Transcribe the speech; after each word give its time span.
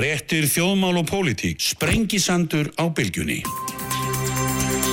Frettir 0.00 0.46
þjóðmál 0.48 0.96
og 0.96 1.10
pólitík. 1.10 1.58
Sprengisandur 1.60 2.70
á 2.80 2.88
bylgjunni. 2.88 3.42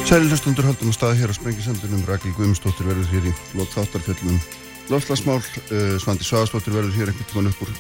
Sæli 0.04 0.28
hlustundur 0.28 0.68
haldum 0.68 0.92
að 0.92 0.98
staða 0.98 1.16
hér 1.22 1.32
á 1.32 1.36
Sprengisandunum. 1.38 2.02
Ragil 2.10 2.34
Guðmundsdóttir 2.36 2.90
verður 2.90 3.08
hér 3.14 3.30
í 3.30 3.34
lót 3.56 3.72
þáttarfjöllum 3.72 4.36
lofslagsmál. 4.92 5.40
Uh, 5.72 5.96
Svandi 6.04 6.28
Svagastóttir 6.28 6.76
verður 6.76 7.00
hér 7.00 7.14
ekkert 7.14 7.32
mann 7.38 7.48
upp 7.48 7.64
úr, 7.64 7.72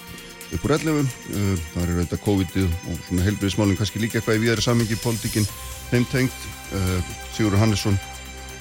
úr 0.56 0.76
11. 0.78 1.04
Uh, 1.04 1.54
það 1.74 1.84
er 1.84 1.94
auðvitað 1.98 2.26
COVID-ið 2.30 2.68
og 2.72 3.06
svona 3.10 3.28
helbriðismálinn 3.28 3.82
kannski 3.82 4.06
líka 4.06 4.22
eitthvað 4.22 4.40
í 4.40 4.46
viðari 4.46 4.64
samingi 4.64 5.04
pólitíkinn 5.04 5.52
heimtengt. 5.92 6.52
Uh, 6.72 7.16
Sigurður 7.36 7.66
Hannesson, 7.66 8.00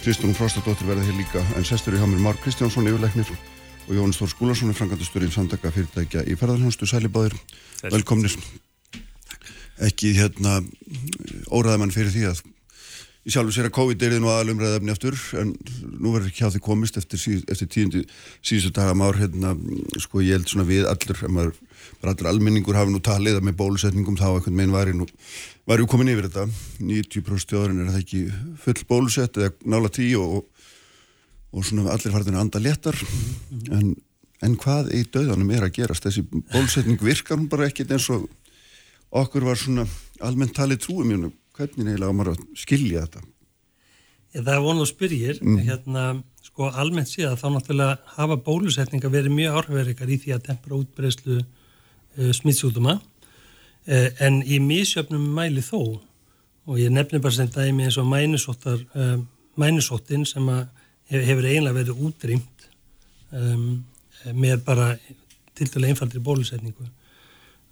Kristjón 0.02 0.34
Frostadóttir 0.34 0.90
verður 0.90 1.06
hér 1.06 1.22
líka 1.22 1.46
en 1.54 1.70
sestur 1.70 1.94
í 1.94 2.02
hamur 2.02 2.18
Mark 2.18 2.42
Kristjánsson, 2.42 2.90
yfirleiknir 2.90 3.30
og 3.86 3.94
Jónis 3.94 4.18
Þór 4.20 4.32
Skúlason 4.32 4.72
er 4.72 4.78
frangandasturinn 4.78 5.34
samtaka 5.34 5.70
fyrirtækja 5.74 6.24
í 6.26 6.34
ferðarhjónstu. 6.38 6.88
Sæli 6.90 7.10
báðir, 7.12 7.36
velkomnir. 7.86 8.34
Ekki 9.86 10.14
hérna 10.16 10.58
óraðamann 11.52 11.94
fyrir 11.94 12.14
því 12.14 12.28
að 12.30 12.44
Í 13.26 13.32
sjálfu 13.34 13.56
sér 13.56 13.66
að 13.66 13.74
COVID 13.74 14.02
er 14.06 14.12
nú 14.22 14.28
aðalumræðafni 14.30 14.92
aftur 14.92 15.16
en 15.40 15.48
nú 15.98 16.12
verður 16.14 16.28
ekki 16.30 16.46
á 16.46 16.50
því 16.54 16.60
komist 16.62 16.98
eftir, 17.00 17.18
síð, 17.18 17.40
eftir 17.50 17.68
tíundi 17.74 18.02
síðustu 18.38 18.70
daga 18.76 18.92
már 18.94 19.18
hérna, 19.18 19.50
sko 19.98 20.22
ég 20.22 20.36
held 20.36 20.46
svona 20.46 20.66
við 20.68 20.86
allur 20.86 21.22
maður, 21.34 21.56
allur 22.06 22.28
almenningur 22.30 22.78
hafi 22.78 22.94
nú 22.94 23.00
talið 23.02 23.40
að 23.40 23.48
með 23.48 23.56
bólusetningum 23.58 24.18
þá 24.20 24.28
einhvern 24.28 24.58
meginn 24.60 24.76
var 24.76 24.92
nú 24.94 25.08
var 25.66 25.82
ju 25.82 25.88
komin 25.90 26.12
yfir 26.12 26.28
þetta 26.28 26.46
90% 26.78 27.42
stjóðurinn 27.42 27.82
er 27.82 27.90
það 27.90 28.04
ekki 28.04 28.22
full 28.62 28.78
bólusett 28.92 29.42
eða 29.42 29.74
nála 29.74 29.90
tí 29.90 30.12
og, 30.14 30.46
og 31.56 31.64
svona 31.64 31.94
allir 31.94 32.12
farðin 32.12 32.36
að 32.36 32.44
anda 32.44 32.60
léttar. 32.60 32.98
En, 33.72 33.94
en 34.44 34.56
hvað 34.60 34.92
í 34.96 35.04
döðanum 35.08 35.54
er 35.56 35.64
að 35.66 35.78
gerast? 35.78 36.04
Þessi 36.04 36.26
bólusetning 36.28 37.00
virkar 37.00 37.40
hún 37.40 37.48
bara 37.52 37.70
ekkit 37.70 37.94
eins 37.96 38.10
og 38.12 38.28
okkur 39.16 39.46
var 39.48 39.60
svona 39.60 39.86
almennt 40.24 40.56
talið 40.56 40.84
trúum 40.84 41.08
mjög 41.08 41.32
hvernig 41.56 41.88
eiginlega 41.88 42.12
á 42.12 42.16
maður 42.16 42.34
að 42.34 42.44
skilja 42.58 43.04
þetta? 43.06 43.22
Ég, 44.36 44.42
það 44.42 44.52
er 44.52 44.64
vonað 44.66 44.84
að 44.84 44.90
spyrjir 44.90 45.38
mm. 45.40 45.60
hérna, 45.64 46.06
sko 46.44 46.70
almennt 46.82 47.10
síðan 47.10 47.38
þá 47.40 47.46
náttúrulega 47.54 48.16
hafa 48.18 48.38
bólusetninga 48.48 49.12
verið 49.12 49.36
mjög 49.38 49.60
áhrifverikar 49.60 50.12
í 50.12 50.18
því 50.20 50.34
að 50.36 50.44
tempra 50.50 50.80
útbreyslu 50.80 51.38
uh, 51.40 52.32
smittsjúduma 52.36 52.98
uh, 52.98 54.08
en 54.26 54.42
í 54.44 54.60
mísjöfnum 54.60 55.24
mæli 55.38 55.64
þó 55.64 55.80
og 56.66 56.80
ég 56.82 56.92
nefnir 56.92 57.22
bara 57.24 57.38
sem 57.38 57.48
dæmi 57.48 57.86
eins 57.86 57.96
og 57.96 58.10
uh, 58.12 59.16
mænusóttin 59.56 60.26
sem 60.28 60.50
hefur 61.10 61.46
eiginlega 61.46 61.78
verið 61.78 62.04
útrýmt 62.08 62.68
um, 63.32 63.84
með 64.34 64.62
bara 64.66 64.92
til 65.56 65.68
dæla 65.72 65.92
einfaldri 65.92 66.22
bólusetningu 66.22 66.88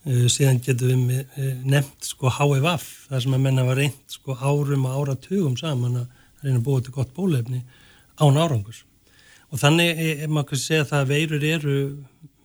Uh, 0.05 0.27
síðan 0.29 0.59
getum 0.61 1.07
við 1.09 1.23
uh, 1.41 1.53
nefnt 1.65 2.05
sko 2.05 2.29
HFF, 2.29 2.89
það 3.09 3.23
sem 3.25 3.37
að 3.39 3.45
menna 3.47 3.63
var 3.65 3.79
reynd 3.81 4.13
sko 4.13 4.35
árum 4.37 4.83
og 4.85 4.99
áratugum 4.99 5.55
saman 5.57 6.03
að 6.03 6.19
reyna 6.43 6.59
að 6.59 6.67
búa 6.67 6.83
til 6.85 6.93
gott 6.93 7.15
bólefni 7.17 7.63
án 8.21 8.37
árangus. 8.37 8.83
Og 9.49 9.63
þannig 9.63 10.03
er 10.05 10.29
maður 10.29 10.51
kannski 10.51 10.67
segja 10.67 10.85
að 10.85 10.91
það 10.91 11.01
að 11.07 11.15
veirur 11.15 11.47
eru 11.49 11.79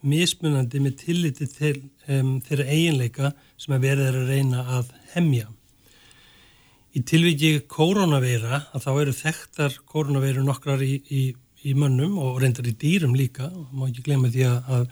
mismunandi 0.07 0.83
með 0.85 0.95
tilliti 1.01 1.49
til 1.51 1.73
um, 2.07 2.31
þeirra 2.47 2.69
eiginleika 2.71 3.33
sem 3.59 3.75
að 3.75 3.89
verður 3.89 4.21
að 4.21 4.31
reyna 4.31 4.63
að 4.77 4.95
hemja. 5.17 5.51
Í 6.97 7.03
tilviki 7.05 7.51
koronaveira, 7.69 8.63
að 8.73 8.85
þá 8.85 8.91
eru 8.95 9.13
þekktar 9.13 9.77
koronaveiru 9.85 10.43
nokkrar 10.43 10.81
í, 10.81 10.95
í, 11.09 11.21
í 11.63 11.75
mönnum 11.77 12.17
og 12.17 12.39
reyndar 12.41 12.67
í 12.67 12.73
dýrum 12.73 13.13
líka, 13.17 13.51
og 13.51 13.69
má 13.73 13.87
ekki 13.89 14.07
glemja 14.07 14.33
því 14.33 14.45
að, 14.49 14.73
að 14.77 14.89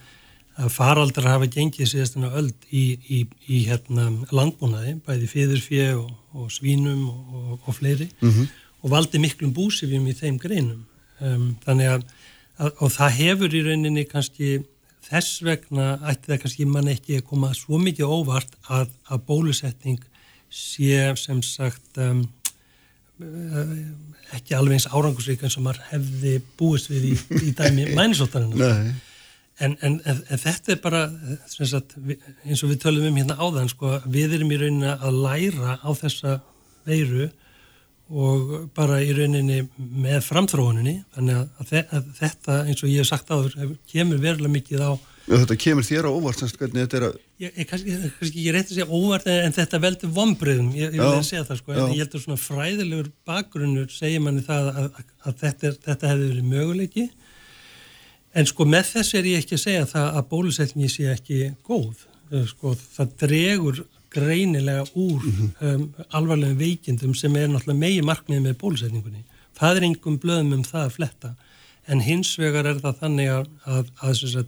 að 0.57 0.71
faraldrar 0.73 1.29
hafa 1.35 1.49
gengið 1.53 1.91
síðastuna 1.91 2.31
öll 2.39 2.49
í, 2.73 2.83
í, 3.13 3.19
í 3.53 3.59
hérna, 3.67 4.07
landbúnaði, 4.33 4.95
bæði 5.05 5.29
fyrðurfjö 5.29 5.89
og, 5.99 6.07
og 6.33 6.47
svínum 6.53 7.03
og, 7.11 7.51
og 7.59 7.77
fleiri 7.77 8.09
mm 8.09 8.31
-hmm. 8.31 8.47
og 8.81 8.93
valdi 8.93 9.21
miklum 9.21 9.53
búsifjum 9.53 10.07
í 10.07 10.15
þeim 10.17 10.39
greinum. 10.41 10.85
Um, 11.19 11.55
þannig 11.65 11.91
að, 11.93 12.07
að, 12.57 12.71
og 12.81 12.91
það 12.91 13.17
hefur 13.21 13.53
í 13.53 13.63
rauninni 13.69 14.05
kannski 14.09 14.49
þess 15.07 15.41
vegna 15.45 15.99
ætti 16.09 16.33
það 16.33 16.41
kannski 16.41 16.65
mann 16.65 16.89
ekki 16.91 17.21
að 17.21 17.27
koma 17.29 17.53
svo 17.53 17.77
mikið 17.77 18.05
óvart 18.05 18.57
að, 18.67 18.89
að 19.09 19.25
bólusetning 19.29 20.01
sé 20.57 21.13
sem 21.19 21.41
sagt 21.45 21.99
um, 22.01 22.23
ekki 24.35 24.55
alveg 24.57 24.77
eins 24.77 24.87
árangusvík 24.91 25.43
eins 25.45 25.57
og 25.57 25.65
maður 25.65 25.85
hefði 25.91 26.37
búist 26.59 26.91
við 26.91 27.11
í, 27.11 27.13
í 27.49 27.53
dæmi 27.57 27.89
mænisóttarinn. 27.97 28.57
Nei. 28.57 28.95
En, 29.57 29.73
en, 29.81 29.95
en, 30.05 30.19
en 30.29 30.41
þetta 30.41 30.75
er 30.75 30.81
bara, 30.83 31.01
sagt, 31.49 31.95
eins 32.45 32.61
og 32.61 32.69
við 32.69 32.83
tölum 32.83 33.07
um 33.09 33.15
hérna 33.17 33.39
áðan, 33.41 33.71
sko, 33.71 33.95
við 34.05 34.35
erum 34.37 34.53
í 34.53 34.59
rauninni 34.61 34.91
að 34.93 35.17
læra 35.23 35.79
á 35.81 35.89
þessa 35.97 36.35
veiru 36.85 37.31
og 38.07 38.51
bara 38.77 38.99
í 39.01 39.09
rauninni 39.17 39.63
með 39.75 40.19
framþróuninni, 40.27 40.99
þannig 41.15 41.39
að, 41.41 41.73
að 41.89 42.11
þetta, 42.19 42.59
eins 42.67 42.83
og 42.83 42.91
ég 42.91 43.01
hef 43.01 43.09
sagt 43.09 43.33
áður, 43.33 43.57
kemur 43.89 44.21
verulega 44.21 44.53
mikið 44.59 44.85
á... 44.85 44.91
Þetta 45.27 45.57
kemur 45.59 45.83
þér 45.83 46.07
á 46.07 46.11
óvart, 46.15 46.39
semst, 46.39 46.55
hvernig 46.55 46.85
þetta 46.85 46.97
er 46.97 47.05
að... 47.09 47.15
Ég, 47.43 47.51
ég 47.51 47.67
kannski, 47.67 47.95
kannski 48.19 48.43
ég 48.45 48.53
reytti 48.55 48.71
að 48.71 48.77
segja 48.77 48.87
óvart, 48.95 49.27
en 49.27 49.55
þetta 49.57 49.79
veldur 49.83 50.13
vonbröðum, 50.15 50.69
ég, 50.77 50.93
ég 50.95 51.01
vil 51.03 51.25
segja 51.27 51.43
það, 51.49 51.59
sko, 51.59 51.73
en 51.73 51.91
ég 51.91 51.99
held 51.99 52.15
að 52.15 52.23
svona 52.23 52.39
fræðilegur 52.39 53.09
bakgrunnur 53.27 53.89
segir 53.91 54.23
manni 54.23 54.45
það 54.47 54.69
að, 54.71 55.01
að 55.27 55.41
þetta, 55.41 55.73
þetta 55.83 56.13
hefði 56.13 56.29
verið 56.31 56.47
möguleiki 56.53 57.07
En 58.37 58.45
sko 58.45 58.67
með 58.69 58.91
þess 58.91 59.15
er 59.17 59.27
ég 59.31 59.41
ekki 59.41 59.55
að 59.57 59.63
segja 59.63 59.85
það 59.89 60.07
að 60.19 60.27
bólusetningi 60.31 60.89
sé 60.93 61.07
ekki 61.13 61.39
góð. 61.65 62.03
Eh, 62.31 62.43
sko 62.49 62.73
það 62.77 63.15
dregur 63.23 63.79
greinilega 64.13 64.83
úr 64.93 65.23
mm 65.23 65.33
-hmm. 65.37 65.65
um, 65.67 66.05
alvarlegum 66.19 66.59
veikindum 66.59 67.15
sem 67.15 67.35
er 67.35 67.49
náttúrulega 67.49 67.79
megi 67.79 68.01
markmið 68.01 68.41
með 68.41 68.57
bólusetningunni. 68.61 69.23
Það 69.57 69.77
er 69.77 69.83
einhverjum 69.87 70.19
blöðum 70.21 70.53
um 70.53 70.63
það 70.63 70.85
að 70.85 70.95
fletta. 70.97 71.35
En 71.87 72.01
hins 72.01 72.37
vegar 72.37 72.65
er 72.65 72.79
það 72.83 72.99
þannig 73.01 73.29
að, 73.31 73.47
að, 73.65 73.85
að, 74.01 74.23
eh, 74.23 74.39
að 74.39 74.47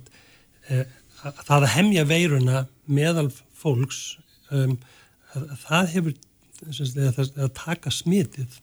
það 0.70 1.56
að 1.58 1.74
hemja 1.76 2.06
veiruna 2.10 2.64
meðal 2.90 3.30
fólks, 3.60 4.18
um, 4.56 4.78
það 5.66 5.94
hefur 5.96 6.18
sagt, 6.76 7.38
að 7.38 7.54
taka 7.58 7.94
smitið. 7.94 8.60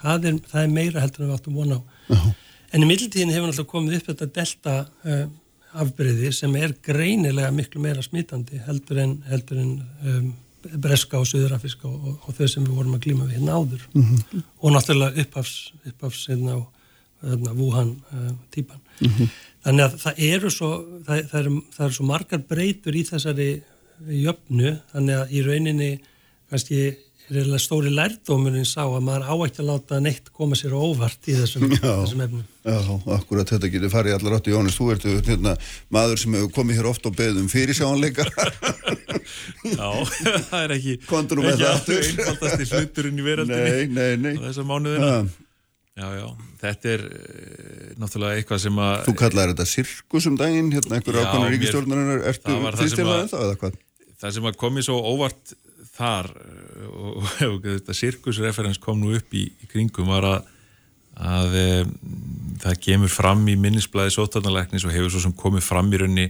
Það 0.00 0.28
er, 0.28 0.38
það 0.50 0.62
er 0.62 0.74
meira 0.74 1.02
heldur 1.02 1.24
en 1.24 1.30
við 1.30 1.38
áttum 1.38 1.58
vona 1.58 1.80
á. 1.80 1.82
Uh 2.12 2.24
-huh. 2.24 2.34
En 2.72 2.82
í 2.82 2.86
middeltíðin 2.86 3.32
hefur 3.32 3.48
náttúrulega 3.48 3.72
komið 3.72 3.96
upp 3.96 4.08
þetta 4.10 4.26
delta 4.38 4.74
uh, 5.06 5.26
afbreyði 5.72 6.32
sem 6.32 6.56
er 6.56 6.74
greinilega 6.84 7.52
miklu 7.54 7.80
meira 7.80 8.02
smitandi 8.02 8.60
heldur 8.66 9.00
en, 9.02 9.22
heldur 9.30 9.60
en 9.62 9.72
um, 10.04 10.34
breska 10.82 11.20
og 11.20 11.28
söðurafiska 11.30 11.88
og, 11.88 12.06
og, 12.06 12.16
og 12.26 12.38
þau 12.38 12.48
sem 12.48 12.64
við 12.64 12.78
vorum 12.78 12.96
að 12.96 13.04
glíma 13.06 13.26
við 13.26 13.38
hérna 13.38 13.58
áður 13.58 13.82
mm 13.92 14.02
-hmm. 14.02 14.42
og 14.60 14.72
náttúrulega 14.72 15.20
upphafs, 15.22 15.72
upphafs 15.86 16.26
hérna 16.28 16.56
hérna, 16.56 16.66
Wuhan 17.22 17.94
uh, 18.12 18.32
típan. 18.54 18.82
Mm 19.00 19.08
-hmm. 19.12 19.30
Þannig 19.66 19.84
að 19.84 19.96
það 20.02 20.20
eru 20.28 20.50
svo, 20.50 20.70
það, 21.06 21.24
það 21.30 21.40
eru, 21.40 21.54
það 21.76 21.86
eru 21.86 21.96
svo 21.96 22.04
margar 22.06 22.42
breytur 22.48 22.96
í 22.96 23.04
þessari 23.08 23.48
jöfnu 24.04 24.76
þannig 24.92 25.16
að 25.16 25.32
í 25.32 25.42
rauninni 25.46 25.90
kannski 26.50 26.80
reyðilega 27.26 27.58
stóri 27.58 27.90
lærdómurinn 27.90 28.66
sá 28.68 28.84
að 28.84 29.00
maður 29.02 29.24
á 29.26 29.34
ekki 29.48 29.62
að 29.62 29.70
láta 29.72 29.98
neitt 30.02 30.28
koma 30.36 30.58
sér 30.58 30.76
óvart 30.78 31.26
í 31.26 31.34
þessum, 31.34 31.64
já, 31.74 31.80
þessum 31.82 32.22
efnum. 32.22 32.44
Já, 32.62 32.76
akkurat 33.16 33.50
þetta 33.50 33.70
getur 33.72 33.90
farið 33.90 34.18
allar 34.18 34.36
átt 34.36 34.50
í 34.50 34.54
Jónis, 34.54 34.76
þú 34.78 34.90
ert 34.94 35.08
hérna, 35.26 35.56
maður 35.90 36.22
sem 36.22 36.36
hefur 36.38 36.52
komið 36.54 36.78
hér 36.78 36.90
ofta 36.92 37.10
og 37.10 37.18
beðum 37.18 37.48
fyrir 37.50 37.78
sjónleika 37.78 38.28
Já, 39.76 39.90
það 40.52 40.60
er 40.60 40.76
ekki 40.76 40.94
ekki 41.50 41.66
alltaf 41.66 41.90
einfaldast 41.96 42.62
í 42.62 42.68
hluturinn 42.70 43.18
í 43.18 43.26
veröldinni 43.26 43.90
Nei, 43.90 43.90
nei, 43.90 44.14
nei 44.22 44.44
Þessar 44.44 44.68
mánuðina 44.70 45.10
ja. 45.10 45.20
Já, 45.96 46.06
já, 46.12 46.26
þetta 46.60 46.90
er 46.92 47.02
uh, 47.08 47.92
náttúrulega 47.96 48.40
eitthvað 48.40 48.58
sem 48.66 48.80
að 48.84 48.96
Þú 49.06 49.14
kallaði 49.16 49.52
þetta 49.54 49.66
sirkus 49.70 50.26
um 50.28 50.34
daginn 50.36 50.68
hérna, 50.74 50.98
einhverju 50.98 51.22
ákvæmur 51.24 51.54
ríkistjórnar 51.54 52.26
ertu 52.32 52.56
þýstilað 52.82 53.22
en 53.22 53.30
það 53.30 53.44
eða 53.46 53.60
hvað? 53.62 53.78
Það 54.20 54.34
sem 54.36 54.48
að 54.50 54.58
komið 54.60 54.86
svo 54.90 54.98
óvart 55.14 55.54
þar 55.96 56.28
og, 56.90 57.24
og 57.50 57.64
þetta 57.64 57.96
sirkusreferens 57.96 58.82
kom 58.82 59.00
nú 59.00 59.14
upp 59.16 59.32
í, 59.36 59.46
í 59.48 59.70
kringum 59.72 60.12
var 60.12 60.28
að, 60.28 60.52
að 61.32 61.56
e, 61.62 61.66
það 62.60 62.80
kemur 62.90 63.12
fram 63.16 63.48
í 63.48 63.56
minnisblæði 63.60 64.18
sótarnalæknis 64.18 64.84
og 64.84 64.92
hefur 64.92 65.16
svo 65.16 65.24
sem 65.24 65.36
komið 65.36 65.64
fram 65.64 65.88
í 65.92 66.04
raunni 66.04 66.28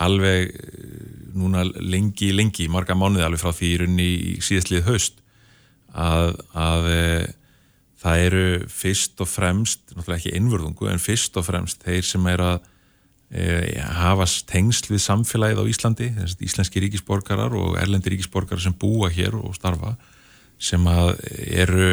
alveg 0.00 0.48
eh, 0.48 0.98
núna 1.36 1.62
lengi, 1.76 2.32
lengi, 2.34 2.66
marga 2.72 2.96
mánuði 2.98 3.28
alveg 3.28 3.42
frá 3.42 3.52
því 3.54 3.68
í 3.68 3.78
raunni 3.84 4.06
í 4.32 4.36
síðastlið 4.42 4.88
haust 4.88 5.20
að, 5.92 6.38
að 6.56 6.88
það 8.04 8.22
eru 8.26 8.46
fyrst 8.68 9.20
og 9.24 9.30
fremst, 9.30 9.82
náttúrulega 9.94 10.20
ekki 10.20 10.36
einvörðungu 10.36 10.88
en 10.92 11.02
fyrst 11.02 11.36
og 11.40 11.46
fremst 11.46 11.84
þeir 11.86 12.04
sem 12.04 12.26
er 12.28 12.42
að 12.44 12.58
e, 13.32 13.44
hafa 13.96 14.26
tengsl 14.50 14.92
við 14.92 15.04
samfélagið 15.06 15.62
á 15.64 15.70
Íslandi, 15.72 16.10
íslenski 16.44 16.82
ríkisborgarar 16.84 17.56
og 17.56 17.78
erlendi 17.80 18.12
ríkisborgarar 18.12 18.62
sem 18.64 18.76
búa 18.76 19.08
hér 19.12 19.38
og 19.40 19.56
starfa 19.56 19.94
sem 20.60 20.84
að 20.88 21.16
eru 21.64 21.88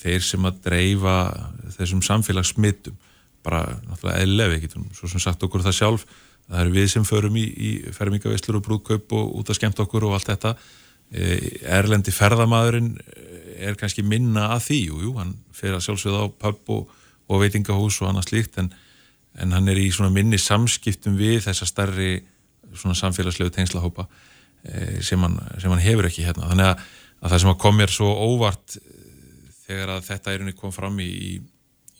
þeir 0.00 0.24
sem 0.24 0.48
að 0.48 0.64
dreifa 0.64 1.16
þessum 1.76 2.02
samfélagsmyndum 2.08 2.96
bara 3.44 3.64
náttúrulega 3.86 4.24
eðlef, 4.24 4.58
getum 4.64 4.88
svo 4.96 5.08
sem 5.08 5.22
sagt 5.22 5.42
okkur 5.44 5.64
það 5.64 5.76
sjálf. 5.78 6.04
Það 6.50 6.60
eru 6.64 6.74
við 6.74 6.88
sem 6.92 7.06
förum 7.08 7.36
í, 7.40 7.44
í 7.46 7.70
fermingavislur 7.94 8.58
og 8.58 8.64
brúðkaup 8.66 9.14
og 9.16 9.34
út 9.38 9.52
að 9.52 9.60
skemmt 9.60 9.80
okkur 9.80 10.08
og 10.08 10.16
allt 10.16 10.28
þetta. 10.32 10.52
E, 11.10 11.38
erlendi 11.78 12.12
ferðamaðurinn 12.12 12.90
er 13.60 13.76
kannski 13.78 14.04
minna 14.06 14.50
að 14.54 14.64
því, 14.68 14.78
jú, 14.88 15.00
jú, 15.04 15.12
hann 15.18 15.34
fer 15.56 15.76
að 15.76 15.84
sjálfsögða 15.86 16.24
á 16.24 16.28
pub 16.44 16.72
og, 16.74 16.94
og 17.30 17.42
veitingahús 17.42 18.00
og 18.02 18.10
annað 18.10 18.30
slíkt 18.30 18.58
en, 18.62 18.70
en 19.40 19.56
hann 19.56 19.70
er 19.70 19.80
í 19.80 19.90
svona 19.94 20.12
minni 20.14 20.40
samskiptum 20.40 21.18
við 21.18 21.44
þessa 21.46 21.68
starri 21.68 22.12
svona 22.70 22.96
samfélagslegu 22.98 23.52
tengslahópa 23.54 24.06
e, 24.62 25.00
sem, 25.04 25.20
hann, 25.20 25.36
sem 25.58 25.72
hann 25.72 25.82
hefur 25.82 26.08
ekki 26.08 26.24
hérna. 26.26 26.48
Þannig 26.52 26.70
að, 26.70 26.88
að 27.20 27.34
það 27.34 27.44
sem 27.44 27.52
að 27.52 27.60
kom 27.64 27.78
mér 27.80 27.94
svo 27.94 28.10
óvart 28.14 28.78
þegar 29.66 29.94
að 29.96 30.08
þetta 30.08 30.34
erunni 30.34 30.56
kom 30.58 30.74
fram 30.74 30.98
í, 31.02 31.10
í, 31.10 31.32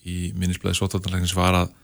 í 0.07 0.17
minnisblæði 0.39 0.81
sótartanleiknis 0.81 1.37
var 1.39 1.63
að 1.65 1.77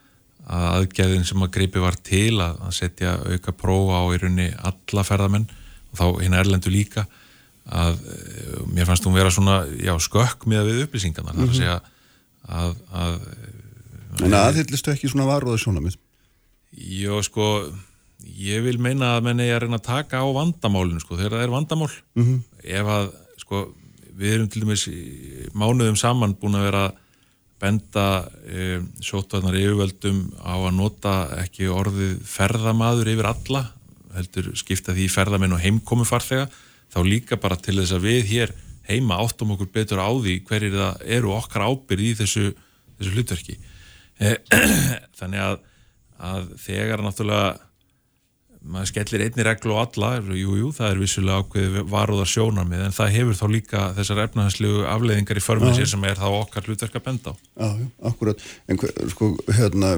að 0.46 0.66
aðgæðin 0.70 1.24
sem 1.26 1.42
að 1.42 1.52
greipi 1.56 1.82
var 1.82 1.96
til 2.06 2.38
að, 2.42 2.58
að 2.68 2.74
setja 2.76 3.16
auka 3.18 3.54
prófa 3.56 4.02
á 4.02 4.04
í 4.14 4.18
rauninni 4.22 4.50
alla 4.68 5.04
ferðamenn 5.06 5.46
og 5.90 5.98
þá 5.98 6.04
hinn 6.22 6.36
erlendu 6.38 6.70
líka 6.70 7.06
að 7.66 7.98
eh, 8.14 8.62
mér 8.70 8.86
fannst 8.88 9.06
hún 9.06 9.16
vera 9.16 9.32
svona 9.34 9.64
já, 9.74 9.94
skökk 9.98 10.46
með 10.46 10.70
við 10.70 10.82
upplýsingarna 10.86 11.32
mm 11.32 11.38
-hmm. 11.38 11.46
það 11.46 11.48
er 11.48 11.54
að 11.54 11.60
segja 11.60 11.80
að, 12.46 12.76
að 12.92 13.20
En 14.24 14.32
aðhyllist 14.32 14.88
ekki 14.88 15.10
svona 15.12 15.26
varuðu 15.28 15.58
svona 15.60 15.80
mið? 15.84 15.98
Jó, 16.72 17.20
sko 17.22 17.72
ég 18.24 18.62
vil 18.64 18.78
meina 18.80 19.16
að 19.16 19.26
menn 19.28 19.40
er 19.40 19.56
að 19.56 19.66
reyna 19.66 19.76
að 19.76 19.88
taka 19.90 20.22
á 20.24 20.26
vandamálinu, 20.32 21.00
sko, 21.00 21.18
þegar 21.18 21.36
það 21.36 21.42
er 21.42 21.52
vandamál 21.52 21.90
mm 22.14 22.24
-hmm. 22.24 22.38
ef 22.64 22.86
að, 22.86 23.10
sko 23.36 23.74
við 24.16 24.34
erum 24.34 24.48
til 24.48 24.62
dæmis 24.62 24.88
mánuðum 25.52 25.96
saman 25.96 26.36
búin 26.40 26.56
að 26.56 26.66
vera 26.70 26.92
benda 27.60 28.28
e, 28.48 28.80
sótvarnar 29.00 29.56
yfirvöldum 29.56 30.32
á 30.44 30.54
að 30.56 30.76
nota 30.76 31.14
ekki 31.40 31.68
orðið 31.72 32.20
ferðamaður 32.28 33.12
yfir 33.14 33.28
alla 33.30 33.62
heldur 34.16 34.50
skipta 34.56 34.94
því 34.96 35.08
ferðamenn 35.12 35.56
og 35.56 35.62
heimkomi 35.64 36.04
farþega 36.08 36.48
þá 36.96 37.00
líka 37.04 37.36
bara 37.40 37.58
til 37.60 37.76
þess 37.76 37.96
að 37.96 38.08
við 38.08 38.32
hér 38.32 38.54
heima 38.86 39.20
áttum 39.20 39.52
okkur 39.56 39.68
betur 39.74 40.00
á 40.00 40.08
því 40.08 40.40
hverjir 40.46 40.76
það 40.76 41.06
eru 41.18 41.36
okkar 41.36 41.66
ábyrð 41.68 42.06
í 42.06 42.16
þessu, 42.22 42.48
þessu 42.96 43.14
hlutverki. 43.14 43.56
E, 44.16 44.36
þannig 45.18 45.42
að, 45.44 45.56
að 46.32 46.50
þegar 46.64 47.04
náttúrulega 47.04 47.54
maður 48.66 48.88
skellir 48.90 49.22
einni 49.26 49.44
reglu 49.46 49.76
á 49.78 49.84
alla 49.84 50.08
jújú, 50.24 50.56
jú, 50.58 50.70
það 50.74 50.88
er 50.88 51.00
vissulega 51.02 51.42
ákveði 51.44 51.84
varúðar 51.92 52.30
sjónarmið 52.30 52.82
en 52.86 52.96
það 52.96 53.12
hefur 53.14 53.38
þá 53.38 53.44
líka 53.52 53.82
þessar 53.98 54.22
efnahænslegu 54.24 54.80
afleiðingar 54.90 55.38
í 55.38 55.44
förmið 55.44 55.76
sér 55.76 55.90
sem 55.92 56.06
er 56.08 56.18
þá 56.18 56.26
okkar 56.32 56.66
hlutverk 56.66 56.98
að 56.98 57.04
benda 57.06 57.30
á. 57.30 57.34
Já, 57.36 57.68
akkurat, 58.10 58.42
en 58.66 58.80
sko 59.12 59.30
hérna 59.54 59.92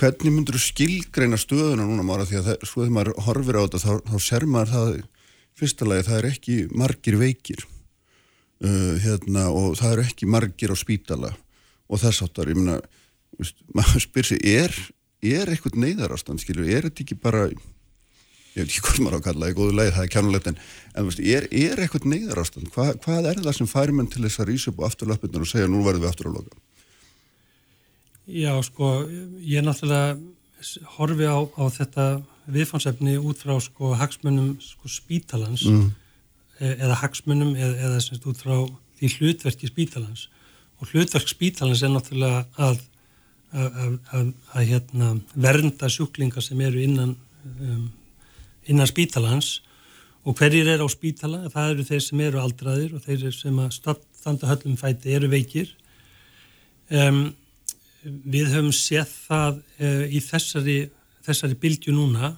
hvernig 0.00 0.34
myndur 0.34 0.58
skilgreina 0.60 1.38
stöðuna 1.40 1.86
núna 1.86 2.06
mára? 2.06 2.26
Því 2.26 2.40
að 2.40 2.50
það, 2.50 2.66
sko 2.66 2.82
þegar 2.82 2.96
maður 2.96 3.12
horfir 3.28 3.60
á 3.60 3.62
þetta 3.62 3.82
þá, 3.84 3.92
þá 4.10 4.16
ser 4.26 4.46
maður 4.50 4.74
það 4.74 4.92
fyrsta 5.60 5.88
lagi, 5.88 6.06
það 6.08 6.18
er 6.20 6.30
ekki 6.30 6.56
margir 6.72 7.18
veikir 7.20 7.64
uh, 8.64 8.94
hérna 9.04 9.48
og 9.54 9.76
það 9.80 9.96
er 9.96 10.06
ekki 10.06 10.30
margir 10.30 10.72
á 10.72 10.76
spítala 10.78 11.34
og 11.90 12.00
þess 12.02 12.24
áttar, 12.26 12.52
ég 12.52 12.60
meina 12.60 12.80
maður 13.76 14.06
spyr 14.06 14.32
sig, 14.32 14.42
er 14.44 14.74
er 15.20 15.52
eitthvað 15.52 15.76
neyðarástand, 15.82 16.40
skilju, 16.40 16.64
er 16.64 16.88
þetta 16.88 17.04
ekki 17.04 17.18
bara 17.20 17.44
ég 17.50 18.56
veit 18.56 18.70
ekki 18.70 18.82
hvort 18.86 19.02
maður 19.04 19.16
á 19.16 19.20
að 19.20 19.26
kalla 19.28 19.44
það 19.44 19.52
í 19.52 19.58
góðu 19.58 19.76
leið, 19.76 19.92
það 19.96 20.06
er 20.06 20.12
kjánulegt 20.14 20.48
en, 20.50 20.58
en 20.96 21.10
er, 21.20 21.46
er 21.60 21.82
eitthvað 21.84 22.08
neyðarástand, 22.14 22.72
Hva, 22.74 22.86
hvað 23.04 23.30
er 23.30 23.42
það 23.44 23.56
sem 23.58 23.70
færi 23.70 23.94
menn 23.96 24.10
til 24.10 24.24
þess 24.24 24.42
að 24.42 24.50
rýsa 24.50 24.72
upp 24.72 24.80
á 24.82 24.88
afturlöpunum 24.88 25.44
og 25.44 25.50
segja 25.50 25.70
nú 25.70 25.84
verðum 25.84 26.06
við 26.06 26.10
aftur 26.10 26.30
að 26.30 26.40
loka 26.40 26.60
Já, 28.30 28.52
sko, 28.62 28.90
ég 29.42 29.64
náttúrulega 29.66 30.18
horfi 30.96 31.26
á, 31.26 31.38
á 31.40 31.64
þetta 31.74 32.04
viðfansefni 32.50 33.16
út 33.20 33.42
frá 33.42 33.56
sko 33.62 33.94
hagsmunum 34.00 34.54
sko 34.64 34.88
spítalans 34.88 35.66
mm. 35.68 35.90
E, 36.60 36.74
eða 36.74 36.98
hagsmunum 37.00 37.54
eða, 37.56 37.72
eða 37.86 38.00
semst 38.04 38.26
út 38.28 38.36
frá 38.36 38.52
því 38.98 39.08
hlutverki 39.14 39.68
spítalans 39.70 40.26
og 40.76 40.90
hlutverk 40.90 41.30
spítalans 41.30 41.80
er 41.80 41.92
náttúrulega 41.94 42.42
að 42.60 42.82
að, 43.50 43.96
að, 44.14 44.30
að 44.54 44.68
hérna, 44.68 45.10
vernda 45.34 45.90
sjúklingar 45.90 46.44
sem 46.44 46.60
eru 46.64 46.82
innan, 46.84 47.16
um, 47.58 47.88
innan 48.70 48.88
spítalans 48.90 49.58
og 50.24 50.36
hverjir 50.38 50.68
er 50.68 50.84
á 50.84 50.88
spítala, 50.92 51.46
það 51.52 51.74
eru 51.74 51.86
þeir 51.88 52.02
sem 52.04 52.22
eru 52.26 52.40
aldraðir 52.42 52.96
og 52.96 53.04
þeir 53.06 53.30
sem 53.34 53.60
að 53.62 53.76
standa 53.78 54.50
höllum 54.50 54.76
fæti 54.76 55.14
eru 55.16 55.30
veikir. 55.32 55.70
Um, 56.90 57.30
við 58.04 58.52
höfum 58.52 58.74
séð 58.76 59.08
það 59.28 59.62
uh, 59.80 60.04
í 60.04 60.20
þessari, 60.24 60.78
þessari 61.30 61.58
bylgju 61.62 61.94
núna 61.94 62.34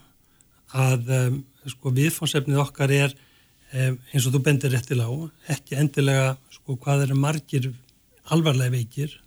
að 0.73 1.11
um, 1.19 1.41
sko, 1.69 1.93
viðfónsefnið 1.97 2.63
okkar 2.63 2.95
er 2.95 3.13
um, 3.13 3.99
eins 4.13 4.27
og 4.27 4.37
þú 4.37 4.43
bendir 4.47 4.73
réttilega 4.73 5.09
á, 5.09 5.17
ekki 5.57 5.79
endilega 5.81 6.33
sko, 6.53 6.77
hvað 6.77 7.09
eru 7.09 7.19
margir 7.19 7.73
alvarlega 8.33 8.77
veikir 8.77 9.19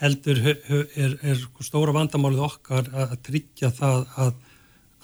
heldur 0.00 0.40
er, 0.42 1.14
er 1.22 1.42
stóra 1.62 1.94
vandamálið 1.94 2.42
okkar 2.48 2.90
að 2.90 3.14
tryggja 3.28 3.70
það 3.74 4.00
að, 4.24 4.32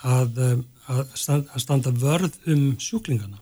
að, 0.03 0.41
um, 0.47 0.65
að 0.91 1.61
standa 1.63 1.93
vörð 1.95 2.39
um 2.51 2.65
sjúklingana. 2.83 3.39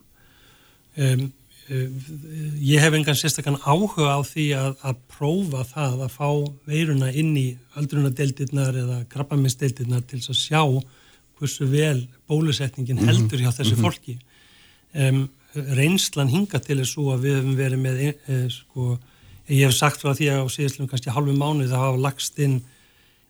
Um, 0.99 1.29
ég 1.69 2.81
hef 2.81 2.95
engan 2.97 3.17
sérstaklega 3.19 3.61
áhuga 3.69 4.15
á 4.17 4.21
því 4.25 4.47
að, 4.57 4.71
að 4.89 5.03
prófa 5.13 5.65
það 5.69 6.05
að 6.07 6.15
fá 6.15 6.29
veiruna 6.69 7.11
inn 7.13 7.35
í 7.37 7.49
öldrunadeildirnar 7.77 8.79
eða 8.85 9.03
krabbaminsdeildirnar 9.13 10.07
til 10.09 10.23
að 10.23 10.39
sjá 10.39 10.63
hversu 11.39 11.69
vel 11.71 12.07
bólusetningin 12.31 12.99
mhm. 12.99 13.11
heldur 13.11 13.45
hjá 13.45 13.53
þessu 13.53 13.77
mhm. 13.77 13.85
fólki. 13.85 14.17
Um, 14.97 15.27
reynslan 15.77 16.33
hinga 16.33 16.61
til 16.65 16.81
svo 16.87 17.13
að 17.13 17.27
við 17.27 17.39
hefum 17.39 17.55
verið 17.59 17.81
með 17.83 18.03
e, 18.09 18.41
sko 18.53 18.97
Ég 19.49 19.65
hef 19.65 19.79
sagt 19.79 20.03
frá 20.03 20.13
því 20.13 20.27
að 20.29 20.43
á 20.45 20.47
síðustlum 20.53 20.89
kannski 20.91 21.13
halvu 21.13 21.33
mánu 21.33 21.65
það 21.71 21.81
hafa 21.81 22.01
lagst 22.05 22.41
inn 22.45 22.59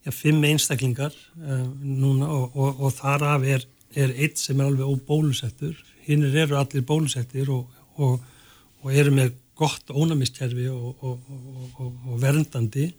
ja, 0.02 0.10
fimm 0.10 0.42
einstaklingar 0.48 1.14
uh, 1.14 1.60
núna 1.78 2.26
og, 2.34 2.56
og, 2.58 2.80
og 2.82 2.94
þar 2.96 3.24
af 3.36 3.46
er, 3.46 3.66
er 3.94 4.14
eitt 4.16 4.40
sem 4.42 4.58
er 4.58 4.66
alveg 4.66 4.96
óbólusettur. 4.96 5.76
Hinnir 6.08 6.34
eru 6.42 6.58
allir 6.58 6.82
bólusettir 6.88 7.52
og, 7.54 7.68
og 7.98 8.90
eru 8.94 9.14
með 9.14 9.34
gott 9.58 9.90
ónæmiskerfi 9.90 10.68
og 10.70 12.12
verndandi 12.22 12.92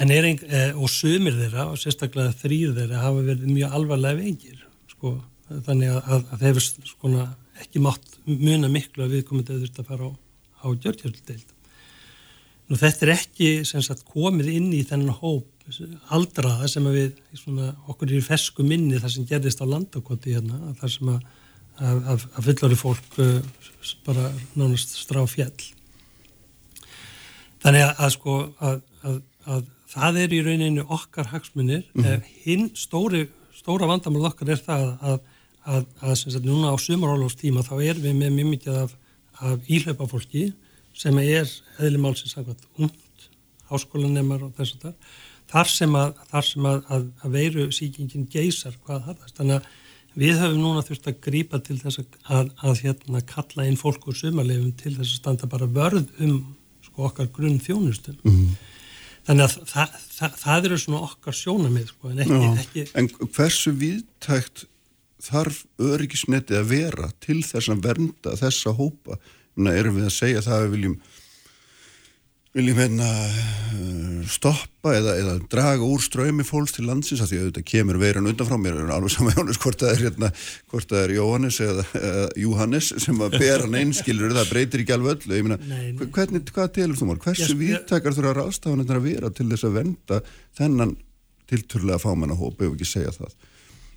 en 0.00 0.10
er 0.14 0.26
ein, 0.28 0.38
eh, 0.46 0.72
og 0.76 0.88
sömur 0.88 1.34
þeirra 1.36 1.66
og 1.72 1.78
sérstaklega 1.80 2.34
þrýr 2.40 2.74
þeirra 2.76 3.04
hafa 3.04 3.24
verið 3.26 3.50
mjög 3.50 3.76
alvarlega 3.78 4.20
veikir 4.22 4.60
sko, 4.92 5.16
þannig 5.66 5.94
að, 5.96 6.28
að, 6.30 6.44
þeir 6.44 6.60
sko, 6.92 7.12
ekki 7.64 7.82
mátt 7.84 8.18
muna 8.26 8.70
miklu 8.72 9.04
að 9.04 9.16
við 9.16 9.24
komum 9.28 9.46
til 9.46 9.58
að 9.58 9.88
fara 9.88 10.08
á, 10.08 10.12
á 10.64 10.66
gjörgjörldeild. 10.70 11.56
Nú 12.70 12.78
þetta 12.78 13.06
er 13.06 13.12
ekki 13.16 13.48
sagt, 13.66 14.06
komið 14.06 14.52
inn 14.54 14.70
í 14.76 14.84
þennan 14.86 15.18
hóp 15.18 15.48
aldraða 16.14 16.68
sem 16.70 16.86
við, 16.90 17.18
svona, 17.38 17.72
okkur 17.90 18.14
í 18.14 18.22
fesku 18.24 18.64
minni 18.66 18.98
þar 19.02 19.14
sem 19.14 19.26
gerðist 19.26 19.62
á 19.62 19.66
landakoti 19.66 20.36
hérna, 20.36 20.72
þar 20.78 20.92
sem 20.94 21.10
að, 21.12 21.26
að, 21.82 22.24
að 22.24 22.46
fullari 22.46 22.78
fólk 22.78 23.18
uh, 23.22 23.36
bara 24.06 24.30
nánast 24.58 24.96
strá 25.00 25.22
fjall. 25.28 25.54
Þannig 27.60 27.84
að, 27.84 27.92
að 28.00 28.14
sko 28.16 28.36
að 28.60 29.68
það 29.90 30.22
er 30.22 30.34
í 30.36 30.40
rauninu 30.46 30.86
okkar 30.86 31.30
hagsmunir. 31.32 31.84
Mm 31.94 32.04
-hmm. 32.04 32.24
Hinn 32.44 32.70
stóri, 32.74 33.28
stóra 33.54 33.88
vandamál 33.90 34.30
okkar 34.30 34.54
er 34.54 34.62
það 34.64 34.96
að 35.02 35.20
sagt, 36.16 36.44
núna 36.44 36.72
á 36.72 36.76
sumarálófstíma 36.78 37.62
þá 37.62 37.74
erum 37.82 38.02
við 38.02 38.14
með 38.16 38.30
mjög 38.36 38.48
mikið 38.54 38.76
af, 38.84 38.94
af 39.40 39.68
íhlaupa 39.68 40.06
fólki 40.08 40.52
sem 40.96 41.18
er 41.18 41.48
eðlumálsins 41.78 42.36
und, 42.78 42.94
háskólanemar 43.70 44.42
og 44.42 44.54
þess 44.56 44.74
að 44.74 44.80
það, 44.82 44.94
þar 45.50 45.68
sem 45.68 45.94
að, 45.94 46.14
þar 46.30 46.46
sem 46.48 46.66
að, 46.66 46.80
að, 46.88 47.04
að 47.22 47.36
veiru 47.36 47.66
síkingin 47.72 48.26
geysar 48.30 48.74
hvað 48.84 49.04
harðast. 49.06 49.36
Þannig 49.36 49.60
að 49.60 49.68
við 50.18 50.40
höfum 50.42 50.62
núna 50.62 50.82
þurft 50.86 51.06
að 51.10 51.20
grípa 51.26 51.60
til 51.62 51.78
þess 51.80 52.02
að 52.30 52.82
hérna 52.82 53.22
kalla 53.26 53.66
inn 53.68 53.78
fólk 53.78 54.08
úr 54.10 54.18
sumarlefum 54.18 54.72
til 54.78 54.96
þess 54.96 55.14
að 55.14 55.20
standa 55.20 55.50
bara 55.50 55.68
vörð 55.70 56.10
um 56.18 56.40
sko, 56.82 57.06
okkar 57.10 57.30
grunn 57.34 57.60
þjónustum. 57.62 58.18
Mm 58.24 58.34
-hmm. 58.34 58.58
Þannig 59.28 59.44
að 59.44 59.56
það, 59.68 59.96
það, 60.16 60.36
það 60.40 60.64
eru 60.64 60.78
svona 60.80 61.00
okkar 61.06 61.36
sjónamið 61.36 61.86
sko, 61.92 62.10
en 62.10 62.22
ekki, 62.24 62.50
ekki... 62.64 62.84
En 62.98 63.08
hversu 63.36 63.72
viðtækt 63.72 64.64
þarf 65.20 65.64
öryggisnetið 65.78 66.56
að 66.56 66.70
vera 66.70 67.10
til 67.20 67.42
þess 67.44 67.68
að 67.68 67.82
vernda 67.84 68.36
þessa 68.40 68.72
hópa 68.72 69.18
erum 69.68 69.98
við 69.98 70.06
að 70.08 70.14
segja 70.16 70.42
það 70.44 70.56
að 70.56 70.64
við 70.64 70.74
viljum 70.76 70.96
viljum 72.56 72.78
hérna 72.80 73.08
eh, 73.08 74.22
stoppa 74.30 74.94
eða, 74.96 75.12
eða 75.20 75.34
draga 75.52 75.86
úr 75.86 76.02
ströymi 76.02 76.42
fólks 76.46 76.74
til 76.74 76.86
landsins 76.88 77.22
að 77.22 77.32
því 77.32 77.40
að 77.40 77.44
þetta 77.50 77.66
kemur 77.72 78.00
veiran 78.02 78.26
undan 78.30 78.48
frá 78.48 78.56
mér 78.58 78.80
er 78.80 78.94
alveg 78.94 79.14
saman 79.14 79.36
Jóhannes 79.36 79.60
hvort 79.62 79.82
það 79.84 79.92
er 79.92 80.02
hérna 80.06 80.32
hvort 80.72 80.90
það 80.90 81.04
er 81.04 81.14
Jóhannes 81.14 81.60
eða, 81.66 81.84
eða 82.00 82.24
Jóhannes 82.44 82.88
sem 83.04 83.22
að 83.26 83.36
bera 83.38 83.70
neinskilur 83.70 84.34
það 84.34 84.50
breytir 84.54 84.82
ekki 84.82 84.96
alveg 84.96 85.28
öllu 85.28 85.44
myna, 85.46 85.60
hvernig, 86.16 86.50
hvað 86.56 86.74
telur 86.80 86.98
þú 86.98 87.12
mál, 87.12 87.20
hversu 87.22 87.54
viðtakar 87.60 88.18
þú 88.18 88.26
að 88.26 88.36
ráðstafan 88.40 88.82
þetta 88.82 88.98
að 88.98 89.06
vera 89.06 89.32
til 89.36 89.48
þess 89.52 89.68
að 89.70 89.78
venda 89.78 90.20
þennan 90.58 90.98
tilturlega 91.50 91.98
fámennahóp, 92.02 92.60
ef 92.60 92.74
ekki 92.74 92.88
segja 92.88 93.14
það. 93.14 93.34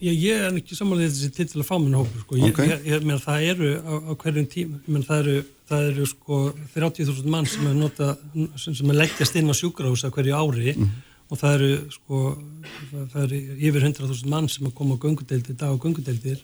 Ég, 0.04 0.16
ég 0.20 0.42
er 0.42 0.58
ekki 0.58 0.76
samanlega 0.76 1.12
þessi 1.14 1.32
tilturlega 1.38 1.70
fámennahóp, 1.70 2.16
sko. 2.24 2.38
Ég, 2.40 2.52
okay. 2.52 2.72
ég, 2.74 3.06
ég 3.06 3.22
það 3.24 3.46
eru 3.54 3.70
á, 3.80 3.94
á 4.10 4.12
hverjum 4.24 4.48
tím, 4.52 4.74
ég 4.82 4.90
meina, 4.90 5.08
það 5.08 5.22
eru, 5.22 5.44
það 5.74 5.88
eru 5.92 6.06
sko 6.10 6.40
30.000 6.76 7.34
mann 7.34 7.50
sem 7.50 7.66
er 7.70 7.78
nota, 7.78 8.14
sem, 8.62 8.90
er 8.90 9.00
leggjast 9.00 9.40
inn 9.40 9.52
á 9.52 9.56
sjúkrahúsa 9.58 10.12
hverju 10.14 10.36
ári 10.38 10.76
mm. 10.76 10.92
og 11.30 11.42
það 11.42 11.56
eru 11.58 11.72
sko, 11.94 12.20
það 13.14 13.22
eru 13.24 13.40
yfir 13.70 13.88
100.000 13.90 14.34
mann 14.34 14.52
sem 14.52 14.70
er 14.70 14.76
komað 14.78 15.02
á 15.02 15.04
gungudeldir, 15.08 15.58
dag 15.60 15.74
á 15.74 15.82
gungudeldir 15.82 16.44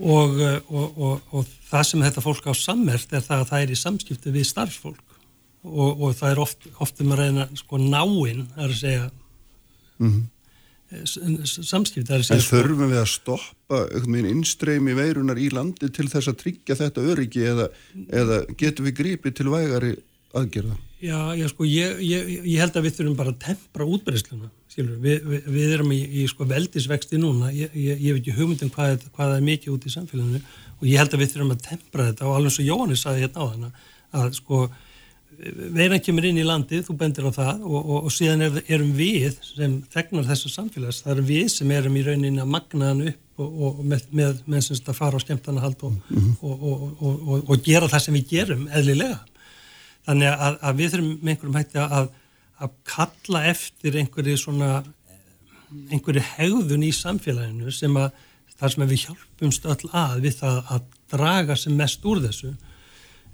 og, 0.00 0.38
og, 0.68 0.86
og, 0.98 1.34
og 1.34 1.50
það 1.70 1.88
sem 1.90 2.06
þetta 2.06 2.24
fólk 2.24 2.48
á 2.50 2.54
sammert 2.58 3.12
er 3.14 3.22
það 3.24 3.42
að 3.42 3.50
það 3.52 3.66
er 3.66 3.74
í 3.74 3.80
samskipti 3.82 4.34
við 4.34 4.48
starfsfólk 4.50 5.18
og, 5.64 5.90
og 6.00 6.14
það 6.18 6.30
er 6.30 6.42
oft, 6.42 6.70
oft 6.82 7.02
um 7.04 7.14
að 7.14 7.22
reyna 7.24 7.48
sko 7.58 7.80
náinn 7.80 8.46
að 8.58 8.74
segja 8.80 9.10
mm 9.98 10.08
-hmm. 10.10 10.24
Samskipt 11.04 12.10
En 12.14 12.24
sko, 12.24 12.40
þurfum 12.48 12.90
við 12.92 13.00
að 13.00 13.10
stoppa 13.12 13.80
innstreymi 14.30 14.96
veirunar 14.96 15.40
í 15.40 15.50
landi 15.52 15.90
til 15.94 16.08
þess 16.10 16.30
að 16.32 16.40
tryggja 16.42 16.78
þetta 16.80 17.06
öryggi 17.12 17.46
eða, 17.50 17.68
eða 18.08 18.42
getum 18.60 18.88
við 18.88 18.98
grípið 19.00 19.38
til 19.40 19.48
vægari 19.52 19.94
aðgerða? 20.34 20.76
Já, 21.04 21.18
já 21.36 21.46
sko, 21.50 21.66
ég, 21.68 21.98
ég, 22.04 22.30
ég 22.48 22.60
held 22.62 22.76
að 22.78 22.86
við 22.86 22.98
þurfum 22.98 23.16
bara 23.18 23.34
að 23.34 23.42
tempra 23.44 23.86
útbreysluna 23.86 24.50
við, 24.74 25.18
við, 25.28 25.48
við 25.52 25.74
erum 25.76 25.92
í, 25.94 26.00
í 26.22 26.26
sko 26.30 26.46
veldisvexti 26.48 27.20
núna, 27.20 27.50
ég, 27.54 27.74
ég 27.76 28.14
veit 28.14 28.22
ekki 28.22 28.36
hugmyndum 28.38 28.72
hvað, 28.74 29.04
hvað 29.14 29.36
er 29.36 29.44
mikið 29.44 29.74
út 29.76 29.86
í 29.86 29.92
samfélaginu 29.92 30.40
og 30.80 30.88
ég 30.88 31.02
held 31.02 31.14
að 31.14 31.22
við 31.22 31.34
þurfum 31.34 31.54
að 31.54 31.66
tempra 31.68 32.08
þetta 32.08 32.26
og 32.28 32.38
alveg 32.38 32.56
svo 32.56 32.66
Jóhannes 32.66 33.04
saði 33.04 33.26
hérna 33.26 33.44
á 33.44 33.46
þann 33.52 33.68
að 34.14 34.34
sko 34.38 34.62
veiran 35.74 36.02
kemur 36.02 36.26
inn 36.28 36.40
í 36.40 36.46
landið, 36.46 36.86
þú 36.86 36.96
bendir 37.00 37.28
á 37.28 37.32
það 37.34 37.62
og, 37.66 37.76
og, 37.80 37.98
og 38.06 38.14
síðan 38.14 38.46
er, 38.46 38.58
erum 38.66 38.94
við 38.96 39.36
sem 39.44 39.76
þegnar 39.92 40.26
þessu 40.28 40.52
samfélags, 40.52 41.02
það 41.04 41.14
erum 41.14 41.28
við 41.28 41.46
sem 41.54 41.70
erum 41.74 41.98
í 41.98 42.02
rauninni 42.06 42.42
að 42.42 42.50
magna 42.54 42.90
hann 42.90 43.04
upp 43.10 43.44
og, 43.44 43.54
og 43.66 43.84
með, 43.84 44.08
með, 44.14 44.60
semst 44.66 44.90
að 44.90 44.98
fara 44.98 45.18
á 45.18 45.24
skemmtana 45.24 45.62
hald 45.64 45.80
mm 45.82 46.00
-hmm. 46.08 47.40
og 47.48 47.64
gera 47.64 47.88
það 47.88 48.04
sem 48.04 48.18
við 48.18 48.28
gerum 48.30 48.68
eðlilega. 48.68 49.20
Þannig 50.04 50.28
að, 50.28 50.58
að 50.60 50.76
við 50.76 50.92
þurfum 50.92 51.16
með 51.20 51.32
einhverjum 51.32 51.58
hætti 51.58 51.80
að, 51.80 52.12
að 52.58 52.76
kalla 52.84 53.46
eftir 53.50 53.96
einhverju 53.96 54.36
svona 54.38 54.70
einhverju 55.90 56.22
hegðun 56.36 56.86
í 56.86 56.92
samfélaginu 56.92 57.72
sem 57.72 57.96
að 57.96 58.12
þar 58.58 58.74
sem 58.74 58.86
við 58.88 59.06
hjálpumst 59.06 59.66
öll 59.66 59.90
að 59.92 60.20
við 60.24 60.38
það 60.38 60.60
að 60.74 60.86
draga 61.14 61.56
sem 61.58 61.74
mest 61.76 62.04
úr 62.06 62.22
þessu 62.22 62.52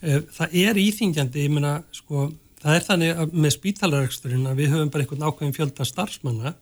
það 0.00 0.56
er 0.62 0.80
íþingjandi, 0.80 1.44
ég 1.44 1.52
meina, 1.52 1.74
sko, 1.94 2.30
það 2.62 2.76
er 2.76 2.84
þannig 2.86 3.22
með 3.34 3.54
spítalareksturinn 3.56 4.48
að 4.48 4.60
við 4.62 4.74
höfum 4.74 4.92
bara 4.92 5.04
einhvern 5.04 5.26
ákveðin 5.28 5.56
fjölda 5.56 5.86
starfsmanna 5.88 6.54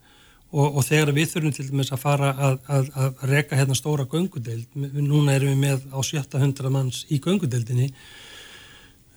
og, 0.51 0.79
og 0.79 0.87
þegar 0.87 1.13
við 1.17 1.33
þurfum 1.33 1.55
til 1.55 1.67
dæmis 1.69 1.93
að 1.95 2.03
fara 2.03 2.31
að, 2.35 2.57
að, 2.67 2.89
að 3.05 3.27
reka 3.31 3.59
hérna 3.59 3.77
stóra 3.79 4.09
göngudeld, 4.11 4.67
núna 4.75 5.37
erum 5.37 5.53
við 5.55 5.61
með 5.63 5.85
á 5.93 5.99
700 6.03 6.73
manns 6.75 7.05
í 7.13 7.21
göngudeldinni, 7.23 7.91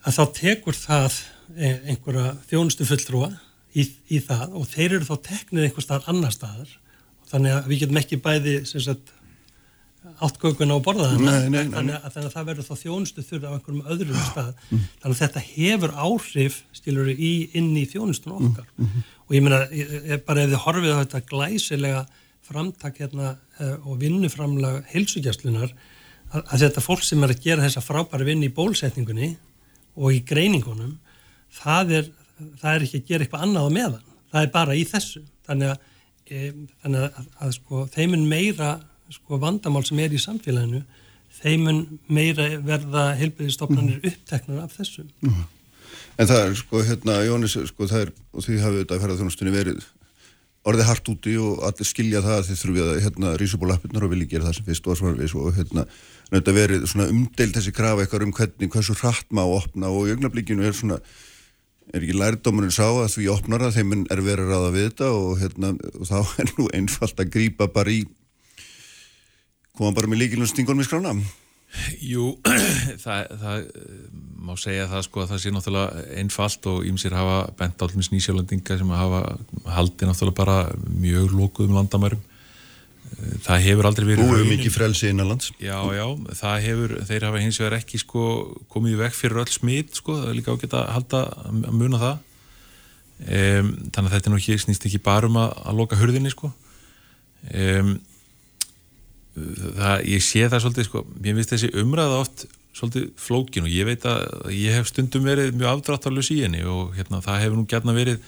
að 0.06 0.18
þá 0.18 0.24
tekur 0.38 0.78
það 0.78 1.18
e, 1.56 1.72
einhverja 1.94 2.36
þjónustu 2.50 2.88
fulltrúa 2.90 3.32
í, 3.74 3.88
í 4.12 4.22
það 4.26 4.58
og 4.60 4.70
þeir 4.70 4.98
eru 5.00 5.08
þá 5.08 5.16
teknir 5.30 5.68
einhver 5.68 5.86
staðar 5.86 6.14
annar 6.14 6.36
staðar. 6.36 6.78
Þannig 7.32 7.56
að 7.56 7.68
við 7.72 7.84
getum 7.86 8.00
ekki 8.02 8.22
bæði 8.22 8.56
sagt 8.68 9.14
áttgönguna 10.02 10.78
og 10.80 10.86
borðaðana 10.86 11.34
þannig, 11.44 11.68
þannig 11.76 12.26
að 12.26 12.34
það 12.34 12.48
verður 12.48 12.66
þá 12.66 12.82
þjónustu 12.82 13.24
þurfa 13.26 13.52
á 13.52 13.56
einhverjum 13.56 13.92
öðrum 13.94 14.24
stað 14.26 14.50
mm. 14.50 14.88
þannig 15.04 15.12
að 15.14 15.22
þetta 15.22 15.44
hefur 15.46 15.94
áhrif 15.94 16.58
stilur 16.74 17.12
í 17.14 17.32
inn 17.58 17.70
í 17.78 17.84
þjónustun 17.92 18.34
okkar 18.40 18.66
mm. 18.72 18.88
Mm. 18.88 19.06
og 19.28 19.36
ég 19.38 19.46
meina 19.46 19.60
bara 20.26 20.46
ef 20.46 20.52
þið 20.54 20.64
horfið 20.66 20.96
á 20.98 21.02
þetta 21.04 21.24
glæsilega 21.30 22.02
framtak 22.52 22.98
hérna 22.98 23.36
uh, 23.62 23.78
og 23.86 24.02
vinnuframlega 24.02 24.82
heilsugjastlunar 24.90 25.70
að, 25.70 26.42
að 26.42 26.66
þetta 26.66 26.86
fólk 26.88 27.06
sem 27.06 27.22
er 27.22 27.36
að 27.36 27.46
gera 27.46 27.68
þessa 27.68 27.86
frábæri 27.86 28.32
vinn 28.32 28.46
í 28.48 28.52
bólsetningunni 28.58 29.36
og 30.02 30.18
í 30.18 30.22
greiningunum 30.26 30.98
það 31.62 31.98
er, 32.00 32.14
það 32.62 32.74
er 32.74 32.88
ekki 32.88 33.04
að 33.04 33.10
gera 33.12 33.28
eitthvað 33.28 33.46
annað 33.46 33.70
á 33.70 33.72
meðan, 33.78 34.14
það 34.34 34.48
er 34.48 34.54
bara 34.58 34.78
í 34.78 34.86
þessu 34.88 35.22
þannig 35.48 35.74
að, 35.74 35.90
e, 36.26 36.54
þannig 36.82 37.06
að, 37.06 37.28
að 37.46 37.54
sko, 37.60 37.84
þeiminn 37.94 38.30
meira 38.32 38.72
sko 39.12 39.40
vandamál 39.42 39.84
sem 39.88 40.00
er 40.04 40.14
í 40.14 40.20
samfélaginu 40.22 40.84
þeimun 41.42 41.82
meira 42.12 42.50
verða 42.66 43.12
heilbyrðistofnanir 43.20 44.02
mm. 44.02 44.12
uppteknar 44.12 44.64
af 44.66 44.78
þessu 44.78 45.08
mm. 45.24 45.42
En 46.20 46.28
það 46.28 46.44
er 46.44 46.54
sko 46.60 46.82
hérna 46.86 47.18
Jónis 47.26 47.56
sko 47.72 47.88
það 47.90 48.06
er 48.06 48.14
og 48.36 48.46
því 48.46 48.60
hafið 48.62 48.82
þetta 48.84 48.96
að 48.98 49.04
ferðarþjónustunni 49.06 49.54
verið 49.56 49.86
orðið 50.68 50.90
hart 50.92 51.10
úti 51.10 51.34
og 51.42 51.64
allir 51.66 51.88
skilja 51.90 52.22
það 52.22 52.38
að 52.38 52.48
þið 52.50 52.60
þurfið 52.62 52.90
að 52.92 53.00
hérna 53.06 53.34
rísubólappirnar 53.42 54.06
og 54.06 54.12
vilja 54.12 54.30
gera 54.34 54.48
það 54.48 54.58
sem 54.58 54.68
fyrst 54.68 54.90
og 54.92 55.00
svarvis 55.00 55.34
og 55.34 55.56
hérna 55.56 55.86
þetta 56.30 56.56
verið 56.56 56.86
svona 56.92 57.10
umdeilt 57.10 57.58
þessi 57.58 57.74
krafa 57.76 58.04
eitthvað 58.04 58.28
um 58.28 58.36
hvernig 58.38 58.74
hversu 58.76 58.96
hratt 59.02 59.34
má 59.34 59.42
opna 59.42 59.90
og 59.90 60.08
í 60.08 60.14
ögnablikinu 60.14 60.68
er 60.68 60.78
svona 60.78 61.00
er 61.92 62.06
ekki 62.06 62.16
lærdómurinn 62.16 62.74
sá 62.76 62.86
að 62.88 63.16
því 63.16 63.28
opnara 63.34 63.72
þeim 63.74 63.96
er 64.06 64.22
verið 64.22 64.46
að 64.46 64.54
ráða 64.54 64.74
við 64.76 64.88
þetta 64.92 65.10
og 65.18 65.32
hérna 65.42 65.74
og 65.98 66.08
þá 66.12 66.18
er 66.44 66.54
nú 66.54 66.68
einfalt 66.78 67.24
að 67.24 67.34
grýpa 67.34 67.68
bara 67.74 67.96
í 67.96 68.04
koma 69.82 69.98
bara 69.98 70.10
með 70.12 70.26
líkilum 70.26 70.50
stingunum 70.50 70.84
í 70.84 70.88
skrána? 70.88 71.16
Jú, 72.04 72.34
það, 73.04 73.30
það 73.42 73.62
má 74.42 74.58
segja 74.60 74.90
það 74.92 75.06
sko 75.08 75.22
að 75.24 75.30
það 75.32 75.40
sé 75.44 75.54
náttúrulega 75.56 76.04
einfalt 76.20 76.68
og 76.72 76.82
ímsir 76.90 77.16
hafa 77.16 77.38
bent 77.60 77.86
állum 77.86 78.04
snísjálendinga 78.06 78.78
sem 78.82 78.92
hafa 78.98 79.22
haldi 79.78 80.10
náttúrulega 80.10 80.40
bara 80.42 80.58
mjög 80.92 81.32
lókuðum 81.38 81.78
landamærum. 81.80 82.28
Það 83.46 83.64
hefur 83.66 83.88
aldrei 83.90 84.06
verið 84.08 84.24
Þú 84.24 84.34
hefur 84.34 84.48
mikið 84.48 84.72
frelsi 84.72 85.10
innanlands 85.12 85.50
Já, 85.60 85.76
já, 85.94 86.06
það 86.40 86.54
hefur, 86.64 86.94
þeir 87.10 87.26
hafa 87.28 87.42
hins 87.44 87.58
vegar 87.60 87.76
ekki 87.76 88.00
sko 88.00 88.22
komið 88.72 89.02
vekk 89.02 89.18
fyrir 89.18 89.42
öll 89.44 89.52
smít 89.52 90.00
sko, 90.00 90.16
það 90.22 90.30
er 90.32 90.38
líka 90.38 90.56
ágætt 90.56 90.78
að 90.80 90.86
halda 90.96 91.22
að 91.42 91.66
muna 91.76 92.00
það. 92.02 92.22
Um, 93.22 93.74
þannig 93.92 94.08
að 94.08 94.16
þetta 94.16 94.32
nú 94.32 94.40
ekki, 94.40 94.62
snýst 94.64 94.88
ekki 94.88 95.02
bara 95.06 95.28
um 95.30 95.38
að, 95.44 95.52
að 95.70 95.82
loka 95.82 96.00
hurðinni 96.00 96.32
sko. 96.34 96.50
Um, 97.52 97.92
það, 99.36 100.02
ég 100.12 100.26
sé 100.26 100.48
það 100.48 100.64
svolítið 100.66 100.88
sko, 100.88 101.04
ég 101.24 101.38
finnst 101.38 101.54
þessi 101.56 101.72
umræða 101.82 102.20
oft 102.24 102.46
svolítið 102.76 103.08
flókin 103.20 103.68
og 103.68 103.74
ég 103.74 103.88
veit 103.88 104.06
að 104.08 104.52
ég 104.56 104.78
hef 104.78 104.90
stundum 104.92 105.28
verið 105.28 105.56
mjög 105.60 105.76
afdráttarlös 105.76 106.32
í 106.34 106.42
henni 106.46 106.64
og 106.68 106.96
hérna, 106.96 107.22
það 107.24 107.44
hefur 107.46 107.60
nú 107.60 107.68
gætna 107.70 107.96
verið 107.96 108.20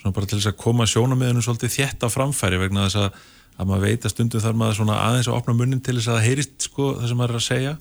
svona 0.00 0.14
bara 0.16 0.28
til 0.30 0.38
þess 0.38 0.50
að 0.50 0.60
koma 0.60 0.86
sjónamöðunum 0.90 1.44
svolítið 1.46 1.74
þétt 1.78 2.06
á 2.06 2.08
framfæri 2.12 2.60
vegna 2.60 2.86
þess 2.88 3.00
að, 3.02 3.18
að 3.56 3.68
maður 3.70 3.86
veit 3.86 4.06
að 4.06 4.14
stundum 4.14 4.44
þarf 4.44 4.60
maður 4.60 4.78
svona 4.80 5.00
aðeins 5.08 5.30
að 5.30 5.38
opna 5.38 5.56
munnin 5.58 5.82
til 5.84 5.96
þess 5.98 6.10
að 6.10 6.18
það 6.18 6.26
heyrist 6.28 6.66
sko 6.68 6.88
það 6.98 7.10
sem 7.10 7.20
maður 7.22 7.34
er 7.34 7.40
að 7.40 7.46
segja. 7.48 7.76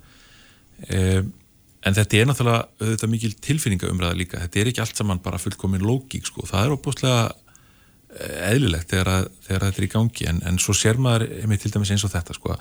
Um, 0.93 1.31
en 1.83 1.97
þetta 1.97 2.19
er 2.19 2.29
náttúrulega 2.29 2.61
auðvitað 2.79 3.11
mikil 3.11 3.33
tilfinningaumræða 3.43 4.17
líka, 4.17 4.41
þetta 4.45 4.61
er 4.61 4.69
ekki 4.71 4.83
allt 4.85 4.99
saman 4.99 5.21
bara 5.23 5.41
fullkomin 5.41 5.83
lógík 5.83 6.29
sko, 6.29 6.45
það 6.47 6.67
er 6.67 6.75
óbúslega 6.77 7.23
eðlilegt 8.21 8.91
þegar, 8.91 9.09
að, 9.09 9.29
þegar 9.47 9.67
þetta 9.67 9.81
er 9.81 9.85
í 9.85 9.93
gangi 9.93 10.27
en, 10.29 10.41
en 10.49 10.59
svo 10.61 10.75
sér 10.77 10.99
maður 11.01 11.27
til 11.61 11.71
dæmis 11.73 11.93
eins 11.95 12.05
og 12.05 12.13
þetta 12.13 12.35
sko 12.37 12.57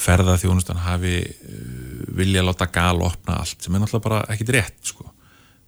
ferða 0.00 0.36
þjónustan 0.40 0.80
hafi 0.86 1.18
uh, 1.22 2.04
vilja 2.16 2.44
láta 2.44 2.68
gal 2.72 3.02
opna 3.04 3.40
allt 3.42 3.60
sem 3.60 3.74
er 3.74 3.82
náttúrulega 3.82 4.08
bara 4.08 4.22
ekkit 4.32 4.52
rétt 4.56 4.92
sko. 4.92 5.04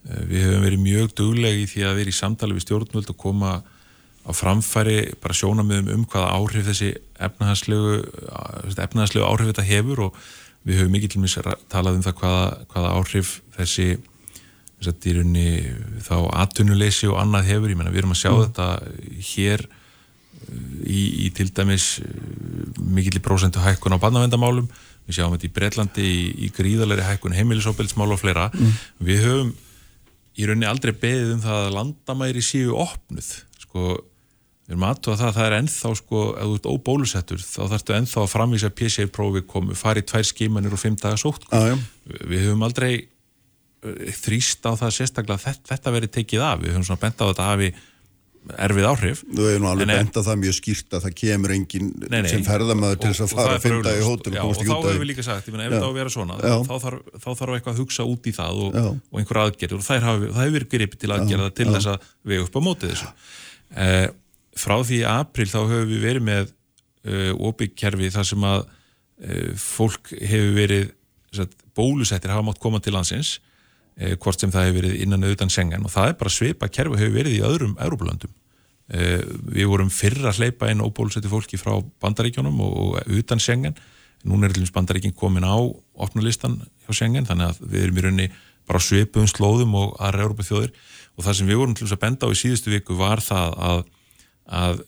Uh, 0.09 0.23
við 0.29 0.47
höfum 0.47 0.65
verið 0.65 0.85
mjög 0.85 1.12
duglega 1.21 1.61
í 1.61 1.67
því 1.69 1.85
að 1.88 2.00
vera 2.00 2.12
í 2.12 2.17
samtali 2.17 2.57
við 2.57 2.67
stjórnvöld 2.67 3.12
og 3.12 3.21
koma 3.21 3.59
á 4.29 4.31
framfæri 4.37 4.99
bara 5.23 5.37
sjónamöðum 5.37 5.93
um 5.95 6.05
hvaða 6.09 6.35
áhrif 6.37 6.67
þessi 6.69 6.91
efnahagslegu, 7.25 7.95
efnahagslegu 8.77 9.25
áhrif 9.25 9.53
þetta 9.53 9.65
hefur 9.69 10.03
og 10.09 10.19
við 10.69 10.83
höfum 10.83 10.97
mikið 10.97 11.15
til 11.15 11.23
með 11.23 11.37
talað 11.73 11.97
um 11.97 12.05
það 12.05 12.19
hvaða, 12.21 12.43
hvaða 12.73 12.91
áhrif 12.99 13.31
þessi 13.57 13.87
þess 14.79 14.93
að 14.93 15.01
dýrunni 15.05 15.49
þá 16.07 16.17
atunuleysi 16.45 17.11
og 17.11 17.19
annað 17.23 17.53
hefur, 17.53 17.73
ég 17.73 17.79
menna 17.79 17.95
við 17.95 18.05
erum 18.05 18.15
að 18.15 18.23
sjá 18.23 18.31
mm. 18.31 18.43
þetta 18.47 18.69
hér 19.33 19.65
uh, 19.69 20.67
í, 20.87 21.01
í 21.27 21.31
til 21.37 21.49
dæmis 21.55 21.89
uh, 22.05 22.13
mikill 22.83 23.19
í 23.19 23.25
prósentu 23.25 23.63
hækkun 23.65 23.99
á 23.99 24.03
barnavendamálum 24.03 24.69
við 25.09 25.17
sjáum 25.17 25.35
þetta 25.35 25.49
í 25.49 25.55
Breitlandi 25.57 26.05
í, 26.05 26.21
í 26.47 26.51
gríðalegri 26.53 27.07
hækkun 27.07 27.37
heimilisóbildsmál 27.37 28.11
og 28.13 28.21
fleira. 28.21 28.51
Mm. 28.53 28.77
við 29.09 29.25
höfum 29.25 29.57
í 30.39 30.47
rauninni 30.47 30.69
aldrei 30.71 30.95
beðið 30.95 31.35
um 31.35 31.43
það 31.43 31.65
að 31.65 31.75
landamæri 31.75 32.45
séu 32.45 32.77
opnuð. 32.79 33.31
Sko, 33.65 33.85
við 34.69 34.75
erum 34.75 34.87
aðtóða 34.87 35.19
það 35.23 35.31
að 35.31 35.39
það 35.39 35.47
er 35.49 35.57
ennþá 35.59 35.93
sko, 35.99 36.25
ef 36.37 36.51
þú 36.51 36.59
ert 36.59 36.69
óbólusettur 36.69 37.43
þá 37.43 37.61
þarfstu 37.73 37.97
ennþá 37.97 38.21
að 38.23 38.33
framvísa 38.35 38.71
PCA-prófi 38.79 39.45
komu, 39.49 39.79
farið 39.79 40.11
tvær 40.13 40.29
skimanir 40.29 40.77
og 40.77 40.83
fimm 40.83 40.99
dagar 41.01 41.21
sótt 41.21 41.49
ah, 41.57 41.73
við 42.05 42.45
höfum 42.45 42.67
aldrei 42.69 42.93
þrýst 44.23 44.67
á 44.67 44.73
það 44.79 44.97
sérstaklega 44.97 45.45
þetta, 45.45 45.69
þetta 45.75 45.95
verið 45.95 46.13
tekið 46.17 46.45
af, 46.45 46.59
við 46.63 46.75
höfum 46.75 46.89
svona 46.89 47.05
bent 47.05 47.23
á 47.23 47.29
þetta 47.29 47.49
hafi 47.53 47.71
erfið 48.49 48.87
áhrif. 48.89 49.21
Þú 49.29 49.45
hefur 49.45 49.61
nú 49.61 49.69
alveg 49.69 49.91
bent 49.91 50.17
á 50.17 50.23
það 50.25 50.39
mjög 50.41 50.55
skýrt 50.57 50.95
að 50.97 51.03
það 51.05 51.15
kemur 51.21 51.55
enginn 51.55 51.89
sem 52.31 52.45
ferðamöður 52.47 53.01
til 53.03 53.11
þess 53.11 53.25
að 53.25 53.35
fara 53.35 53.57
að 53.57 53.65
finna 53.67 53.93
í 53.93 54.05
hóttum 54.07 54.39
og, 54.41 54.53
og 54.53 54.63
þá 54.63 54.73
hefur 54.77 55.03
við 55.03 55.11
líka 55.11 55.25
sagt, 55.27 55.51
ég 55.51 55.55
menna 55.55 55.67
ef 55.67 55.75
þetta 55.75 55.85
á 55.85 55.91
að 55.91 55.99
vera 55.99 56.13
svona 56.15 56.39
þá 56.39 56.73
þarf, 56.85 57.11
þá 57.19 57.29
þarf 57.29 57.57
eitthvað 57.59 57.75
að 57.75 57.83
hugsa 57.83 58.07
út 58.09 58.29
í 58.31 58.35
það 58.39 58.63
og, 58.65 58.79
og 58.97 59.21
einhver 59.21 59.41
aðgerður 59.43 59.83
og 59.83 59.87
það 59.89 60.09
hefur 60.39 60.67
gripið 60.73 61.03
til 61.03 61.13
aðgerða 61.17 61.51
til 61.59 61.69
þess 61.75 61.91
að 61.93 62.09
við 62.33 62.47
upp 62.47 62.57
á 62.57 62.61
mótið 62.65 62.95
þessu. 62.95 63.11
Eh, 63.85 64.07
frá 64.59 64.77
því 64.81 65.03
í 65.03 65.09
april 65.13 65.49
þá 65.51 65.59
höfum 65.61 65.93
við 65.93 66.07
verið 66.07 66.27
með 66.29 66.49
uh, 66.49 67.33
óbyggkerfi 67.37 68.13
þar 68.15 68.31
sem 68.33 68.49
að 68.49 68.63
uh, 68.65 69.51
fólk 69.61 70.15
hefur 70.17 70.57
verið 70.57 70.95
bólusettir 71.77 72.33
hafa 72.33 72.47
mátt 72.47 72.63
koma 72.63 72.81
til 72.83 72.97
landsins 72.97 73.37
uh, 73.99 74.14
hvort 74.23 74.40
sem 74.40 74.52
það 74.55 74.69
hefur 74.69 74.81
verið 74.81 75.05
innan 75.05 75.26
auðvitaðan 75.26 75.55
sengen 75.55 75.87
og 75.87 75.95
það 75.95 76.12
er 76.12 76.19
bara 76.23 76.35
svipa 76.35 76.71
kerfi 76.73 77.00
hefur 77.00 77.17
verið 77.19 77.38
í 77.38 77.45
öðrum 77.49 77.76
Európa-löndum 77.76 78.33
uh, 78.33 79.23
við 79.55 79.71
vorum 79.71 79.93
fyrra 79.93 80.33
að 80.33 80.43
hleypa 80.43 80.73
inn 80.73 80.85
óbólusetti 80.85 81.31
fólki 81.31 81.61
frá 81.61 81.76
bandaríkjónum 82.02 82.61
og, 82.64 82.76
og 82.78 83.17
utan 83.21 83.43
sengen 83.43 83.78
núna 84.26 84.49
er 84.49 84.57
allins 84.57 84.75
bandaríkin 84.75 85.14
komin 85.14 85.47
á 85.47 85.57
opnulistan 85.99 86.59
hjá 86.87 86.95
sengen 86.97 87.26
þannig 87.28 87.52
að 87.52 87.67
við 87.71 87.85
erum 87.85 87.99
í 87.99 88.07
rauninni 88.07 88.31
bara 88.69 88.83
svipum 88.83 89.28
slóðum 89.31 89.75
og 89.78 89.97
aðra 90.02 90.26
Európa 90.26 90.47
þjóðir 90.47 90.73
og 91.17 91.26
það 91.26 91.38
sem 91.38 91.50
við 91.50 91.61
vorum 91.61 91.76
til 91.76 91.87
þess 91.87 91.97
að 91.97 92.02
benda 92.05 92.28
á 92.28 92.35
í 92.35 92.38
síðustu 92.38 92.73
viku 92.73 92.97
var 92.99 93.23
það 93.25 93.55
að, 93.69 93.85
að 94.61 94.81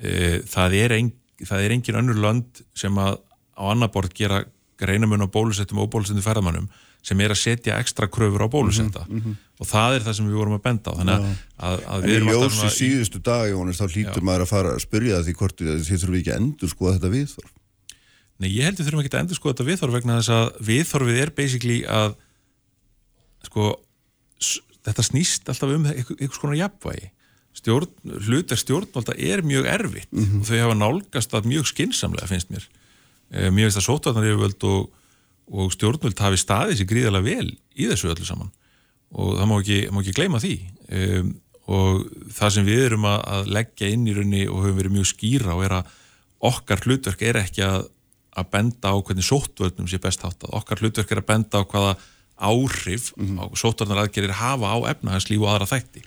e, 0.00 0.14
það, 0.50 0.76
er 0.80 0.94
ein, 0.96 1.10
það 1.40 1.66
er 1.66 1.74
engin 1.76 2.00
önnur 2.02 2.22
lönd 2.24 2.62
sem 2.76 3.00
að 3.00 3.20
á 3.56 3.62
annar 3.70 3.92
borð 3.94 4.16
gera 4.16 4.42
greinamun 4.80 5.24
á 5.24 5.28
bólusettum 5.32 5.80
og 5.82 5.90
bólusettum 5.92 6.24
ferðamannum 6.24 6.68
sem 7.02 7.20
er 7.20 7.32
að 7.32 7.40
setja 7.40 7.78
ekstra 7.80 8.08
kröfur 8.12 8.44
á 8.44 8.48
bólusetta. 8.52 9.06
Mm 9.08 9.20
-hmm. 9.20 9.36
og 9.58 9.66
það 9.66 9.94
er 9.94 10.02
það 10.06 10.16
sem 10.16 10.26
við 10.28 10.40
vorum 10.40 10.58
að 10.58 10.62
benda 10.66 10.90
á. 10.90 10.94
Þannig 10.98 11.14
að, 11.14 11.24
að, 11.56 11.78
að 11.86 12.02
við 12.04 12.16
erum 12.16 12.28
alltaf 12.28 12.52
En 12.52 12.58
í 12.58 12.62
ljósi 12.64 12.76
síðustu 12.76 13.22
dag, 13.24 13.46
Jónis, 13.50 13.80
þá 13.80 13.86
hlýtur 13.94 14.22
maður 14.22 14.44
að 14.44 14.52
fara 14.52 14.74
að 14.74 14.84
spyrja 14.84 15.22
því 15.22 15.34
hvort 15.40 15.56
þið 15.60 15.88
þurfum 15.90 16.18
ekki 16.20 16.32
að 16.32 16.40
endur 16.40 16.68
skoða 16.68 16.96
þetta 16.98 17.14
viðþorf 17.16 17.52
Nei, 18.40 18.48
ég 18.56 18.64
held 18.64 18.80
að 18.80 18.86
þurfum 18.88 19.02
ekki 19.02 19.12
að 19.12 19.20
endur 19.20 19.36
skoða 19.36 19.52
þetta 19.52 19.68
viðþorf 19.68 19.94
vegna 19.98 20.18
þess 20.20 20.32
að 20.32 20.46
viðþorfið 20.64 21.18
er 21.20 21.30
basically 21.36 21.80
að 21.84 22.14
sko 23.44 23.64
þetta 24.86 25.04
snýst 25.04 25.50
alltaf 25.50 25.74
um 25.74 25.88
einhvers 25.90 26.40
konar 26.40 26.58
jafnvægi. 26.58 27.10
Stjórn, 27.60 27.90
hlutar 28.24 28.60
stjórnvalda 28.60 29.16
er 29.18 29.42
mjög 29.44 29.66
erfitt 29.68 30.12
mm 30.12 30.22
-hmm. 30.24 30.40
og 30.40 30.46
þau 30.46 30.60
hafa 30.62 30.76
nálgast 30.78 31.34
að 31.34 31.48
mjög 31.50 31.66
skinsamlega 31.66 32.30
finnst 32.30 32.50
mér. 32.54 32.64
E, 33.30 33.50
mér 33.50 33.68
finnst 33.68 33.80
að 33.82 33.88
sótvarnar 33.88 34.28
yfirvöld 34.30 34.64
og, 34.64 34.90
og 35.50 35.72
stjórnvöld 35.74 36.18
hafi 36.22 36.38
staðið 36.40 36.80
sér 36.80 36.90
gríðarlega 36.90 37.26
vel 37.26 37.52
í 37.74 37.88
þessu 37.90 38.10
öllu 38.12 38.26
saman. 38.26 38.52
Og 39.10 39.38
það 39.38 39.48
má 39.50 39.54
ekki, 39.58 39.78
má 39.90 40.00
ekki 40.02 40.14
gleyma 40.14 40.42
því. 40.42 40.56
E, 40.86 41.22
og 41.70 42.04
það 42.34 42.52
sem 42.54 42.68
við 42.68 42.84
erum 42.86 43.08
að, 43.10 43.24
að 43.34 43.50
leggja 43.56 43.90
inn 43.94 44.06
í 44.06 44.14
raunni 44.14 44.44
og 44.50 44.62
höfum 44.64 44.78
verið 44.78 44.94
mjög 44.98 45.10
skýra 45.10 45.56
og 45.56 45.64
er 45.66 45.76
að 45.80 45.96
okkar 46.50 46.84
hlutverk 46.86 47.26
er 47.26 47.40
ekki 47.42 47.64
að, 47.66 47.90
að 48.38 48.48
benda 48.54 48.94
á 48.94 48.96
hvernig 48.96 49.26
sóttvöldnum 49.26 49.90
sé 49.90 50.00
best 50.02 50.24
hátt 50.24 50.46
okkar 50.48 50.80
hlutverk 50.80 51.12
er 51.12 51.22
að 51.22 51.28
benda 51.28 51.62
á 51.62 51.68
hvaða 51.68 51.92
áhrif 52.40 53.10
mm 53.16 53.26
-hmm. 53.26 53.40
á 53.42 53.44
sótarnar 53.54 54.00
aðgerir 54.00 54.32
hafa 54.32 54.72
á 54.72 54.78
efnahagslíf 54.94 55.42
og 55.42 55.50
aðra 55.52 55.68
þætti 55.68 56.02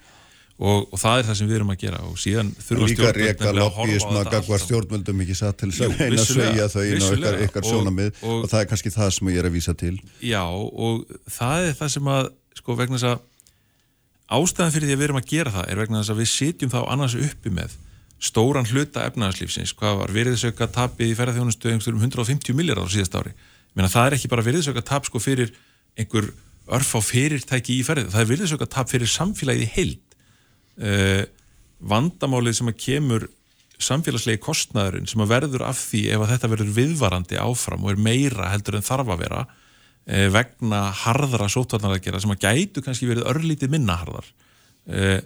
og, 0.60 0.88
og 0.94 1.00
það 1.02 1.20
er 1.20 1.28
það 1.28 1.38
sem 1.40 1.50
við 1.50 1.58
erum 1.58 1.74
að 1.74 1.80
gera. 1.84 2.00
Og 2.08 2.20
síðan 2.22 2.52
þurfa 2.62 2.90
stjórnvöldum 2.92 3.62
að 3.64 3.70
horfa 3.78 4.10
á 4.10 4.24
þetta 4.30 4.60
stjórnvöldum 4.64 5.24
ekki 5.26 5.38
satt 5.38 5.60
til 5.62 5.70
þess 5.74 5.86
að 5.88 6.04
að 6.08 6.26
segja 6.30 6.68
þau 6.74 6.84
inn 6.84 7.04
á 7.04 7.10
ykkar, 7.18 7.40
ykkar 7.48 7.70
sjónamið 7.70 8.12
og, 8.22 8.36
og 8.36 8.50
það 8.52 8.60
er 8.62 8.70
kannski 8.72 8.94
það 8.94 9.14
sem 9.18 9.32
ég 9.34 9.42
er 9.42 9.50
að 9.50 9.58
vísa 9.58 9.76
til. 9.78 9.96
Já 10.24 10.44
og 10.46 11.18
það 11.40 11.70
er 11.70 11.80
það 11.82 11.94
sem 11.96 12.12
að 12.14 12.30
sko 12.60 12.78
vegna 12.80 13.00
þess 13.00 13.10
að 13.12 14.38
ástæðan 14.38 14.76
fyrir 14.76 14.90
því 14.90 14.94
að 14.94 15.02
við 15.02 15.08
erum 15.10 15.22
að 15.22 15.32
gera 15.34 15.56
það 15.58 15.68
er 15.74 15.82
vegna 15.84 16.04
þess 16.04 16.14
að 16.14 16.22
við 16.22 16.32
sitjum 16.34 16.74
þá 16.74 16.80
annars 16.84 17.18
uppi 17.18 17.54
með 17.54 17.76
stóran 18.24 18.70
hluta 18.70 19.04
efnahagslífsins. 19.10 19.74
Hvað 19.76 19.98
var 20.00 20.14
veriðsauka 20.16 20.70
tapið 20.72 21.12
í 21.12 21.18
ferðarþjónustu 21.18 21.74
um 21.74 21.82
150 22.00 22.56
miljardar 22.56 22.88
á 22.88 22.94
síðast 22.94 23.18
ári? 23.20 23.34
Menna, 23.76 23.90
það 23.92 24.08
er 24.08 24.16
ekki 24.16 24.30
bara 24.32 24.46
veriðsauka 24.46 24.84
tap 24.86 25.10
sko 25.10 25.20
fyrir 25.20 25.52
einhver 26.00 26.30
örf 26.72 26.94
á 26.96 27.00
fyrirtæki 27.04 27.80
í 27.80 27.84
ferði 27.86 28.10
það 28.14 28.24
er 28.24 28.30
virðis 28.30 28.54
okkar 28.56 28.72
tap 28.72 28.92
fyrir 28.92 29.10
samfélagið 29.12 29.66
í 29.66 29.72
heild 29.74 30.03
uh, 30.82 31.24
vandamálið 31.84 32.60
sem 32.60 32.72
að 32.72 32.80
kemur 32.86 33.28
samfélagslegi 33.84 34.40
kostnæðurinn 34.44 35.10
sem 35.10 35.24
að 35.24 35.34
verður 35.34 35.66
af 35.68 35.82
því 35.90 36.06
ef 36.14 36.24
að 36.24 36.32
þetta 36.34 36.52
verður 36.54 36.72
viðvarandi 36.78 37.42
áfram 37.42 37.84
og 37.84 37.94
er 37.94 38.02
meira 38.06 38.52
heldur 38.54 38.78
en 38.80 38.86
þarf 38.86 39.12
að 39.14 39.24
vera 39.26 39.44
uh, 39.44 40.28
vegna 40.34 40.82
harðra 41.04 41.50
sótvarnaraðgjara 41.52 42.24
sem 42.24 42.34
að 42.36 42.46
gætu 42.46 42.86
kannski 42.86 43.10
verið 43.10 43.30
örlítið 43.34 43.74
minna 43.74 43.98
harðar 44.00 44.30
uh, 44.88 45.20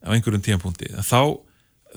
á 0.00 0.08
einhverjum 0.14 0.44
tímapunkti 0.44 0.94
þá, 1.04 1.36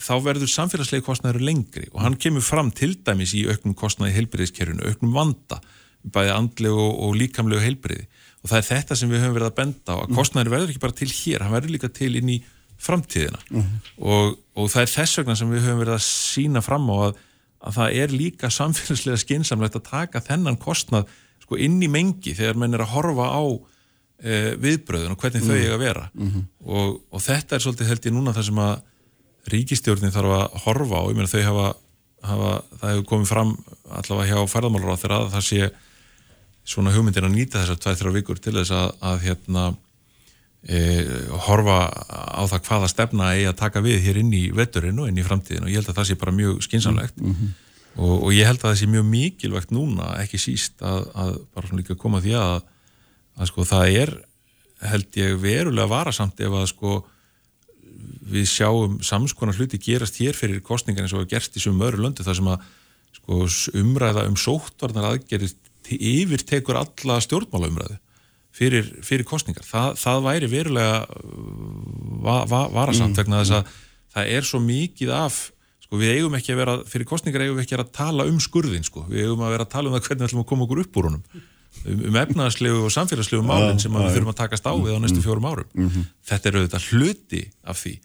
þá 0.02 0.14
verður 0.26 0.52
samfélagslegi 0.52 1.06
kostnæður 1.06 1.46
lengri 1.48 1.88
og 1.94 2.04
hann 2.04 2.20
kemur 2.20 2.44
fram 2.46 2.74
til 2.76 2.98
dæmis 3.06 3.36
í 3.38 3.46
auknum 3.48 3.78
kostnæði 3.78 4.18
heilbyrðiskerfinu, 4.18 4.90
auknum 4.90 5.16
vanda 5.16 5.62
bæði 6.04 6.34
andlegu 6.36 6.84
og 7.06 7.16
líkamlegu 7.16 7.64
heilbriði 7.64 8.10
og 8.44 8.52
það 8.52 8.58
er 8.58 8.66
þetta 8.68 8.98
sem 9.00 9.12
við 9.12 9.24
höfum 9.24 9.38
verið 9.38 9.50
að 9.54 9.60
benda 9.62 9.96
á 9.96 9.98
að 10.04 10.16
kostnæður 10.18 10.52
verður 10.52 10.74
ekki 10.74 10.84
bara 10.84 10.98
til 11.00 11.08
hér, 11.08 11.46
hann 11.46 11.56
verður 11.56 11.76
líka 11.78 11.90
til 11.96 12.12
inn 12.20 12.32
í 12.34 12.42
framtíðina 12.84 13.40
mhm. 13.50 13.60
-huh. 13.60 13.92
og, 13.98 14.40
og 14.60 14.72
það 14.72 14.86
er 14.86 14.94
þess 14.94 15.20
vegna 15.22 15.36
sem 15.40 15.52
við 15.52 15.68
höfum 15.68 15.84
verið 15.84 15.98
að 15.98 16.08
sína 16.08 16.64
fram 16.66 16.90
á 16.92 16.96
að, 17.08 17.20
að 17.64 17.78
það 17.78 18.00
er 18.04 18.16
líka 18.22 18.50
samfélagslega 18.54 19.22
skinsamlegt 19.24 19.78
að 19.80 19.88
taka 19.90 20.24
þennan 20.24 20.60
kostnað 20.62 21.12
sko 21.44 21.60
inn 21.60 21.82
í 21.84 21.92
mengi 21.92 22.36
þegar 22.36 22.60
menn 22.60 22.74
er 22.76 22.86
að 22.86 22.94
horfa 22.96 23.30
á 23.32 23.44
e, 24.24 24.56
viðbröðun 24.64 25.16
og 25.16 25.22
hvernig 25.22 25.44
uh 25.44 25.48
-huh. 25.48 25.54
þau 25.54 25.56
mhm. 25.56 25.64
eiga 25.64 25.76
að 25.76 25.86
vera 25.86 26.10
uh 26.14 26.28
-huh. 26.28 26.44
og, 26.66 27.02
og 27.12 27.22
þetta 27.22 27.56
er 27.56 27.64
svolítið 27.64 27.88
held 27.88 28.06
ég 28.06 28.14
núna 28.14 28.34
það 28.34 28.46
sem 28.50 28.60
að 28.60 28.76
ríkistjórnin 29.54 30.14
þarf 30.16 30.36
að 30.40 30.60
horfa 30.66 31.00
á, 31.04 31.04
ég 31.10 31.16
meina 31.16 31.32
þau 31.32 31.44
hafa, 31.44 31.74
hafa 32.24 32.52
það 32.80 32.92
hefur 32.92 33.08
komið 33.12 33.28
fram 33.28 33.58
allavega 33.90 34.30
hjá 34.32 34.48
færðamálur 34.48 34.94
á 34.96 35.02
þeirra 35.02 35.18
að 35.24 35.34
það 35.36 35.44
sé 35.50 35.72
svona 36.64 36.94
hugmyndin 36.96 37.28
að 37.28 37.36
nýta 37.36 37.60
þessar 37.60 37.82
2-3 37.84 38.14
vikur 38.16 38.40
til 38.40 38.56
þess 38.56 38.72
að, 38.72 38.94
að 39.04 39.18
hérna 39.28 39.64
horfa 41.44 41.78
á 41.92 42.44
það 42.48 42.68
hvaða 42.70 42.88
stefna 42.88 43.32
eigi 43.34 43.48
að 43.50 43.60
taka 43.60 43.82
við 43.84 43.98
hér 44.06 44.20
inn 44.22 44.34
í 44.34 44.44
vetturinn 44.56 45.00
og 45.04 45.10
inn 45.10 45.20
í 45.20 45.26
framtíðin 45.26 45.66
og 45.66 45.72
ég 45.74 45.82
held 45.82 45.90
að 45.92 45.98
það 45.98 46.08
sé 46.08 46.20
bara 46.22 46.36
mjög 46.38 46.62
skinsamlegt 46.64 47.18
mm 47.20 47.34
-hmm. 47.34 47.50
og, 47.96 48.14
og 48.24 48.30
ég 48.34 48.48
held 48.48 48.62
að 48.62 48.70
það 48.70 48.80
sé 48.80 48.88
mjög 48.88 49.06
mikilvægt 49.10 49.74
núna, 49.76 50.14
ekki 50.24 50.40
síst 50.40 50.80
að, 50.80 51.10
að 51.14 51.34
bara 51.54 51.68
svona 51.68 51.82
líka 51.82 52.00
koma 52.00 52.22
því 52.24 52.38
að 52.40 52.62
að 53.34 53.50
sko 53.50 53.66
það 53.66 53.98
er 54.04 54.14
held 54.84 55.18
ég 55.18 55.42
verulega 55.42 55.90
varasamt 55.90 56.40
ef 56.40 56.54
að 56.54 56.70
sko 56.72 56.94
við 58.34 58.48
sjáum 58.50 59.00
samskonar 59.04 59.58
hluti 59.58 59.80
gerast 59.82 60.20
hér 60.22 60.38
fyrir 60.38 60.64
kostningar 60.66 61.06
eins 61.06 61.16
og 61.16 61.28
gerst 61.30 61.56
í 61.58 61.64
sumum 61.64 61.88
öðru 61.88 62.06
löndu 62.06 62.26
þar 62.26 62.40
sem 62.40 62.50
að 62.54 62.66
sko 63.20 63.44
umræða 63.80 64.26
um 64.30 64.40
sóttvarnar 64.40 65.12
aðgerist 65.12 65.60
yfir 65.92 66.44
tekur 66.48 66.80
alla 66.80 67.20
stjórnmálaumræðu 67.24 68.00
fyrir, 68.54 68.90
fyrir 69.06 69.28
kostningar. 69.28 69.66
Það, 69.68 69.98
það 70.02 70.28
væri 70.28 70.52
verulega 70.52 71.00
va, 72.24 72.44
va, 72.50 72.62
varasamt 72.74 73.14
mm. 73.14 73.20
vegna 73.22 73.42
þess 73.42 73.58
að 73.58 73.74
það 74.14 74.36
er 74.38 74.48
svo 74.50 74.62
mikið 74.64 75.16
af, 75.18 75.40
sko 75.84 76.02
við 76.02 76.14
eigum 76.18 76.38
ekki 76.38 76.54
að 76.54 76.62
vera, 76.62 76.78
fyrir 76.90 77.10
kostningar 77.10 77.46
eigum 77.46 77.58
við 77.58 77.66
ekki 77.66 77.80
að 77.80 77.92
tala 77.98 78.28
um 78.30 78.38
skurðin 78.44 78.86
sko, 78.86 79.08
við 79.10 79.28
eigum 79.28 79.44
að 79.44 79.58
vera 79.58 79.68
að 79.68 79.74
tala 79.74 79.90
um 79.90 79.98
það 79.98 80.08
hvernig 80.08 80.24
við 80.24 80.30
ætlum 80.30 80.46
að 80.46 80.50
koma 80.54 80.68
okkur 80.68 80.84
upp 80.84 81.02
úr 81.02 81.10
honum 81.10 81.26
um, 81.34 82.08
um 82.12 82.22
efnaðslegu 82.22 82.86
og 82.86 82.94
samfélagslegu 82.94 83.46
málinn 83.48 83.82
sem 83.82 83.94
við 83.98 84.18
þurfum 84.18 84.34
að 84.36 84.42
takast 84.44 84.70
á 84.70 84.74
við 84.78 84.98
á 84.98 85.00
næstu 85.02 85.20
mm. 85.20 85.26
fjórum 85.26 85.50
árum. 85.50 85.70
Mm 85.74 85.90
-hmm. 85.90 86.10
Þetta 86.30 86.50
er 86.50 86.60
auðvitað 86.60 86.90
hluti 86.94 87.46
af 87.66 87.82
því 87.82 87.96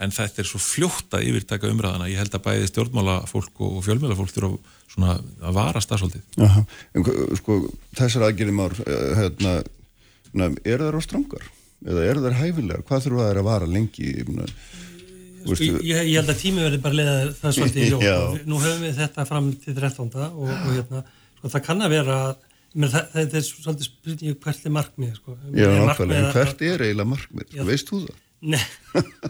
en 0.00 0.14
þetta 0.14 0.40
er 0.42 0.48
svo 0.48 0.60
fljótt 0.62 1.16
að 1.16 1.26
yfirtaka 1.28 1.68
umræðana 1.68 2.08
ég 2.08 2.20
held 2.20 2.34
að 2.36 2.44
bæði 2.46 2.68
stjórnmálafólk 2.70 3.60
og 3.66 3.82
fjölmjölafólk 3.84 4.32
þurfa 4.32 5.16
að 5.44 5.58
varast 5.58 5.90
það 5.90 6.02
svolítið 6.02 7.36
sko, 7.40 7.58
Þessar 7.98 8.24
aðgjörðum 8.30 8.62
ár 8.64 8.76
eh, 8.86 9.10
hérna, 9.18 9.52
er 10.36 10.84
það 10.84 10.98
á 10.98 11.02
strangar? 11.04 11.48
eða 11.86 12.04
er 12.06 12.20
það 12.20 12.38
hæfilega? 12.40 12.84
Hvað 12.88 13.06
þurfa 13.06 13.26
það 13.26 13.40
að 13.40 13.48
vara 13.48 13.70
lengi? 13.70 14.12
Sko, 15.40 15.56
ég, 15.56 15.82
ég 15.88 16.16
held 16.18 16.28
að 16.28 16.40
tími 16.42 16.64
verði 16.66 16.80
bara 16.84 16.98
leða 16.98 17.16
það 17.38 17.56
svolítið 17.56 17.82
í 17.82 17.90
ljóð 17.94 18.38
nú 18.50 18.60
höfum 18.60 18.84
við 18.84 18.98
þetta 19.00 19.26
fram 19.28 19.50
til 19.62 19.76
13. 19.78 20.10
og, 20.28 20.50
og 20.50 20.72
hérna, 20.74 21.04
sko, 21.38 21.52
það 21.54 21.66
kann 21.68 21.84
að 21.86 21.94
vera 21.96 22.18
menn, 22.74 22.92
það, 22.92 23.06
það 23.14 23.38
er 23.40 23.46
svolítið 23.48 23.88
spurning 23.88 24.42
hvert 24.44 24.66
er 24.66 24.74
markmið 24.76 25.14
sko. 25.16 25.36
Já, 25.56 25.70
markmið 25.88 26.28
hvert 26.36 26.66
er 26.68 26.84
eiginlega 26.84 27.12
markmið? 27.14 27.56
Veist 27.70 27.92
þú 27.92 28.02
það? 28.04 28.18
Nei, 28.40 28.60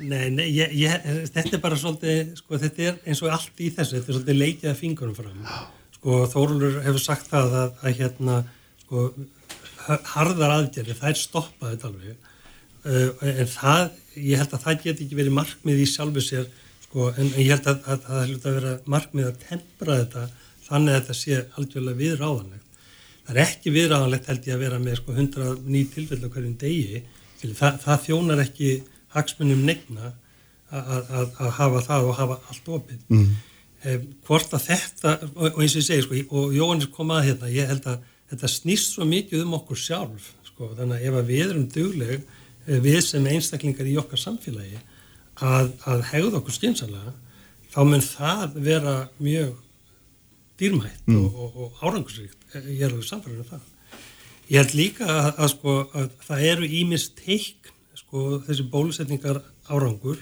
nei, 0.06 0.26
nei 0.34 0.44
ég, 0.54 0.74
ég, 0.78 1.06
þetta 1.34 1.56
er 1.56 1.62
bara 1.62 1.78
svolítið, 1.78 2.34
sko, 2.38 2.58
þetta 2.62 2.84
er 2.90 2.98
eins 3.06 3.22
og 3.24 3.32
allt 3.34 3.62
í 3.62 3.70
þessu, 3.74 3.96
þetta 3.96 4.10
er 4.10 4.18
svolítið 4.18 4.38
leikið 4.38 4.70
að 4.70 4.78
fingurum 4.78 5.16
fram. 5.16 5.40
Sko, 5.96 6.20
Þórulur 6.30 6.78
hefur 6.84 7.02
sagt 7.02 7.26
það 7.30 7.56
að, 7.58 7.72
að 7.82 7.98
hérna, 7.98 8.36
sko, 8.84 9.08
harðar 10.14 10.54
aðgerði, 10.56 10.96
það 10.98 11.12
er 11.12 11.20
stoppað 11.20 11.74
þetta 11.74 11.90
alveg, 11.90 12.30
uh, 12.84 13.26
en 13.32 13.50
það, 13.54 13.84
ég 14.16 14.42
held 14.42 14.56
að 14.56 14.64
það 14.66 14.82
geti 14.84 15.06
ekki 15.06 15.20
verið 15.20 15.36
markmið 15.40 15.82
í 15.82 15.88
sjálfu 15.90 16.24
sér, 16.24 16.48
sko, 16.86 17.10
en 17.10 17.32
ég 17.36 17.52
held 17.54 17.70
að, 17.72 17.82
að 17.86 18.06
það 18.06 18.24
hlut 18.30 18.48
að 18.48 18.58
vera 18.58 18.74
markmið 18.96 19.30
að 19.30 19.44
tempra 19.48 19.98
þetta, 20.02 20.26
þannig 20.70 20.94
að 20.94 21.00
þetta 21.00 21.18
sé 21.18 21.42
algjörlega 21.58 22.00
viðráðanlegt. 22.04 22.66
Það 23.26 23.36
er 23.36 23.42
ekki 23.44 23.74
viðráðanlegt 23.74 24.30
held 24.30 24.48
ég 24.48 24.56
að 24.56 24.64
vera 24.64 24.80
með, 24.82 24.96
sko, 25.00 25.16
100 25.16 25.52
ný 25.66 25.82
tilfell 25.94 26.22
á 26.22 26.28
hverjum 26.30 26.56
degi, 26.60 27.04
það, 27.42 27.78
það 27.84 28.02
þjónar 28.06 28.42
ekki 28.44 28.72
hagsmunum 29.14 29.62
negna 29.66 30.14
að 30.70 31.50
hafa 31.56 31.82
það 31.82 32.08
og 32.08 32.18
hafa 32.18 32.36
allt 32.52 32.68
opið 32.70 33.00
mm. 33.10 33.30
eh, 33.82 34.02
hvort 34.26 34.52
að 34.54 34.66
þetta 34.68 35.14
og, 35.32 35.46
og 35.48 35.62
eins 35.64 35.74
og 35.74 35.80
ég 35.80 35.86
segi 35.86 36.04
sko, 36.04 36.20
og 36.38 36.54
Jóhannes 36.54 36.90
kom 36.94 37.10
að 37.14 37.30
hérna, 37.30 37.50
ég 37.50 37.70
held 37.70 37.88
að 37.90 38.04
þetta 38.30 38.50
snýst 38.50 38.94
svo 38.94 39.06
mikið 39.08 39.46
um 39.46 39.56
okkur 39.58 39.80
sjálf 39.80 40.30
sko, 40.48 40.70
þannig 40.78 41.00
að 41.00 41.08
ef 41.08 41.18
að 41.20 41.32
við 41.32 41.46
erum 41.48 41.66
dugleg 41.74 42.20
eh, 42.20 42.78
við 42.84 43.00
sem 43.06 43.26
einstaklingar 43.26 43.88
í 43.90 43.96
okkar 44.00 44.22
samfélagi 44.22 44.78
að, 45.40 45.72
að 45.88 46.06
hegða 46.12 46.40
okkur 46.40 46.56
skynsalega 46.56 47.16
þá 47.70 47.82
mun 47.86 48.04
það 48.04 48.56
vera 48.66 48.94
mjög 49.22 49.58
dýrmætt 50.60 51.06
mm. 51.08 51.20
og, 51.24 51.36
og, 51.44 51.60
og 51.64 51.84
árangursvíkt, 51.86 52.40
ég 52.58 52.82
er 52.84 52.90
alveg 52.90 53.06
samfærið 53.08 53.44
um 53.44 53.48
það. 53.48 53.68
Ég 54.50 54.58
held 54.58 54.74
líka 54.76 55.06
að, 55.06 55.30
að, 55.30 55.48
sko, 55.54 55.76
að 55.96 56.08
það 56.26 56.44
eru 56.50 56.68
ímist 56.80 57.16
teikn, 57.20 57.72
sko, 57.96 58.24
þessi 58.48 58.66
bólusetningar 58.72 59.40
árangur, 59.70 60.20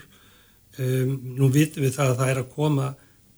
um, 0.77 1.15
nú 1.39 1.49
vitum 1.53 1.83
við 1.85 1.97
það 1.97 2.13
að 2.13 2.19
það 2.21 2.33
er 2.33 2.41
að 2.43 2.51
koma 2.55 2.89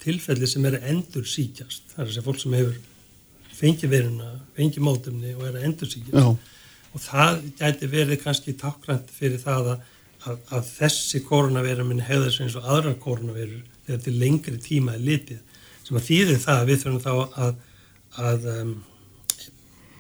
tilfelli 0.02 0.50
sem 0.50 0.66
eru 0.68 0.82
endur 0.92 1.28
síkjast, 1.30 1.94
það 1.94 2.04
er 2.04 2.12
þessi 2.12 2.26
fólk 2.28 2.42
sem 2.44 2.58
hefur 2.60 2.80
fengið 3.62 3.94
veruna, 3.94 4.34
fengið 4.58 4.86
mótumni 4.86 5.36
og 5.38 5.46
er 5.48 5.60
að 5.60 5.68
endur 5.70 5.92
síkjast. 5.92 6.18
Já. 6.18 6.60
Og 6.92 7.04
það 7.06 7.42
gæti 7.60 7.90
verið 7.92 8.22
kannski 8.24 8.56
takkrænt 8.60 9.12
fyrir 9.16 9.40
það 9.42 9.74
að, 9.76 9.86
að 10.52 10.72
þessi 10.76 11.22
koronavirum 11.26 11.92
minn 11.92 12.04
hefðar 12.04 12.34
sem 12.36 12.48
eins 12.48 12.58
og 12.60 12.68
aðrar 12.68 12.98
koronavirur 13.02 13.62
þegar 13.86 14.04
til 14.06 14.18
lengri 14.22 14.58
tíma 14.62 14.98
er 14.98 15.06
litið 15.06 15.40
sem 15.86 15.98
að 15.98 16.08
þýðir 16.08 16.42
það 16.44 16.60
að 16.60 16.70
við 16.72 16.84
þurfum 16.84 17.06
þá 17.06 17.14
að, 17.46 17.56
að 18.26 18.50
um, 18.52 18.74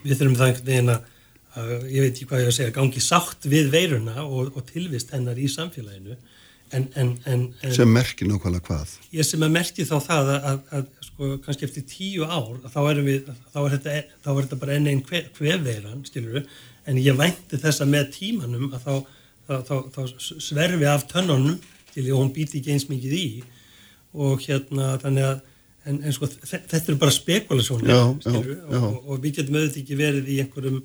við 0.03 0.19
þurfum 0.19 0.37
það 0.39 0.51
einhvern 0.51 0.69
veginn 0.69 0.93
að, 0.93 1.07
að 1.61 1.71
ég 1.71 2.05
veit 2.05 2.11
ekki 2.11 2.27
hvað 2.29 2.43
ég 2.43 2.51
að 2.51 2.57
segja, 2.57 2.75
gangi 2.75 3.03
sátt 3.03 3.47
við 3.51 3.71
veiruna 3.73 4.25
og, 4.25 4.51
og 4.55 4.67
tilvist 4.69 5.13
hennar 5.15 5.39
í 5.39 5.49
samfélaginu 5.51 6.17
en, 6.71 6.87
en, 6.95 7.11
en, 7.27 7.45
sem 7.75 7.89
merkir 7.91 8.29
nákvæmlega 8.29 8.65
hvað? 8.67 8.95
Ég 9.15 9.27
sem 9.27 9.45
að 9.45 9.55
merkir 9.57 9.87
þá 9.89 9.95
það 10.07 10.33
að, 10.37 10.59
að 10.77 10.89
sko 11.07 11.31
kannski 11.45 11.67
eftir 11.67 11.87
tíu 11.89 12.27
ár 12.27 12.59
þá 12.71 12.81
er, 12.83 13.01
við, 13.05 13.31
þá 13.53 13.59
er, 13.61 13.71
þetta, 13.75 13.95
þá 14.23 14.29
er 14.33 14.41
þetta 14.41 14.59
bara 14.61 14.77
enn 14.77 14.91
einn 14.91 15.03
við 15.41 16.45
en 16.89 16.97
ég 16.97 17.17
vænti 17.17 17.59
þess 17.61 17.83
að 17.83 17.91
með 17.93 18.07
tímanum 18.15 18.71
að 18.73 18.85
þá, 18.85 18.93
þá, 19.67 19.75
þá 19.93 20.01
sverfi 20.41 20.87
af 20.89 21.05
tönnunum 21.11 21.59
til 21.91 22.05
því 22.05 22.13
að 22.13 22.19
hún 22.21 22.33
býti 22.35 22.61
ekki 22.61 22.73
eins 22.75 22.87
mikið 22.89 23.17
í. 23.17 23.25
Og 24.17 24.41
hérna 24.43 24.95
þannig 25.01 25.27
að 25.27 25.37
en, 25.89 25.99
en 25.99 26.15
sko 26.15 26.29
þetta 26.29 26.81
er 26.81 26.97
bara 27.01 27.13
spekulasjónir 27.13 27.93
og, 27.95 28.25
og, 28.27 28.97
og 29.05 29.21
við 29.21 29.39
getum 29.39 29.57
auðvitað 29.57 29.79
ekki 29.83 29.99
verið 29.99 30.29
í 30.29 30.39
einhverjum, 30.43 30.81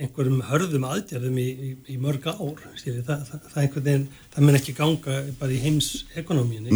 einhverjum 0.00 0.42
hörðum 0.48 0.86
aðgerðum 0.88 1.38
í, 1.38 1.46
í, 1.52 1.70
í 1.94 1.96
mörg 2.02 2.26
ár 2.26 2.64
skilur, 2.74 3.04
það, 3.06 3.24
það, 3.30 3.48
það, 3.52 3.78
veginn, 3.78 4.06
það 4.34 4.46
mun 4.46 4.58
ekki 4.58 4.74
ganga 4.74 5.18
bara 5.38 5.54
í 5.54 5.60
heims 5.62 5.90
ekonomíunni 6.18 6.74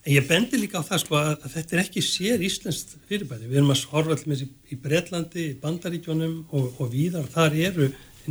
en 0.00 0.14
ég 0.14 0.28
bendi 0.28 0.56
líka 0.56 0.80
á 0.80 0.84
það 0.86 1.02
sko 1.02 1.18
að, 1.20 1.32
að 1.44 1.56
þetta 1.56 1.76
er 1.76 1.82
ekki 1.82 2.02
sér 2.04 2.44
íslenskt 2.44 2.94
fyrirbæri. 3.10 3.48
Við 3.50 3.58
erum 3.60 3.74
að 3.74 3.82
horfa 3.90 4.14
allir 4.16 4.44
í, 4.46 4.48
í 4.72 4.78
Breitlandi 4.80 5.42
í 5.50 5.58
Bandaríkjónum 5.60 6.38
og, 6.56 6.70
og 6.80 6.88
víðar 6.94 7.28
þar 7.28 7.58
eru, 7.68 7.90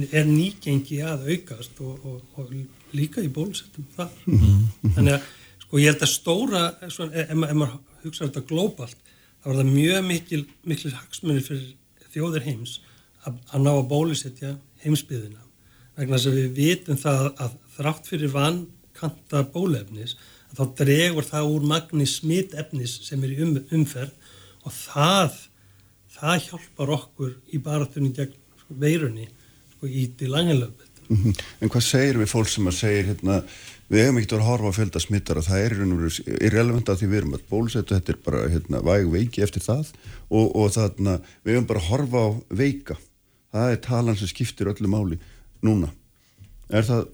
er 0.10 0.26
nýgengi 0.26 0.98
að 1.06 1.28
aukast 1.30 1.78
og 1.86 2.50
líka 2.98 3.22
í 3.22 3.30
bólusettum 3.30 3.86
þar. 3.94 4.10
Mm 4.26 4.40
-hmm. 4.42 4.96
þannig 4.98 5.20
að 5.20 5.30
sko 5.70 5.78
ég 5.84 5.94
held 5.94 6.04
að 6.08 6.14
stóra 6.16 6.64
svona, 6.90 7.14
ef, 7.14 7.30
ef 7.30 7.54
maður 7.54 7.78
hugsaður 8.04 8.32
þetta 8.32 8.48
glóbalt 8.50 9.10
þá 9.44 9.50
er 9.52 9.60
það 9.60 9.74
mjög 9.74 10.06
mikil 10.08 10.42
mikil 10.66 10.92
hagsmunni 10.96 11.44
fyrir 11.46 11.68
þjóðir 12.10 12.48
heims 12.48 12.80
að, 13.30 13.62
ná 13.64 13.72
að 13.74 13.88
bólusetja 13.92 14.56
heimsbyðina 14.84 15.46
vegna 16.00 16.18
þess 16.18 16.32
að 16.32 16.38
við 16.40 16.52
vitum 16.60 17.00
það 17.00 17.26
að 17.46 17.56
þrátt 17.78 18.10
fyrir 18.12 18.34
vankanta 18.34 19.44
bólefnis 19.54 20.16
þá 20.56 20.64
dregur 20.82 21.28
það 21.28 21.54
úr 21.54 21.66
magni 21.70 22.08
smitefnis 22.10 23.00
sem 23.06 23.24
er 23.24 23.36
í 23.36 23.42
um, 23.46 23.56
umferð 23.76 24.14
og 24.66 24.76
það 24.76 25.42
það 26.20 26.46
hjálpar 26.48 26.94
okkur 26.98 27.34
í 27.54 27.62
baratunni 27.64 28.14
gegn 28.16 28.36
sko, 28.36 28.78
veirunni 28.82 29.28
sko, 29.76 29.88
í 29.88 30.08
til 30.18 30.32
langinlöfum 30.34 30.88
mm 31.10 31.18
-hmm. 31.18 31.44
En 31.62 31.70
hvað 31.70 31.84
segir 31.84 32.18
við 32.18 32.32
fólk 32.34 32.50
sem 32.50 32.68
að 32.68 32.80
segir 32.80 33.06
hérna 33.12 33.44
við 33.90 34.04
hefum 34.04 34.18
ekkert 34.18 34.38
að 34.38 34.48
horfa 34.48 34.68
að 34.70 34.78
fjölda 34.78 35.00
smittar 35.00 35.38
og 35.38 35.46
það 35.46 35.60
er 35.66 35.74
irrelevant 36.46 36.90
að 36.90 37.00
því 37.00 37.08
við 37.08 37.18
erum 37.18 37.34
að 37.34 37.48
bólusetja 37.50 37.96
þetta 37.96 38.12
er 38.12 38.20
bara 38.26 38.50
hérna, 38.50 38.82
væg 38.82 39.12
veiki 39.12 39.42
eftir 39.42 39.62
það 39.62 39.94
og, 40.30 40.56
og 40.56 40.72
þarna 40.72 41.20
við 41.44 41.54
hefum 41.54 41.70
bara 41.72 41.80
að 41.80 41.90
horfa 41.90 42.20
á 42.26 42.30
veika 42.50 42.98
það 43.54 43.74
er 43.74 43.82
talan 43.86 44.20
sem 44.20 44.30
skiptir 44.30 44.70
öllu 44.72 44.92
máli 44.92 45.20
núna 45.66 45.90
er 46.70 46.86
það, 46.86 47.08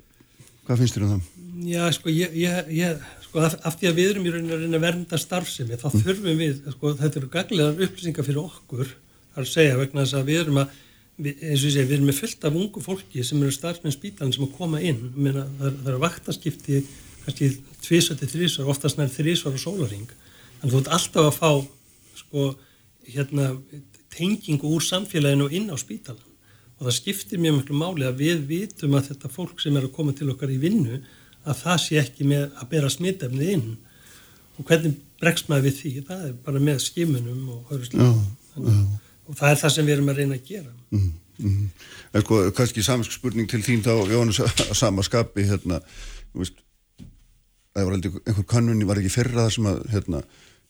hvað 0.66 0.82
finnst 0.82 0.98
þér 0.98 1.06
um 1.08 1.14
það? 1.14 1.32
Já, 1.66 1.84
sko, 1.96 2.12
ég, 2.12 2.34
ég, 2.36 2.72
ég 2.76 3.04
sko, 3.24 3.44
af, 3.46 3.56
af 3.64 3.78
því 3.80 3.90
að 3.90 4.00
við 4.00 4.10
erum 4.12 4.26
í 4.28 4.34
rauninni 4.34 4.76
að 4.76 4.84
vernda 4.84 5.20
starfsemi 5.20 5.80
þá 5.80 5.88
mm. 5.88 6.02
þurfum 6.04 6.42
við, 6.42 6.58
sko, 6.74 6.92
þetta 7.00 7.22
eru 7.22 7.30
gaglegar 7.32 7.86
upplýsingar 7.88 8.28
fyrir 8.28 8.42
okkur, 8.44 8.92
að 9.36 9.48
segja 9.52 9.80
vegna 9.80 10.04
þess 10.04 10.20
að 10.20 10.30
við 10.32 10.42
erum 10.42 10.60
að 10.66 10.76
við, 11.16 11.32
eins 11.40 11.64
og 11.64 11.70
ég 11.70 11.76
segi, 11.78 11.88
við 11.88 11.98
erum 11.98 12.12
með 12.12 12.20
fullt 12.20 12.50
af 12.50 12.60
ungu 12.60 12.84
fólki 12.84 13.24
sem 13.24 13.42
eru 13.42 13.56
starfsmenn 13.56 13.96
spítan 13.96 14.36
sem 14.36 14.44
að 14.44 14.54
koma 14.58 14.84
inn 14.84 15.02
Meina, 15.16 15.48
það, 15.62 15.80
það 15.80 15.92
er 15.94 16.04
vaktaskipti 16.04 16.84
kannski 17.26 17.52
tvísvætti 17.86 18.32
þrísvar, 18.36 18.70
oftast 18.76 19.00
nær 19.00 19.10
þrísvar 19.14 19.56
og 19.56 19.64
sólaring, 19.64 20.12
að 20.60 20.74
þú 20.74 20.82
ert 20.82 20.94
alltaf 21.00 21.30
að 21.32 21.38
fá 21.40 21.52
sko, 22.20 22.52
hérna 23.08 23.54
tengingu 24.14 24.76
úr 24.76 24.84
samfélaginu 24.84 25.48
inn 25.56 25.72
á 25.72 25.78
spítalan 25.80 26.25
og 26.80 26.88
það 26.88 26.98
skiptir 26.98 27.42
mjög 27.42 27.60
mjög 27.60 27.76
máli 27.80 28.08
að 28.08 28.22
við 28.22 28.46
vitum 28.50 28.98
að 28.98 29.12
þetta 29.12 29.32
fólk 29.32 29.62
sem 29.64 29.78
er 29.78 29.88
að 29.88 29.96
koma 29.96 30.16
til 30.16 30.30
okkar 30.34 30.52
í 30.52 30.60
vinnu 30.62 31.00
að 31.46 31.60
það 31.62 31.82
sé 31.86 32.00
ekki 32.02 32.28
með 32.28 32.46
að 32.60 32.72
bera 32.74 32.92
smittefni 32.92 33.52
inn. 33.54 33.68
Og 34.56 34.68
hvernig 34.68 34.98
bregst 35.22 35.50
maður 35.52 35.70
við 35.70 35.80
því, 35.80 35.92
það 36.08 36.26
er 36.30 36.34
bara 36.46 36.64
með 36.64 36.82
skimunum 36.84 37.50
og 37.56 37.86
slík 37.86 39.02
og 39.26 39.38
það 39.38 39.52
er 39.52 39.62
það 39.62 39.74
sem 39.74 39.88
við 39.88 39.96
erum 39.96 40.12
að 40.12 40.20
reyna 40.22 40.38
að 40.38 40.50
gera. 40.50 40.74
Mm, 40.94 41.08
mm. 41.42 41.62
En 42.16 42.26
sko, 42.26 42.42
kannski 42.58 42.84
samansk 42.86 43.16
spurning 43.16 43.50
til 43.50 43.62
þín 43.66 43.84
þá, 43.86 43.94
Jóhannes, 44.12 44.42
að 44.46 44.76
sama 44.78 45.06
skapi 45.06 45.48
hérna, 45.50 45.80
veist, 46.36 46.60
það 47.76 47.88
var 47.88 47.96
heldur 47.98 48.20
einhver 48.22 48.48
kannunni, 48.52 48.88
var 48.88 49.02
ekki 49.02 49.14
fyrra 49.16 49.46
það 49.46 49.56
sem 49.58 49.72
að 49.72 49.82
hérna, 49.94 50.22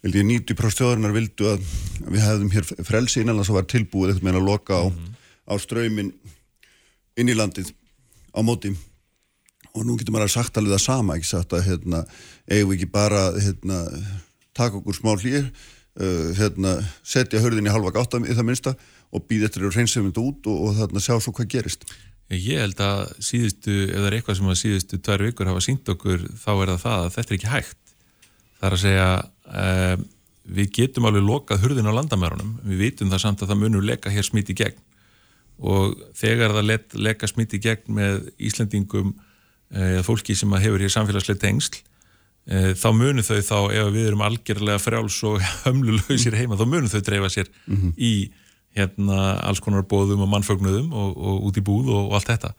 held 0.05 0.19
ég 0.19 0.27
90% 0.29 0.79
þjóðarinnar 0.79 1.15
vildu 1.15 1.51
að 1.51 1.67
við 2.05 2.23
hefðum 2.23 2.53
hér 2.53 2.71
frelsi 2.87 3.21
innanlands 3.21 3.51
og 3.51 3.59
var 3.59 3.69
tilbúið 3.69 4.13
eitthvað 4.13 4.29
meina 4.29 4.41
að 4.41 4.49
loka 4.49 4.79
á, 4.79 4.85
mm. 4.87 5.14
Á 5.45 5.53
ströymin 5.61 6.11
inn 7.15 7.31
í 7.31 7.37
landið 7.37 7.71
á 8.35 8.39
móti. 8.45 8.73
Og 9.75 9.83
nú 9.83 9.97
getur 9.99 10.15
maður 10.15 10.29
að 10.29 10.35
sagt 10.37 10.57
alveg 10.57 10.75
það 10.75 10.83
sama, 10.85 11.15
ekki 11.17 11.29
sagt 11.29 11.53
að 11.55 11.65
hérna, 11.69 12.03
eigum 12.47 12.71
við 12.71 12.77
ekki 12.77 12.91
bara 12.93 13.23
hérna, 13.35 13.79
taka 14.55 14.79
okkur 14.79 14.95
smá 14.95 15.13
hlýr 15.17 15.45
uh, 15.45 16.31
hérna, 16.39 16.77
setja 17.03 17.41
hörðin 17.43 17.67
í 17.67 17.73
halva 17.73 17.93
gátt 17.95 18.15
í 18.21 18.35
það 18.35 18.47
minnsta 18.47 18.75
og 19.15 19.27
býða 19.29 19.49
eftir 19.49 19.67
að 19.67 19.77
reynsefum 19.79 20.11
þetta 20.11 20.23
út 20.23 20.49
og, 20.51 20.61
og 20.65 20.77
þarna 20.79 21.03
sjá 21.03 21.15
svo 21.19 21.35
hvað 21.35 21.51
gerist. 21.55 21.87
Ég 22.31 22.57
held 22.57 22.79
að 22.81 23.11
síðustu, 23.21 23.75
ef 23.85 23.99
það 23.99 24.07
er 24.07 24.17
eitthvað 24.17 24.39
sem 24.39 24.49
að 24.49 24.61
síðustu 24.63 24.99
tvær 25.05 25.23
vikur 25.27 25.51
hafa 25.51 25.61
sínt 25.61 25.91
okkur 25.93 26.23
þá 26.41 26.51
er 26.55 26.71
það 26.71 26.81
það 26.85 27.03
að 27.03 27.11
þetta 27.15 27.31
er 27.31 27.37
ekki 27.37 27.51
hægt. 27.51 27.93
Það 28.55 28.67
er 28.67 28.77
að 28.77 28.83
segja 28.85 29.09
uh, 29.59 29.95
við 30.55 30.71
getum 30.79 31.07
alveg 31.09 31.27
lokað 31.27 31.61
hurðin 31.61 31.91
á 31.91 31.97
landamærunum. 31.99 32.55
Við 32.65 32.81
vitum 32.87 33.11
það 33.11 33.23
samt 33.27 33.43
að 33.43 33.51
það 33.51 33.61
munur 33.61 33.85
leka 33.85 34.13
hér 34.13 34.25
smít 34.25 34.49
í 34.55 34.57
gegn 34.57 34.81
og 35.59 35.95
þegar 36.17 36.55
það 36.57 36.69
let, 36.69 36.95
leka 36.95 37.27
smít 37.27 37.55
í 37.55 37.61
gegn 37.63 37.95
með 37.95 38.29
Íslandingum 38.37 39.13
eða 39.75 40.01
uh, 40.01 40.05
fólki 40.05 40.35
sem 40.37 40.51
hefur 40.61 40.83
hér 40.83 40.93
samfélagsleita 40.93 41.49
engsl 41.49 41.81
Eh, 42.45 42.75
þá 42.77 42.89
munum 42.93 43.25
þau 43.25 43.39
þá, 43.41 43.57
ef 43.73 43.87
við 43.95 44.07
erum 44.11 44.21
algjörlega 44.21 44.81
frjáls 44.81 45.17
og 45.25 45.39
hömlulegsir 45.65 46.35
heima, 46.37 46.57
þá 46.59 46.67
munum 46.69 46.91
þau 46.91 47.01
dreifa 47.01 47.29
sér 47.33 47.49
mm 47.65 47.77
-hmm. 47.77 47.93
í 47.97 48.13
hérna 48.77 49.39
alls 49.41 49.63
konar 49.63 49.87
bóðum 49.89 50.21
og 50.21 50.29
mannfögnuðum 50.29 50.91
og, 50.93 51.15
og 51.17 51.47
út 51.49 51.57
í 51.57 51.63
búð 51.65 51.89
og, 51.89 52.11
og 52.11 52.17
allt 52.19 52.29
þetta. 52.29 52.51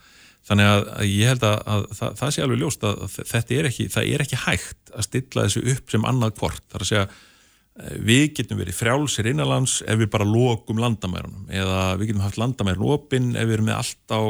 Þannig 0.46 0.70
að, 0.72 0.82
að 0.96 1.06
ég 1.12 1.30
held 1.30 1.46
að, 1.46 1.56
að 1.74 1.86
það, 1.98 2.18
það 2.18 2.32
sé 2.34 2.42
alveg 2.42 2.60
ljóst 2.62 2.86
að 2.86 3.16
þetta 3.30 3.54
er 3.54 3.68
ekki, 3.70 3.88
það 3.94 4.10
er 4.10 4.24
ekki 4.24 4.42
hægt 4.42 4.92
að 4.94 5.06
stilla 5.06 5.46
þessu 5.46 5.62
upp 5.74 5.94
sem 5.94 6.08
annað 6.10 6.36
hvort. 6.40 6.62
Það 6.66 6.78
er 6.78 6.84
að 6.84 6.90
segja, 6.90 7.06
eh, 7.06 7.14
við 7.76 8.30
getum 8.38 8.60
verið 8.60 8.78
frjálsir 8.78 9.28
innanlands 9.28 9.82
ef 9.84 9.98
við 10.00 10.08
bara 10.12 10.24
lokum 10.24 10.78
landamærunum 10.80 11.50
eða 11.52 11.80
við 12.00 12.10
getum 12.10 12.24
haft 12.24 12.38
landamærun 12.40 12.86
opinn 12.94 13.34
ef 13.36 13.44
við 13.44 13.58
erum 13.58 13.68
með 13.68 13.80
allt, 13.82 14.14
á, 14.16 14.22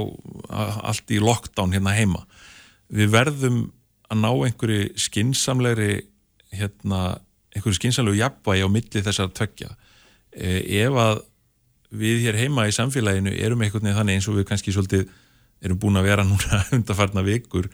allt 0.90 1.14
í 1.14 1.20
lockdown 1.22 1.76
hérna 1.76 1.94
heima. 1.94 2.24
Við 2.90 3.12
verðum 3.14 3.60
að 4.10 4.20
ná 4.22 4.28
einhverju 4.32 4.90
skinsamlegri 4.98 5.92
hérna, 6.56 7.20
einhverju 7.54 7.78
skinsamlegu 7.78 8.18
jafnvægi 8.18 8.66
á 8.66 8.68
milli 8.70 9.04
þessar 9.06 9.30
tökja 9.34 9.72
e, 10.34 10.82
ef 10.82 10.98
að 11.02 11.22
við 11.96 12.26
hér 12.26 12.38
heima 12.40 12.66
í 12.66 12.74
samfélaginu 12.74 13.34
erum 13.38 13.62
einhvern 13.62 13.86
veginn 13.86 13.98
þannig 14.00 14.18
eins 14.18 14.28
og 14.30 14.38
við 14.40 14.48
kannski 14.50 14.74
svolítið 14.74 15.06
erum 15.62 15.80
búin 15.80 15.98
að 16.00 16.10
vera 16.10 16.26
núna 16.26 16.62
undarfarna 16.76 17.22
vikur 17.26 17.70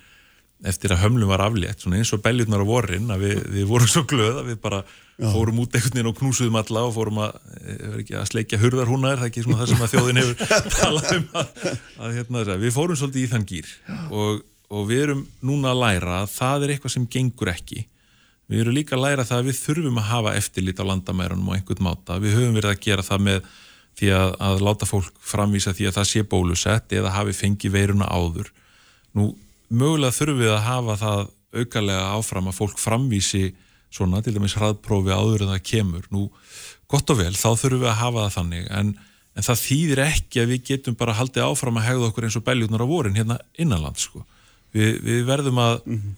eftir 0.68 0.94
að 0.94 1.02
hömlum 1.02 1.32
var 1.32 1.42
aflétt 1.42 1.82
svona 1.82 1.98
eins 1.98 2.12
og 2.14 2.22
beljurnar 2.22 2.62
á 2.62 2.66
vorin 2.66 3.10
að 3.10 3.24
við, 3.26 3.40
við 3.56 3.66
vorum 3.70 3.90
svo 3.90 4.04
glöð 4.06 4.42
að 4.42 4.52
við 4.52 4.60
bara 4.62 4.84
Já. 4.84 5.26
fórum 5.32 5.58
út 5.64 5.74
einhvern 5.74 5.96
veginn 5.96 6.10
og 6.12 6.18
knúsuðum 6.20 6.60
alla 6.60 6.84
og 6.86 6.94
fórum 6.94 7.18
að, 7.24 7.34
e, 7.66 8.04
að 8.14 8.28
sleikja 8.30 8.60
hurðarhúnar 8.62 9.18
það 9.18 9.26
er 9.26 9.32
ekki 9.32 9.44
svona 9.44 9.58
það 9.62 9.72
sem 9.72 9.82
að 9.82 9.92
þjóðin 9.96 10.22
hefur 10.22 10.54
talað 10.78 11.12
um 11.16 11.26
að, 11.42 11.66
að 11.98 12.16
hérna, 12.20 12.46
við 12.62 12.74
fórum 12.76 12.98
svolítið 13.00 13.26
í 13.26 13.32
þann 13.34 13.48
gýr 13.50 13.74
og 14.14 14.40
og 14.72 14.88
við 14.88 15.04
erum 15.06 15.24
núna 15.44 15.72
að 15.72 15.82
læra 15.82 16.20
að 16.22 16.30
það 16.32 16.64
er 16.64 16.74
eitthvað 16.74 16.94
sem 16.94 17.08
gengur 17.12 17.50
ekki. 17.52 17.84
Við 18.50 18.62
erum 18.64 18.76
líka 18.76 18.96
að 18.96 19.04
læra 19.04 19.26
það 19.28 19.42
að 19.42 19.50
við 19.50 19.58
þurfum 19.60 20.00
að 20.00 20.08
hafa 20.08 20.32
eftirlit 20.38 20.80
á 20.80 20.84
landamærunum 20.88 21.50
og 21.50 21.58
einhvern 21.58 21.86
máta. 21.86 22.18
Við 22.20 22.36
höfum 22.38 22.56
verið 22.56 22.72
að 22.72 22.82
gera 22.86 23.04
það 23.06 23.24
með 23.28 23.50
því 24.00 24.10
að, 24.16 24.34
að 24.48 24.64
láta 24.68 24.88
fólk 24.88 25.22
framvísa 25.32 25.74
því 25.76 25.88
að 25.88 25.96
það 25.98 26.08
sé 26.10 26.24
bólusett 26.24 26.94
eða 26.96 27.14
hafi 27.18 27.36
fengið 27.36 27.76
veiruna 27.76 28.08
áður. 28.08 28.48
Nú 29.16 29.28
mögulega 29.72 30.16
þurfum 30.16 30.42
við 30.42 30.52
að 30.52 30.66
hafa 30.66 30.96
það 31.00 31.22
aukalega 31.52 32.10
áfram 32.16 32.48
að 32.48 32.58
fólk 32.58 32.80
framvísi 32.80 33.46
svona, 33.92 34.22
til 34.24 34.34
dæmis 34.36 34.56
hraðprófi 34.56 35.12
áður 35.12 35.46
en 35.46 35.52
það 35.52 35.64
kemur. 35.68 36.04
Nú, 36.12 36.26
gott 36.90 37.10
og 37.12 37.18
vel, 37.20 37.32
þá 37.36 37.50
þurfum 37.60 37.82
við 37.82 37.90
að 37.90 37.98
hafa 38.00 38.26
það 38.26 38.36
þannig, 38.38 38.68
en, 38.78 38.92
en 39.36 39.48
það 39.48 39.64
þýðir 39.66 40.04
ekki 40.06 40.42
að 40.42 40.52
við 40.52 40.62
getum 40.70 40.98
bara 41.00 41.16
haldið 41.18 41.48
áfram 41.48 41.80
að 41.80 41.88
hegða 41.88 42.08
okkur 42.10 42.28
eins 42.28 42.38
og 42.40 42.46
beljurnar 42.46 42.84
á 42.84 42.92
vorin 42.92 43.18
hérna 43.18 43.40
innanland, 43.60 44.00
sko. 44.00 44.24
Vi, 44.72 44.94
við 45.04 45.26
verðum 45.28 45.60
að 45.60 45.74
mm 45.82 45.98
-hmm. 45.98 46.14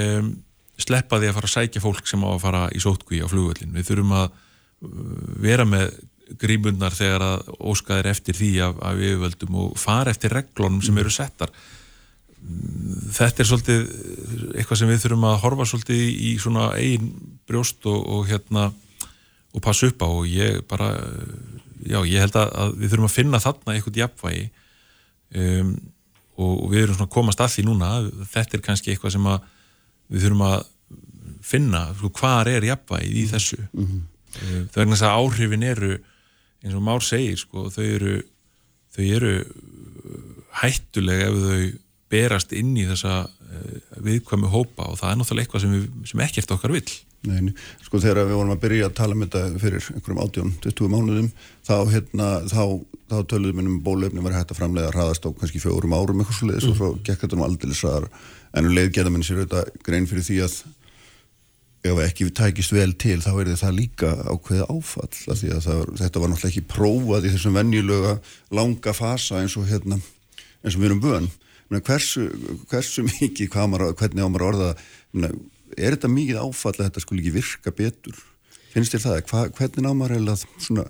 um, 0.00 0.34
sleppa 0.76 1.20
því 1.20 1.30
að 1.30 1.38
fara 1.38 1.48
að 1.48 1.54
sækja 1.54 1.84
fólk 1.84 2.08
sem 2.08 2.20
á 2.20 2.28
að 2.28 2.42
fara 2.42 2.66
í 2.76 2.82
sótkví 2.82 3.22
á 3.24 3.26
flugvöldin. 3.32 3.72
Við 3.72 3.88
þurfum 3.88 4.12
að 4.12 4.26
uh, 4.28 4.90
vera 5.40 5.64
með 5.64 5.96
grímundar 6.36 6.92
þegar 6.92 7.22
að 7.22 7.48
óskaðir 7.70 8.10
eftir 8.10 8.34
því 8.34 8.52
af, 8.66 8.78
af 8.82 9.00
yfirvöldum 9.00 9.58
og 9.62 9.78
fara 9.78 10.10
eftir 10.10 10.34
reglunum 10.34 10.82
sem 10.82 10.98
eru 10.98 11.10
settar 11.10 11.52
þetta 13.16 13.42
er 13.42 13.48
svolítið 13.48 13.86
eitthvað 14.56 14.80
sem 14.80 14.90
við 14.90 15.02
þurfum 15.04 15.26
að 15.28 15.40
horfa 15.42 15.66
svolítið 15.70 16.02
í 16.28 16.32
svona 16.42 16.68
einn 16.78 17.10
brjóst 17.48 17.86
og, 17.90 17.98
og 18.16 18.28
hérna 18.30 18.68
og 19.56 19.64
passa 19.64 19.90
upp 19.90 20.04
á. 20.04 20.08
Og 20.08 20.28
ég 20.30 20.62
bara 20.68 20.92
já, 21.86 22.00
ég 22.04 22.22
held 22.22 22.38
að, 22.38 22.54
að 22.62 22.78
við 22.80 22.92
þurfum 22.92 23.10
að 23.10 23.16
finna 23.16 23.42
þarna 23.42 23.76
eitthvað 23.76 24.00
jafnvægi 24.02 24.46
um, 25.42 25.76
og, 26.36 26.52
og 26.52 26.66
við 26.72 26.82
erum 26.82 26.98
svona 26.98 27.08
að 27.08 27.14
komast 27.16 27.42
að 27.42 27.52
því 27.54 27.66
núna. 27.68 27.92
Þetta 28.34 28.58
er 28.58 28.66
kannski 28.66 28.92
eitthvað 28.92 29.16
sem 29.16 29.30
að 29.32 29.48
við 30.12 30.26
þurfum 30.26 30.44
að 30.50 30.58
finna 31.46 31.86
sko, 31.94 32.12
hvað 32.18 32.52
er 32.56 32.68
jafnvægi 32.72 33.10
í 33.22 33.24
þessu? 33.30 33.58
Mm 33.70 33.88
-hmm. 33.88 34.68
það 34.72 34.82
er 34.82 34.88
næst 34.90 35.06
að 35.06 35.18
áhrifin 35.20 35.66
eru 35.66 35.96
eins 36.64 36.74
og 36.74 36.82
Már 36.82 37.02
segir 37.04 37.38
sko, 37.38 37.68
þau 37.70 37.84
eru 37.84 38.14
þau 38.96 39.04
eru 39.04 39.34
hættulega 40.60 41.28
ef 41.30 41.36
þau 41.44 41.85
berast 42.12 42.54
inn 42.56 42.76
í 42.78 42.86
þessa 42.86 43.24
uh, 43.26 43.98
viðkvæmi 44.06 44.50
hópa 44.52 44.90
og 44.92 45.00
það 45.00 45.12
er 45.12 45.20
náttúrulega 45.20 45.46
eitthvað 45.46 45.64
sem, 45.64 45.74
við, 45.74 45.86
sem 46.12 46.24
ekkert 46.26 46.54
okkar 46.56 46.74
vill. 46.76 46.88
Nei, 47.26 47.52
sko 47.82 47.98
þegar 47.98 48.28
við 48.28 48.36
vorum 48.38 48.54
að 48.54 48.62
byrja 48.62 48.86
að 48.86 48.96
tala 49.00 49.16
um 49.16 49.22
þetta 49.24 49.40
fyrir 49.58 49.86
einhverjum 49.90 50.20
átjón, 50.22 50.52
20 50.62 50.92
mánuðum 50.92 51.30
þá, 51.66 51.74
hérna, 51.90 52.28
þá, 52.46 52.62
þá 53.10 53.16
töluðum 53.32 53.58
við 53.62 53.70
um 53.72 53.78
bólefni 53.82 54.22
var 54.22 54.36
hægt 54.36 54.52
að 54.54 54.60
framlega 54.60 54.92
að 54.92 54.98
hraðast 54.98 55.26
á 55.26 55.30
kannski 55.40 55.62
fjórum 55.62 55.96
árum 55.96 56.22
eitthvað 56.22 56.38
svo 56.38 56.50
leiðis 56.50 56.68
mm. 56.68 56.74
og 56.74 56.78
svo 56.78 56.90
gekk 57.08 57.24
þetta 57.24 57.38
um 57.38 57.46
aldrei 57.48 57.74
sraðar 57.74 58.06
en 58.52 58.68
um 58.68 58.76
leið 58.76 58.92
gerða 58.94 59.14
mann 59.14 59.26
sér 59.26 59.40
auðvitað 59.42 59.72
grein 59.88 60.06
fyrir 60.10 60.26
því 60.28 60.38
að 60.44 60.58
ef 61.86 62.02
ekki 62.02 62.26
við 62.28 62.36
tækist 62.40 62.74
vel 62.74 62.92
til 62.98 63.18
þá 63.22 63.32
er 63.32 63.50
það 63.58 63.78
líka 63.80 64.12
ákveðið 64.26 64.70
áfall 64.70 65.10
af 65.32 65.40
því 65.40 65.50
að 65.54 65.64
það, 65.66 65.82
þetta 66.02 66.22
var 66.22 66.32
náttúrulega 66.32 66.52
ekki 66.52 66.70
prófað 66.72 67.26
í 67.26 67.32
þessum 67.34 67.58
venjulega 67.58 68.14
langa 68.58 68.94
fasa 68.96 69.42
eins 69.42 69.56
og 69.58 69.68
hérna 69.70 69.98
eins 69.98 70.74
og 70.74 70.80
við 70.80 70.88
erum 70.90 71.02
vön 71.04 71.28
hversu, 71.70 72.28
hversu 72.70 73.06
mikið 73.08 73.60
maður, 73.66 73.92
hvernig 73.98 74.26
á 74.26 74.28
maður 74.30 74.48
orða 74.52 74.72
mena, 75.12 75.32
er 75.76 75.96
þetta 75.96 76.12
mikið 76.12 76.42
áfall 76.42 76.76
að 76.76 76.84
þetta 76.86 77.04
skulle 77.04 77.24
ekki 77.24 77.36
virka 77.40 77.74
betur 77.74 78.24
finnst 78.76 78.94
þér 78.94 79.06
það, 79.06 79.24
Hva, 79.30 79.46
hvernig 79.56 79.88
á 79.88 79.92
maður 79.96 80.18
eða 80.20 80.36
svona 80.42 80.86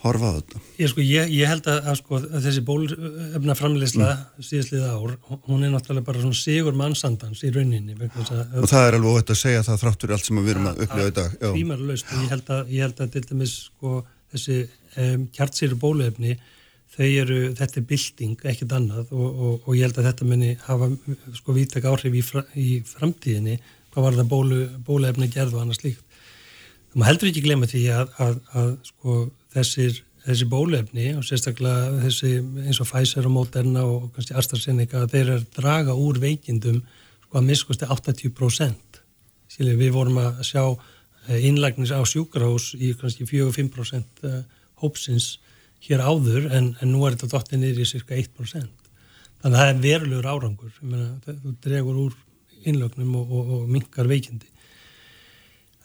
horfa 0.00 0.30
á 0.32 0.36
þetta? 0.38 0.60
Ég, 0.80 0.90
sko, 0.92 1.04
ég, 1.04 1.32
ég 1.36 1.50
held 1.50 1.66
að, 1.68 1.80
að, 1.84 1.96
sko, 2.00 2.20
að 2.20 2.46
þessi 2.46 2.62
bólöfna 2.68 3.56
framleysla 3.58 4.06
mm. 4.08 4.44
síðastliða 4.48 4.92
ár, 4.96 5.16
hún 5.48 5.66
er 5.66 5.74
náttúrulega 5.74 6.06
bara 6.06 6.22
svona 6.22 6.38
sigur 6.40 6.78
mannsandans 6.78 7.42
í 7.44 7.52
rauninni 7.54 7.96
og 8.08 8.70
það 8.70 8.86
er 8.86 8.96
alveg 8.96 9.10
óhætt 9.10 9.34
að 9.34 9.42
segja 9.42 9.66
það 9.66 9.82
þráttur 9.84 10.14
allt 10.16 10.30
sem 10.30 10.40
við 10.40 10.54
erum 10.54 10.70
að 10.70 10.80
upplifa 10.86 11.10
í 11.10 11.16
dag 11.18 11.36
ég 11.50 12.32
held 12.32 12.54
að, 12.56 12.72
ég 12.72 12.86
held 12.86 13.04
að 13.04 13.12
til 13.16 13.26
dæmis 13.28 13.58
sko, 13.66 14.00
þessi 14.32 14.62
um, 15.04 15.28
kjartsýru 15.36 15.80
bólöfni 15.80 16.38
þau 16.38 16.59
eru, 17.06 17.38
þetta 17.56 17.80
er 17.80 17.86
bilding, 17.88 18.44
ekkert 18.52 18.74
annað 18.76 19.10
og, 19.14 19.28
og, 19.30 19.54
og 19.64 19.76
ég 19.76 19.86
held 19.86 19.98
að 20.00 20.08
þetta 20.10 20.28
muni 20.28 20.52
hafa 20.66 20.90
sko 21.38 21.56
vítak 21.56 21.88
áhrif 21.88 22.16
í, 22.16 22.22
fra, 22.26 22.44
í 22.58 22.68
framtíðinni, 22.86 23.56
hvað 23.90 24.06
var 24.06 24.18
það 24.18 24.30
bólu, 24.30 24.60
bóluefni 24.86 25.30
gerð 25.32 25.56
og 25.56 25.64
annað 25.64 25.80
slíkt. 25.80 26.06
Það 26.90 27.00
má 27.00 27.06
heldur 27.06 27.30
ekki 27.30 27.44
glemja 27.44 27.70
því 27.70 27.82
að, 27.94 28.14
að, 28.26 28.38
að 28.60 28.70
sko 28.90 29.18
þessir, 29.54 30.00
þessi 30.26 30.48
bóluefni 30.50 31.08
og 31.16 31.26
sérstaklega 31.26 32.00
þessi 32.04 32.32
eins 32.66 32.80
og 32.82 32.90
Pfizer 32.90 33.28
og 33.30 33.36
Moderna 33.36 33.84
og 33.86 34.08
kannski 34.14 34.36
AstraZeneca 34.36 35.06
þeir 35.10 35.22
eru 35.24 35.36
að 35.38 35.50
draga 35.56 35.94
úr 35.96 36.18
veikindum 36.22 36.82
sko 37.26 37.40
að 37.40 37.46
miskusti 37.52 37.86
80%. 37.86 39.04
Sýlega 39.50 39.80
við 39.80 39.94
vorum 39.94 40.18
að 40.22 40.42
sjá 40.46 40.64
innlagnis 41.38 41.92
á 41.94 42.00
sjúkrahús 42.02 42.72
í 42.74 42.92
kannski 42.98 43.26
4-5% 43.28 44.26
eh, 44.26 44.42
hópsins 44.82 45.36
hér 45.86 46.04
áður 46.04 46.50
en, 46.52 46.74
en 46.80 46.92
nú 46.92 47.04
er 47.06 47.16
þetta 47.16 47.36
dottir 47.36 47.60
niður 47.60 47.84
í 47.84 47.88
cirka 47.88 48.16
1%. 48.18 48.88
Þannig 49.40 49.56
að 49.56 49.60
það 49.60 49.70
er 49.72 49.82
verulegur 49.84 50.30
árangur. 50.30 50.78
Meina, 50.84 51.10
þú 51.26 51.56
dregur 51.64 52.00
úr 52.06 52.16
innlögnum 52.68 53.14
og, 53.16 53.30
og, 53.32 53.52
og 53.56 53.68
mingar 53.72 54.08
veikindi. 54.10 54.50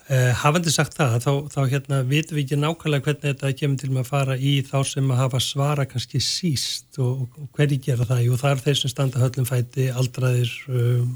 Eh, 0.06 0.36
hafandi 0.38 0.70
sagt 0.70 0.94
það, 0.94 1.16
þá, 1.24 1.32
þá 1.50 1.62
hérna 1.72 2.00
vitum 2.06 2.38
við 2.38 2.44
ekki 2.44 2.58
nákvæmlega 2.62 3.06
hvernig 3.08 3.24
þetta 3.24 3.50
kemur 3.58 3.80
til 3.82 3.88
með 3.90 4.04
að 4.04 4.10
fara 4.12 4.36
í 4.38 4.52
þá 4.68 4.76
sem 4.86 5.08
að 5.10 5.22
hafa 5.24 5.40
svara 5.42 5.86
kannski 5.90 6.22
síst 6.22 7.00
og, 7.02 7.24
og 7.40 7.48
hverji 7.58 7.80
gera 7.88 8.06
það? 8.06 8.22
Jú, 8.28 8.38
það 8.38 8.52
er 8.52 8.62
þeir 8.68 8.78
sem 8.84 8.94
standa 8.94 9.24
höllum 9.24 9.48
fæti, 9.50 9.88
aldraðir, 9.90 10.52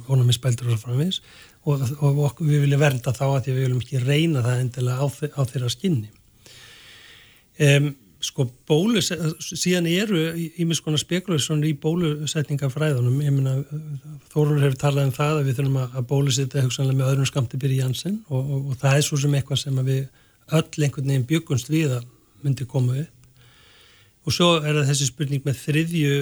ónæmisbældur 0.09 0.71
og 0.71 0.79
svo 0.79 0.87
framins 0.87 1.21
og 1.69 2.41
við 2.41 2.63
viljum 2.63 2.81
vernda 2.81 3.13
þá 3.13 3.25
að 3.27 3.39
því 3.45 3.53
við 3.53 3.65
viljum 3.67 3.83
ekki 3.83 4.01
reyna 4.07 4.43
það 4.47 4.61
endilega 4.63 5.05
á, 5.05 5.07
á 5.37 5.41
þeirra 5.51 5.71
skinni. 5.75 6.09
Um, 7.59 7.89
sko 8.19 8.45
bólu, 8.67 8.99
síðan 8.99 9.87
eru 9.87 10.21
ímis 10.59 10.81
konar 10.83 10.99
spekulasjónur 10.99 11.69
í 11.69 11.75
bólusetningafræðunum, 11.79 13.21
ég 13.23 13.31
meina 13.31 13.53
Þóruldur 14.33 14.65
hefur 14.65 14.81
talað 14.81 15.07
um 15.07 15.13
það 15.15 15.37
að 15.37 15.45
við 15.47 15.59
þurfum 15.59 15.77
að 15.85 16.07
bólusetja 16.09 16.63
hugsanlega 16.65 16.99
með 16.99 17.11
öðrum 17.13 17.29
skamti 17.29 17.59
byrja 17.61 17.85
Janssen 17.85 18.17
og, 18.27 18.41
og, 18.41 18.65
og 18.73 18.81
það 18.81 18.97
er 18.97 19.05
svo 19.07 19.21
sem 19.21 19.37
eitthvað 19.39 19.61
sem 19.63 19.79
við 19.87 20.03
öll 20.59 20.83
einhvern 20.83 21.13
veginn 21.13 21.29
bjökunst 21.29 21.71
við 21.71 21.95
að 21.95 22.11
myndi 22.43 22.67
koma 22.67 22.99
upp 22.99 23.15
og 24.27 24.35
svo 24.35 24.49
er 24.59 24.77
það 24.81 24.89
þessi 24.91 25.07
spurning 25.09 25.45
með 25.45 25.61
þriðju 25.63 26.15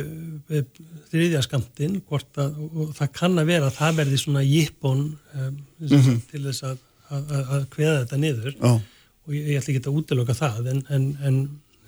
þriðja 1.12 1.44
skamtin 1.46 1.98
að, 2.00 2.60
og 2.68 2.92
það 2.98 3.14
kann 3.16 3.42
að 3.42 3.50
vera 3.50 3.72
að 3.72 3.80
það 3.80 4.02
verði 4.02 4.20
svona 4.22 4.44
jippon 4.46 5.06
um, 5.18 5.58
mm 5.82 5.88
-hmm. 5.96 6.20
til 6.32 6.44
þess 6.46 6.68
að, 6.70 6.78
að, 7.10 7.34
að 7.42 7.66
hveða 7.74 8.00
þetta 8.04 8.20
niður 8.22 8.58
oh. 8.62 8.82
og 9.26 9.34
ég, 9.34 9.48
ég 9.50 9.62
ætla 9.62 9.74
ekki 9.74 9.84
að 9.84 9.98
útlöka 10.02 10.38
það 10.38 10.70
en, 10.74 10.84
en, 10.94 11.08
en 11.26 11.40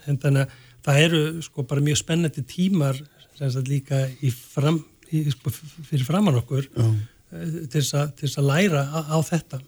en 0.08 0.20
þannig 0.22 0.46
að 0.46 0.58
það 0.86 1.02
eru 1.06 1.24
sko 1.46 1.66
bara 1.68 1.84
mjög 1.84 2.00
spennandi 2.02 2.44
tímar 2.48 3.00
sagt, 3.40 3.68
líka 3.68 4.06
fram, 4.36 4.82
í, 5.12 5.26
sko, 5.34 5.52
fyrir 5.52 6.06
framann 6.08 6.40
okkur 6.40 6.70
uh. 6.80 6.94
til 7.72 7.84
þess 7.84 8.40
að 8.40 8.48
læra 8.48 8.86
á, 8.88 9.00
á 9.16 9.18
þetta 9.26 9.60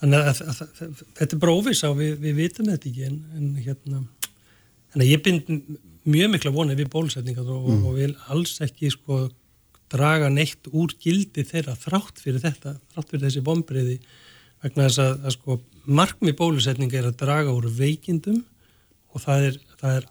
þannig 0.00 0.30
að, 0.30 0.40
að, 0.46 0.62
að 0.64 1.04
þetta 1.18 1.36
er 1.36 1.42
brófis 1.44 1.84
á 1.84 1.90
við, 1.96 2.16
við 2.22 2.40
vitum 2.40 2.70
þetta 2.72 2.90
ekki 2.90 3.06
en, 3.08 3.20
en 3.36 3.52
hérna 3.60 4.02
en 4.94 5.06
ég 5.06 5.22
bind 5.24 5.50
mjög 6.08 6.32
mikla 6.34 6.54
vonið 6.54 6.82
við 6.82 6.90
bólusetningar 6.92 7.46
og, 7.46 7.68
mm. 7.68 7.84
og 7.86 7.98
vil 7.98 8.14
alls 8.32 8.56
ekki 8.64 8.90
sko 8.94 9.26
draga 9.90 10.30
neitt 10.32 10.70
úr 10.70 10.92
gildi 11.02 11.44
þeirra 11.46 11.74
þrátt 11.78 12.20
fyrir 12.22 12.42
þetta, 12.42 12.76
þrátt 12.94 13.12
fyrir 13.12 13.26
þessi 13.26 13.44
bombriði 13.44 13.98
vegna 14.62 14.86
þess 14.86 15.02
að, 15.02 15.12
að 15.24 15.36
sko 15.36 15.58
markmi 16.00 16.34
bólusetninga 16.36 17.00
er 17.00 17.10
að 17.10 17.20
draga 17.22 17.54
úr 17.56 17.68
veikindum 17.74 18.42
og 19.14 19.24
það 19.24 19.46
er, 19.50 19.60
það 19.80 20.00
er 20.00 20.08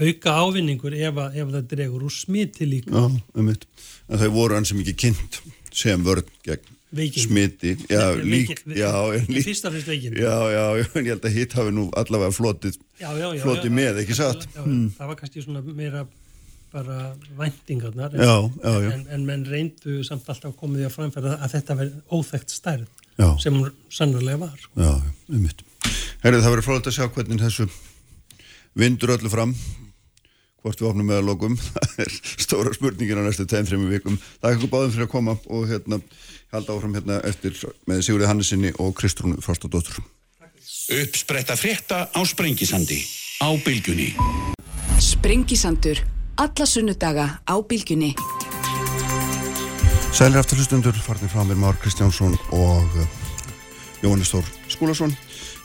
auka 0.00 0.34
ávinningur 0.44 0.96
ef, 0.96 1.22
að, 1.24 1.38
ef 1.40 1.54
það 1.54 1.70
dregur 1.74 2.04
úr 2.08 2.14
smiti 2.14 2.68
líka. 2.68 2.92
Já, 2.94 3.08
um. 3.40 3.48
En 3.50 4.20
það 4.20 4.36
voru 4.36 4.58
hans 4.58 4.72
sem 4.72 4.82
ekki 4.82 4.96
kynnt 5.06 5.40
sem 5.76 6.04
vörð 6.06 6.30
gegn 6.46 6.76
Veikin. 6.90 7.22
smiti. 7.22 7.76
Já, 7.90 8.14
lík. 8.18 8.64
Já, 8.66 8.90
lík. 9.28 9.44
Fyrst 9.46 9.66
af 9.68 9.76
fyrst 9.76 9.86
veikin. 9.86 10.16
Já, 10.18 10.36
já, 10.50 10.64
já, 10.80 10.86
en 10.94 11.04
ég 11.04 11.12
held 11.12 11.28
að 11.28 11.36
hitt 11.36 11.52
hafi 11.54 11.74
nú 11.74 11.84
allavega 11.94 12.34
flotið, 12.34 12.80
já, 12.98 13.10
já, 13.14 13.28
já, 13.36 13.42
flotið 13.44 13.76
með, 13.76 14.00
ekki 14.02 14.16
satt? 14.18 14.48
Hmm. 14.56 14.88
það 14.96 15.12
var 15.12 15.20
kannski 15.20 15.44
svona 15.44 15.62
meira 15.62 16.06
bara 16.70 16.96
væntingarnar 17.38 18.14
en, 18.14 18.50
en, 18.62 19.06
en 19.10 19.24
menn 19.26 19.46
reyndu 19.46 20.04
samt 20.06 20.28
alltaf 20.30 20.54
komið 20.58 20.84
í 20.84 20.86
að 20.86 20.94
framfæra 20.94 21.32
að 21.42 21.56
þetta 21.56 21.76
verði 21.80 22.02
óþægt 22.14 22.54
stærð 22.54 22.86
sem 23.42 23.56
hún 23.58 23.72
sannarlega 23.92 24.42
var. 24.46 24.54
Sko. 24.58 24.82
Já, 24.82 24.92
um 25.30 25.42
mitt. 25.44 25.64
Herrið, 26.24 26.44
það 26.44 26.52
verður 26.54 26.66
frólægt 26.66 26.90
að 26.90 26.96
sjá 26.98 27.06
hvernig 27.14 27.42
þessu 27.44 27.68
vindur 28.78 29.14
öllu 29.16 29.32
fram 29.32 29.56
hvort 30.60 30.80
við 30.82 30.90
ofnum 30.90 31.08
með 31.08 31.22
að 31.22 31.28
lokum. 31.30 31.54
Það 31.80 32.00
er 32.04 32.14
stóra 32.44 32.74
spurningin 32.76 33.20
á 33.20 33.24
næstu 33.24 33.46
10-3 33.48 33.80
vikum. 33.88 34.20
Það 34.20 34.50
er 34.50 34.56
eitthvað 34.56 34.72
báðum 34.74 34.92
fyrir 34.92 35.06
að 35.08 35.12
koma 35.14 35.36
og 35.48 35.68
hérna 35.70 36.02
halda 36.52 36.76
áfram 36.76 36.96
hérna 36.98 37.20
eftir 37.24 37.56
með 37.88 38.04
Sigurði 38.04 38.28
Hannesinni 38.28 38.74
og 38.76 38.92
Kristrúnu 39.00 39.40
Frostadóttur. 39.40 40.02
Uppspretta 40.90 41.54
frétta 41.56 42.10
á 42.10 42.20
Sprengisandi 42.26 42.98
á 43.38 43.48
Bilgunni 43.64 44.10
Sprengisandur 44.98 45.98
alla 46.36 46.66
sunnudaga 46.66 47.38
á 47.46 47.54
Bilgunni 47.62 48.14
Sælir 50.10 50.40
aftur 50.42 50.58
hlustundur 50.58 50.98
farnir 50.98 51.30
frá 51.30 51.44
mér 51.46 51.56
Már 51.62 51.78
Kristjánsson 51.78 52.34
og 52.50 52.90
Jóhannes 54.02 54.34
Þór 54.34 54.44
Skúlason 54.66 55.14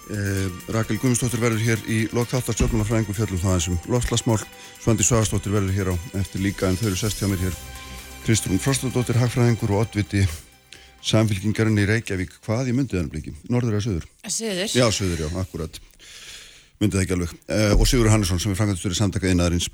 Eh, 0.05 0.49
Rakel 0.69 0.99
Guðmundsdóttir 1.01 1.41
verður 1.41 1.63
hér 1.65 1.79
í 1.89 2.03
lokþáttar 2.13 2.53
stjórnmálafræðingum 2.53 3.15
fjallum 3.17 3.39
það 3.41 3.55
eins 3.55 3.69
og 3.73 3.87
lofslagsmál 3.89 4.37
Svandi 4.83 5.05
Svagastóttir 5.07 5.55
verður 5.55 5.73
hér 5.73 5.89
á 5.89 5.95
eftir 6.21 6.43
líka 6.45 6.69
en 6.69 6.77
þau 6.77 6.91
eru 6.91 6.99
sest 6.99 7.17
hjá 7.17 7.25
mér 7.31 7.41
hér 7.41 7.55
Kristrún 8.25 8.61
Frostadóttir, 8.61 9.17
hagfræðingur 9.17 9.73
og 9.73 9.81
oddviti 9.87 10.21
samfélkingarinn 11.05 11.81
í 11.81 11.87
Reykjavík 11.89 12.37
hvað 12.45 12.69
í 12.69 12.75
myndiðanum 12.77 13.11
bliki? 13.13 13.33
Norður 13.49 13.79
eða 13.79 13.85
söður? 13.85 14.07
Söður. 14.25 14.69
Já, 14.73 14.85
söður, 14.93 15.25
já, 15.25 15.29
akkurat. 15.41 15.81
Myndið 16.81 17.01
ekki 17.03 17.15
alveg. 17.15 17.35
Uh, 17.45 17.73
og 17.77 17.85
Sigur 17.89 18.09
Hannesson 18.11 18.41
sem 18.41 18.53
er 18.53 18.57
frangatistur 18.59 18.95
í 18.95 18.97
samtaka 18.97 19.29
einaðarins. 19.29 19.69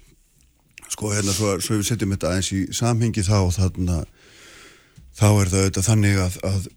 Sko, 0.91 1.13
hérna, 1.15 1.31
svo, 1.35 1.53
svo 1.63 1.79
við 1.79 1.87
setjum 1.87 2.11
þetta 2.15 2.33
aðeins 2.33 2.51
í 2.51 2.61
samhengi 2.75 3.23
þá, 3.23 3.37
þarna, 3.55 4.01
þá 5.15 5.27
er 5.29 5.51
það 5.53 5.61
auðvitað 5.61 5.87
þannig 5.87 6.19
að, 6.25 6.37
að, 6.51 6.67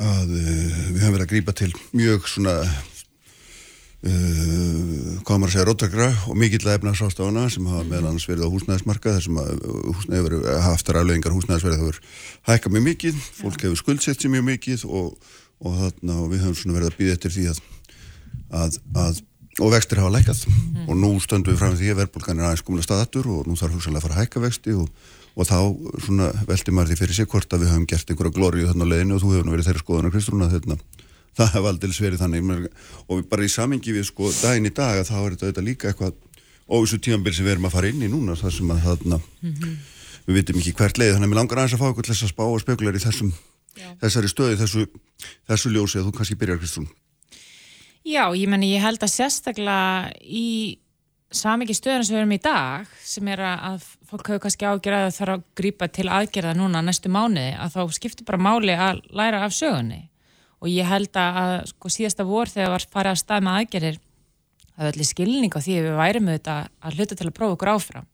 að 0.00 0.32
uh, 0.32 0.80
við 0.90 1.02
höfum 1.02 1.14
verið 1.16 1.26
að 1.26 1.32
grípa 1.34 1.56
til 1.60 1.72
mjög 1.92 2.30
svona 2.30 2.56
Uh, 4.00 5.18
hvað 5.28 5.40
maður 5.42 5.50
að 5.50 5.52
segja, 5.52 5.64
róttakra 5.68 6.04
og 6.32 6.36
mikill 6.40 6.70
efnarsástafana 6.72 7.42
sem 7.52 7.66
hafa 7.68 7.82
meðal 7.84 8.06
annars 8.08 8.24
verið 8.30 8.46
á 8.48 8.52
húsnæðismarka 8.54 9.12
þar 9.12 9.24
sem 9.26 9.40
húsnæði 9.90 10.22
verið 10.24 10.46
haft 10.64 10.92
ræðlegingar 10.96 11.34
húsnæðisverið 11.36 11.82
það 11.82 11.90
verið 11.90 12.22
hækka 12.48 12.72
mjög 12.72 12.86
mikið 12.86 13.18
fólk 13.42 13.66
hefur 13.66 13.80
skuldsett 13.82 14.24
sér 14.24 14.32
mjög 14.32 14.46
mikið 14.46 14.86
og, 14.88 15.10
og, 15.60 15.76
þarna, 15.82 16.16
og 16.16 16.32
við 16.32 16.46
höfum 16.46 16.56
svona 16.62 16.78
verið 16.78 16.88
að 16.88 16.96
býða 17.02 17.18
eftir 17.18 17.36
því 17.36 17.46
að, 17.52 17.60
að, 18.62 18.80
að 19.04 19.20
og 19.60 19.74
vextir 19.74 20.00
hafa 20.00 20.16
lækað 20.16 20.42
mm. 20.48 20.82
og 20.86 20.96
nú 20.96 21.12
stöndum 21.20 21.52
við 21.52 21.60
fram 21.60 21.76
því 21.76 21.92
að 21.92 22.00
verðbólgan 22.00 22.40
er 22.40 22.48
aðeins 22.48 22.64
komin 22.64 22.80
að 22.80 22.88
staðatur 22.88 23.28
og 23.34 23.50
nú 23.50 23.60
þarf 23.60 23.76
hugsalega 23.76 24.00
að 24.00 24.06
fara 24.06 24.16
að 24.16 24.24
hækka 24.24 24.44
vexti 24.46 24.80
og, 24.80 25.10
og 25.40 25.48
þá 25.48 25.58
svona 26.04 26.30
veldi 26.48 26.74
maður 26.76 26.92
því 26.92 27.00
fyrir 27.00 27.16
sig 27.16 27.30
hvort 27.32 27.54
að 27.54 27.64
við 27.64 27.70
höfum 27.72 27.86
gert 27.88 28.10
einhverja 28.12 28.36
glóriu 28.36 28.66
þarna 28.68 28.88
leðinu 28.90 29.16
og 29.16 29.22
þú 29.22 29.30
hefur 29.34 29.54
verið 29.54 29.70
þeirra 29.70 29.84
skoðunar 29.84 30.12
Kristrúna 30.14 30.50
þetta 30.52 30.76
það 31.38 31.52
hefði 31.54 31.70
aldrei 31.70 31.94
sverið 31.94 32.24
þannig. 32.24 32.66
Og 33.08 33.22
bara 33.30 33.46
í 33.46 33.52
samingi 33.52 33.94
við 33.94 34.08
sko 34.08 34.30
daginn 34.40 34.68
í 34.68 34.74
dag 34.74 35.00
að 35.00 35.10
þá 35.10 35.16
er 35.20 35.38
þetta 35.44 35.64
líka 35.64 35.90
eitthvað 35.90 36.18
óvissu 36.70 37.00
tímanbyrg 37.02 37.36
sem 37.36 37.46
við 37.46 37.56
erum 37.56 37.68
að 37.68 37.76
fara 37.76 37.90
inn 37.90 38.04
í 38.04 38.10
núna 38.10 38.36
þar 38.38 38.54
sem 38.54 38.70
að 38.70 38.82
þarna 38.86 39.20
mm 39.20 39.54
-hmm. 39.54 39.76
við 40.26 40.40
vitum 40.40 40.60
ekki 40.60 40.74
hvert 40.78 40.98
leið. 40.98 41.14
Þannig 41.14 41.26
að 41.26 41.32
mér 41.32 41.40
langar 41.40 41.62
aðeins 41.62 41.74
að 41.74 41.82
fá 41.82 41.86
eitthvað 41.88 42.06
til 42.06 42.14
þess 42.14 42.26
að 42.26 42.34
spá 42.34 42.44
og 42.46 42.60
spekular 42.60 42.98
í 42.98 43.04
þessum, 43.04 43.32
þessari 44.02 44.28
stöði 44.28 44.60
þessu, 44.60 44.86
þessu 45.48 45.72
ljósi 45.74 45.98
að 45.98 46.06
þú 46.06 46.12
kannski 46.18 46.38
byrjar 46.38 46.60
Kristrún. 46.60 46.88
Já, 48.04 48.24
ég 48.34 48.48
menni 48.48 48.74
ég 48.74 48.82
held 48.82 49.02
að 49.02 49.12
sérstaklega 49.12 50.12
í 50.24 50.78
samingi 51.30 51.76
stöðun 51.76 52.04
sem 52.06 52.16
við 52.16 52.20
erum 52.22 52.36
í 52.36 52.42
dag 52.42 52.92
sem 53.06 53.28
er 53.30 53.42
að 53.46 53.84
fólk 54.10 54.32
hefur 54.32 54.44
kannski 54.44 54.66
ágjörðað 54.66 55.06
að 55.06 55.16
þarf 55.18 55.34
að 55.36 55.44
grípa 55.60 55.88
til 55.88 56.08
aðgerða 56.10 56.54
núna 56.58 56.82
næstu 56.82 57.12
mánuði 57.12 57.54
að 57.54 57.76
þá 57.76 57.96
skiptir 57.96 58.26
bara 58.28 58.42
máli 58.42 58.74
að 58.74 59.02
læra 59.14 59.44
af 59.46 59.54
sögunni. 59.54 60.06
Og 60.60 60.68
ég 60.68 60.84
held 60.84 61.16
að 61.16 61.68
sko, 61.70 61.88
síðasta 61.88 62.26
vor 62.28 62.50
þegar 62.50 62.74
var 62.74 62.86
farið 62.92 63.14
að 63.14 63.20
stað 63.22 63.44
með 63.46 63.60
aðgerir 63.60 64.00
það 64.80 64.88
er 64.88 64.94
allir 64.94 65.08
skilning 65.08 65.52
á 65.52 65.60
því 65.60 65.76
að 65.76 65.86
við 65.86 65.98
værim 65.98 66.28
auðvitað 66.30 66.68
að 66.80 66.96
hluta 66.96 67.16
til 67.18 67.26
að 67.28 67.36
prófa 67.36 67.56
okkur 67.56 67.70
áfram. 67.74 68.06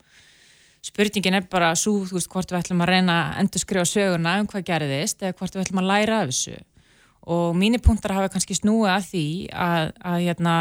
Spurningin 0.87 1.37
er 1.39 1.47
bara 1.51 1.69
svo, 1.79 2.01
þú 2.07 2.19
veist, 2.19 2.31
hvort 2.31 2.51
við 2.51 2.59
ætlum 2.61 2.83
að 2.83 2.91
reyna 2.91 3.15
að 3.21 3.39
endur 3.43 3.63
skrifa 3.63 3.87
söguna 3.91 4.35
um 4.41 4.49
hvað 4.51 4.67
gerðist 4.67 5.23
eða 5.23 5.37
hvort 5.39 5.55
við 5.55 5.63
ætlum 5.65 5.83
að 5.83 5.89
læra 5.91 6.19
af 6.23 6.33
þessu. 6.33 6.59
Og 7.37 7.57
mínir 7.59 7.83
punktar 7.83 8.15
hafa 8.15 8.31
kannski 8.35 8.55
snúið 8.59 8.93
að 8.93 9.09
því 9.11 9.27
að, 9.51 9.89
að 10.11 10.19
hérna, 10.27 10.57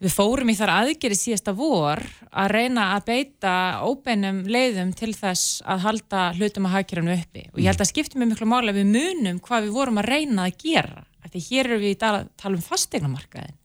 við 0.00 0.14
fórum 0.14 0.48
í 0.48 0.56
þar 0.56 0.72
aðgeri 0.78 1.16
síðasta 1.18 1.52
vor 1.56 2.00
að 2.30 2.52
reyna 2.54 2.94
að 2.94 3.06
beita 3.10 3.54
óbeinum 3.84 4.42
leiðum 4.48 4.94
til 4.96 5.12
þess 5.12 5.60
að 5.68 5.84
halda 5.84 6.22
hlutum 6.38 6.68
að 6.70 6.76
hagkerfunu 6.78 7.16
uppi. 7.18 7.44
Og 7.52 7.60
ég 7.60 7.68
held 7.68 7.84
að 7.84 7.90
skiptum 7.92 8.24
við 8.24 8.32
miklu 8.32 8.48
máli 8.48 8.72
að 8.72 8.80
við 8.80 8.92
munum 8.94 9.40
hvað 9.44 9.66
við 9.66 9.76
vorum 9.76 10.00
að 10.00 10.10
reyna 10.14 10.48
að 10.48 10.58
gera 10.64 11.04
því 11.30 11.42
hér 11.46 11.68
eru 11.68 11.80
við 11.82 11.94
í 11.94 11.98
tala 12.00 12.56
um 12.56 12.64
fastegnamarkaðin 12.64 13.58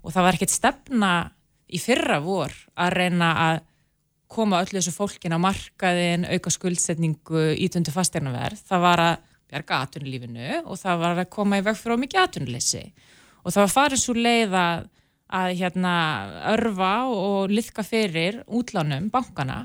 og 0.00 0.14
það 0.14 0.26
var 0.26 0.38
ekkert 0.38 0.54
stefna 0.54 1.10
í 1.70 1.80
fyrra 1.80 2.20
vor 2.24 2.54
að 2.80 2.94
reyna 2.96 3.30
að 3.46 3.58
koma 4.30 4.60
öllu 4.62 4.78
þessu 4.78 4.94
fólkin 4.94 5.34
á 5.34 5.38
markaðin, 5.42 6.24
auka 6.30 6.52
skuldsetningu 6.54 7.50
ítundu 7.58 7.92
fastegnaverð, 7.92 8.62
það 8.68 8.84
var 8.84 9.02
að 9.02 9.16
bjarga 9.50 9.80
atunlífinu 9.84 10.60
og 10.62 10.78
það 10.78 11.02
var 11.02 11.18
að 11.18 11.32
koma 11.34 11.58
í 11.58 11.64
veg 11.66 11.78
fyrir 11.78 11.98
ómikið 11.98 12.22
atunleysi 12.22 12.82
og 13.42 13.50
það 13.50 13.62
var 13.64 13.72
farið 13.74 14.02
svo 14.04 14.14
leið 14.16 14.56
að 14.60 14.88
að 15.30 15.52
hérna 15.60 15.94
örfa 16.52 16.94
og 17.10 17.52
liðka 17.52 17.84
fyrir 17.86 18.42
útlánum 18.46 19.10
bankana 19.12 19.64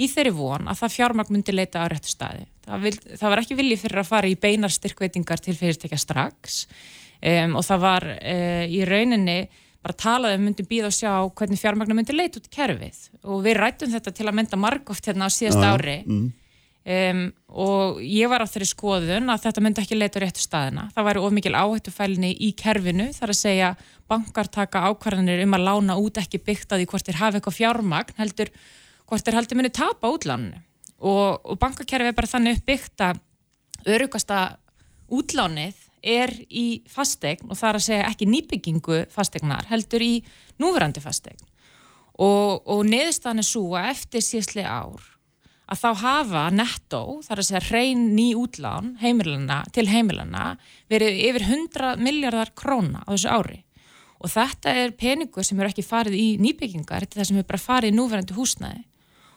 í 0.00 0.08
þeirri 0.08 0.32
von 0.36 0.68
að 0.70 0.82
það 0.82 0.94
fjármagn 0.96 1.34
myndi 1.34 1.54
leita 1.54 1.84
á 1.84 1.90
réttu 1.90 2.12
staði. 2.12 2.46
Það, 2.64 2.84
vil, 2.86 2.94
það 3.20 3.32
var 3.32 3.42
ekki 3.42 3.58
viljið 3.58 3.82
fyrir 3.84 4.02
að 4.02 4.10
fara 4.10 4.30
í 4.30 4.38
beinar 4.40 4.72
styrkveitingar 4.72 5.42
til 5.42 5.56
fyrirtekja 5.58 5.98
strax 6.00 6.62
um, 7.20 7.58
og 7.58 7.66
það 7.66 7.82
var 7.84 8.06
uh, 8.14 8.64
í 8.70 8.84
rauninni 8.88 9.40
bara 9.80 9.96
talaði 9.96 10.36
um 10.36 10.44
myndi 10.44 10.66
býða 10.68 10.90
og 10.90 10.96
sjá 10.96 11.12
hvernig 11.36 11.60
fjármagnu 11.60 11.96
myndi 11.96 12.16
leita 12.16 12.40
út 12.40 12.48
í 12.48 12.52
kerfið 12.52 13.00
og 13.24 13.42
við 13.44 13.56
rættum 13.56 13.92
þetta 13.94 14.12
til 14.12 14.26
að 14.28 14.36
mynda 14.36 14.60
margóft 14.60 15.08
hérna 15.08 15.28
á 15.28 15.30
síðast 15.32 15.64
ári 15.64 16.00
mm. 16.04 16.26
Um, 16.84 17.22
og 17.48 18.00
ég 18.04 18.30
var 18.30 18.44
á 18.44 18.50
þeirri 18.50 18.68
skoðun 18.70 19.32
að 19.32 19.46
þetta 19.46 19.64
myndi 19.64 19.82
ekki 19.84 19.98
leita 19.98 20.22
réttu 20.22 20.44
staðina. 20.44 20.88
Það 20.94 21.08
væri 21.08 21.24
of 21.24 21.34
mikil 21.36 21.54
áhættufælni 21.56 22.32
í 22.40 22.52
kerfinu 22.58 23.10
þar 23.16 23.34
að 23.34 23.40
segja 23.40 23.70
bankar 24.10 24.50
taka 24.50 24.86
ákvarðanir 24.90 25.44
um 25.44 25.56
að 25.58 25.66
lána 25.68 25.98
út 26.00 26.20
ekki 26.20 26.42
byggt 26.42 26.72
að 26.72 26.82
því 26.82 26.90
hvort 26.92 27.08
þeir 27.08 27.20
hafa 27.20 27.40
eitthvað 27.40 27.58
fjármagn 27.58 28.18
heldur 28.18 28.50
hvort 29.10 29.26
þeir 29.26 29.38
heldur 29.40 29.58
muni 29.58 29.72
tapa 29.74 30.10
útláninu 30.10 30.58
og, 31.00 31.40
og 31.44 31.58
bankakerfi 31.60 32.10
er 32.10 32.16
bara 32.16 32.30
þannig 32.30 32.60
uppbyggt 32.60 33.04
að 33.06 33.22
örugasta 33.90 34.40
útlánið 35.10 35.86
er 36.00 36.32
í 36.48 36.82
fastegn 36.88 37.50
og 37.50 37.58
það 37.58 37.70
er 37.70 37.78
að 37.78 37.86
segja 37.86 38.08
ekki 38.08 38.28
nýbyggingu 38.30 39.00
fastegnar 39.12 39.68
heldur 39.68 40.04
í 40.04 40.12
núverandi 40.60 41.02
fastegn 41.02 41.42
og, 42.20 42.62
og 42.64 42.84
neðustan 42.88 43.42
er 43.42 43.48
svo 43.48 43.74
að 43.76 43.90
eftir 43.94 44.24
síðsli 44.24 44.64
ár 44.64 45.09
að 45.70 45.80
þá 45.84 45.90
hafa 46.02 46.44
nettó, 46.54 47.02
þar 47.24 47.40
að 47.40 47.46
segja 47.46 47.62
hrein 47.68 48.04
ný 48.16 48.32
útlán 48.38 48.94
heimilana, 49.00 49.62
til 49.74 49.86
heimilana 49.90 50.54
verið 50.90 51.20
yfir 51.28 51.46
100 51.46 51.96
miljardar 52.02 52.50
króna 52.58 53.04
á 53.06 53.14
þessu 53.14 53.30
ári. 53.30 53.60
Og 54.20 54.32
þetta 54.32 54.74
er 54.76 54.92
peningur 54.98 55.46
sem 55.46 55.60
eru 55.60 55.70
ekki 55.70 55.86
farið 55.86 56.18
í 56.18 56.28
nýbyggingar, 56.42 57.06
þetta 57.06 57.16
er 57.16 57.22
það 57.22 57.30
sem 57.30 57.40
eru 57.40 57.48
bara 57.52 57.62
farið 57.62 57.92
í 57.92 57.96
núverandi 57.96 58.36
húsnæði. 58.36 58.82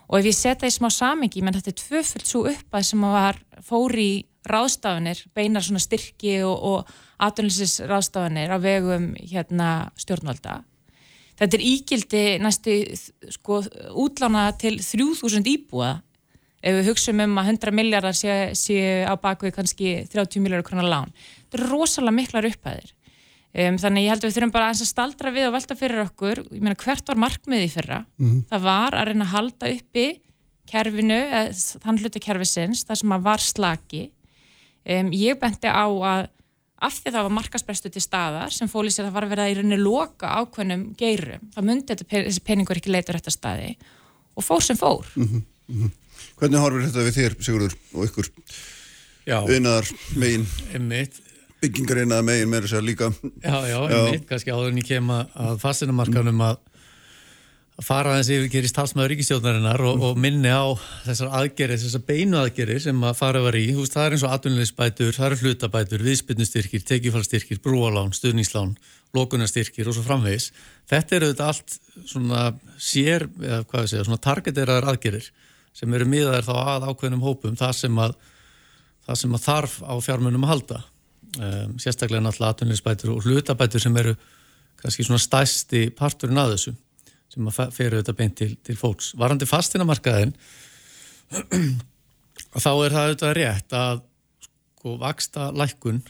Og 0.10 0.20
ef 0.20 0.28
ég 0.28 0.36
setja 0.36 0.70
í 0.70 0.74
smá 0.74 0.90
samengi, 0.92 1.42
menn 1.42 1.56
þetta 1.56 1.72
er 1.72 1.80
tvöfullt 1.80 2.28
svo 2.28 2.44
uppað 2.50 2.90
sem 2.90 3.06
að 3.08 3.16
var 3.16 3.40
fóri 3.64 4.08
í 4.10 4.22
ráðstafanir, 4.50 5.22
beinar 5.38 5.64
svona 5.64 5.80
styrki 5.80 6.42
og, 6.44 6.58
og 6.60 7.24
aðdunlisis 7.24 7.80
ráðstafanir 7.88 8.52
á 8.52 8.58
vegum 8.60 9.14
hérna 9.22 9.70
stjórnvalda. 10.02 10.60
Þetta 11.40 11.58
er 11.58 11.64
ígildi 11.66 12.24
næstu 12.44 12.76
sko 13.34 13.62
útlána 14.04 14.50
til 14.60 14.76
3000 14.84 15.48
íbúa 15.50 15.96
ef 16.64 16.78
við 16.80 16.90
hugsaum 16.90 17.24
um 17.26 17.40
að 17.42 17.54
100 17.54 17.76
miljardar 17.76 18.16
séu 18.16 18.56
sé 18.56 19.04
á 19.04 19.14
bakvið 19.20 19.56
kannski 19.58 19.96
30 20.12 20.44
miljardar 20.44 20.68
krónar 20.70 20.90
lán 20.90 21.16
þetta 21.20 21.60
er 21.60 21.70
rosalega 21.70 22.18
miklar 22.22 22.50
uppæðir 22.50 22.94
Um, 23.54 23.76
þannig 23.78 24.08
ég 24.08 24.10
held 24.10 24.24
að 24.24 24.32
við 24.32 24.36
þurfum 24.40 24.52
bara 24.56 24.68
að 24.72 24.80
staldra 24.90 25.30
við 25.30 25.44
og 25.46 25.52
velta 25.54 25.76
fyrir 25.78 26.00
okkur, 26.08 26.40
ég 26.56 26.62
meina 26.66 26.78
hvert 26.82 27.10
var 27.12 27.20
markmiði 27.22 27.68
fyrra, 27.70 28.00
mm 28.18 28.26
-hmm. 28.26 28.40
það 28.50 28.64
var 28.64 28.96
að 28.98 29.06
reyna 29.12 29.26
að 29.28 29.34
halda 29.36 29.70
uppi 29.76 30.06
kerfinu 30.72 31.20
þann 31.84 32.00
hluti 32.02 32.22
kerfisins, 32.24 32.82
það 32.88 33.00
sem 33.04 33.14
að 33.14 33.28
var 33.28 33.44
slaki 33.46 34.02
um, 34.90 35.12
ég 35.14 35.38
benti 35.38 35.70
á 35.70 35.86
að 35.86 36.32
af 36.84 36.98
því 36.98 37.14
það 37.14 37.28
var 37.28 37.36
markasprestu 37.38 37.92
til 37.94 38.02
staðar 38.02 38.52
sem 38.52 38.68
fóli 38.68 38.90
sér 38.90 39.06
að 39.06 39.12
það 39.12 39.18
var 39.20 39.28
að 39.28 39.34
vera 39.36 39.50
í 39.52 39.54
rauninni 39.60 39.78
loka 39.78 40.34
ákveðnum 40.42 40.96
geirum, 40.98 41.46
það 41.54 41.68
myndi 41.70 41.98
þessi 42.02 42.42
peningur 42.42 42.82
ekki 42.82 42.90
leita 42.90 43.14
rétt 43.14 43.30
að 43.30 43.38
staði 43.38 43.76
og 44.34 44.44
fór 44.44 44.66
sem 44.66 44.78
fór 44.78 45.06
mm 45.14 45.28
-hmm. 45.28 45.44
Mm 45.70 45.78
-hmm. 45.78 45.92
Hvernig 46.40 46.64
horfur 46.64 46.88
þetta 46.88 47.06
við 47.08 47.20
þér, 47.20 47.38
Sigurður 47.44 47.78
og 47.94 48.10
ykkur? 48.10 48.32
Viðnaðar 49.24 49.94
megin? 50.20 50.50
Emmitt 50.76 51.22
byggingarinn 51.64 52.14
að 52.14 52.28
megin 52.28 52.52
með 52.52 52.68
þess 52.68 52.78
að 52.80 52.86
líka. 52.90 53.10
Já, 53.40 53.58
já, 53.70 53.80
einmitt, 53.88 54.28
kannski 54.30 54.54
áður 54.54 54.72
en 54.72 54.80
ég 54.82 54.88
kem 54.88 55.12
að, 55.14 55.58
fastinamarkanum 55.64 56.46
að 56.50 56.62
fara 57.84 58.14
aðeins 58.14 58.30
yfir 58.36 58.50
gerist 58.54 58.76
talsmaður 58.78 59.14
ríkistjóðnarinnar 59.14 59.82
og, 59.90 60.04
og 60.06 60.20
minni 60.22 60.52
á 60.52 60.78
þessar 61.08 61.32
aðgerir, 61.40 61.80
þessar 61.82 62.04
beinu 62.06 62.38
aðgerir 62.38 62.82
sem 62.84 63.00
að 63.02 63.16
fara 63.18 63.42
var 63.44 63.58
í, 63.58 63.64
þú 63.72 63.86
veist, 63.86 63.96
það 63.96 64.06
er 64.06 64.16
eins 64.18 64.26
og 64.28 64.36
atvinnulegisbætur, 64.36 65.16
það 65.16 65.30
eru 65.30 65.40
hlutabætur, 65.42 66.04
viðspilnustyrkir, 66.06 66.84
tekifallstyrkir, 66.92 67.62
brúalán, 67.64 68.14
stuðníslán 68.14 68.76
lókunastyrkir 69.18 69.90
og 69.90 69.98
svo 69.98 70.06
framvegis. 70.06 70.52
Þetta 70.90 71.18
eru 71.18 71.32
þetta 71.32 71.50
allt 71.50 71.76
svona 72.10 72.46
sér, 72.82 73.28
eða 73.42 73.64
hvað 73.70 73.88
ég 73.88 73.92
segja, 73.92 74.06
svona 74.10 74.24
targeteraðar 74.30 74.90
aðgerir 74.94 75.28
sem 75.74 75.94
eru 75.98 76.08
miðaðir 76.10 76.48
þá 76.48 76.54
að 76.62 76.88
ákveðnum 76.92 77.26
hópum, 77.26 77.58
það 77.60 77.76
sem 77.82 78.00
að 78.04 78.16
það 79.04 79.20
sem 79.20 79.36
að 79.36 79.46
þarf 79.48 79.76
á 79.84 79.94
fjármunum 80.04 80.46
að 80.46 80.54
halda 80.54 80.80
um, 80.80 81.76
sérstaklega 81.82 82.24
náttúrulega 82.24 82.56
atvinninsbætur 82.56 83.14
og 83.14 83.28
hlutabætur 83.28 83.84
sem 83.84 83.98
eru 84.00 84.16
kannski 84.80 85.06
svona 85.08 85.22
stæsti 85.22 85.86
parturinn 85.98 86.40
að 86.40 86.56
þessu 86.56 86.76
sem 87.34 87.50
að 87.50 87.60
fyrir 87.74 87.98
auðvitað 87.98 88.18
beint 88.20 88.36
til, 88.38 88.52
til 88.62 88.76
fólks. 88.78 89.14
Varandi 89.18 89.48
fastinamarkaðin 89.50 90.34
þá 92.64 92.72
er 92.72 92.94
það 92.94 93.06
auðvitað 93.08 93.38
rétt 93.40 93.78
að 93.78 94.04
sko 94.84 94.98
vaksta 95.02 95.48
lækkun 95.56 96.04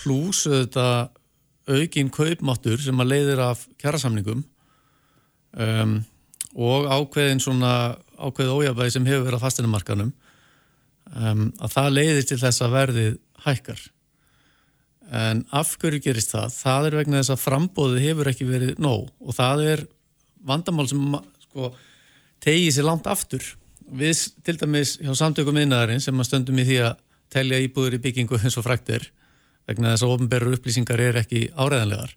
pluss 0.00 0.46
auðvitað 0.48 1.10
aukinn 1.72 2.10
kaupmáttur 2.10 2.80
sem 2.82 3.02
að 3.02 3.12
leiðir 3.12 3.42
af 3.44 3.66
kjærasamningum 3.78 4.42
um, 5.54 6.00
og 6.52 6.88
ákveðin 6.90 7.40
svona 7.42 7.72
ákveð 8.18 8.52
ójabæði 8.58 8.94
sem 8.94 9.08
hefur 9.08 9.26
verið 9.26 9.40
á 9.40 9.44
fastinamarkaðnum 9.44 10.12
um, 10.12 11.46
að 11.58 11.74
það 11.74 11.94
leiðir 11.96 12.28
til 12.28 12.40
þess 12.42 12.64
að 12.64 12.76
verðið 12.76 13.16
hækkar. 13.46 13.80
En 15.12 15.42
af 15.52 15.72
hverju 15.80 16.02
gerist 16.04 16.32
það? 16.32 16.52
Það 16.56 16.88
er 16.88 16.98
vegna 17.00 17.22
þess 17.22 17.34
að 17.34 17.42
frambóðið 17.42 18.06
hefur 18.06 18.30
ekki 18.32 18.48
verið 18.48 18.78
nóg 18.80 19.08
og 19.20 19.36
það 19.36 19.64
er 19.72 19.86
vandamál 20.46 20.86
sem 20.90 21.16
sko, 21.46 21.72
tegið 22.42 22.76
sér 22.76 22.88
langt 22.88 23.08
aftur. 23.10 23.44
Við 23.92 24.22
til 24.46 24.56
dæmis 24.60 24.96
hjá 25.02 25.12
samtökum 25.18 25.58
innaðarinn 25.60 26.00
sem 26.00 26.16
að 26.16 26.30
stöndum 26.30 26.60
í 26.62 26.68
því 26.68 26.78
að 26.86 27.02
telja 27.32 27.60
íbúður 27.64 27.98
í 27.98 28.02
byggingu 28.04 28.40
eins 28.40 28.56
og 28.60 28.66
fræktir 28.66 29.08
vegna 29.68 29.92
þess 29.92 30.04
að 30.06 30.14
ofnberður 30.16 30.58
upplýsingar 30.58 31.00
er 31.00 31.20
ekki 31.22 31.46
áræðanlegar 31.54 32.16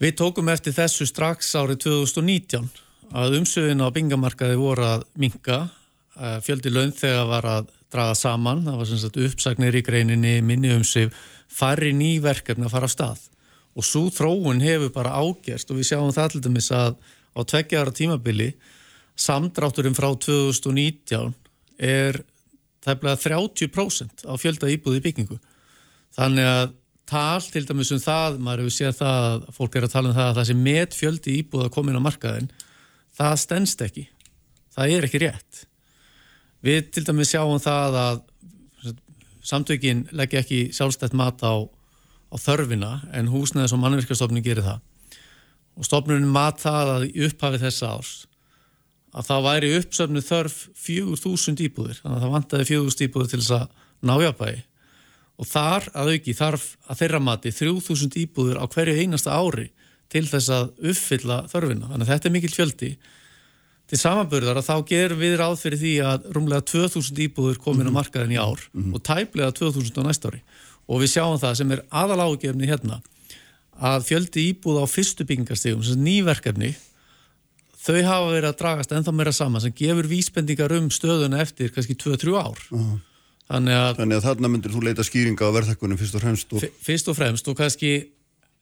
Við 0.00 0.14
tókum 0.16 0.48
eftir 0.48 0.72
þessu 0.72 1.04
strax 1.08 1.50
árið 1.60 1.82
2019 1.84 2.70
að 3.10 3.40
umsöðin 3.40 3.82
á 3.82 3.88
byggingamarkaði 3.90 4.58
voru 4.60 4.86
að 4.86 5.04
minka 5.18 5.60
fjöldi 6.44 6.72
laun 6.72 6.92
þegar 6.94 7.28
var 7.30 7.48
að 7.48 7.70
draga 7.90 8.14
saman, 8.18 8.64
það 8.66 8.78
var 8.78 8.88
sem 8.88 9.00
sagt 9.02 9.18
uppsagnir 9.18 9.78
í 9.78 9.82
greininni, 9.82 10.34
minni 10.46 10.70
umsöf 10.74 11.14
færri 11.50 11.90
nýverkefni 11.96 12.68
að 12.68 12.74
fara 12.74 12.90
á 12.90 12.92
stað. 12.92 13.22
Og 13.78 13.86
svo 13.86 14.08
þróun 14.14 14.62
hefur 14.62 14.92
bara 14.94 15.16
ágerst 15.18 15.70
og 15.70 15.80
við 15.80 15.90
sjáum 15.90 16.14
það 16.14 16.34
til 16.34 16.42
dæmis 16.46 16.70
að 16.74 16.98
á 17.34 17.40
tveggjára 17.46 17.94
tímabili 17.94 18.50
samdrátturinn 19.20 19.96
frá 19.96 20.10
2019 20.14 21.32
er 21.80 22.20
tæmlega 22.84 23.18
30% 23.20 24.26
á 24.26 24.32
fjölda 24.40 24.70
íbúði 24.72 25.02
byggingu. 25.04 25.38
Þannig 26.16 26.48
að 26.48 26.72
tal 27.10 27.42
til 27.42 27.66
dæmis 27.66 27.90
um 27.94 28.02
það, 28.02 28.38
maður 28.42 28.64
hefur 28.64 28.76
séð 28.76 28.98
það 29.00 29.20
að 29.26 29.46
fólk 29.56 29.76
er 29.76 29.86
að 29.86 29.94
tala 29.94 30.10
um 30.10 30.18
það 30.18 30.28
að 30.28 30.36
það 30.38 30.50
sem 30.50 30.64
met 30.66 30.96
fjöldi 30.96 31.38
íbúð 31.40 31.66
að 31.66 31.72
koma 31.74 31.90
inn 31.90 32.00
á 32.02 32.06
markaðin 32.06 32.50
það 33.16 33.36
stennst 33.42 33.82
ekki, 33.84 34.06
það 34.74 34.94
er 34.96 35.08
ekki 35.08 35.22
rétt. 35.24 35.64
Við 36.64 36.90
til 36.94 37.04
dæmis 37.08 37.32
sjáum 37.32 37.60
það 37.62 37.98
að 38.00 38.22
samtökin 39.50 40.06
leggja 40.12 40.42
ekki 40.42 40.62
sjálfstætt 40.76 41.16
mat 41.16 41.40
á, 41.40 41.64
á 41.64 42.36
þörfina 42.36 42.92
en 43.16 43.30
húsnæðis 43.32 43.74
og 43.74 43.80
mannverkastofnun 43.82 44.44
gerir 44.44 44.66
það. 44.66 44.82
Og 45.80 45.86
stofnunin 45.88 46.28
mat 46.28 46.60
það 46.60 46.92
að 46.94 47.06
upphafi 47.26 47.62
þessa 47.62 47.94
árs 47.96 48.16
að 49.10 49.26
það 49.26 49.46
væri 49.46 49.70
uppsöfnu 49.78 50.22
þörf 50.22 50.58
4.000 50.78 51.64
íbúðir 51.66 51.98
þannig 51.98 52.16
að 52.16 52.24
það 52.24 52.34
vantaði 52.34 52.66
4.000 52.68 53.06
íbúðir 53.08 53.30
til 53.32 53.40
þess 53.40 53.54
að 53.56 53.86
nájabæi 54.06 54.52
og 55.40 55.48
þar 55.48 55.86
að 55.96 56.12
auki 56.14 56.34
þarf 56.36 56.66
að 56.86 57.00
þeirra 57.00 57.22
mati 57.24 57.52
3.000 57.56 58.20
íbúðir 58.22 58.60
á 58.60 58.64
hverju 58.70 58.96
einasta 59.00 59.34
ári 59.34 59.66
til 60.10 60.26
þess 60.26 60.52
að 60.54 60.70
uppfylla 60.90 61.42
þörfina 61.50 61.90
þannig 61.90 62.06
að 62.06 62.12
þetta 62.12 62.28
er 62.28 62.34
mikill 62.34 62.54
fjöldi 62.54 62.90
til 63.90 63.98
samanbörðar 63.98 64.60
að 64.60 64.68
þá 64.68 64.76
gerum 64.86 65.22
við 65.22 65.36
ráð 65.40 65.56
fyrir 65.64 65.80
því 65.80 65.94
að 66.06 66.28
rúmlega 66.36 66.66
2000 66.70 67.22
íbúður 67.26 67.62
komin 67.62 67.88
á 67.88 67.90
mhm. 67.90 67.96
markaðin 67.98 68.36
í 68.36 68.38
ár 68.38 68.60
mm 68.60 68.82
-hmm. 68.82 68.94
og 68.94 69.02
tæplega 69.06 69.50
2000 69.56 69.98
á 69.98 70.02
næsta 70.06 70.30
ári 70.30 70.42
og 70.86 71.02
við 71.02 71.12
sjáum 71.14 71.38
það 71.38 71.56
sem 71.58 71.72
er 71.72 71.82
aðal 71.90 72.20
ágefni 72.26 72.70
hérna 72.70 73.00
að 73.80 74.06
fjöldi 74.06 74.46
íbúða 74.52 74.84
á 74.84 74.86
fyrstu 74.90 75.24
byggingarstígum, 75.24 75.82
sem 75.82 76.04
nýverkefni 76.04 76.74
þau 77.80 78.02
hafa 78.04 78.32
verið 78.34 78.48
að 78.50 78.58
dragast 78.60 78.92
ennþá 78.92 79.12
meira 79.12 79.32
saman 79.32 79.62
sem 79.64 79.72
gefur 79.72 80.06
vísbendingar 80.06 80.72
um 80.76 80.90
stöðuna 80.90 81.40
eftir 81.40 81.72
kannski 81.72 81.96
2-3 81.96 82.36
ár 82.36 82.58
uh 82.70 82.78
-huh. 82.78 82.98
Þannig 83.50 83.74
að, 83.74 83.96
Þannig 83.98 84.16
að 84.20 84.26
þarna 84.28 84.48
myndir 84.48 84.70
þú 84.70 84.80
leita 84.86 85.02
skýringa 85.02 85.42
á 85.42 85.50
verðhækkunum 85.50 85.98
fyrst 85.98 86.14
og 86.14 86.22
fremst 86.22 86.52
og... 86.54 86.66
Fyrst 86.86 87.08
og 87.10 87.16
fremst 87.18 87.48
og 87.50 87.56
kannski 87.58 87.90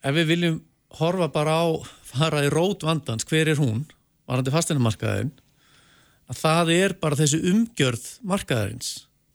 ef 0.00 0.14
við 0.16 0.30
viljum 0.32 0.62
horfa 0.96 1.28
bara 1.32 1.60
á 1.60 1.66
fara 2.08 2.44
í 2.46 2.50
rót 2.52 2.84
vandans, 2.86 3.26
hver 3.28 3.50
er 3.52 3.60
hún 3.60 3.84
varandi 4.28 4.52
fasteinamarkaðin 4.52 5.32
að 6.28 6.40
það 6.42 6.72
er 6.74 6.94
bara 7.00 7.18
þessi 7.18 7.40
umgjörð 7.50 8.06
markaðarins, 8.28 8.90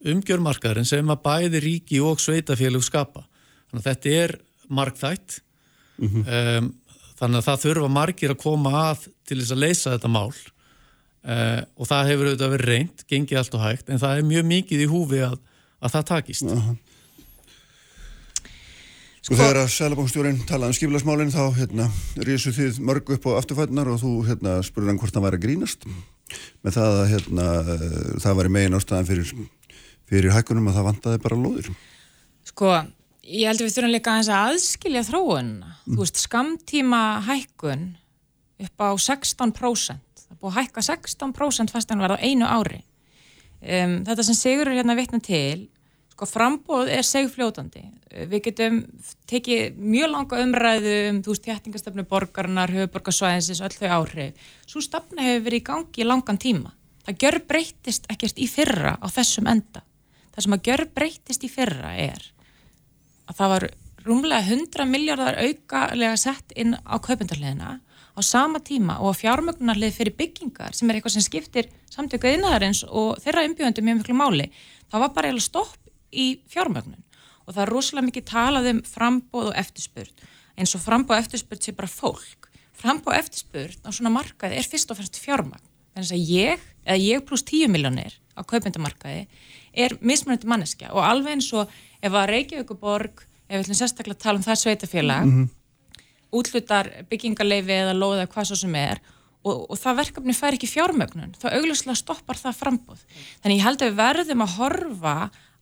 umgjörð 0.06 0.46
markaðarins 0.46 0.94
sem 0.94 1.10
að 1.10 1.24
bæði 1.26 1.62
ríki 1.64 2.02
og 2.06 2.22
sveitafélug 2.22 2.86
skapa. 2.86 3.26
Þannig 3.70 3.82
að 3.82 3.90
þetta 3.90 4.16
er 4.24 4.36
markþætt 4.74 5.40
mm 5.98 6.10
-hmm. 6.10 6.26
um, 6.58 6.74
þannig 7.20 7.40
að 7.40 7.48
það 7.48 7.64
þurfa 7.66 7.90
margir 7.90 8.34
að 8.34 8.44
koma 8.44 8.74
að 8.92 9.08
til 9.26 9.40
þess 9.40 9.56
að 9.56 9.64
leysa 9.64 9.96
þetta 9.96 10.12
mál 10.14 10.30
uh, 10.30 11.62
og 11.78 11.90
það 11.90 12.10
hefur 12.12 12.30
auðvitað 12.30 12.54
verið 12.56 12.70
reynd, 12.70 13.06
gengið 13.10 13.42
allt 13.42 13.58
og 13.58 13.66
hægt 13.66 13.90
en 13.90 14.02
það 14.02 14.18
er 14.18 14.30
mjög 14.30 14.46
mikið 14.52 14.86
í 14.86 14.90
húfi 14.92 15.22
að, 15.26 15.38
að 15.80 15.96
það 15.96 16.10
takist. 16.12 16.48
Uh 16.50 16.68
-huh. 16.68 16.78
Sko 19.24 19.38
þegar 19.40 19.62
að 19.62 19.70
Sælabankstjórin 19.72 20.40
talaði 20.44 20.74
um 20.74 20.76
skipilagsmálinn 20.76 21.30
þá 21.32 21.44
hérna, 21.56 21.86
rísu 22.28 22.52
þið 22.52 22.80
mörg 22.84 23.12
upp 23.16 23.28
á 23.32 23.40
afturfætnar 23.40 23.88
og 23.94 24.02
þú 24.02 24.10
hérna, 24.28 24.58
spurði 24.68 24.92
hann 24.92 25.00
hvort 25.00 25.16
það 25.16 25.24
væri 25.24 25.40
að 25.40 25.46
grínast 25.46 25.86
með 26.66 26.76
það 26.76 26.98
að 26.98 27.06
hérna, 27.14 27.46
það 28.20 28.36
væri 28.40 28.52
megin 28.52 28.76
ástæðan 28.76 29.08
fyrir, 29.08 29.32
fyrir 30.12 30.36
hækkunum 30.36 30.68
að 30.68 30.76
það 30.76 30.88
vantaði 30.90 31.22
bara 31.24 31.40
lóðir. 31.40 31.70
Sko, 32.50 32.74
ég 33.24 33.48
held 33.48 33.62
að 33.62 33.68
við 33.70 33.78
þurfum 33.78 33.94
líka 33.94 34.18
að 34.20 34.32
aðskilja 34.42 35.06
þróun. 35.08 35.54
Mm. 35.64 35.94
Þú 35.94 36.00
veist, 36.02 36.24
skamtíma 36.26 37.04
hækkun 37.30 37.86
upp 38.68 38.84
á 38.84 38.90
16%. 39.08 40.26
Það 40.28 40.42
búið 40.42 40.52
að 40.52 40.60
hækka 40.60 40.84
16% 40.90 41.72
fast 41.72 41.96
en 41.96 42.04
var 42.04 42.16
á 42.16 42.20
einu 42.20 42.50
ári. 42.50 42.82
Um, 43.64 44.02
þetta 44.04 44.28
sem 44.28 44.36
Sigur 44.36 44.68
er 44.68 44.82
hérna 44.82 45.00
vittna 45.00 45.24
til 45.24 45.70
Sko 46.24 46.38
frambóð 46.40 46.88
er 46.88 47.04
segfljótandi. 47.04 47.82
Við 48.32 48.44
getum 48.46 48.78
tekið 49.28 49.76
mjög 49.76 50.12
langa 50.14 50.38
umræðu 50.40 50.94
um 51.10 51.18
þú 51.26 51.34
veist 51.34 51.50
þjættingastöfnu 51.50 52.06
borgarnar, 52.08 52.72
höfuborgarsvæðinsins, 52.72 53.60
öll 53.66 53.76
þau 53.76 53.90
áhrif. 53.98 54.46
Svo 54.64 54.80
stafna 54.86 55.26
hefur 55.26 55.44
verið 55.50 55.60
í 55.60 55.66
gangi 55.68 56.00
í 56.00 56.08
langan 56.08 56.40
tíma. 56.40 56.72
Það 57.04 57.20
gjör 57.26 57.38
breytist 57.50 58.08
ekkert 58.14 58.40
í 58.40 58.48
fyrra 58.48 58.96
á 59.04 59.08
þessum 59.12 59.52
enda. 59.52 59.84
Það 60.32 60.46
sem 60.46 60.56
að 60.56 60.70
gjör 60.70 60.86
breytist 60.96 61.44
í 61.44 61.52
fyrra 61.52 61.92
er 62.06 62.24
að 63.28 63.40
það 63.42 63.54
var 63.56 63.68
rúmlega 64.08 64.48
100 64.56 64.88
miljardar 64.96 65.42
aukalega 65.44 66.16
sett 66.24 66.56
inn 66.56 66.78
á 66.88 66.96
kaupendarleðina 67.04 67.76
á 67.84 68.20
sama 68.24 68.64
tíma 68.64 69.02
og 69.04 69.20
fjármögnarlið 69.20 70.00
fyrir 70.00 70.16
byggingar 70.16 70.72
sem 70.72 70.88
er 70.88 71.02
eitthvað 71.02 71.18
sem 71.18 71.28
skiptir 71.28 71.72
samtökuð 71.92 72.38
innaðarins 72.38 72.86
og 72.88 73.18
þeirra 73.24 73.48
umbjöndum 73.50 73.90
mjög 73.90 74.04
miklu 74.04 74.20
máli. 74.24 74.52
Það 74.88 75.04
var 75.04 75.16
bara 75.16 75.32
eða 75.34 75.44
stopp 75.44 75.83
í 76.14 76.28
fjármögnun. 76.52 77.04
Og 77.44 77.56
það 77.56 77.64
er 77.66 77.74
rosalega 77.74 78.08
mikið 78.08 78.26
talað 78.30 78.70
um 78.72 78.82
frambóð 78.88 79.52
og 79.52 79.60
eftirspurt 79.60 80.24
eins 80.54 80.76
og 80.78 80.84
frambóð 80.84 81.18
og 81.18 81.24
eftirspurt 81.24 81.66
sé 81.66 81.74
bara 81.76 81.90
fólk. 81.90 82.50
Frambóð 82.78 83.14
og 83.14 83.20
eftirspurt 83.20 83.82
á 83.84 83.90
svona 83.92 84.14
markaði 84.14 84.60
er 84.60 84.70
fyrst 84.70 84.92
og 84.94 85.00
fyrst 85.00 85.20
fjármagn. 85.22 85.66
Þannig 85.94 86.14
að 86.14 86.30
ég, 86.30 86.64
eða 86.86 87.02
ég 87.02 87.26
pluss 87.28 87.46
10 87.50 87.70
miljónir 87.74 88.16
á 88.34 88.42
kaupindamarkaði 88.46 89.28
er 89.74 89.98
mismunandi 90.02 90.50
manneskja. 90.50 90.94
Og 90.94 91.04
alveg 91.06 91.38
eins 91.38 91.52
og 91.54 91.70
ef 92.02 92.14
að 92.14 92.30
Reykjavíkuborg 92.32 93.26
ef 93.48 93.60
við 93.60 93.66
ætlum 93.66 93.80
sérstaklega 93.80 94.18
að 94.18 94.24
tala 94.24 94.40
um 94.40 94.46
það 94.46 94.62
sveitafélag 94.62 95.26
mm 95.26 95.34
-hmm. 95.34 95.50
útlutar 96.32 96.90
byggingarleifi 97.10 97.72
eða 97.72 97.94
loða 97.94 98.28
hvað 98.28 98.48
svo 98.48 98.56
sem 98.56 98.76
er 98.76 99.02
og, 99.44 99.72
og 99.72 99.78
það 99.78 100.00
verkefni 100.02 100.34
fær 100.34 100.54
ekki 100.54 100.68
fjármögnun 100.68 101.36
þá 101.40 101.48
augljóslega 101.54 101.96
stoppar 101.96 102.40
það 102.40 102.60
frambóð 102.62 103.02
þannig 103.42 103.58
ég 103.58 103.66
held 103.68 103.82
að 103.82 103.90
við 103.90 104.00
verðum 104.02 104.46
að 104.46 104.56
horfa 104.58 105.18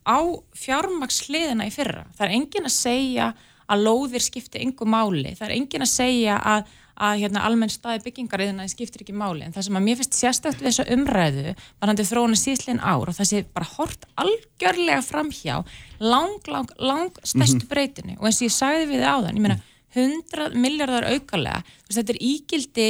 á 0.08 0.20
fjármaksliðina 0.58 1.68
í 1.68 1.74
fyrra. 1.74 2.06
Það 2.18 2.28
er 2.28 2.36
engin 2.38 2.70
að 2.70 2.76
segja 2.76 3.32
að 3.72 3.84
lóðir 3.88 4.24
skiptir 4.24 4.64
yngu 4.66 4.88
máli, 4.90 5.34
það 5.38 5.48
er 5.48 5.56
engin 5.56 5.86
að 5.86 5.92
segja 5.94 6.38
að, 6.44 6.72
að 7.02 7.22
hérna, 7.22 7.44
almenn 7.48 7.72
staði 7.72 8.02
byggingariðina 8.08 8.68
skiptir 8.72 9.06
ekki 9.06 9.16
máli, 9.16 9.46
en 9.46 9.56
það 9.56 9.68
sem 9.68 9.80
að 9.80 9.86
mér 9.86 10.00
finnst 10.02 10.18
sérstökt 10.18 10.60
við 10.60 10.70
þessu 10.70 10.88
umræðu 10.98 11.54
var 11.54 11.92
hann 11.92 12.00
til 12.00 12.08
þróuna 12.10 12.40
síðslegin 12.42 12.84
ár 12.84 13.12
og 13.12 13.18
það 13.18 13.30
sé 13.30 13.44
bara 13.56 13.70
hort 13.78 14.08
algjörlega 14.22 15.06
framhjá 15.08 15.62
lang, 16.04 16.52
lang, 16.52 16.74
lang 16.80 17.16
stærstu 17.24 17.62
mm 17.62 17.64
-hmm. 17.64 17.72
breytinu 17.72 18.18
og 18.20 18.28
eins 18.28 18.42
og 18.42 18.48
ég 18.50 18.58
sagði 18.58 18.92
við 18.92 19.06
það 19.06 19.16
á 19.16 19.20
þann, 19.24 19.38
ég 19.38 19.46
meina 19.48 19.60
100 19.92 20.56
miljardar 20.56 21.08
aukarlega, 21.14 21.64
þetta 21.92 22.14
er 22.14 22.24
ígildi 22.24 22.90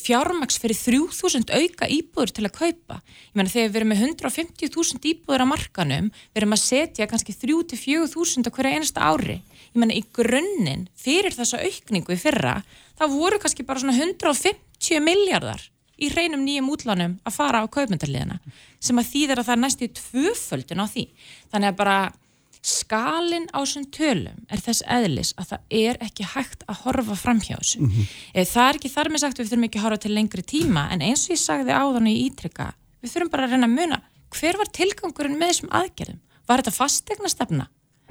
fjármaks 0.00 0.58
fyrir 0.60 0.76
3000 0.76 1.50
auka 1.56 1.88
íbúður 1.90 2.32
til 2.36 2.44
að 2.46 2.56
kaupa. 2.58 3.00
Ég 3.30 3.38
menna 3.38 3.52
þegar 3.52 3.70
við 3.70 3.80
erum 3.80 3.92
með 3.92 4.02
150.000 4.06 5.10
íbúður 5.12 5.44
á 5.44 5.52
markanum, 5.52 6.10
við 6.10 6.42
erum 6.42 6.56
að 6.56 6.62
setja 6.64 7.08
kannski 7.10 7.34
3-4.000 7.40 8.46
á 8.46 8.54
hverja 8.54 8.76
einasta 8.76 9.08
ári. 9.08 9.40
Ég 9.72 9.80
menna 9.80 9.96
í 9.96 10.04
grunninn 10.14 10.86
fyrir 10.98 11.34
þessa 11.36 11.62
aukningu 11.64 12.14
í 12.14 12.20
fyrra, 12.20 12.60
þá 12.98 13.04
voru 13.12 13.40
kannski 13.42 13.66
bara 13.66 13.82
svona 13.82 13.96
150 13.96 15.04
miljardar 15.04 15.62
í 16.00 16.08
hreinum 16.12 16.42
nýjum 16.44 16.70
útlanum 16.72 17.18
að 17.28 17.36
fara 17.36 17.60
á 17.60 17.66
kaupmyndarliðina 17.68 18.40
sem 18.80 18.98
að 19.00 19.10
þýðir 19.12 19.40
að 19.40 19.48
það 19.48 19.56
er 19.56 19.62
næstu 19.64 19.88
tvöföldin 19.98 20.80
á 20.80 20.86
því. 20.88 21.04
Þannig 21.52 21.72
að 21.72 21.80
bara 21.80 21.96
skalin 22.60 23.46
á 23.56 23.58
þessum 23.64 23.86
tölum 23.94 24.40
er 24.52 24.60
þess 24.60 24.84
eðlis 24.84 25.32
að 25.40 25.52
það 25.52 25.76
er 25.80 26.00
ekki 26.04 26.26
hægt 26.34 26.64
að 26.68 26.82
horfa 26.84 27.16
fram 27.16 27.40
hjá 27.40 27.56
þessu. 27.56 27.80
Mm 27.80 27.90
-hmm. 27.90 28.44
Það 28.52 28.68
er 28.68 28.78
ekki 28.78 28.94
þar 28.94 29.10
með 29.10 29.22
sagt 29.24 29.38
við 29.38 29.48
þurfum 29.48 29.66
ekki 29.68 29.78
að 29.78 29.84
horfa 29.86 30.02
til 30.04 30.14
lengri 30.14 30.42
tíma 30.42 30.88
en 30.92 31.02
eins 31.02 31.24
og 31.24 31.34
ég 31.36 31.40
sagði 31.40 31.72
áðan 31.72 32.10
í 32.10 32.16
ítrykka 32.28 32.72
við 33.00 33.12
þurfum 33.12 33.30
bara 33.32 33.44
að 33.44 33.50
reyna 33.50 33.66
að 33.66 33.76
muna 33.78 34.00
hver 34.30 34.58
var 34.60 34.70
tilgangurinn 34.72 35.38
með 35.38 35.52
þessum 35.52 35.72
aðgerðum? 35.74 36.20
Var 36.46 36.62
þetta 36.62 36.76
fastegna 36.76 37.30
stefna? 37.30 37.66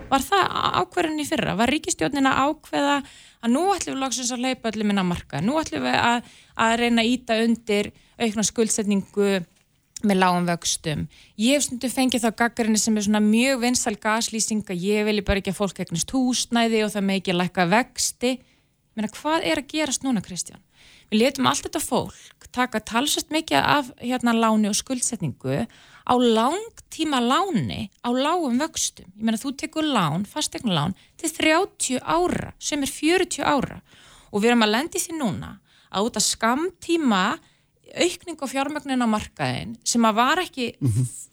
Var 0.09 0.23
það 0.23 0.43
ákverðin 0.79 1.21
í 1.21 1.27
fyrra? 1.27 1.55
Var 1.59 1.71
ríkistjónin 1.73 2.29
að 2.29 2.41
ákveða 2.47 2.95
að 3.43 3.53
nú 3.53 3.63
ætlum 3.73 3.95
við 3.95 4.03
langsins 4.03 4.31
að 4.33 4.45
leipa 4.47 4.71
öllum 4.71 4.93
inn 4.93 5.01
á 5.03 5.05
marka? 5.05 5.41
Nú 5.43 5.59
ætlum 5.59 5.85
við 5.85 5.97
að, 5.99 6.29
að 6.55 6.75
reyna 6.81 7.03
að 7.03 7.11
íta 7.13 7.39
undir 7.43 7.91
aukna 8.19 8.45
skuldsetningu 8.47 9.29
með 10.03 10.21
lágum 10.21 10.47
vöxtum. 10.47 11.07
Ég 11.39 11.57
hef 11.57 11.65
stundu 11.67 11.89
fengið 11.91 12.25
þá 12.25 12.29
gaggarinni 12.43 12.79
sem 12.79 12.95
er 12.97 13.05
svona 13.07 13.23
mjög 13.23 13.63
vinsal 13.65 13.95
gaslýsing 13.99 14.63
að 14.69 14.85
ég 14.87 15.07
vilji 15.07 15.25
bara 15.27 15.43
ekki 15.43 15.53
að 15.53 15.59
fólk 15.59 15.83
egnist 15.83 16.13
húsnæði 16.15 16.85
og 16.85 16.93
það 16.95 17.07
með 17.09 17.21
ekki 17.21 17.35
að 17.35 17.41
lækka 17.43 17.67
vexti. 17.73 18.33
Meina, 18.95 19.11
hvað 19.19 19.47
er 19.51 19.61
að 19.61 19.71
gerast 19.73 20.07
núna, 20.07 20.23
Kristján? 20.23 20.63
Við 21.09 21.23
letum 21.23 21.49
allt 21.49 21.65
þetta 21.65 21.81
fólk 21.83 22.39
taka 22.53 22.81
talsast 22.81 23.29
mikið 23.33 23.61
af 23.61 23.91
hérna 24.01 24.33
láni 24.33 24.69
og 24.69 24.77
skuldsetningu 24.77 25.65
á 26.09 26.13
langtíma 26.17 27.21
láni 27.21 27.89
á 28.01 28.09
lágum 28.09 28.57
vöxtum. 28.59 29.09
Ég 29.17 29.23
meina, 29.23 29.37
þú 29.37 29.53
tekur 29.55 29.85
lán, 29.85 30.25
fastegna 30.25 30.73
lán, 30.73 30.95
til 31.17 31.29
30 31.29 32.01
ára, 32.01 32.53
sem 32.57 32.81
er 32.81 32.89
40 32.89 33.45
ára 33.45 33.81
og 34.31 34.41
við 34.41 34.51
erum 34.51 34.65
að 34.65 34.73
lendi 34.75 35.01
því 35.01 35.19
núna 35.19 35.51
að 35.89 36.09
út 36.09 36.17
að 36.17 36.29
skamtíma 36.29 37.23
aukning 37.95 38.39
á 38.39 38.45
fjármögnin 38.49 39.05
á 39.05 39.07
markaðin 39.09 39.75
sem 39.83 40.05
að 40.05 40.17
var 40.19 40.41
ekki 40.43 40.67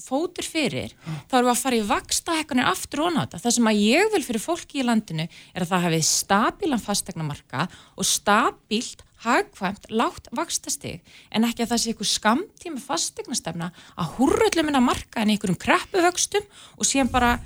fótur 0.06 0.46
fyrir, 0.46 0.94
þá 1.30 1.36
við 1.40 1.50
að 1.50 1.62
fara 1.62 1.78
í 1.80 1.86
vaksta 1.86 2.36
hekkanir 2.36 2.68
aftur 2.70 3.06
og 3.06 3.16
náta. 3.16 3.40
Það 3.42 3.56
sem 3.56 3.70
að 3.70 3.82
ég 3.82 4.12
vil 4.12 4.22
fyrir 4.26 4.44
fólki 4.44 4.80
í 4.80 4.86
landinu 4.86 5.26
er 5.26 5.64
að 5.64 5.72
það 5.72 5.84
hefði 5.86 6.02
stabílan 6.10 6.82
fastegna 6.82 7.26
marka 7.26 7.66
og 7.96 8.06
stabílt 8.06 9.02
hagkvæmt, 9.24 9.88
lágt 9.90 10.28
vakstastig 10.36 11.00
en 11.32 11.46
ekki 11.48 11.64
að 11.64 11.72
það 11.72 11.82
sé 11.82 11.92
einhver 11.92 12.10
skamtíma 12.10 12.82
fastegnastefna 12.84 13.72
að 13.96 14.12
húrröllum 14.18 14.68
minna 14.68 14.84
marka 14.84 15.22
en 15.22 15.32
einhverjum 15.32 15.58
kreppuvöxtum 15.58 16.44
og 16.76 16.86
síðan 16.86 17.10
bara 17.10 17.38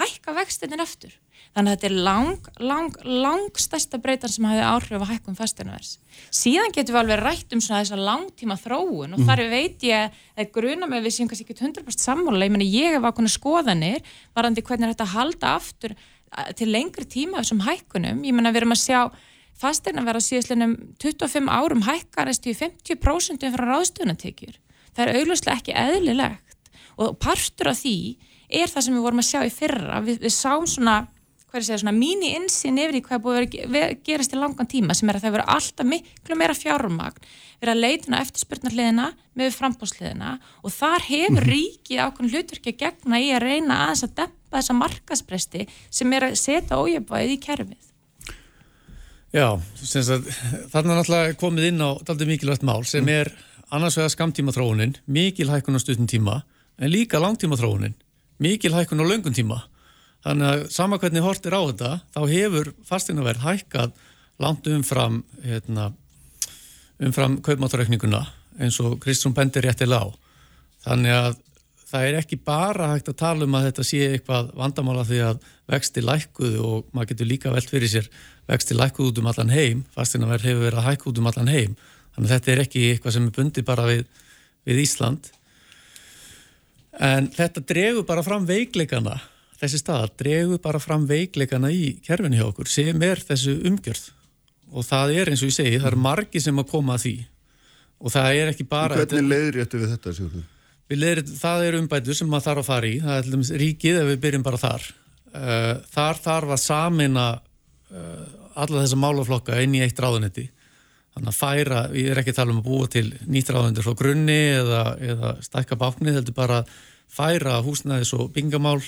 hækka 0.00 0.34
vextinnin 0.36 0.82
eftir. 0.82 1.14
Þannig 1.52 1.68
að 1.68 1.74
þetta 1.74 1.88
er 1.88 1.96
lang, 2.06 2.46
lang, 2.64 2.94
lang 3.04 3.58
stærsta 3.60 3.98
breytan 4.00 4.32
sem 4.32 4.46
hafi 4.48 4.62
áhrif 4.64 4.94
að 4.96 5.10
hækkum 5.10 5.36
fastegnavers. 5.36 5.98
Síðan 6.32 6.72
getum 6.72 6.96
við 6.96 7.00
alveg 7.02 7.20
rætt 7.20 7.52
um 7.52 7.60
svona 7.60 7.82
þessa 7.82 7.98
langtíma 8.00 8.56
þróun 8.56 9.12
og 9.12 9.20
mm. 9.20 9.26
þar 9.28 9.42
veit 9.52 9.84
ég 9.84 10.16
að 10.32 10.48
gruna 10.54 10.88
með 10.88 11.04
við 11.08 11.14
séum 11.18 11.28
kannski 11.28 11.44
ekki 11.44 11.58
100% 11.60 12.06
sammála, 12.06 12.48
ég 12.48 12.54
meni 12.54 12.70
ég 12.72 12.96
hef 12.96 13.04
ákveðna 13.04 13.34
skoðanir 13.34 14.16
varandi 14.32 14.64
hvernig 14.64 14.94
þetta 14.94 15.10
halda 15.12 15.52
aftur 15.58 15.96
til 16.56 16.72
lengri 16.72 17.04
tíma 17.04 17.42
þessum 17.42 17.62
hækkunum. 17.66 18.24
Ég 18.24 18.32
menna 18.32 18.52
við 18.54 18.62
erum 18.62 18.72
að 18.72 18.84
sjá 18.86 19.00
fastegna 19.60 20.04
vera 20.06 20.24
síðastlega 20.24 20.72
25 21.04 21.52
árum 21.52 21.84
hækkarist 21.84 22.48
í 22.48 22.56
50% 22.56 23.48
frá 23.52 23.68
ráðstöðunatekjur. 23.68 24.56
Það 24.96 25.04
er 25.04 25.20
auglustlega 25.20 25.60
ekki 25.60 25.76
eðlilegt 25.76 26.70
og 27.00 27.18
partur 27.20 27.72
af 27.72 27.82
því 27.82 27.96
er 28.52 28.72
það 28.72 28.86
sem 28.86 28.96
við 28.96 29.04
vorum 29.04 29.20
að 29.22 29.28
sjá 29.28 29.40
í 29.44 29.52
fyrra. 29.52 30.00
Við, 30.04 30.22
við 30.24 30.34
sáum 30.34 30.66
svona 30.68 31.02
hvað 31.52 31.60
er 31.60 31.66
segja, 31.66 31.80
svona 31.82 31.92
mín-insinn 31.92 32.78
yfir 32.80 32.96
í 32.96 33.00
hvað 33.04 33.24
búið 33.26 33.40
að 33.76 33.96
gerast 34.06 34.32
í 34.32 34.38
langan 34.40 34.68
tíma 34.70 34.94
sem 34.96 35.10
er 35.12 35.18
að 35.18 35.26
það 35.26 35.34
vera 35.34 35.48
alltaf 35.52 35.88
miklu 35.90 36.36
meira 36.40 36.54
fjármagn 36.56 37.26
vera 37.60 37.74
að 37.74 37.82
leituna 37.84 38.20
eftirspurnarliðina 38.24 39.08
með 39.36 39.56
frambóðsliðina 39.58 40.30
og 40.64 40.72
þar 40.72 41.04
hefur 41.10 41.46
ríkið 41.50 42.00
ákveðin 42.06 42.32
hlutverki 42.32 42.72
að 42.72 42.78
gegna 42.80 43.20
í 43.20 43.28
að 43.36 43.44
reyna 43.44 43.76
aðeins 43.84 44.04
að 44.06 44.14
dempa 44.22 44.56
þessa 44.56 44.76
markaspresti 44.78 45.66
sem 45.92 46.16
er 46.16 46.26
að 46.30 46.38
setja 46.40 46.80
ójöfbæðið 46.80 47.34
í 47.34 47.40
kerfið. 47.44 47.90
Já, 49.32 49.48
þarna 50.72 50.80
er 50.80 50.98
náttúrulega 51.02 51.36
komið 51.40 51.68
inn 51.68 51.84
á 51.84 51.90
daldi 52.00 52.28
mikilvægt 52.32 52.64
mál 52.64 52.82
sem 52.88 53.06
er 53.12 53.30
annars 53.72 53.96
vegar 54.00 54.12
skamtíma 54.16 54.56
þróunin, 54.56 54.96
mikil 55.04 55.52
hækkun 55.52 55.76
á 55.76 55.84
stutnum 55.84 56.08
tíma 56.08 56.40
en 56.80 56.92
líka 56.92 57.20
langtíma 57.20 57.60
þróunin, 57.60 57.94
mikil 58.40 58.74
hækkun 58.74 59.04
á 59.04 59.06
löngun 59.06 59.36
tíma 59.36 59.62
Þannig 60.22 60.48
að 60.48 60.64
sama 60.70 60.98
hvernig 61.02 61.24
hortir 61.24 61.54
á 61.58 61.62
þetta, 61.66 61.92
þá 62.14 62.20
hefur 62.30 62.72
fastegnaverð 62.86 63.46
hækkað 63.46 63.94
langt 64.42 64.68
umfram, 64.70 65.22
hérna, 65.42 65.88
umfram 67.02 67.40
kaupmátturaukninguna 67.42 68.22
eins 68.62 68.78
og 68.84 69.00
Kristjón 69.02 69.34
bendir 69.34 69.66
réttilega 69.66 70.06
á. 70.06 70.08
Þannig 70.86 71.16
að 71.16 71.40
það 71.92 72.06
er 72.08 72.18
ekki 72.20 72.38
bara 72.40 72.92
hægt 72.92 73.10
að 73.10 73.18
tala 73.20 73.46
um 73.48 73.56
að 73.58 73.66
þetta 73.68 73.86
sé 73.86 74.00
eitthvað 74.12 74.52
vandamála 74.58 75.04
því 75.08 75.18
að 75.26 75.42
vexti 75.72 76.04
lækkuðu 76.04 76.62
og 76.68 76.94
maður 76.94 77.12
getur 77.12 77.28
líka 77.28 77.52
velt 77.52 77.72
fyrir 77.72 77.90
sér 77.90 78.08
vexti 78.48 78.76
lækkuðu 78.78 79.10
út 79.10 79.20
um 79.20 79.28
allan 79.30 79.52
heim, 79.52 79.82
fastegnaverð 79.94 80.48
hefur 80.48 80.66
verið 80.68 80.80
að 80.80 80.88
hækkuð 80.88 81.12
út 81.12 81.20
um 81.20 81.30
allan 81.32 81.52
heim. 81.52 81.76
Þannig 82.14 82.28
að 82.28 82.34
þetta 82.36 82.52
er 82.52 82.64
ekki 82.64 82.86
eitthvað 82.92 83.16
sem 83.16 83.28
er 83.28 83.36
bundið 83.36 83.68
bara 83.68 83.88
við, 83.88 84.02
við 84.68 84.82
Ísland. 84.86 85.30
En 87.02 87.28
þetta 87.32 87.62
dregur 87.68 88.06
bara 88.08 88.24
fram 88.24 88.46
veikleikana 88.48 89.18
þessi 89.62 89.78
staðar 89.78 90.12
dregur 90.18 90.62
bara 90.62 90.80
fram 90.82 91.04
veikleikana 91.06 91.70
í 91.70 91.94
kerfinu 92.02 92.40
hjá 92.40 92.48
okkur 92.48 92.70
sem 92.70 93.04
er 93.06 93.22
þessu 93.22 93.60
umgjörð 93.68 94.08
og 94.72 94.86
það 94.88 95.12
er 95.20 95.30
eins 95.30 95.44
og 95.44 95.52
ég 95.52 95.58
segi, 95.58 95.78
það 95.78 95.92
er 95.92 96.00
margi 96.06 96.42
sem 96.42 96.58
að 96.58 96.70
koma 96.72 96.96
að 96.96 97.04
því 97.04 97.14
og 98.02 98.14
það 98.14 98.40
er 98.40 98.50
ekki 98.50 98.66
bara... 98.66 98.98
Hvernig 98.98 99.28
leiðir 99.28 99.60
þetta 99.62 99.80
við 99.82 99.94
þetta, 99.94 100.14
Sigurður? 100.16 100.48
Leiðir, 100.92 101.22
það 101.38 101.66
er 101.66 101.76
umbætur 101.78 102.18
sem 102.18 102.28
maður 102.28 102.46
þarf 102.48 102.62
að 102.62 102.68
fara 102.68 102.88
í, 102.88 102.96
það 103.00 103.18
er 103.18 103.28
til 103.28 103.60
ríkið 103.62 103.98
ef 104.00 104.08
við 104.10 104.18
byrjum 104.24 104.44
bara 104.44 104.60
þar. 104.60 104.88
Uh, 105.32 105.74
þar 105.92 106.18
þarf 106.24 106.54
að 106.56 106.60
samina 106.60 107.26
uh, 107.38 108.24
alla 108.52 108.82
þessa 108.82 108.98
málaflokka 109.00 109.60
inn 109.64 109.76
í 109.78 109.84
eitt 109.86 110.02
ráðunetti. 110.02 110.48
Þannig 111.12 111.30
að 111.30 111.38
færa, 111.38 111.84
ég 111.96 112.10
er 112.10 112.20
ekki 112.20 112.34
að 112.34 112.40
tala 112.40 112.54
um 112.54 112.60
að 112.60 112.68
búa 112.68 112.90
til 112.92 113.06
nýtt 113.28 113.52
ráðundir 113.52 113.86
frá 113.86 113.96
grunni 113.96 114.40
eða, 114.56 114.82
eða 115.12 115.32
stækka 115.44 115.78
báknið, 115.80 116.18
heldur 116.18 116.36
bara 116.36 116.60
færa 117.12 117.58
húsnæðis 117.64 118.12
og 118.18 118.32
bingamál 118.34 118.80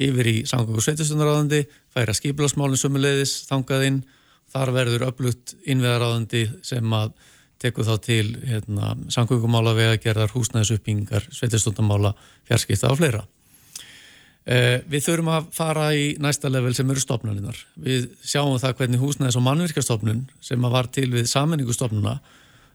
yfir 0.00 0.30
í 0.30 0.36
samgöngu 0.48 0.82
sveitistundaráðandi, 0.84 1.64
færa 1.92 2.14
skiplasmálinn 2.16 2.80
sömulegðis, 2.80 3.34
þangaðinn, 3.50 4.00
þar 4.50 4.72
verður 4.74 5.06
öflutt 5.10 5.54
innveðaráðandi 5.68 6.46
sem 6.66 6.96
að 6.96 7.12
teku 7.60 7.84
þá 7.84 7.92
til 8.02 8.24
hérna, 8.48 8.94
samgöngumála 9.12 9.74
vegagerðar, 9.76 10.32
húsnæðisuppbyggingar, 10.32 11.28
sveitistundamála, 11.36 12.14
fjarskipta 12.48 12.90
og 12.90 13.00
fleira. 13.02 13.26
Eh, 14.48 14.80
við 14.88 15.04
þurfum 15.04 15.32
að 15.34 15.48
fara 15.52 15.90
í 15.92 16.14
næsta 16.18 16.48
level 16.48 16.72
sem 16.74 16.88
eru 16.90 17.02
stopnarinnar. 17.02 17.58
Við 17.76 18.08
sjáum 18.24 18.56
það 18.58 18.78
hvernig 18.78 19.02
húsnæðis- 19.02 19.36
og 19.36 19.44
mannvirkastofnun 19.44 20.22
sem 20.40 20.64
að 20.64 20.72
var 20.72 20.88
til 20.88 21.10
við 21.12 21.28
samenningustofnuna, 21.28 22.20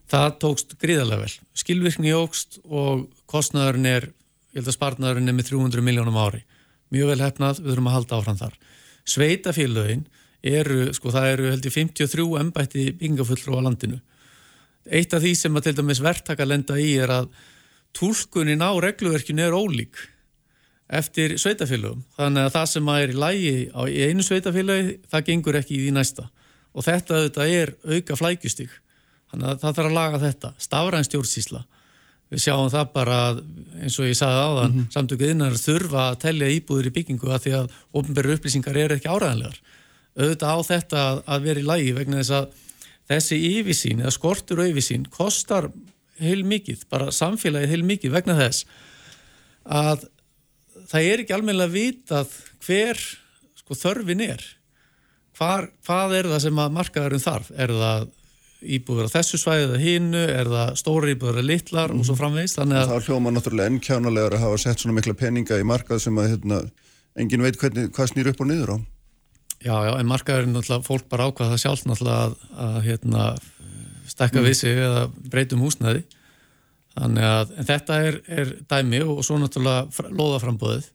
það 0.08 0.38
tókst 0.44 0.78
gríðarlega 0.78 1.26
vel. 1.26 1.34
Skilvirkni 1.58 2.14
jógst 2.14 2.60
og 2.70 3.10
kostnæðurinn 3.26 3.90
er, 3.90 4.12
ég 4.54 4.62
held 4.62 4.70
að 4.70 4.78
spartnæðurinn 4.78 5.30
er 5.30 5.34
með 5.34 5.50
300 5.50 5.82
miljónum 5.82 6.22
ári 6.22 6.46
mjög 6.96 7.12
vel 7.12 7.24
hefnað, 7.26 7.62
við 7.62 7.74
þurfum 7.74 7.90
að 7.92 7.98
halda 7.98 8.20
áfram 8.20 8.40
þar. 8.40 8.56
Sveitafélögin 9.06 10.06
eru, 10.46 10.80
sko 10.96 11.14
það 11.14 11.32
eru 11.34 11.52
held 11.52 11.68
ég 11.68 11.76
53 11.76 12.26
ennbætti 12.42 12.86
byggingafulltrú 13.00 13.60
á 13.60 13.66
landinu. 13.66 14.00
Eitt 14.86 15.14
af 15.18 15.24
því 15.24 15.34
sem 15.38 15.58
að 15.58 15.68
til 15.68 15.76
dæmis 15.80 16.02
verktaka 16.06 16.46
lenda 16.46 16.78
í 16.78 16.92
er 17.02 17.14
að 17.14 17.30
tólkunin 17.96 18.62
á 18.62 18.72
regluverkinu 18.84 19.46
er 19.46 19.56
ólík 19.58 20.02
eftir 20.86 21.38
sveitafélögum. 21.42 22.04
Þannig 22.18 22.46
að 22.46 22.56
það 22.58 22.68
sem 22.72 22.90
að 22.94 23.04
er 23.04 23.14
í 23.14 23.20
lægi 23.24 23.56
á 23.74 23.82
einu 23.90 24.26
sveitafélögi, 24.26 24.98
það 25.10 25.30
gengur 25.30 25.60
ekki 25.62 25.78
í 25.78 25.84
því 25.86 25.94
næsta. 25.96 26.28
Og 26.76 26.86
þetta, 26.86 27.24
þetta 27.26 27.48
er 27.50 27.72
auka 27.88 28.18
flækjustík. 28.20 28.74
Þannig 29.32 29.50
að 29.50 29.64
það 29.64 29.80
þarf 29.80 29.90
að 29.90 29.98
laga 29.98 30.22
þetta. 30.22 30.52
Stafræn 30.62 31.08
stjórnsísla 31.08 31.64
við 32.34 32.42
sjáum 32.42 32.70
það 32.74 32.92
bara 32.96 33.18
eins 33.82 33.98
og 34.00 34.10
ég 34.10 34.18
sagði 34.18 34.42
á 34.42 34.50
þann 34.50 34.72
mm 34.72 34.78
-hmm. 34.80 34.92
samtökuð 34.96 35.34
innar 35.34 35.58
þurfa 35.62 36.04
að 36.10 36.20
tellja 36.26 36.54
íbúður 36.56 36.90
í 36.90 36.96
byggingu 36.98 37.32
að 37.32 37.44
því 37.46 37.56
að 37.60 37.74
ofnbæru 37.94 38.36
upplýsingar 38.36 38.78
eru 38.78 38.96
ekki 38.96 39.12
áræðanlegar 39.12 39.60
auðvitað 40.16 40.54
á 40.56 40.60
þetta 40.64 41.02
að 41.28 41.46
vera 41.46 41.60
í 41.60 41.68
lægi 41.70 41.94
vegna 41.96 42.22
þess 42.22 42.36
að 42.40 42.48
þessi 43.10 43.38
yfirsín 43.60 44.02
eða 44.02 44.16
skortur 44.16 44.64
og 44.64 44.72
yfirsín 44.72 45.06
kostar 45.12 45.70
heil 46.20 46.44
mikið, 46.48 46.86
bara 46.90 47.12
samfélagið 47.12 47.74
heil 47.74 47.86
mikið 47.86 48.14
vegna 48.16 48.38
þess 48.40 48.66
að 49.66 50.06
það 50.90 51.10
er 51.12 51.24
ekki 51.24 51.36
almenna 51.36 51.68
vitað 51.70 52.32
hver 52.66 53.00
sko, 53.60 53.78
þörfin 53.78 54.24
er. 54.26 54.44
Hvar, 55.36 55.68
hvað 55.86 56.16
er 56.20 56.30
það 56.32 56.44
sem 56.46 56.62
að 56.64 56.76
markaðarum 56.78 57.24
þarf? 57.24 57.50
Er 57.60 57.74
það 57.76 58.06
íbúður 58.78 59.10
á 59.10 59.16
þessu 59.16 59.40
svæðið 59.42 59.68
eða 59.68 59.84
hinnu, 59.84 60.24
er 60.34 60.50
það 60.52 60.74
stóri 60.82 61.14
íbúður 61.16 61.40
eða 61.40 61.50
litlar 61.50 61.94
mm. 61.94 62.02
og 62.02 62.08
svo 62.08 62.16
mhm. 62.16 62.22
framvegist 62.24 62.60
að... 62.62 62.74
Það 62.76 63.08
hljóma 63.10 63.34
náttúrulega 63.36 63.74
ennkjánulegar 63.74 64.38
að 64.38 64.44
hafa 64.46 64.60
sett 64.66 64.84
svona 64.84 64.98
mikla 64.98 65.16
peninga 65.20 65.62
í 65.62 65.68
markað 65.68 66.04
sem 66.06 66.20
að 66.22 66.34
hérna, 66.34 66.60
engin 67.20 67.46
veit 67.46 67.60
hvernig, 67.62 67.92
hvað 67.96 68.12
snýr 68.12 68.32
upp 68.34 68.44
og 68.44 68.52
niður 68.52 68.76
á 68.76 68.78
Já, 69.66 69.76
já, 69.82 69.92
en 69.98 70.10
markaður 70.10 70.44
er 70.44 70.52
náttúrulega 70.52 70.86
fólk 70.86 71.06
bara 71.10 71.30
ákvað 71.30 71.54
það 71.54 71.62
sjálf 71.64 71.86
náttúrulega 71.90 72.26
að, 72.26 72.34
að 72.66 72.76
hérna, 72.86 73.30
stekka 74.12 74.42
mm. 74.42 74.46
við 74.46 74.58
sig 74.60 74.82
eða 74.84 75.06
breytum 75.32 75.64
húsnæði 75.66 76.04
þannig 76.96 77.30
að 77.30 77.56
þetta 77.70 78.02
er, 78.08 78.20
er 78.42 78.52
dæmi 78.70 79.02
og 79.06 79.24
svo 79.26 79.40
náttúrulega 79.42 80.12
loðaframbóðið 80.12 80.92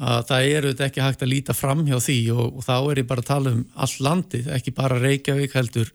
að 0.00 0.26
það 0.28 0.50
eru 0.56 0.70
þetta 0.70 0.86
ekki 0.86 1.02
hægt 1.04 1.24
að 1.24 1.32
líta 1.32 1.56
fram 1.56 1.80
hjá 1.88 1.96
því 1.98 2.18
og, 2.34 2.60
og 2.60 2.66
þá 2.66 2.74
er 2.78 3.00
ég 3.02 3.08
bara 3.10 3.24
að 3.24 3.30
tala 3.30 3.54
um 3.56 3.64
all 3.74 3.94
landið, 4.06 4.50
ekki 4.54 4.74
bara 4.76 5.00
Reykjavík 5.02 5.56
heldur 5.56 5.90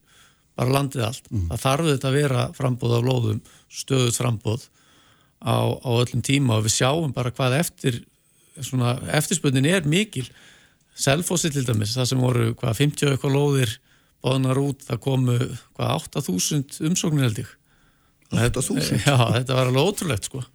bara 0.56 0.76
landið 0.78 1.06
allt. 1.08 1.30
Mm. 1.32 1.46
Það 1.52 1.64
þarf 1.66 1.92
þetta 1.92 2.10
að 2.10 2.18
vera 2.18 2.48
frambóð 2.56 2.98
á 2.98 3.02
lóðum, 3.06 3.40
stöðut 3.70 4.20
frambóð 4.20 4.68
á, 5.44 5.56
á 5.76 5.90
öllum 6.00 6.26
tíma 6.26 6.60
og 6.60 6.68
við 6.68 6.78
sjáum 6.80 7.16
bara 7.16 7.34
hvað 7.36 7.60
eftir 7.60 8.04
eftirspunnin 8.56 9.68
er 9.68 9.88
mikil 9.88 10.28
Selfossi 10.96 11.50
til 11.52 11.66
dæmis, 11.68 11.92
það 11.92 12.06
sem 12.08 12.22
voru 12.24 12.44
hvað 12.56 12.78
50 12.78 13.10
eitthvað 13.12 13.34
lóðir 13.36 13.72
bóðnar 14.24 14.62
út, 14.62 14.86
það 14.88 15.02
komu 15.04 15.34
hvað 15.76 15.90
8000 16.16 16.78
umsóknir 16.88 17.28
held 17.28 17.42
ég 17.42 17.50
8000? 18.32 19.02
Já, 19.04 19.18
þetta 19.36 19.58
var 19.58 19.74
alveg 19.74 19.90
ótrúlegt 19.92 20.30
sko 20.30 20.46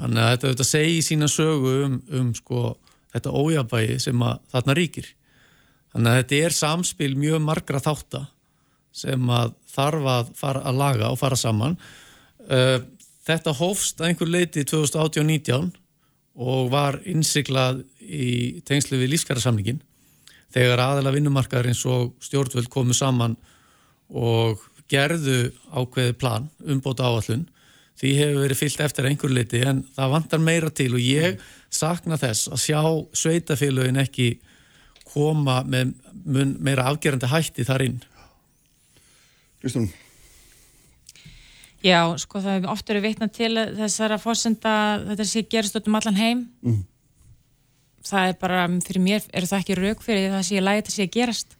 Þannig 0.00 0.22
að 0.24 0.30
þetta, 0.32 0.50
þetta 0.50 0.66
segi 0.66 1.00
sína 1.04 1.28
sögu 1.28 1.72
um, 1.84 1.96
um 2.16 2.28
sko, 2.36 2.74
þetta 3.12 3.32
ójabægi 3.36 3.98
sem 4.00 4.22
að 4.24 4.38
þarna 4.54 4.76
ríkir. 4.78 5.08
Þannig 5.92 6.10
að 6.10 6.20
þetta 6.20 6.38
er 6.46 6.56
samspil 6.56 7.10
mjög 7.20 7.42
margra 7.44 7.82
þáttar 7.84 8.28
sem 8.92 9.30
að 9.30 9.52
þarf 9.70 10.08
að 10.14 10.32
fara 10.38 10.64
að 10.66 10.80
laga 10.80 11.10
og 11.12 11.20
fara 11.20 11.38
saman. 11.38 11.76
Uh, 12.46 12.80
þetta 13.26 13.54
hófst 13.58 14.00
að 14.00 14.10
einhver 14.10 14.32
leiti 14.32 14.64
2018-19 14.66 15.70
og 16.40 16.70
var 16.72 16.98
innsiklað 17.08 17.84
í 18.00 18.60
tengslu 18.66 18.98
við 19.00 19.14
lífskærasamningin 19.14 19.80
þegar 20.54 20.82
aðela 20.82 21.12
vinnumarkaðarins 21.14 21.82
og 21.90 22.14
stjórnvöld 22.24 22.70
komu 22.72 22.96
saman 22.96 23.36
og 24.10 24.62
gerðu 24.90 25.52
ákveði 25.70 26.16
plan 26.18 26.48
umbóta 26.66 27.06
áallun 27.06 27.46
því 28.00 28.12
hefur 28.16 28.44
verið 28.44 28.60
fyllt 28.62 28.82
eftir 28.86 29.06
einhver 29.06 29.34
leiti 29.34 29.60
en 29.66 29.82
það 29.94 30.14
vantar 30.14 30.42
meira 30.42 30.70
til 30.74 30.92
og 30.96 31.04
ég 31.04 31.42
sakna 31.70 32.18
þess 32.18 32.50
að 32.50 32.62
sjá 32.64 32.80
sveitafélagin 33.22 34.00
ekki 34.02 34.30
koma 35.10 35.60
með 35.66 35.94
meira 36.58 36.88
afgerandi 36.90 37.30
hætti 37.30 37.66
þar 37.66 37.86
inn 37.86 38.00
Kristján 39.60 39.90
Já, 41.80 42.04
sko 42.20 42.42
það 42.44 42.58
hefur 42.58 42.72
oft 42.74 42.90
verið 42.90 43.06
vitna 43.06 43.26
til 43.32 43.54
þessara 43.56 44.18
fórsenda 44.20 44.72
þetta 45.06 45.26
sé 45.30 45.42
gerist 45.48 45.78
út 45.78 45.86
um 45.88 45.96
allan 45.96 46.18
heim. 46.18 46.42
Mm. 46.60 46.82
það 48.04 48.26
er 48.28 48.36
bara 48.40 48.66
fyrir 48.84 49.02
mér 49.04 49.24
er 49.32 49.46
það 49.48 49.62
ekki 49.62 49.76
rauk 49.78 50.04
fyrir 50.04 50.34
það 50.34 50.44
sé 50.48 50.60
lægi 50.60 50.82
þetta 50.82 50.94
sé 50.96 51.06
gerast. 51.14 51.56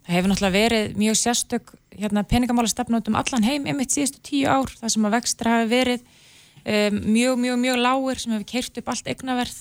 Það 0.00 0.16
hefur 0.16 0.32
náttúrulega 0.32 0.56
verið 0.56 0.98
mjög 0.98 1.18
sérstök 1.20 1.72
hérna, 2.00 2.24
peningamála 2.26 2.70
stefn 2.70 2.98
út 2.98 3.10
um 3.10 3.18
allan 3.20 3.46
heim 3.46 3.66
einmitt 3.68 3.94
síðustu 3.94 4.22
tíu 4.26 4.48
ár, 4.50 4.70
það 4.80 4.94
sem 4.94 5.06
að 5.06 5.16
vextra 5.18 5.54
hafi 5.54 5.70
verið 5.70 6.02
um, 6.02 7.00
mjög, 7.14 7.38
mjög, 7.44 7.58
mjög 7.62 7.80
lágur 7.84 8.22
sem 8.22 8.34
hefur 8.34 8.48
keirt 8.50 8.80
upp 8.80 8.90
allt 8.90 9.10
eignaverð 9.12 9.58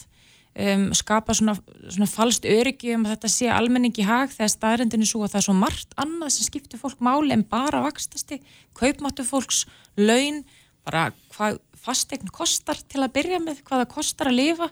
um, 0.55 0.89
skapa 0.97 1.35
svona, 1.37 1.55
svona 1.87 2.09
falst 2.09 2.47
öryggi 2.49 2.93
um 2.95 3.05
að 3.05 3.15
þetta 3.15 3.31
sé 3.33 3.49
almenningi 3.53 4.05
hag 4.07 4.33
þegar 4.33 4.53
staðrendinu 4.55 5.07
svo 5.09 5.23
að 5.25 5.33
það 5.33 5.41
er 5.41 5.47
svo 5.47 5.57
margt 5.57 5.97
annað 6.01 6.35
sem 6.35 6.49
skiptir 6.49 6.81
fólk 6.81 7.01
máli 7.03 7.33
en 7.35 7.45
bara 7.47 7.83
vakstasti, 7.85 8.41
kaupmáttu 8.77 9.25
fólks, 9.27 9.65
laun, 9.99 10.43
bara 10.87 11.09
hvað 11.35 11.59
fastegn 11.79 12.31
kostar 12.35 12.79
til 12.91 13.03
að 13.03 13.13
byrja 13.15 13.39
með, 13.43 13.61
hvað 13.67 13.83
það 13.83 13.93
kostar 13.93 14.29
að 14.31 14.39
lifa 14.39 14.67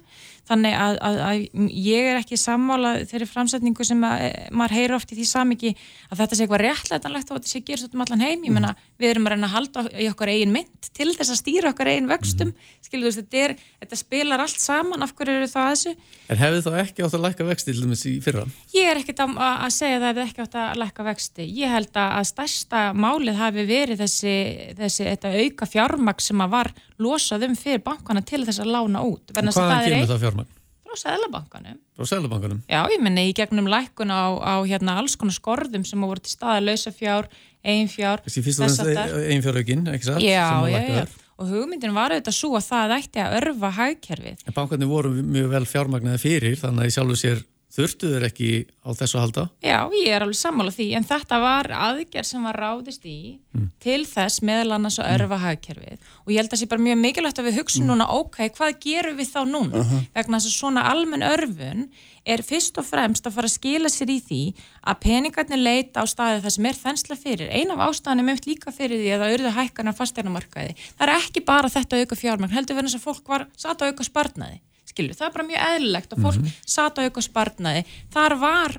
þannig 0.47 0.75
að, 0.77 0.97
að, 1.03 1.17
að 1.27 1.71
ég 1.75 2.09
er 2.11 2.19
ekki 2.21 2.39
sammála 2.39 2.93
þeirri 3.09 3.27
framsetningu 3.29 3.85
sem 3.87 4.03
að, 4.07 4.23
eh, 4.27 4.47
maður 4.55 4.75
heyrir 4.77 4.95
oft 4.97 5.11
í 5.11 5.17
því 5.17 5.27
samiki 5.27 5.73
að 6.09 6.21
þetta 6.21 6.37
sé 6.37 6.45
eitthvað 6.45 6.63
réttlætanlegt 6.63 7.31
og 7.31 7.39
þetta 7.39 7.51
sé 7.51 7.63
gerst 7.67 7.95
um 7.95 8.03
allan 8.05 8.23
heim, 8.23 8.45
ég 8.47 8.55
menna 8.55 8.73
við 8.97 9.13
erum 9.13 9.27
að 9.27 9.35
reyna 9.35 9.49
að 9.49 9.55
halda 9.57 9.85
í 9.93 10.07
okkar 10.11 10.31
eigin 10.33 10.53
mynd 10.55 10.91
til 10.97 11.09
þess 11.13 11.33
að 11.33 11.41
stýra 11.41 11.73
okkar 11.73 11.91
eigin 11.91 12.09
vöxtum, 12.11 12.53
skilur 12.85 13.07
þú 13.07 13.11
veist 13.11 13.21
þetta, 13.23 13.43
er, 13.43 13.55
þetta 13.83 13.99
spilar 13.99 14.45
allt 14.45 14.63
saman, 14.63 15.03
af 15.03 15.13
hverju 15.17 15.37
eru 15.41 15.51
það 15.51 15.71
þessu 15.73 15.95
En 16.27 16.39
hefðu 16.41 16.63
þá 16.65 16.71
ekki 16.81 17.03
átt 17.05 17.15
að 17.15 17.23
læka 17.23 17.45
vexti 17.47 17.73
til 17.73 17.87
þess 17.87 18.07
í 18.07 18.15
fyrra? 18.23 18.43
Ég 18.75 18.89
er 18.91 18.99
ekkit 18.99 19.21
að, 19.23 19.35
að 19.39 19.69
segja 19.75 19.99
það 20.01 20.09
hefðu 20.09 20.25
ekki 20.25 20.43
átt 20.43 20.57
að 20.59 20.81
læka 20.81 21.05
vexti, 21.07 21.45
ég 21.55 21.71
held 21.71 21.99
að 22.03 22.25
stærsta 22.27 22.81
málið 22.95 23.39
hafi 23.39 23.63
verið 23.67 24.03
þessi, 24.03 24.35
þessi 24.75 25.07
auka 25.17 25.69
fjármaks 25.71 26.27
sem 26.31 26.43
að 26.43 26.53
var 26.57 26.71
losað 27.01 27.47
um 27.47 27.55
fyrir 27.57 27.81
bankana 27.85 28.23
til 28.25 28.43
þess 28.43 28.61
að 28.63 28.73
lána 28.73 29.03
út. 29.05 29.31
Hvaðan 29.31 29.53
kemur 29.53 30.11
það 30.11 30.21
fjármagn? 30.23 30.36
Frá 30.87 30.95
Sæðlabankanum. 31.01 31.77
Frá 31.97 32.07
Sæðlabankanum? 32.07 32.63
Já, 32.71 32.79
ég 32.93 33.01
minni 33.03 33.27
í 33.27 33.35
gegnum 33.35 33.67
lækun 33.71 34.13
á, 34.13 34.23
á 34.39 34.55
hérna, 34.63 34.97
alls 35.01 35.17
konar 35.19 35.35
skorðum 35.35 35.83
sem 35.87 36.03
voru 36.07 36.23
til 36.23 36.31
staða 36.31 36.61
lausafjár, 36.63 37.27
einfjár. 37.67 38.23
Þessi 38.23 38.43
fyrst 38.45 38.63
og 38.63 38.71
fremst 38.71 39.17
einfjárhaugin, 39.33 39.83
ekki 39.91 40.07
satt? 40.07 40.23
Já, 40.23 40.47
já, 40.71 40.79
já. 40.87 41.03
Og 41.37 41.51
hugmyndin 41.51 41.93
var 41.93 42.15
auðvitað 42.15 42.33
svo 42.39 42.55
að 42.57 42.65
það 42.71 42.95
ætti 42.95 43.21
að 43.21 43.35
örfa 43.41 43.73
hagkerfið. 43.77 44.39
En 44.47 44.55
bankarnir 44.55 44.89
voru 44.89 45.11
mjög 45.19 45.51
vel 45.51 45.67
fjármagnaði 45.69 46.23
fyrir, 46.23 46.57
þannig 46.57 46.87
að 46.87 46.89
í 46.89 46.95
sjálfu 46.95 47.19
sér 47.19 47.43
Þurftu 47.77 48.07
þeir 48.09 48.23
ekki 48.25 48.47
á 48.81 48.89
þessu 48.97 49.19
halda? 49.21 49.43
Já, 49.61 49.77
ég 49.93 50.09
er 50.09 50.23
alveg 50.25 50.39
sammála 50.39 50.71
því, 50.73 50.87
en 50.97 51.05
þetta 51.05 51.37
var 51.43 51.67
aðgerð 51.77 52.25
sem 52.25 52.47
var 52.47 52.57
ráðist 52.57 53.03
í 53.05 53.17
mm. 53.53 53.67
til 53.83 53.99
þess 54.09 54.41
meðal 54.41 54.71
annars 54.79 54.97
að 54.97 55.11
örfa 55.13 55.37
hagkerfið 55.43 56.07
og 56.23 56.31
ég 56.33 56.39
held 56.39 56.49
að 56.49 56.55
það 56.55 56.61
sé 56.63 56.69
bara 56.71 56.85
mjög 56.87 56.97
mikilvægt 57.03 57.41
að 57.43 57.49
við 57.51 57.59
hugsa 57.59 57.83
mm. 57.83 57.91
núna, 57.91 58.07
ok, 58.17 58.39
hvað 58.57 58.79
gerum 58.81 59.19
við 59.19 59.29
þá 59.29 59.39
núna? 59.45 59.77
Uh 59.77 59.91
-huh. 59.91 60.07
Vegna 60.17 60.39
þess 60.39 60.49
að 60.49 60.57
svona 60.57 60.85
almenn 60.89 61.27
örfun 61.27 61.83
er 62.25 62.43
fyrst 62.43 62.81
og 62.81 62.87
fremst 62.89 63.29
að 63.29 63.35
fara 63.37 63.47
að 63.47 63.57
skila 63.59 63.89
sér 63.93 64.09
í 64.09 64.17
því 64.25 64.41
að 64.81 64.99
peningarnir 65.05 65.61
leita 65.61 66.01
á 66.01 66.05
staði 66.09 66.41
það 66.43 66.55
sem 66.55 66.65
er 66.65 66.79
þensla 66.81 67.15
fyrir. 67.15 67.49
Ein 67.53 67.71
af 67.71 67.83
ástæðanum 67.85 68.33
eftir 68.33 68.51
líka 68.51 68.73
fyrir 68.73 68.97
því 68.99 69.13
að 69.13 69.21
það 69.21 69.29
auðvitað 69.31 69.57
hækkarnar 69.59 69.95
fasteignarmarkaði. 69.95 70.73
Það 70.97 71.07
er 71.07 71.13
ekki 71.21 71.45
bara 71.45 71.69
þetta 71.69 72.01
auka 72.01 72.15
fjármagn, 72.15 72.55
heldur 72.57 72.75
verðan 72.75 72.91
þess 72.91 72.99
að 72.99 73.07
fólk 73.07 73.27
var 73.31 73.47
satt 73.55 73.81
að 73.81 73.93
auka 73.93 74.03
spartnaði 74.03 74.59
skilju, 74.97 75.17
það 75.17 75.29
er 75.29 75.33
bara 75.37 75.47
mjög 75.53 75.65
eðlilegt 75.69 76.13
og 76.13 76.21
fólk 76.25 76.41
mm 76.41 76.45
-hmm. 76.45 76.69
sata 76.75 77.07
auka 77.07 77.23
spartnaði, 77.23 77.83
þar 78.13 78.37
var 78.41 78.77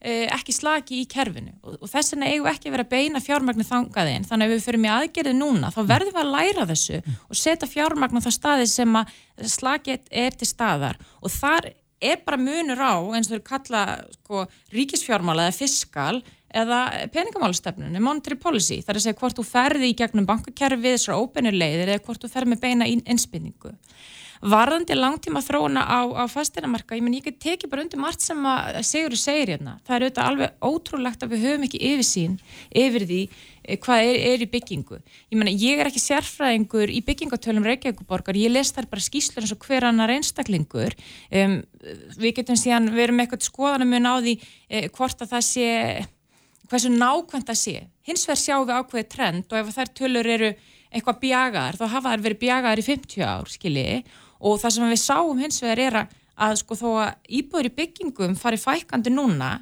eh, 0.00 0.26
ekki 0.34 0.54
slaki 0.56 1.00
í 1.02 1.08
kerfinu 1.08 1.52
og, 1.62 1.76
og 1.80 1.90
þess 1.90 2.14
vegna 2.14 2.30
eigum 2.30 2.50
ekki 2.50 2.72
verið 2.72 2.86
að 2.86 2.94
beina 2.94 3.20
fjármagnu 3.20 3.66
þangaðinn, 3.68 4.26
þannig 4.28 4.46
að 4.46 4.54
við 4.54 4.64
fyrir 4.66 4.84
mjög 4.84 4.96
aðgerið 4.96 5.36
núna, 5.38 5.72
þá 5.74 5.80
verðum 5.92 6.16
við 6.16 6.22
að 6.24 6.32
læra 6.36 6.66
þessu 6.70 7.02
og 7.28 7.36
setja 7.36 7.68
fjármagnu 7.68 8.24
þá 8.24 8.30
staði 8.30 8.66
sem 8.66 8.96
að 8.96 9.14
slakið 9.58 10.10
er 10.10 10.36
til 10.36 10.48
staðar. 10.48 10.98
Og 11.20 11.30
þar 11.30 11.72
er 12.00 12.20
bara 12.24 12.40
munur 12.40 12.80
á 12.80 12.96
eins 13.14 13.28
og 13.28 13.38
þau 13.38 13.48
kalla 13.52 13.82
sko, 14.16 14.44
ríkisfjármála 14.72 15.48
eða 15.48 15.56
fiskal 15.56 16.22
eða 16.50 16.78
peningamálastefnunni, 17.14 18.00
monetary 18.02 18.38
policy, 18.40 18.80
þar 18.82 18.96
er 18.96 18.98
að 18.98 19.04
segja 19.04 19.18
hvort 19.20 19.36
þú 19.38 19.44
ferði 19.46 19.90
í 19.92 19.98
gegnum 19.98 20.26
bankakerfið, 20.26 20.96
þessar 20.96 21.20
óbeinur 21.20 21.54
leiðir 21.54 21.92
eða 21.92 22.02
hvort 22.06 22.24
þú 22.24 22.32
ferði 22.32 22.54
með 22.54 22.64
beina 22.64 22.88
innspinningu 22.90 23.74
varðandi 24.40 24.96
langtíma 24.96 25.42
þróuna 25.44 25.82
á, 25.84 26.00
á 26.16 26.24
fastinamarka, 26.30 26.96
ég 26.96 27.04
menn 27.04 27.18
ég 27.18 27.26
get 27.26 27.40
tekið 27.42 27.70
bara 27.72 27.84
undir 27.84 28.00
margt 28.00 28.24
sem 28.24 28.40
að 28.48 28.78
Sigurður 28.88 29.20
segir 29.20 29.52
hérna 29.52 29.74
það 29.84 29.96
er 29.96 30.04
auðvitað 30.06 30.28
alveg 30.30 30.64
ótrúlegt 30.64 31.24
að 31.24 31.34
við 31.34 31.44
höfum 31.44 31.66
ekki 31.66 31.80
yfirsýn 31.90 32.36
yfir 32.82 33.04
því 33.10 33.18
eh, 33.26 33.76
hvað 33.84 34.04
er, 34.06 34.20
er 34.30 34.44
í 34.44 34.48
byggingu. 34.54 35.00
Ég 35.28 35.36
menna, 35.36 35.52
ég 35.52 35.82
er 35.82 35.90
ekki 35.90 36.00
sérfræðingur 36.00 36.92
í 36.92 37.02
byggingatölum 37.04 37.68
Reykjavíkuborgar, 37.68 38.40
ég 38.40 38.54
les 38.54 38.72
þar 38.72 38.88
bara 38.92 39.04
skýslur 39.04 39.44
eins 39.44 39.52
og 39.52 39.68
hver 39.68 39.88
annar 39.90 40.14
einstaklingur 40.14 40.96
um, 41.36 41.60
við 42.16 42.40
getum 42.40 42.56
síðan 42.56 42.88
verið 42.96 43.18
með 43.18 43.28
eitthvað 43.28 43.46
skoðanum 43.50 43.94
á 44.08 44.14
því 44.24 44.38
eh, 44.40 44.88
hvort 44.88 45.20
að 45.20 45.36
það 45.36 45.46
sé 45.50 45.68
hversu 46.70 46.90
nákvæmt 46.94 47.50
það 47.50 47.60
sé. 47.60 47.76
Hins 48.06 48.24
vegar 48.28 48.40
sjáum 48.40 48.66
við 48.68 48.76
ákveðið 48.78 49.08
trend 49.12 49.52
og 49.52 49.58
ef 49.60 49.72
þær 49.74 49.94
tölur 50.00 50.28
eru 50.30 50.50
eitthvað 50.90 51.20
bjagaðar, 51.22 51.78
þá 51.78 51.86
hafa 51.92 52.12
þær 52.14 52.22
verið 52.24 52.40
bjagaðar 52.40 52.82
í 52.82 52.84
50 52.86 53.26
ár, 53.26 53.50
skiljiði 53.50 53.98
og 54.40 54.60
það 54.60 54.76
sem 54.76 54.92
við 54.92 55.02
sáum 55.04 55.42
hins 55.42 55.62
vegar 55.62 55.84
er 55.86 55.98
að, 56.02 56.14
að 56.48 56.60
sko 56.62 56.78
þó 56.80 56.88
að 57.04 57.34
íbúður 57.40 57.70
í 57.70 57.74
byggingum 57.80 58.38
fari 58.40 58.60
fækandi 58.60 59.12
núna 59.12 59.58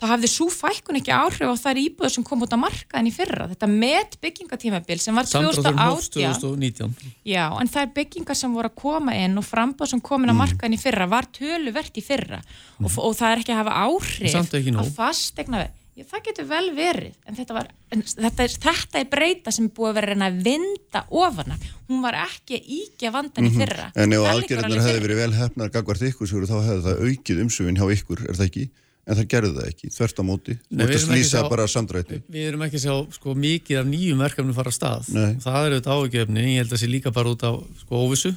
það 0.00 0.12
hafði 0.14 0.30
svo 0.32 0.46
fækkun 0.52 0.98
ekki 1.00 1.12
áhrif 1.12 1.50
á 1.52 1.56
þær 1.60 1.80
íbúður 1.82 2.12
sem 2.14 2.24
kom 2.24 2.44
út 2.44 2.54
á 2.56 2.58
markaðin 2.60 3.10
í 3.10 3.12
fyrra 3.12 3.48
þetta 3.50 3.68
met 3.68 4.16
byggingatímabil 4.24 5.00
sem 5.02 5.16
var 5.16 5.28
2018 5.28 6.94
já, 7.28 7.44
en 7.52 7.72
er 7.82 7.90
byggingar 7.98 8.38
sem 8.38 8.54
voru 8.54 8.70
að 8.70 8.78
koma 8.80 9.16
inn 9.20 9.36
og 9.40 9.44
frambáð 9.44 9.92
sem 9.92 10.02
komin 10.04 10.32
á 10.32 10.34
mm. 10.34 10.40
markaðin 10.40 10.78
í 10.78 10.80
fyrra 10.80 11.08
var 11.10 11.28
töluvert 11.36 12.00
í 12.00 12.04
fyrra 12.04 12.40
mm. 12.40 12.86
og, 12.86 12.96
og 12.96 13.18
það 13.18 13.34
er 13.34 13.44
ekki 13.44 13.54
að 13.56 13.60
hafa 13.60 13.76
áhrif 13.84 14.40
að 14.80 14.94
fastegna 14.96 15.66
Já, 15.98 16.04
það 16.06 16.20
getur 16.28 16.46
vel 16.48 16.66
verið, 16.76 17.14
en 17.26 17.36
þetta, 17.36 17.54
var, 17.56 17.70
en 17.90 18.02
þetta, 18.06 18.44
er, 18.44 18.52
þetta 18.62 19.00
er 19.00 19.08
breyta 19.10 19.52
sem 19.52 19.66
búið 19.74 19.90
að 19.90 19.96
vera 19.98 20.28
að 20.28 20.36
vinda 20.46 21.02
ofana. 21.20 21.56
Hún 21.90 22.04
var 22.04 22.16
ekki 22.22 22.60
íkja 22.60 23.10
vandan 23.14 23.48
í 23.48 23.50
mhm. 23.50 23.58
fyrra. 23.58 23.88
Mm 23.88 23.96
-hmm. 23.96 24.04
En 24.04 24.12
ef 24.14 24.28
aðgerðunar 24.30 24.84
hefði 24.86 25.02
verið 25.06 25.20
vel 25.20 25.32
hefnar 25.40 25.72
gagvart 25.74 26.04
ykkur, 26.10 26.30
þá 26.46 26.56
hefði 26.68 26.84
það 26.86 27.02
aukið 27.08 27.42
umsöfin 27.44 27.80
hjá 27.80 27.86
ykkur, 27.96 28.22
er 28.28 28.38
það 28.38 28.46
ekki? 28.46 28.68
En 29.10 29.16
það 29.16 29.30
gerði 29.32 29.50
það 29.56 29.68
ekki, 29.72 29.90
þvert 29.90 30.20
á 30.20 30.22
móti. 30.22 30.54
Nei, 30.70 30.86
lýsa 31.10 31.42
bara 31.50 31.66
samdrætti. 31.66 32.20
Við 32.30 32.46
erum 32.46 32.62
ekki 32.62 32.78
að 32.78 32.84
sjá 32.84 32.94
sko, 33.16 33.34
mikið 33.34 33.80
af 33.80 33.86
nýjum 33.90 34.22
verkefnum 34.22 34.54
fara 34.54 34.70
að 34.70 34.76
stað. 34.76 35.08
Nei. 35.16 35.32
Það 35.42 35.66
er 35.66 35.74
auðvitað 35.74 36.04
ágefni, 36.04 36.44
ég 36.46 36.60
held 36.60 36.70
að 36.70 36.76
það 36.76 36.82
sé 36.84 36.90
líka 36.92 37.10
bara 37.10 37.32
út 37.32 37.42
á 37.42 37.52
sko, 37.80 38.04
óvissu 38.04 38.34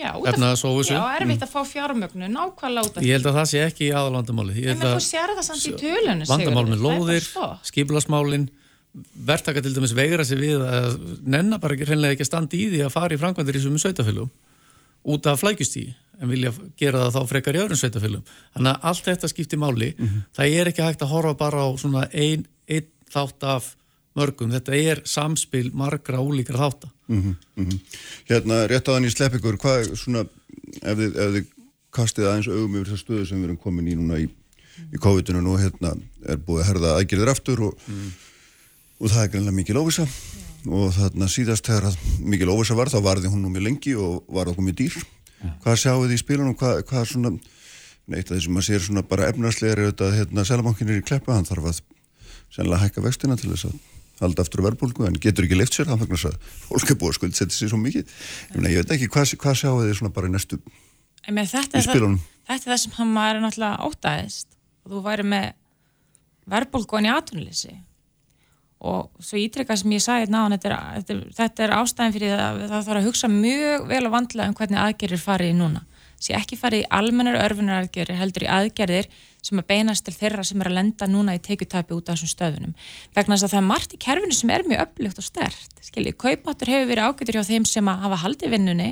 Já, 0.00 0.12
já, 0.16 1.00
erfitt 1.20 1.42
að 1.44 1.50
fá 1.52 1.60
fjármögnu 1.68 2.28
nákvæmlega 2.32 2.86
út 2.88 2.94
af 2.96 3.02
því. 3.02 3.08
Ég 3.08 3.18
held 3.18 3.28
að 3.28 3.36
það 3.36 3.48
sé 3.50 3.62
ekki 3.66 3.86
í 3.86 3.92
aðalandamáli. 3.92 4.64
En 4.72 4.80
þú 4.80 4.92
sér 5.04 5.32
það 5.36 5.46
samt 5.50 5.66
í 5.68 5.72
tölunum. 5.82 6.28
Vandamál 6.30 6.66
með 6.70 6.84
lóðir, 6.86 7.26
skipilasmálin, 7.68 8.46
verðtaka 9.30 9.62
til 9.64 9.74
dæmis 9.76 9.94
vegra 9.94 10.24
sig 10.26 10.40
við 10.40 10.64
að 10.66 10.96
nennar 11.22 11.60
bara 11.62 11.76
ekki 11.76 11.90
hreinlega 11.90 12.16
ekki 12.16 12.24
að 12.26 12.30
standa 12.30 12.56
í 12.58 12.70
því 12.72 12.80
að 12.86 12.94
fara 12.96 13.14
í 13.14 13.20
framkvæmdir 13.20 13.58
í 13.60 13.62
sumum 13.62 13.82
sveitafélum 13.82 14.30
út 15.14 15.28
af 15.30 15.42
flækjustíði 15.44 15.92
en 16.20 16.32
vilja 16.32 16.52
gera 16.80 17.06
það 17.06 17.14
þá 17.16 17.30
frekar 17.30 17.56
í 17.56 17.60
öðrum 17.62 17.80
sveitafélum. 17.80 18.24
Þannig 18.56 18.72
að 18.72 18.88
allt 18.90 19.04
þetta 19.06 19.30
skiptir 19.30 19.60
máli. 19.60 19.92
Mm 19.96 20.08
-hmm. 20.08 20.24
Það 20.36 20.56
er 20.60 20.70
ekki 20.72 20.84
hægt 20.84 21.04
að 21.04 21.12
horfa 21.14 21.34
bara 21.34 21.62
á 21.64 21.68
svona 21.80 22.08
einn 22.12 22.44
ein 22.68 22.88
þátt 23.10 23.46
af 23.46 23.76
mörgum. 24.18 24.50
Þetta 24.54 24.76
er 24.76 25.02
samspil 25.08 25.70
margra 25.76 26.20
ólíkra 26.22 26.58
þáttar. 26.58 26.90
Mm 27.10 27.22
-hmm, 27.22 27.36
mm 27.56 27.68
-hmm. 27.68 27.80
Hérna, 28.30 28.66
rétt 28.66 28.86
þann 28.86 29.06
í 29.06 29.10
slepp 29.10 29.34
ykkur, 29.38 29.58
hvað 29.58 29.80
er 29.80 29.96
svona, 29.96 30.24
ef 30.82 30.98
þið, 30.98 31.16
ef 31.16 31.32
þið 31.34 31.46
kastið 31.90 32.26
aðeins 32.26 32.48
augum 32.48 32.76
yfir 32.76 32.92
það 32.92 33.02
stöðu 33.02 33.26
sem 33.26 33.38
við 33.38 33.44
erum 33.44 33.56
komin 33.56 33.88
í 33.88 33.94
núna 33.98 34.18
í, 34.18 34.28
í 34.94 34.96
COVID-19 34.96 35.46
og 35.46 35.60
hérna 35.60 35.94
er 36.26 36.36
búið 36.38 36.60
að 36.62 36.68
herða 36.68 36.96
aðgjörður 36.98 37.32
aftur 37.32 37.62
og, 37.66 37.78
mm. 37.86 38.10
og 39.00 39.10
það 39.10 39.22
er 39.24 39.30
greinlega 39.32 39.58
mikið 39.58 39.78
lófisa 39.78 40.06
og 40.66 40.92
þarna 40.94 41.28
síðast 41.28 41.66
þegar 41.66 41.88
að 41.90 41.96
mikil 42.20 42.50
óvisa 42.52 42.76
var, 42.78 42.90
þá 42.92 43.00
varði 43.02 43.32
hún 43.32 43.42
nú 43.42 43.50
mjög 43.50 43.66
lengi 43.66 43.94
og 43.96 44.24
var 44.28 44.50
okkur 44.50 44.66
mjög 44.66 44.76
dýr. 44.76 44.98
Hvað 45.62 45.78
sjáu 45.80 46.02
þið 46.04 46.12
í 46.14 46.20
spilunum, 46.20 46.56
hvað, 46.60 46.82
hvað 46.84 47.06
svona, 47.08 47.30
neitt 48.06 48.28
að 48.28 48.36
því 48.36 48.42
sem 48.44 48.52
maður 48.52 48.66
sér 48.66 48.82
svona 48.84 49.02
bara 49.02 49.28
efnarslegar 49.30 49.78
er 49.78 49.88
auðvitað, 49.88 50.16
hérna, 50.18 50.44
selabankin 50.44 50.90
er 50.92 51.00
í 51.00 51.06
kleppa, 51.06 51.32
hann 51.32 51.48
þarf 51.48 51.70
að 51.70 51.80
sennilega 52.52 52.82
hækka 52.84 53.04
vextina 53.06 53.38
til 53.40 53.54
þess 53.54 53.70
að 53.70 53.78
halda 54.20 54.44
aftur 54.44 54.62
verðbólgu, 54.66 55.06
en 55.08 55.18
getur 55.22 55.46
ekki 55.46 55.58
leift 55.58 55.76
sér 55.76 55.88
það 55.90 56.04
þess 56.10 56.28
að 56.30 56.38
fólk 56.68 56.90
er 56.94 56.98
búið 57.00 57.12
að 57.12 57.18
skuldsetja 57.18 57.56
sér 57.56 57.72
svo 57.72 57.80
mikið. 57.80 58.04
Ég, 58.10 58.56
mena, 58.56 58.72
ég 58.74 58.82
veit 58.84 58.94
ekki, 58.96 59.08
hvað, 59.14 59.34
hvað 59.40 59.58
sjáu 59.62 59.76
þið 59.82 59.94
svona 60.00 60.14
bara 60.16 60.30
í 60.30 60.34
næstu 60.34 60.60
Meina, 61.30 61.46
þetta, 61.50 61.78
í 61.78 61.84
er 61.84 61.86
það, 61.86 62.16
þetta 62.48 62.64
er 62.64 62.72
það 62.72 62.80
sem 62.84 62.94
hann 62.96 63.10
maður 63.14 63.36
er 63.38 63.44
náttúrulega 63.44 63.88
ótaðist 63.90 64.48
og 64.84 64.92
þú 64.94 65.02
væri 65.04 65.26
með 65.30 65.46
verðbólgóin 66.50 67.06
í 67.06 67.12
atvinnuleysi. 67.12 67.74
Og 68.80 69.10
svo 69.20 69.36
ítrykka 69.36 69.76
sem 69.76 69.92
ég 69.92 70.00
sagði 70.00 70.30
þetta, 70.32 70.70
er- 70.70 71.02
þetta, 71.04 71.12
er- 71.14 71.32
þetta 71.36 71.64
er 71.66 71.74
ástæðin 71.76 72.14
fyrir 72.16 72.32
að 72.40 72.60
það 72.70 72.86
þarf 72.88 73.00
að 73.02 73.08
hugsa 73.10 73.28
mjög 73.28 73.86
vel 73.90 74.06
og 74.08 74.14
vandlega 74.14 74.48
um 74.48 74.56
hvernig 74.56 74.80
aðgerðir 74.80 75.20
farið 75.20 75.52
í 75.52 75.56
núna 75.58 75.82
sé 76.20 76.36
ekki 76.36 76.58
farið 76.60 76.84
í 76.84 76.88
almennar 77.00 77.40
örfunar 77.40 77.82
aðgerðir 77.82 78.20
heldur 78.20 78.46
í 78.46 78.50
aðgerðir 78.52 79.10
sem 79.40 79.60
að 79.60 79.68
beinast 79.72 80.04
til 80.04 80.14
þeirra 80.14 80.44
sem 80.44 80.60
er 80.60 80.68
að 80.68 80.76
lenda 80.76 81.08
núna 81.08 81.36
í 81.38 81.42
tekjutapi 81.42 81.96
út 81.96 82.10
af 82.10 82.18
þessum 82.18 82.32
stöðunum. 82.34 82.74
Vegna 83.16 83.36
þess 83.36 83.48
að 83.48 83.54
það 83.54 83.62
er 83.62 83.68
margt 83.70 83.94
í 83.96 84.00
kerfinu 84.04 84.36
sem 84.36 84.52
er 84.52 84.66
mjög 84.68 84.82
öflugt 84.84 85.22
og 85.22 85.26
stert 85.26 85.80
skiljið, 85.90 86.18
kaupmáttur 86.20 86.70
hefur 86.70 86.90
verið 86.90 87.08
ágætur 87.08 87.38
hjá 87.38 87.48
þeim 87.48 87.66
sem 87.68 87.88
hafa 87.90 88.20
haldið 88.24 88.54
vinnunni. 88.54 88.90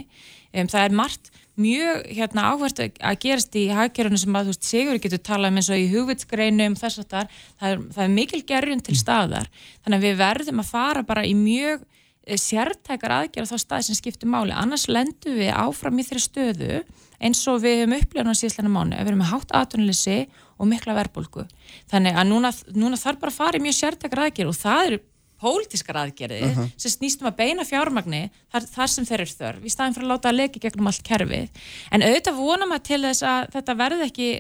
Um, 0.55 0.71
það 0.71 0.85
er 0.85 0.97
margt 0.97 1.31
mjög 1.59 2.05
hérna, 2.15 2.47
áhvert 2.53 2.81
að 2.81 3.19
gerast 3.25 3.57
í 3.59 3.65
hagkerfinu 3.75 4.21
sem 4.21 4.39
að 4.39 4.49
þú 4.49 4.55
veist, 4.55 4.69
Sigur 4.69 5.01
getur 5.03 5.23
talað 5.27 5.53
um 5.53 5.61
eins 5.61 5.71
og 5.75 5.81
í 5.83 5.89
hugvitsgreinum 5.93 6.77
þess 6.79 7.03
að 7.03 7.09
það 7.13 7.33
er, 7.71 7.83
það 7.97 8.05
er 8.05 8.13
mikil 8.15 8.43
gerjun 8.47 8.85
til 8.87 8.99
staðar. 8.99 9.51
Þannig 9.83 9.99
að 9.99 10.07
við 10.07 10.21
verðum 10.23 10.63
að 10.63 10.71
fara 10.71 11.03
bara 11.09 11.27
í 11.27 11.35
mjög 11.39 11.83
eh, 11.83 12.39
sértækar 12.39 13.17
aðgerð 13.19 13.51
á 13.51 13.53
þá 13.53 13.65
staði 13.65 13.89
sem 13.89 13.99
skiptir 13.99 14.31
máli. 14.31 14.55
Annars 14.55 14.87
lendum 14.91 15.39
við 15.39 15.51
áfram 15.51 15.99
í 15.99 16.07
þeirri 16.07 16.25
stöðu 16.25 16.81
eins 17.19 17.43
og 17.51 17.61
við 17.65 17.83
höfum 17.83 17.97
upplifað 17.99 18.33
á 18.33 18.41
síðslega 18.41 18.73
mánu, 18.73 18.97
við 18.99 19.11
erum 19.11 19.23
með 19.23 19.33
hátt 19.33 19.55
atvinnuleysi 19.59 20.19
og 20.59 20.71
mikla 20.71 20.97
verðbólgu. 20.99 21.45
Þannig 21.91 22.19
að 22.19 22.29
núna, 22.31 22.53
núna 22.75 22.99
þarf 23.01 23.23
bara 23.23 23.35
að 23.35 23.39
fara 23.41 23.59
í 23.59 23.65
mjög 23.65 23.79
sértækar 23.79 24.25
aðgerð 24.27 24.53
og 24.53 24.59
það 24.59 24.85
eru 24.89 25.01
pólitískar 25.39 26.01
aðgerði 26.01 26.49
sem 26.75 26.93
snýst 26.93 27.23
um 27.23 27.29
að 27.31 27.37
beina 27.39 27.67
fjármagni 27.67 28.25
þar, 28.51 28.65
þar 28.73 28.91
sem 28.91 29.07
þeir 29.07 29.21
eru 29.23 29.37
þörf 29.39 29.67
í 29.67 29.71
staðin 29.71 29.95
fyrir 29.95 30.09
að 30.09 30.15
láta 30.15 30.33
að 30.33 30.39
leki 30.41 30.63
gegnum 30.65 30.91
allt 30.91 31.05
kerfið. 31.07 31.61
En 31.95 32.07
auðvitað 32.07 32.41
vonum 32.41 32.75
að 32.75 32.85
til 32.89 33.01
þess 33.05 33.27
að 33.27 33.53
þetta 33.55 33.77
verði 33.79 34.09
ekki 34.09 34.31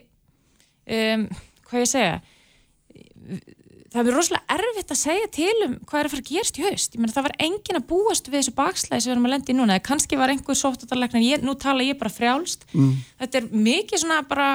um, 0.98 1.28
hvað 1.68 1.84
ég 1.84 1.92
segja 1.92 2.16
það 3.98 4.06
verður 4.06 4.18
rosalega 4.20 4.56
erfitt 4.58 4.92
að 4.94 5.00
segja 5.00 5.30
til 5.34 5.54
um 5.64 5.72
hvað 5.88 6.00
er 6.00 6.08
að 6.08 6.12
fara 6.12 6.22
að 6.22 6.28
gerast 6.30 6.58
í 6.58 6.64
haust. 6.64 6.94
Ég 6.94 7.02
meina 7.02 7.14
það 7.14 7.26
var 7.26 7.36
engin 7.46 7.78
að 7.78 7.88
búast 7.88 8.28
við 8.28 8.38
þessu 8.38 8.54
bakslæði 8.58 9.02
sem 9.02 9.10
við 9.10 9.14
erum 9.16 9.26
að 9.26 9.34
lenda 9.34 9.50
í 9.50 9.56
núna, 9.58 9.78
eða 9.78 9.86
kannski 9.88 10.20
var 10.20 10.32
einhver 10.32 10.58
sóttatarleikna, 10.58 11.40
nú 11.42 11.56
tala 11.58 11.86
ég 11.86 11.98
bara 11.98 12.12
frjálst. 12.12 12.68
Mm. 12.74 12.94
þetta 13.22 13.40
er 13.40 13.50
mikið 13.66 14.02
svona 14.04 14.20
bara 14.28 14.48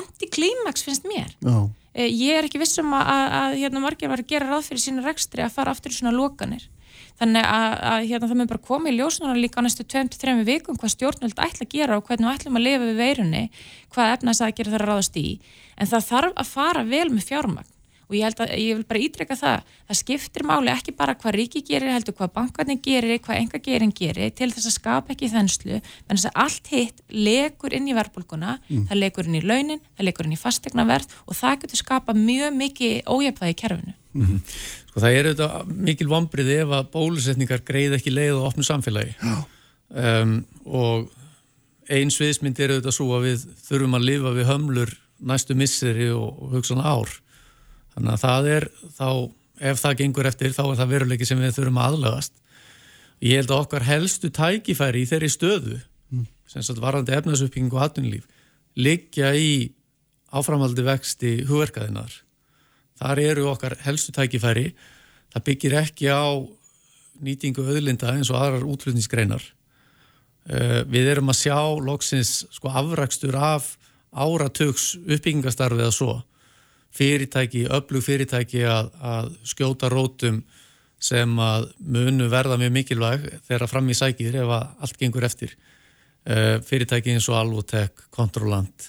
anti-klímax 0.00 0.86
finnst 0.86 1.08
mér. 1.10 1.34
Já. 1.42 1.58
Eh, 1.96 2.10
ég 2.12 2.38
er 2.38 2.46
ekki 2.46 2.60
vissum 2.60 2.94
að, 2.94 3.10
að, 3.10 3.36
að 3.40 3.58
hérna, 3.62 3.82
margir 3.82 4.12
var 4.12 4.22
að 4.22 4.32
gera 4.32 4.48
ráð 4.50 4.70
fyrir 4.70 4.82
sína 4.84 5.04
rekstri 5.06 5.44
að 5.44 5.54
fara 5.54 5.72
aftur 5.72 5.94
í 5.94 5.96
svona 5.96 6.14
lokanir. 6.14 6.66
Þannig 7.16 7.46
að, 7.48 7.74
að 7.88 8.02
hérna, 8.10 8.28
það 8.28 8.40
með 8.42 8.50
bara 8.50 8.66
koma 8.66 8.90
í 8.90 8.96
ljósnuna 8.98 9.36
líka 9.38 9.62
á 9.62 9.64
næstu 9.64 9.86
2-3 9.88 10.34
vikum 10.44 10.76
hvað 10.76 10.92
stjórnvöld 10.92 11.38
ætla 11.40 11.64
að 11.64 11.72
gera 11.72 11.96
og 11.96 12.04
hvernig 12.04 12.28
við 12.28 12.34
ætlum 12.34 12.58
að 12.60 12.66
lifa 12.66 12.82
við 12.90 13.00
veirunni 13.00 13.42
hvað 13.94 14.12
efnast 14.18 14.44
að 14.44 14.52
gera 14.58 14.74
það 14.74 14.82
að 14.82 14.90
ráðast 14.90 15.16
í. 15.16 15.30
En 15.80 15.88
það 15.88 16.06
þarf 16.10 16.36
að 16.36 16.52
fara 16.52 16.84
vel 16.84 17.08
með 17.14 17.28
fjármagn 17.30 17.72
og 18.06 18.14
ég 18.16 18.26
held 18.26 18.40
að, 18.44 18.52
ég 18.60 18.78
vil 18.78 18.86
bara 18.86 19.02
ítreka 19.02 19.36
það 19.38 19.74
það 19.88 19.98
skiptir 20.00 20.46
máli 20.46 20.70
ekki 20.72 20.94
bara 20.96 21.16
hvað 21.18 21.36
ríki 21.40 21.62
gerir 21.66 21.92
heldur 21.94 22.16
hvað 22.18 22.32
bankarnir 22.36 22.80
gerir, 22.84 23.18
hvað 23.24 23.40
enga 23.42 23.60
gerin 23.64 23.94
gerir 23.96 24.32
til 24.36 24.50
þess 24.52 24.70
að 24.70 24.76
skapa 24.76 25.14
ekki 25.14 25.30
þenslu 25.32 25.80
menn 25.80 26.14
þess 26.14 26.30
að 26.30 26.40
allt 26.44 26.72
hitt 26.72 27.02
legur 27.10 27.76
inn 27.76 27.90
í 27.90 27.96
verðbólguna, 27.96 28.58
það 28.70 29.00
legur 29.02 29.30
inn 29.30 29.40
í 29.40 29.44
launin 29.44 29.82
það 29.96 30.08
legur 30.08 30.28
inn 30.28 30.36
í 30.36 30.40
fastegnaverð 30.40 31.18
og 31.26 31.38
það 31.38 31.60
getur 31.64 31.82
skapa 31.82 32.16
mjög 32.16 32.56
mikið 32.62 32.96
ójafvæði 33.10 33.54
í 33.54 33.60
kerfinu. 33.62 33.96
Sko 34.90 35.02
það 35.02 35.18
er 35.18 35.28
auðvitað 35.30 35.74
mikil 35.90 36.08
vombrið 36.08 36.52
ef 36.56 36.74
að 36.78 36.90
bólusetningar 36.94 37.62
greið 37.66 37.98
ekki 37.98 38.14
leið 38.14 38.38
og 38.38 38.46
opnu 38.50 38.64
samfélagi. 38.66 39.12
Um, 39.92 40.38
og 40.64 41.10
ein 41.92 42.10
sviðsmynd 42.10 42.58
er 42.60 42.76
auðvitað 42.76 42.96
svo 42.96 43.10
að 43.18 43.28
við 43.28 43.44
þurfum 43.66 43.98
að 43.98 44.08
lifa 44.08 44.32
við 44.36 44.48
hömlur 44.50 44.94
næstu 45.26 45.56
misseri 45.56 46.08
og, 46.12 46.32
og 46.42 46.56
hugsan 46.56 46.82
ár 46.82 47.12
þannig 47.96 48.12
að 48.12 48.22
það 48.22 48.48
er 48.52 48.68
þá 48.96 49.08
ef 49.70 49.80
það 49.80 49.98
gengur 50.02 50.28
eftir 50.28 50.52
þá 50.52 50.62
er 50.66 50.78
það 50.80 50.92
veruleiki 50.92 51.28
sem 51.28 51.40
við 51.40 51.56
þurfum 51.56 51.80
að 51.80 51.94
aðlagast. 51.94 52.34
Ég 53.24 53.40
held 53.40 53.52
að 53.52 53.62
okkar 53.64 53.86
helstu 53.88 54.30
tækifæri 54.36 55.02
í 55.02 55.08
þeirri 55.08 55.32
stöðu 55.32 55.78
sem 56.46 56.62
sagt 56.62 56.78
varandi 56.78 57.14
efnasuppbygging 57.16 57.72
og 57.74 57.82
atvinnulíf 57.82 58.28
liggja 58.76 59.32
í 59.34 59.72
áframhaldi 60.36 60.84
vexti 60.84 61.32
hugverkaðinar 61.48 62.12
þar 63.00 63.22
eru 63.24 63.48
okkar 63.50 63.76
helstu 63.84 64.12
tækifæri. 64.16 64.70
Það 65.32 65.44
byggir 65.48 65.76
ekki 65.80 66.08
á 66.12 66.28
nýtingu 67.24 67.64
öðlinda 67.64 68.12
eins 68.12 68.30
og 68.32 68.40
aðrar 68.40 68.68
útflutningsgreinar. 68.68 69.42
Uh, 70.46 70.84
við 70.86 71.10
erum 71.10 71.32
að 71.32 71.40
sjá 71.40 71.58
loksins 71.82 72.44
sko 72.54 72.70
afrakstur 72.70 73.36
af 73.40 73.74
áratugs 74.14 74.94
uppbyggingastarfið 75.02 75.88
að 75.88 75.96
svo 75.96 76.12
fyrirtæki, 76.96 77.66
öflug 77.76 78.04
fyrirtæki 78.04 78.64
að, 78.68 78.90
að 79.00 79.30
skjóta 79.44 79.90
rótum 79.92 80.42
sem 81.02 81.38
að 81.42 81.70
munu 81.84 82.28
verða 82.32 82.56
mjög 82.60 82.72
mikilvæg 82.72 83.26
þegar 83.46 83.68
fram 83.70 83.90
í 83.92 83.96
sækir 83.96 84.38
ef 84.42 84.52
að 84.56 84.84
allt 84.86 85.00
gengur 85.00 85.26
eftir. 85.28 85.56
Uh, 86.26 86.56
fyrirtæki 86.66 87.12
eins 87.14 87.28
og 87.30 87.38
Alvotech, 87.38 88.06
Controlant 88.10 88.88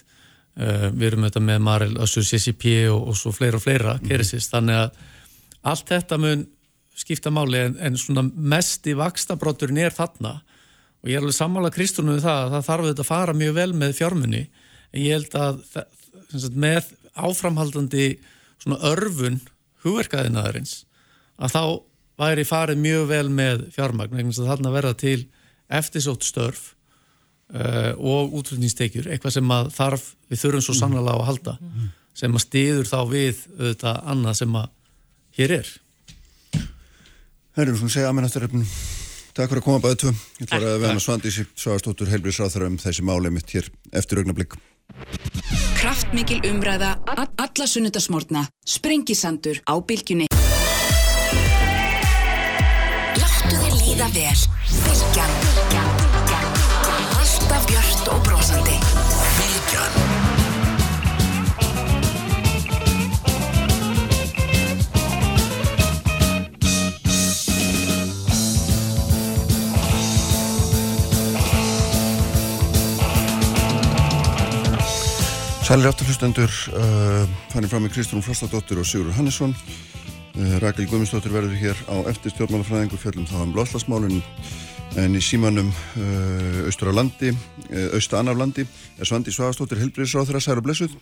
uh, 0.58 0.88
við 0.90 1.12
erum 1.12 1.26
auðvitað 1.26 1.44
með 1.46 1.60
Marel, 1.62 1.92
Össur, 2.02 2.24
CCP 2.26 2.88
og, 2.90 3.12
og 3.12 3.18
svo 3.20 3.30
fleira 3.36 3.60
og 3.60 3.62
fleira 3.62 3.94
mm 4.00 4.08
-hmm. 4.08 4.48
þannig 4.50 4.74
að 4.74 4.90
allt 5.62 5.88
þetta 5.88 6.18
mun 6.18 6.46
skipta 6.98 7.30
máli 7.30 7.60
en, 7.62 7.76
en 7.78 7.96
svona 7.96 8.24
mest 8.34 8.86
í 8.86 8.96
vakstabróturinn 8.98 9.78
er 9.78 9.94
þarna. 9.94 10.40
Og 11.02 11.10
ég 11.10 11.14
er 11.14 11.22
alveg 11.22 11.36
sammála 11.36 11.70
Kristúnu 11.70 12.16
við 12.16 12.26
það 12.26 12.40
að 12.42 12.50
það 12.50 12.66
þarf 12.68 12.84
auðvitað 12.84 13.04
að 13.04 13.12
fara 13.12 13.34
mjög 13.38 13.54
vel 13.54 13.72
með 13.72 13.94
fjármunni 14.00 14.42
en 14.92 15.02
ég 15.02 15.12
held 15.12 15.34
að 15.38 15.60
með 16.54 16.90
áframhaldandi 17.18 18.08
svona 18.58 18.80
örfun 18.90 19.40
hugverkaðinaðarins 19.84 20.82
að 21.38 21.54
þá 21.54 21.62
væri 22.18 22.46
farið 22.48 22.82
mjög 22.82 23.04
vel 23.12 23.28
með 23.30 23.68
fjármagn 23.74 24.16
vegna 24.16 24.32
þess 24.32 24.42
að 24.42 24.50
þarna 24.52 24.74
verða 24.74 24.94
til 24.98 25.18
eftirsótt 25.78 26.26
störf 26.26 26.62
uh, 27.54 27.92
og 27.94 28.34
útflutningstekjur, 28.40 29.10
eitthvað 29.12 29.36
sem 29.38 29.54
að 29.54 29.70
þarf 29.76 30.08
við 30.28 30.42
þurfum 30.42 30.64
svo 30.66 30.78
sannlega 30.78 31.14
á 31.14 31.18
að 31.18 31.28
halda 31.28 31.58
sem 32.18 32.34
að 32.34 32.44
stiður 32.46 32.88
þá 32.90 32.98
við 33.12 33.44
auðvitað 33.58 34.00
annað 34.14 34.40
sem 34.40 34.56
að 34.58 34.72
hér 35.38 35.54
er 35.60 35.76
Herru, 37.58 37.74
svona 37.74 37.90
segja 37.90 38.06
aðmenn 38.06 38.26
eftir 38.28 38.44
efnum. 38.46 38.66
Takk 39.34 39.50
fyrir 39.50 39.60
að 39.60 39.64
koma 39.66 39.80
bæðið 39.82 39.96
tvö. 40.02 40.10
Ég 40.38 40.44
ætla 40.44 40.58
að 40.60 40.76
vera 40.84 40.94
með 40.94 41.00
Svandísi 41.02 41.44
Svagastóttur 41.58 42.10
heilbríðsráþara 42.12 42.68
um 42.70 42.76
þessi 42.78 43.02
máli 43.06 43.32
mitt 43.34 43.50
hér 43.50 43.66
eftir 43.98 44.20
augnablík. 44.20 44.54
Kraftmikil 45.78 46.42
umræða, 46.50 46.96
alla 47.14 47.66
sunnudasmórna, 47.66 48.46
sprengisandur 48.66 49.62
á 49.62 49.74
bylgjunni. 49.78 50.26
Láttu 53.18 53.54
þér 53.62 53.74
líða 53.82 54.08
vel. 54.16 54.40
Bylgjan. 54.84 55.32
Alltaf 57.18 57.70
björt 57.70 58.14
og 58.14 58.24
brosandi. 58.26 58.97
Sælir 75.68 75.84
afturhlustendur, 75.90 76.48
uh, 76.80 77.28
fannir 77.52 77.68
fram 77.68 77.82
með 77.84 77.98
Kristrún 77.98 78.22
Frostadóttir 78.24 78.78
og 78.80 78.86
Sigur 78.88 79.10
Hannesson. 79.12 79.50
Uh, 80.32 80.54
Rakel 80.62 80.86
Guðmundsdóttir 80.88 81.34
verður 81.34 81.58
hér 81.60 81.82
á 81.92 82.08
eftir 82.08 82.32
stjórnmálafræðingu 82.32 82.96
fjöllum 82.96 83.26
þá 83.28 83.34
um 83.42 83.52
loslasmálun 83.52 84.22
en 84.96 85.18
í 85.18 85.20
símanum 85.20 85.68
uh, 85.68 86.64
austur 86.70 86.88
á 86.88 86.96
landi, 86.96 87.34
uh, 87.68 87.90
austur 87.98 88.16
annar 88.22 88.40
landi, 88.40 88.64
er 88.96 89.10
Svandi 89.12 89.34
Svagastóttir 89.36 89.82
helbriðsráþara, 89.84 90.40
særu 90.40 90.64
blessuð. 90.64 90.96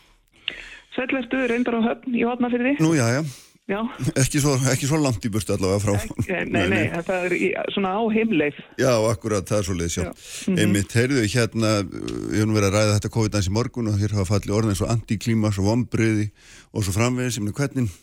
Sælvertu 0.98 1.46
reyndar 1.46 1.78
á 1.78 1.86
höfn 1.86 2.18
í 2.18 2.26
hotnafyrði. 2.26 2.74
Nú, 2.82 2.96
já, 2.98 3.06
já, 3.20 3.22
Já, 3.66 3.80
ekki 4.14 4.38
svo, 4.38 4.52
ekki 4.70 4.86
svo 4.86 4.98
langt 5.02 5.24
í 5.26 5.30
burtu 5.34 5.50
allavega 5.56 5.80
frá. 5.82 5.94
nei, 6.30 6.44
nei, 6.54 6.66
nei, 6.70 7.00
það 7.02 7.24
er 7.26 7.32
í, 7.34 7.48
svona 7.74 7.96
á 7.98 8.02
heimleif. 8.14 8.60
Já, 8.78 8.92
akkurat, 9.10 9.46
það 9.48 9.58
er 9.58 9.66
svo 9.66 9.74
leiðis, 9.74 9.96
já. 9.98 10.04
Já. 10.06 10.12
Mhm. 10.52 10.60
Einmitt, 10.62 10.94
heyrðu, 10.94 11.24
hérna, 11.32 11.72
ég 11.82 12.38
hef 12.38 12.46
nú 12.46 12.54
verið 12.54 12.68
að 12.68 12.76
ræða 12.76 12.92
þetta 13.00 13.10
COVID-19 13.16 13.50
í 13.50 13.54
morgun 13.56 13.90
og 13.90 13.96
hér 13.98 14.14
hafa 14.14 14.28
fallið 14.30 14.54
orðin 14.54 14.74
eins 14.76 14.84
og 14.86 14.92
antiklímas 14.94 15.58
og 15.58 15.66
vombriði 15.66 16.28
og 16.70 16.86
svo 16.86 16.94
framvegis, 16.94 17.40
ég 17.40 17.46
meina, 17.48 17.56
hvernig, 17.58 17.96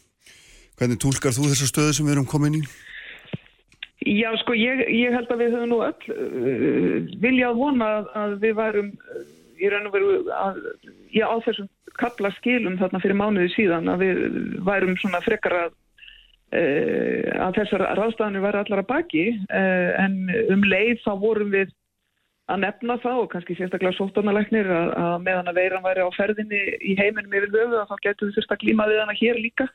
hvernig 0.81 0.99
tólkar 1.05 1.37
þú 1.37 1.47
þessa 1.53 1.69
stöðu 1.71 1.95
sem 1.95 2.09
við 2.11 2.17
erum 2.17 2.27
komin 2.27 2.59
í? 2.59 2.63
Já, 4.03 4.33
sko, 4.41 4.51
ég, 4.59 4.83
ég 4.91 5.15
held 5.15 5.31
að 5.31 5.45
við 5.45 5.55
höfum 5.55 5.71
nú 5.71 5.79
öll 5.87 6.11
uh, 6.11 7.13
viljað 7.23 7.55
vona 7.55 7.87
að, 8.01 8.11
að 8.19 8.35
við 8.43 8.57
værum 8.59 8.91
uh, 8.91 9.23
í 9.63 9.71
raun 9.71 9.87
og 9.89 9.95
veru 9.95 10.17
að, 10.35 10.59
já, 11.13 11.25
á 11.29 11.35
þessum 11.45 11.69
kapla 11.99 12.33
skilum 12.39 12.79
þarna 12.81 13.01
fyrir 13.03 13.19
mánuði 13.19 13.53
síðan 13.53 13.91
að 13.93 14.03
við 14.03 14.19
værum 14.67 14.97
svona 15.01 15.21
frekar 15.23 15.55
að, 15.59 15.77
uh, 16.57 17.29
að 17.47 17.61
þessar 17.61 17.85
ráðstafanir 17.99 18.45
væri 18.45 18.61
allar 18.63 18.83
að 18.83 18.91
baki 18.91 19.25
uh, 19.45 19.89
en 20.03 20.19
um 20.53 20.67
leið 20.67 20.99
þá 21.05 21.13
vorum 21.21 21.53
við 21.53 21.73
að 22.51 22.59
nefna 22.65 22.97
það 22.99 23.19
og 23.21 23.29
kannski 23.31 23.55
sérstaklega 23.55 23.95
sóttanalegnir 23.95 24.67
að, 24.67 24.89
að 24.99 25.13
meðan 25.23 25.49
að 25.49 25.59
veiran 25.61 25.85
væri 25.85 26.03
á 26.03 26.09
ferðinni 26.17 26.61
í 26.83 26.95
heiminum 26.99 27.35
yfir 27.39 27.53
höfu 27.53 27.79
að 27.79 27.91
þá 27.93 28.07
getur 28.07 28.29
við 28.29 28.39
þurft 28.39 28.55
að 28.55 28.63
glíma 28.65 28.87
við 28.89 28.99
hana 28.99 29.15
hér 29.15 29.39
líka 29.39 29.67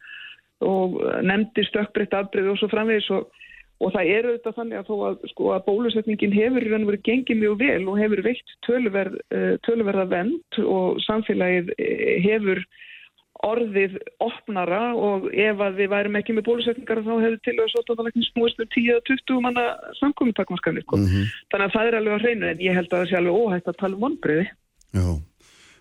og 0.68 0.98
nefndi 1.24 1.64
stökkbreytt 1.68 2.16
afbreyð 2.18 2.52
og 2.52 2.58
svo 2.60 2.68
framvegis 2.72 3.08
og, 3.14 3.30
og 3.78 3.94
það 3.94 4.10
er 4.14 4.26
auðvitað 4.26 4.56
þannig 4.58 4.80
að 4.80 4.88
þó 4.88 4.94
að, 5.06 5.16
sko, 5.32 5.48
að 5.54 5.64
bólusetningin 5.68 6.34
hefur 6.34 6.66
í 6.66 6.72
raun 6.72 6.84
og 6.84 6.90
verið 6.90 7.06
gengið 7.06 7.40
mjög 7.42 7.56
vel 7.62 7.80
og 7.84 8.00
hefur 8.02 8.24
veikt 8.26 8.54
töluverð, 8.66 9.16
uh, 9.34 9.54
töluverða 9.66 10.06
vend 10.10 10.60
og 10.64 10.98
samfélagið 11.06 11.72
eh, 11.78 12.16
hefur 12.26 12.64
orðið 13.46 13.94
opnara 14.24 14.80
og 14.98 15.28
ef 15.30 15.60
að 15.62 15.78
við 15.78 15.90
værum 15.92 16.18
ekki 16.18 16.34
með 16.34 16.46
bólusetningar 16.48 17.04
þá 17.06 17.12
hefur 17.22 17.38
til 17.46 17.54
að 17.54 17.70
sóttanalegnir 17.74 18.26
snúist 18.32 18.62
um 18.62 18.70
10-20 18.74 19.42
manna 19.44 19.66
samkominntakmaskanir 20.00 20.82
sko. 20.82 20.98
þannig 21.52 21.66
að 21.68 21.74
það 21.76 21.90
er 21.90 21.98
alveg 22.00 22.16
að 22.16 22.24
hreinu 22.24 22.50
en 22.50 22.64
ég 22.64 22.78
held 22.78 22.90
að 22.90 23.04
það 23.04 23.10
sé 23.12 23.18
alveg 23.20 23.38
óhægt 23.38 23.70
að 23.70 23.78
tala 23.78 23.98
um 23.98 24.04
vonbreiði 24.08 24.48
Já, 24.98 25.06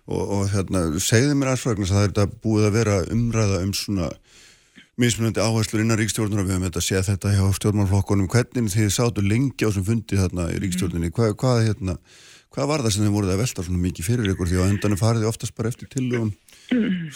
og, 0.06 0.22
og 0.22 0.42
hérna, 0.52 0.84
segðu 1.02 1.34
mér 1.34 1.50
aðeins 1.50 1.66
vegna 1.66 1.88
að 1.88 1.94
það 1.96 2.04
er 2.04 2.12
þetta 2.12 2.42
búið 2.46 2.68
að 2.68 2.78
vera 2.78 2.98
umræða 3.16 3.62
um 3.66 3.74
svona 3.74 4.10
mismunandi 4.98 5.42
áherslur 5.42 5.84
innan 5.84 6.00
ríkstjórnur 6.00 6.42
og 6.42 6.48
við 6.48 6.56
höfum 6.56 6.66
þetta 6.66 6.80
að 6.80 6.86
sé 6.88 7.02
þetta 7.06 7.34
hjá 7.36 7.44
stjórnmálflokkonum 7.58 8.30
hvernig 8.32 8.72
þið 8.74 8.90
sátu 8.94 9.22
lengi 9.24 9.68
á 9.68 9.70
sem 9.74 9.86
fundi 9.86 10.18
þarna 10.18 10.48
í 10.54 10.58
ríkstjórnunni, 10.64 11.12
hvað, 11.14 11.36
hvað, 11.38 11.60
hérna, 11.68 11.94
hvað 12.54 12.70
var 12.72 12.84
það 12.84 12.94
sem 12.96 13.06
þið 13.06 13.14
voruð 13.14 13.34
að 13.34 13.42
velta 13.44 13.66
svona 13.66 13.84
mikið 13.84 14.08
fyrir 14.08 14.32
ykkur? 14.32 14.50
Því 14.50 14.58
að 14.58 14.72
endanum 14.72 15.00
farið 15.00 15.24
þið 15.24 15.30
oftast 15.30 15.56
bara 15.58 15.72
eftir 15.72 15.92
tilugum 15.92 16.34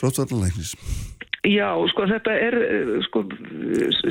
sótvarnalæknis 0.01 0.77
Já, 1.43 1.75
sko 1.91 2.07
þetta 2.07 2.35
er 2.39 2.55
sko, 3.09 3.25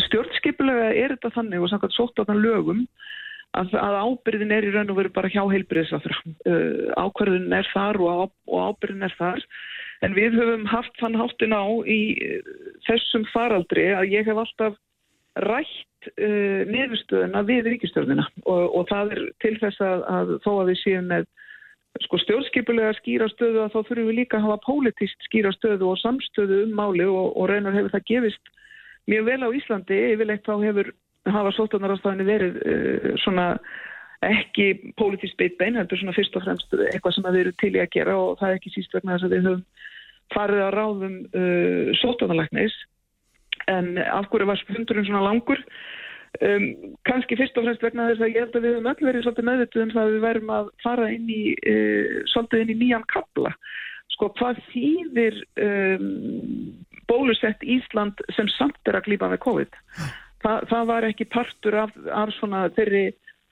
stjórnskipulega 0.10 0.92
er 0.92 1.16
þetta 1.16 1.32
þannig 1.38 1.64
og 1.64 1.72
samkvæmt 1.72 1.96
sótvarnan 1.96 2.44
lögum 2.44 2.82
að, 3.58 3.72
að 3.80 3.98
ábyrðin 4.04 4.52
er 4.56 4.68
í 4.68 4.74
raun 4.74 4.92
og 4.92 5.00
veru 5.00 5.12
bara 5.16 5.32
hjá 5.32 5.42
heilbyrðisafra 5.48 6.18
uh, 6.28 6.92
ákverðin 7.00 7.56
er 7.56 7.70
þar 7.72 8.00
og, 8.04 8.12
á, 8.12 8.18
og 8.52 8.68
ábyrðin 8.72 9.08
er 9.08 9.16
þar 9.16 9.46
En 10.02 10.16
við 10.18 10.38
höfum 10.40 10.64
haft 10.70 10.96
þann 10.98 11.18
háttin 11.20 11.54
á 11.54 11.66
í 11.86 12.02
eh, 12.18 12.40
þessum 12.88 13.28
faraldri 13.34 13.92
að 13.94 14.16
ég 14.16 14.30
hef 14.30 14.40
alltaf 14.42 14.80
rætt 15.40 16.10
uh, 16.20 16.64
niðurstöðuna 16.68 17.44
við 17.48 17.70
ríkistörnina 17.70 18.26
og, 18.44 18.64
og 18.76 18.90
það 18.90 19.14
er 19.16 19.22
til 19.44 19.54
þess 19.62 19.84
að, 19.86 20.02
að 20.12 20.34
þó 20.44 20.50
að 20.58 20.72
við 20.72 20.80
séum 20.82 21.06
með 21.08 21.28
sko, 22.04 22.20
stjórnskipulega 22.24 22.96
skýra 22.98 23.30
stöðu 23.32 23.62
að 23.64 23.70
þá 23.76 23.78
þurfum 23.80 24.10
við 24.10 24.18
líka 24.18 24.40
að 24.40 24.48
hafa 24.48 24.66
pólitist 24.66 25.30
skýra 25.30 25.54
stöðu 25.56 25.92
og 25.92 26.02
samstöðu 26.02 26.66
um 26.66 26.74
máli 26.76 27.08
og, 27.08 27.32
og 27.38 27.48
reynar 27.52 27.78
hefur 27.78 27.96
það 27.96 28.10
gefist 28.12 28.52
mjög 29.12 29.30
vel 29.30 29.40
á 29.40 29.50
Íslandi. 29.62 30.02
Yfirleitt 30.16 30.44
þá 30.48 30.54
hefur 30.66 30.92
hafa 31.32 31.56
sótarnarastafni 31.56 32.28
verið 32.28 32.60
uh, 32.66 33.08
svona 33.24 33.48
ekki 34.26 34.94
pólitist 35.00 35.38
beitbein, 35.40 35.80
þetta 35.80 35.96
er 35.96 36.02
svona 36.04 36.14
fyrst 36.14 36.36
og 36.38 36.44
fremst 36.46 36.76
eitthvað 36.92 37.16
sem 37.16 37.26
við 37.26 37.40
erum 37.46 37.56
til 37.62 37.72
í 37.74 37.80
að 37.82 37.94
gera 37.96 38.18
og 38.20 38.36
það 38.42 38.52
er 38.52 38.60
ekki 38.60 38.74
síst 38.76 38.94
vegna 38.94 39.16
þess 39.16 39.26
að 39.26 39.34
við 39.34 39.48
höfum 39.48 39.64
farið 40.36 40.64
að 40.66 40.76
ráðum 40.78 41.18
uh, 41.32 41.92
sótarnarlæknis 42.02 42.78
en 43.72 43.98
af 44.02 44.30
hverju 44.32 44.48
var 44.50 44.64
fundurinn 44.68 45.08
svona 45.08 45.26
langur? 45.26 45.60
Um, 46.40 46.96
kannski 47.04 47.36
fyrst 47.36 47.58
og 47.60 47.66
fremst 47.68 47.84
vegna 47.84 48.08
þess 48.08 48.24
að 48.24 48.32
ég 48.32 48.46
held 48.46 48.54
að 48.56 48.66
við 48.66 48.76
höfum 48.78 48.90
öll 48.92 49.08
verið 49.08 49.26
svolítið 49.26 49.48
meðvituð 49.50 49.82
um 49.84 49.90
það 49.92 50.04
að 50.04 50.14
við 50.14 50.22
verðum 50.26 50.54
að 50.56 50.70
fara 50.84 51.08
inn 51.12 51.26
í 51.28 51.42
uh, 51.54 52.14
svolítið 52.32 52.64
inn 52.64 52.72
í 52.72 52.78
nýjan 52.86 53.08
kabla 53.12 53.52
sko 54.16 54.30
hvað 54.38 54.62
þýðir 54.70 55.42
um, 55.66 56.06
bólusett 57.10 57.64
Ísland 57.66 58.24
sem 58.36 58.48
samt 58.56 58.88
er 58.88 59.00
að 59.00 59.10
glýpa 59.10 59.32
með 59.32 59.42
COVID? 59.44 59.76
Þa, 60.42 60.54
það 60.72 60.88
var 60.90 61.08
ekki 61.10 61.28
partur 61.34 61.78
af, 61.84 61.92
af 62.16 62.32
svona 62.38 62.64
þeirri 62.78 63.10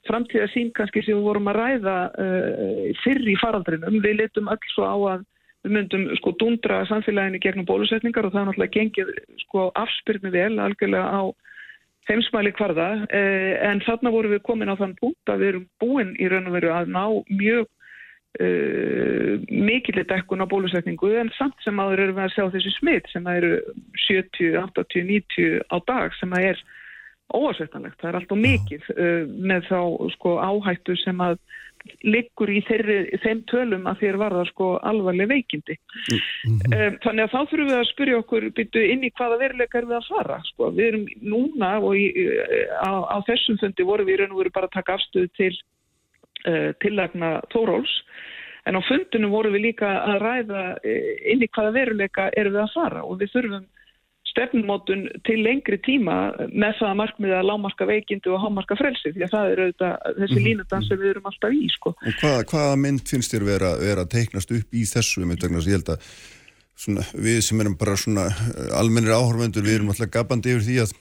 framtíða 0.08 0.48
sín 0.54 0.72
kannski 0.78 1.04
sem 1.04 1.18
við 1.20 1.28
vorum 1.28 1.50
að 1.52 1.60
ræða 1.60 1.98
uh, 2.16 2.86
fyrr 3.04 3.28
í 3.28 3.36
faraldrinum. 3.42 4.00
Við 4.06 4.22
letum 4.22 4.50
öll 4.52 4.72
svo 4.72 4.88
á 4.88 4.98
að 5.18 5.28
við 5.66 5.76
myndum 5.76 6.06
sko 6.20 6.34
dundra 6.40 6.84
samfélaginu 6.88 7.42
gegnum 7.44 7.68
bólusetningar 7.68 8.28
og 8.28 8.34
það 8.34 8.42
er 8.42 8.50
náttúrulega 8.50 8.76
gengið 8.78 9.12
sko 9.44 9.70
afspyrni 9.80 10.32
vel 10.34 10.54
algjörlega 10.60 11.10
á 11.12 11.22
heimsmæli 12.10 12.54
hvarða. 12.58 12.90
Eh, 13.14 13.58
en 13.70 13.84
þarna 13.86 14.14
vorum 14.14 14.34
við 14.34 14.46
komin 14.48 14.72
á 14.72 14.80
þann 14.80 14.96
punkt 15.02 15.30
að 15.30 15.44
við 15.44 15.52
erum 15.54 15.68
búin 15.84 16.16
í 16.18 16.32
raun 16.32 16.50
og 16.50 16.56
veru 16.58 16.72
að 16.74 16.90
ná 16.96 17.04
mjög 17.30 17.68
eh, 18.40 19.36
mikillir 19.52 20.08
dekkun 20.10 20.42
á 20.42 20.50
bólusetningu 20.50 21.14
en 21.20 21.32
samt 21.38 21.60
sem 21.66 21.80
aður 21.80 22.06
erum 22.08 22.18
við 22.18 22.28
að 22.28 22.36
sjá 22.36 22.46
þessi 22.56 22.76
smitt 22.80 23.12
sem 23.14 23.30
eru 23.30 23.56
70, 24.08 24.58
80, 24.64 25.08
90 25.12 25.64
á 25.70 25.78
dag 25.86 26.16
sem 26.18 26.34
að 26.34 26.52
er 26.54 26.68
óasettanlegt, 27.30 28.00
það 28.02 28.10
er 28.10 28.18
alltaf 28.20 28.40
mikið 28.42 28.86
uh, 28.96 29.26
með 29.30 29.68
þá 29.70 29.82
sko 30.16 30.38
áhættu 30.42 30.96
sem 30.98 31.20
að 31.22 31.38
liggur 32.04 32.52
í 32.52 32.60
þeirri, 32.68 32.98
þeim 33.24 33.44
tölum 33.50 33.88
að 33.90 34.04
þér 34.04 34.20
varða 34.22 34.44
sko 34.50 34.70
alvarleg 34.90 35.30
veikindi. 35.32 35.78
Mm 36.10 36.20
-hmm. 36.20 36.98
þannig 37.06 37.24
að 37.24 37.34
þá 37.34 37.40
þurfum 37.40 37.72
við 37.72 37.78
að 37.80 37.90
spyrja 37.92 38.20
okkur 38.24 38.48
byttu 38.60 38.86
inn 38.94 39.04
í 39.04 39.12
hvaða 39.18 39.40
veruleika 39.44 39.80
er 39.80 39.90
við 39.90 39.98
að 40.00 40.10
fara. 40.10 40.40
Sko. 40.52 40.72
Við 40.76 40.88
erum 40.88 41.06
núna 41.22 41.72
og 41.80 41.96
í, 41.98 42.06
á, 42.80 42.92
á 43.10 43.18
þessum 43.30 43.60
fundi 43.62 43.88
vorum 43.88 44.10
við 44.10 44.22
raun 44.22 44.36
og 44.36 44.44
veru 44.44 44.56
bara 44.56 44.70
að 44.70 44.78
taka 44.78 44.98
afstöðu 45.00 45.32
til 45.40 45.54
uh, 46.48 46.72
tillagna 46.84 47.40
Tóróls 47.54 47.94
en 48.68 48.76
á 48.76 48.82
fundinu 48.86 49.30
vorum 49.32 49.56
við 49.56 49.70
líka 49.70 49.90
að 50.04 50.22
ræða 50.22 50.64
inn 50.84 51.44
í 51.44 51.48
hvaða 51.48 51.72
veruleika 51.74 52.30
er 52.38 52.52
við 52.52 52.62
að 52.66 52.74
fara 52.76 53.04
og 53.08 53.22
við 53.22 53.32
þurfum 53.34 53.68
stefnumótun 54.40 55.06
til 55.28 55.38
lengri 55.44 55.78
tíma 55.84 56.18
með 56.48 56.80
það 56.80 56.90
að 56.90 57.00
markmiða 57.04 57.40
að 57.44 57.50
lámarka 57.52 57.90
veikindi 57.90 58.32
og 58.32 58.42
hámarka 58.46 58.80
frelsi 58.80 59.12
því 59.14 59.28
að 59.28 59.34
það 59.36 59.52
er 59.52 59.64
auðvitað 59.66 59.94
þessi 60.22 60.40
-hmm. 60.40 60.48
línudans 60.48 60.88
sem 60.88 61.00
við 61.04 61.14
erum 61.14 61.30
alltaf 61.30 61.56
í 61.60 61.70
sko. 61.76 61.96
Hvað, 62.22 62.42
hvaða 62.52 62.76
mynd 62.88 63.06
finnst 63.10 63.36
þér 63.36 63.48
vera, 63.52 63.72
vera 63.84 64.06
teiknast 64.08 64.52
upp 64.56 64.74
í 64.74 64.84
þessu 64.88 65.28
þess 65.30 65.68
að 65.68 65.72
ég 65.72 65.80
held 65.80 65.90
að 65.96 66.00
svona, 66.80 67.06
við 67.14 67.44
sem 67.46 67.62
erum 67.62 67.78
bara 67.80 67.98
svona 68.00 68.30
eh, 68.32 68.74
almennir 68.80 69.16
áhörvendur 69.16 69.66
við 69.66 69.80
erum 69.80 69.94
alltaf 69.94 70.12
gabandi 70.14 70.54
yfir 70.54 70.66
því 70.68 70.78
að, 70.84 70.94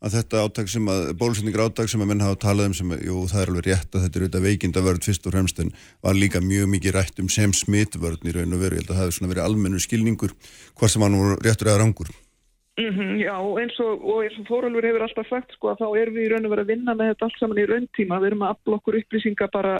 að 0.00 0.16
þetta 0.16 0.44
áttak 0.46 0.72
sem 0.72 0.88
að 0.90 1.12
bólusendingar 1.20 1.66
áttak 1.66 1.92
sem 1.92 2.02
að 2.02 2.10
menn 2.12 2.24
hafa 2.24 2.40
talað 2.46 2.70
um 2.70 2.78
sem 2.80 2.94
að 2.94 3.04
jú 3.06 3.26
það 3.30 3.42
er 3.42 3.52
alveg 3.52 3.68
rétt 3.68 3.94
að 3.94 4.06
þetta 4.06 4.18
er 4.18 4.24
auðvitað 4.24 4.46
veikindavörð 4.48 5.10
fyrst 5.10 5.28
og 5.28 5.36
fremst 5.36 5.62
en 5.62 5.74
var 6.06 6.18
líka 6.18 6.42
mjög 6.44 6.72
mikið 6.74 6.96
rætt 6.96 7.22
um 7.22 7.30
sem 7.32 7.54
smitvörð 7.54 8.26
í 8.26 8.34
raun 8.36 8.56
og 8.56 8.64
veru, 8.64 8.80
ég 8.80 8.82
held 8.82 8.90
að 8.90 8.96
það 8.96 9.04
hefði 9.04 9.18
svona 9.18 9.32
verið 9.34 9.46
almennur 9.46 9.86
skilningur 9.86 10.34
hvað 10.74 10.94
sem 10.94 11.06
var 11.06 11.14
nú 11.14 11.22
réttur 11.36 11.70
eða 11.70 11.82
rangur 11.84 12.12
Mm 12.78 12.94
-hmm, 12.94 13.16
já, 13.18 13.36
eins 13.60 13.80
og, 13.80 14.04
og 14.04 14.22
eins 14.24 14.38
og 14.38 14.46
Þóraldur 14.46 14.86
hefur 14.86 15.02
alltaf 15.02 15.28
sagt 15.28 15.52
sko 15.52 15.68
að 15.68 15.80
þá 15.82 15.88
erum 16.00 16.14
við 16.14 16.24
í 16.24 16.28
raun 16.30 16.46
og 16.46 16.52
verið 16.52 16.64
að 16.64 16.72
vinna 16.72 16.94
með 16.94 17.08
þetta 17.10 17.24
allt 17.24 17.38
saman 17.38 17.58
í 17.58 17.66
rauntíma, 17.66 18.20
við 18.20 18.26
erum 18.30 18.42
að 18.42 18.52
afla 18.54 18.76
okkur 18.76 18.98
upplýsinga 19.00 19.48
bara 19.52 19.74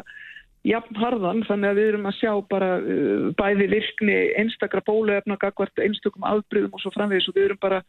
jafn 0.66 0.97
harðan 1.01 1.45
þannig 1.49 1.70
að 1.70 1.78
við 1.78 1.88
erum 1.88 2.07
að 2.11 2.18
sjá 2.18 2.32
bara 2.51 2.70
uh, 2.78 3.30
bæði 3.38 3.66
virkni 3.74 4.16
einstakra 4.41 4.82
bóluefna 4.84 5.36
gagvart 5.41 5.78
einstakum 5.78 6.26
afbryðum 6.28 6.74
og 6.74 6.82
svo 6.82 6.91
framvegis 6.97 7.28
og 7.28 7.38
við 7.38 7.45
erum 7.45 7.62
bara 7.62 7.80
að 7.80 7.86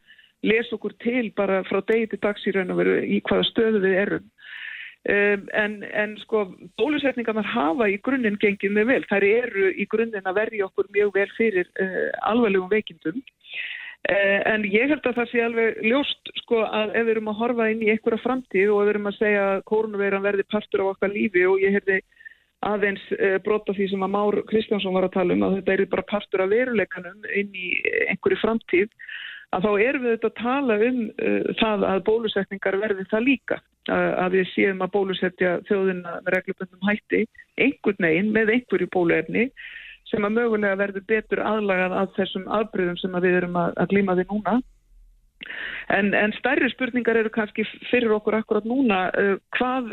lesa 0.52 0.76
okkur 0.78 0.94
til 1.04 1.32
bara 1.36 1.64
frá 1.64 1.82
degi 1.92 2.08
til 2.08 2.22
dags 2.22 2.48
í 2.48 2.54
raun 2.56 2.72
og 2.72 2.80
verið 2.80 3.04
í 3.04 3.20
hvaða 3.28 3.50
stöðu 3.50 3.84
við 3.84 3.98
erum. 4.06 4.32
Um, 5.02 5.48
en, 5.58 5.84
en 5.98 6.12
sko 6.22 6.46
bólusetningarnar 6.78 7.48
hafa 7.50 7.90
í 7.90 7.98
grunninn 8.06 8.38
gengið 8.38 8.76
með 8.76 8.86
vel, 8.92 9.04
þær 9.10 9.24
eru 9.26 9.72
í 9.74 9.88
grunninn 9.90 10.30
að 10.30 10.38
verja 10.38 10.68
okkur 10.68 10.92
mjög 10.94 11.16
vel 11.16 11.30
fyrir 11.40 11.70
uh, 11.82 12.10
alvarlegum 12.30 12.70
veikindum 12.70 13.18
en 14.10 14.64
ég 14.66 14.90
held 14.90 15.06
að 15.06 15.18
það 15.20 15.28
sé 15.30 15.42
alveg 15.46 15.76
ljóst 15.86 16.32
sko 16.42 16.64
að 16.66 16.96
ef 16.98 17.06
við 17.06 17.12
erum 17.14 17.30
að 17.30 17.38
horfa 17.38 17.68
inn 17.70 17.84
í 17.86 17.92
einhverja 17.94 18.24
framtíð 18.24 18.72
og 18.74 18.80
ef 18.82 18.88
við 18.88 18.94
erum 18.96 19.10
að 19.12 19.18
segja 19.20 19.44
að 19.52 19.62
kórnuveiran 19.70 20.26
verði 20.26 20.46
partur 20.50 20.82
á 20.82 20.86
okkar 20.90 21.14
lífi 21.14 21.44
og 21.46 21.62
ég 21.62 21.76
hefði 21.78 22.00
aðeins 22.66 23.04
eh, 23.18 23.38
brota 23.46 23.74
því 23.78 23.88
sem 23.92 24.06
að 24.06 24.14
Már 24.16 24.38
Kristjánsson 24.50 24.96
var 24.98 25.08
að 25.08 25.16
tala 25.18 25.38
um 25.38 25.46
að 25.48 25.58
þetta 25.60 25.74
er 25.76 25.84
bara 25.94 26.10
partur 26.10 26.44
af 26.44 26.52
veruleikanum 26.52 27.30
inn 27.38 27.54
í 27.58 27.74
einhverju 28.10 28.42
framtíð 28.42 28.90
að 29.52 29.66
þá 29.66 29.72
erum 29.84 30.06
við 30.06 30.16
þetta 30.16 30.30
að 30.30 30.40
tala 30.40 30.78
um 30.88 31.00
uh, 31.10 31.52
það 31.60 31.86
að 31.90 32.04
bólusetningar 32.08 32.78
verði 32.80 33.06
það 33.12 33.26
líka. 33.28 33.58
Uh, 33.90 34.14
að 34.24 34.38
við 34.38 34.50
séum 34.52 34.84
að 34.86 34.94
bólusetja 34.94 35.54
þjóðina 35.68 36.20
með 36.22 36.34
reglubundum 36.36 36.88
hætti 36.88 37.24
einhvern 37.58 38.06
veginn 38.06 38.30
með 38.36 38.52
einhverju 38.56 38.88
bóluefni 38.94 39.48
sem 40.12 40.28
að 40.28 40.38
mögulega 40.38 40.80
verður 40.80 41.08
betur 41.10 41.42
aðlagað 41.46 41.98
af 42.02 42.14
þessum 42.18 42.46
afbröðum 42.60 43.00
sem 43.02 43.18
að 43.18 43.28
við 43.28 43.40
erum 43.42 43.58
að, 43.62 43.74
að 43.82 43.92
glíma 43.94 44.16
því 44.20 44.28
núna. 44.30 44.56
En, 45.92 46.14
en 46.14 46.34
stærri 46.38 46.70
spurningar 46.72 47.18
eru 47.18 47.32
kannski 47.34 47.66
fyrir 47.90 48.14
okkur 48.16 48.38
akkurat 48.38 48.68
núna 48.68 49.08
uh, 49.18 49.34
hvað, 49.58 49.90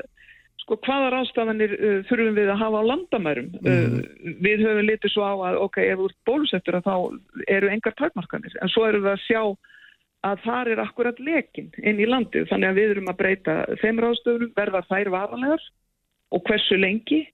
sko, 0.64 0.76
hvaða 0.84 1.14
ráðstafanir 1.14 1.72
uh, 1.78 1.96
þurfum 2.10 2.36
við 2.36 2.52
að 2.52 2.60
hafa 2.64 2.82
á 2.84 2.88
landamærum. 2.90 3.48
Mm. 3.62 3.96
Uh, 3.96 4.36
við 4.44 4.66
höfum 4.66 4.90
litið 4.90 5.14
svo 5.14 5.24
á 5.24 5.34
að 5.48 5.62
ok, 5.64 5.80
ef 5.86 6.02
þú 6.02 6.10
ert 6.10 6.20
bólusettur 6.28 6.80
þá 6.84 6.94
eru 7.48 7.72
engar 7.72 7.96
takmarkanir 7.98 8.60
en 8.60 8.74
svo 8.74 8.86
eru 8.90 9.02
við 9.06 9.14
að 9.14 9.24
sjá 9.24 9.42
að 10.26 10.40
þar 10.42 10.72
er 10.72 10.80
akkurat 10.82 11.20
lekin 11.22 11.68
inn 11.86 12.00
í 12.02 12.06
landið 12.08 12.48
þannig 12.50 12.72
að 12.72 12.78
við 12.80 12.94
erum 12.94 13.10
að 13.12 13.18
breyta 13.20 13.58
þeim 13.78 14.00
ráðstöfunum, 14.02 14.54
verða 14.56 14.82
þær 14.90 15.10
varanlegar 15.14 15.66
og 16.34 16.44
hversu 16.48 16.78
lengi. 16.78 17.24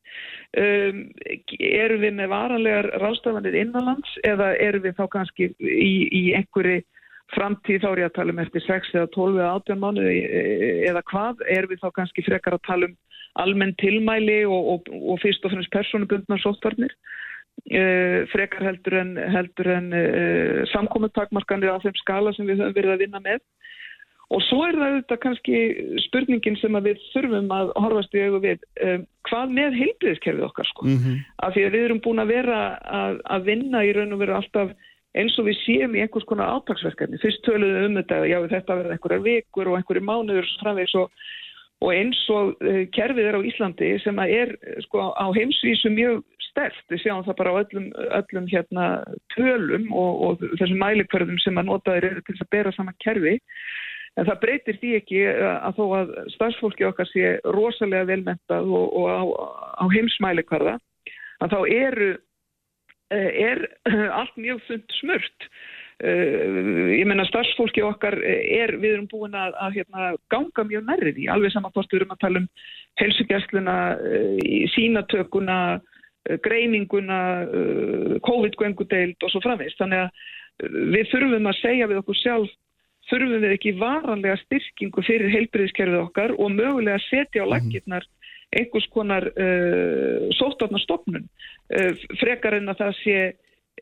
Um, 0.55 1.09
eru 1.59 1.97
við 1.99 2.13
með 2.15 2.29
varanlegar 2.31 2.87
ráðstöfanir 3.03 3.57
innanlands 3.59 4.13
eða 4.23 4.53
eru 4.63 4.85
við 4.85 5.01
þá 5.01 5.09
kannski 5.17 5.49
í, 5.59 5.95
í 6.15 6.23
einhverju 6.39 6.85
framtíð 7.35 7.81
þá 7.83 7.89
er 7.91 8.03
ég 8.05 8.11
að 8.11 8.15
tala 8.21 8.35
um 8.35 8.43
eftir 8.45 8.63
6 8.63 8.93
eða 8.95 9.09
12 9.17 9.41
eða 9.41 9.49
18 9.59 9.83
mánu 9.83 10.05
eða 10.87 11.03
hvað, 11.11 11.43
er 11.51 11.67
við 11.67 11.83
þá 11.83 11.89
kannski 11.97 12.23
frekar 12.29 12.55
að 12.55 12.67
tala 12.69 12.91
um 12.91 12.95
almenn 13.43 13.75
tilmæli 13.83 14.45
og, 14.47 14.71
og, 14.77 14.93
og 14.95 15.19
fyrst 15.25 15.43
og 15.43 15.57
fremst 15.57 15.75
personubundna 15.75 16.39
sóttvarnir 16.45 16.95
Uh, 17.65 18.27
frekar 18.29 18.65
heldur 18.67 18.97
en, 18.99 19.13
heldur 19.31 19.69
en 19.73 19.87
uh, 19.95 20.65
samkominntakmarkanir 20.69 21.71
á 21.71 21.79
þeim 21.81 21.95
skala 21.97 22.33
sem 22.35 22.49
við 22.51 22.61
höfum 22.61 22.75
verið 22.77 22.93
að 22.93 23.05
vinna 23.05 23.21
með 23.25 23.39
og 24.33 24.41
svo 24.49 24.63
er 24.65 24.79
það 24.79 24.89
auðvitað 24.89 25.21
kannski 25.25 25.61
spurningin 26.07 26.57
sem 26.61 26.81
við 26.87 27.03
þurfum 27.13 27.53
að 27.53 27.75
horfast 27.85 28.17
í 28.17 28.25
auðu 28.25 28.41
við 28.47 28.65
um, 28.87 29.05
hvað 29.29 29.55
með 29.59 29.79
heilbriðiskerfið 29.83 30.49
okkar 30.49 30.71
sko? 30.71 30.89
Mm 30.89 30.99
-hmm. 31.03 31.23
af 31.47 31.55
því 31.55 31.67
að 31.67 31.77
við 31.77 31.87
erum 31.89 32.03
búin 32.07 32.25
að 32.25 32.33
vera 32.33 32.59
að, 33.03 33.23
að 33.37 33.47
vinna 33.51 33.85
í 33.85 33.93
raun 33.93 34.17
og 34.17 34.23
vera 34.25 34.41
alltaf 34.41 34.75
eins 35.15 35.39
og 35.39 35.47
við 35.47 35.61
séum 35.63 35.95
í 35.95 36.03
einhvers 36.03 36.27
konar 36.27 36.57
átagsverkefni 36.57 37.21
fyrst 37.23 37.45
töluðum 37.47 37.93
um 37.93 37.99
þetta, 38.01 38.25
já 38.27 38.39
þetta 38.51 38.79
verða 38.81 38.97
einhverjar 38.97 39.27
vikur 39.29 39.71
og 39.71 39.79
einhverju 39.79 40.05
mánuður 40.09 40.49
framvegs 40.63 40.95
og 40.99 41.11
og 41.85 41.91
eins 41.93 42.21
og 42.33 42.55
uh, 42.65 42.85
kerfið 42.95 43.29
er 43.29 43.37
á 43.37 43.47
Íslandi 43.47 43.91
sem 44.05 44.21
að 44.23 44.35
er 44.39 44.55
sko 44.87 45.11
á 45.13 45.27
heimsvísu 45.37 45.91
mjög 45.93 46.23
stert, 46.55 46.85
við 46.91 47.03
sjáum 47.03 47.25
það 47.27 47.39
bara 47.41 47.53
á 47.53 47.61
öllum, 47.65 47.87
öllum 48.21 48.47
hérna 48.49 48.87
tölum 49.35 49.89
og, 49.91 50.23
og 50.25 50.45
þessum 50.61 50.81
mælikverðum 50.81 51.41
sem 51.43 51.59
að 51.59 51.69
notaður 51.71 52.09
eru 52.13 52.23
til 52.27 52.37
að 52.39 52.53
bera 52.55 52.73
saman 52.77 52.97
kerfi 53.03 53.35
en 54.15 54.29
það 54.29 54.41
breytir 54.45 54.79
því 54.81 54.91
ekki 55.01 55.23
að 55.27 55.79
þó 55.79 55.85
að 55.99 56.13
starfsfólki 56.37 56.87
okkar 56.89 57.11
sé 57.11 57.37
rosalega 57.57 58.09
velmentað 58.13 58.69
og, 58.71 58.99
og 59.01 59.07
á, 59.11 59.23
á 59.83 59.85
heimsmælikverða 59.95 60.77
að 61.43 61.57
þá 61.57 61.61
eru 61.75 62.11
eh, 63.15 63.31
er 63.51 63.65
allt 64.21 64.37
mjög 64.41 64.63
fund 64.69 65.01
smurt 65.01 65.51
ég 66.03 67.07
menna 67.07 67.25
starfsfólki 67.29 67.85
okkar 67.87 68.17
er, 68.19 68.75
við 68.83 68.97
erum 68.97 69.07
búin 69.09 69.35
að, 69.39 69.55
að 69.63 69.77
hérna, 69.79 70.09
ganga 70.33 70.65
mjög 70.67 70.89
nærrið 70.89 71.21
í, 71.23 71.29
alveg 71.31 71.55
saman 71.55 71.71
hvort 71.71 71.93
við 71.93 72.01
erum 72.01 72.15
að 72.17 72.23
tala 72.25 72.41
um 72.43 72.49
helsugjastluna, 72.99 73.77
sínatökuna, 74.75 75.59
greininguna, 76.43 77.21
COVID-göngudeild 78.27 79.23
og 79.23 79.33
svo 79.33 79.43
framvist. 79.45 79.79
Þannig 79.79 80.03
að 80.03 80.85
við 80.95 81.11
þurfum 81.13 81.51
að 81.51 81.61
segja 81.61 81.89
við 81.91 82.01
okkur 82.03 82.21
sjálf, 82.21 82.53
þurfum 83.11 83.41
við 83.45 83.57
ekki 83.57 83.77
varanlega 83.79 84.37
styrkingu 84.45 85.03
fyrir 85.07 85.33
heilbriðiskerfið 85.33 86.03
okkar 86.03 86.37
og 86.39 86.53
mögulega 86.55 86.99
setja 87.11 87.45
á 87.45 87.47
mhm. 87.47 87.53
lakirnar 87.55 88.07
einhvers 88.55 88.87
konar 88.95 89.25
sóttarnastofnun 90.39 91.25
frekar 92.21 92.55
en 92.55 92.71
að 92.71 92.85
það 92.85 92.93
sé 93.01 93.17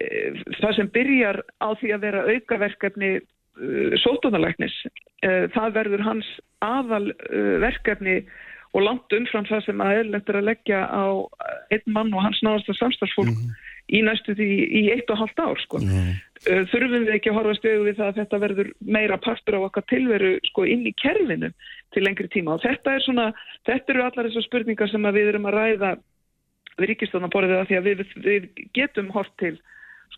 Eh, 0.01 0.39
það 0.61 0.77
sem 0.79 0.89
byrjar 0.93 1.39
á 1.61 1.69
því 1.77 1.91
að 1.93 2.05
vera 2.07 2.23
aukaverkefni 2.33 3.11
uh, 3.21 3.93
sótunalæknis 4.01 4.73
uh, 4.89 5.45
það 5.53 5.75
verður 5.77 6.05
hans 6.07 6.29
aðal 6.65 7.11
uh, 7.13 7.67
og 8.73 8.87
langt 8.87 9.13
umfram 9.13 9.45
það 9.51 9.67
sem 9.67 9.83
að 9.85 9.99
eðlendur 9.99 10.39
að 10.41 10.49
leggja 10.49 10.81
á 10.89 11.05
einn 11.77 11.93
mann 11.93 12.15
og 12.17 12.25
hans 12.25 12.41
náðasta 12.41 12.73
samstagsfólk 12.79 13.35
mm 13.35 13.37
-hmm. 13.37 13.61
Í 13.93 14.03
næstu 14.05 14.35
því 14.39 14.51
í 14.81 14.83
eitt 14.95 15.11
og 15.13 15.21
halvt 15.23 15.43
ár 15.45 15.65
sko. 15.67 15.83
Mm 15.85 16.13
þurfum 16.43 17.05
við 17.07 17.15
ekki 17.17 17.31
að 17.31 17.37
horfa 17.39 17.55
stöðu 17.59 17.83
við 17.87 17.99
það 17.99 18.09
að 18.09 18.17
þetta 18.19 18.39
verður 18.43 18.71
meira 18.97 19.19
partur 19.23 19.57
á 19.63 19.67
okkar 19.69 19.85
tilveru 19.91 20.33
sko 20.49 20.65
inn 20.67 20.87
í 20.89 20.95
kerfinu 20.99 21.53
til 21.95 22.03
lengri 22.03 22.29
tíma 22.33 22.57
og 22.57 22.65
þetta 22.65 22.97
er 22.97 23.05
svona, 23.05 23.27
þetta 23.69 23.95
eru 23.95 24.05
allar 24.07 24.29
þessar 24.29 24.47
spurningar 24.49 24.91
sem 24.91 25.07
við 25.15 25.31
erum 25.31 25.47
að 25.51 25.59
ræða 25.59 25.93
við 26.81 26.91
ríkistofnaborðið 26.91 27.61
að 27.61 27.69
því 27.69 27.79
að 27.79 27.89
við, 27.89 28.03
við 28.25 28.49
getum 28.75 29.13
hort 29.15 29.33
til 29.39 29.55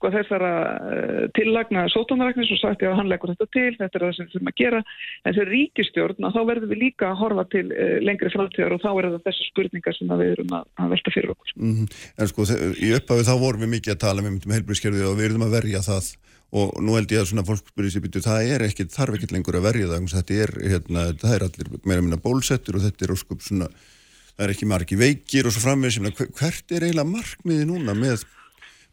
sko 0.05 0.13
þessara 0.13 0.53
uh, 0.77 1.21
tillagna 1.37 1.87
sótónaræknis 1.93 2.53
og 2.53 2.61
sagt 2.61 2.83
ég 2.85 2.91
að 2.93 2.99
hann 3.01 3.09
leggur 3.09 3.33
þetta 3.33 3.47
til, 3.55 3.71
þetta 3.79 3.99
er 3.99 4.05
það 4.05 4.17
sem 4.19 4.29
þurfum 4.33 4.51
að 4.51 4.59
gera 4.61 4.81
en 4.85 5.37
þegar 5.37 5.51
ríkistjórn 5.55 6.29
að 6.29 6.37
þá 6.37 6.41
verðum 6.51 6.73
við 6.75 6.83
líka 6.83 7.09
að 7.09 7.21
horfa 7.23 7.45
til 7.55 7.65
uh, 7.71 7.95
lengri 8.05 8.33
framtíðar 8.35 8.77
og 8.77 8.83
þá 8.85 8.91
er 8.93 9.09
það 9.09 9.25
þessu 9.31 9.49
spurningar 9.49 9.97
sem 9.97 10.13
við 10.13 10.35
erum 10.35 10.53
að, 10.59 10.69
að 10.77 10.93
velta 10.95 11.15
fyrir 11.15 11.33
okkur. 11.33 11.55
Mm 11.57 11.73
-hmm. 11.79 11.97
En 12.21 12.31
sko 12.33 12.49
í 12.75 12.93
upphafi 12.99 13.29
þá 13.31 13.35
vorum 13.41 13.65
við 13.65 13.73
mikið 13.79 13.95
að 13.95 14.05
tala 14.05 14.27
um 14.29 14.39
heilbríðskerfið 14.55 15.09
og 15.09 15.19
við 15.19 15.31
erum 15.31 15.47
að 15.49 15.57
verja 15.57 15.83
það 15.89 16.13
og 16.55 16.77
nú 16.85 16.95
held 16.95 17.11
ég 17.11 17.25
að 17.25 17.31
svona 17.33 17.47
fólk 17.49 17.67
spyrir 17.73 17.91
sér 17.91 18.05
byrju 18.05 18.23
það 18.23 18.53
er 18.55 18.63
ekkit, 18.69 18.93
þarf 18.95 19.17
ekkit 19.17 19.33
lengur 19.35 19.57
að 19.59 19.67
verja 19.67 19.89
það 19.91 20.13
þetta 20.13 20.35
er, 20.45 20.53
hérna, 20.71 21.03
það 21.19 21.35
er 21.35 21.45
allir 21.49 21.71
meira 21.83 22.05
minna 22.05 22.21
bólsettur 22.21 22.79
og 22.79 22.85
þetta 22.85 23.07
er 23.07 23.15
óskup 23.17 23.43
svona 23.43 23.67
það 24.37 24.45
er 24.47 24.53
ekki 24.55 24.69
margi 24.71 24.99
veikir 24.99 25.49
og 25.49 25.55
svo 25.55 25.65
framveg 25.65 26.15
hvert 26.39 26.75
er 26.75 26.87
eiginlega 26.87 27.11
markmiði 27.11 27.67
núna 27.67 27.97
með 27.99 28.23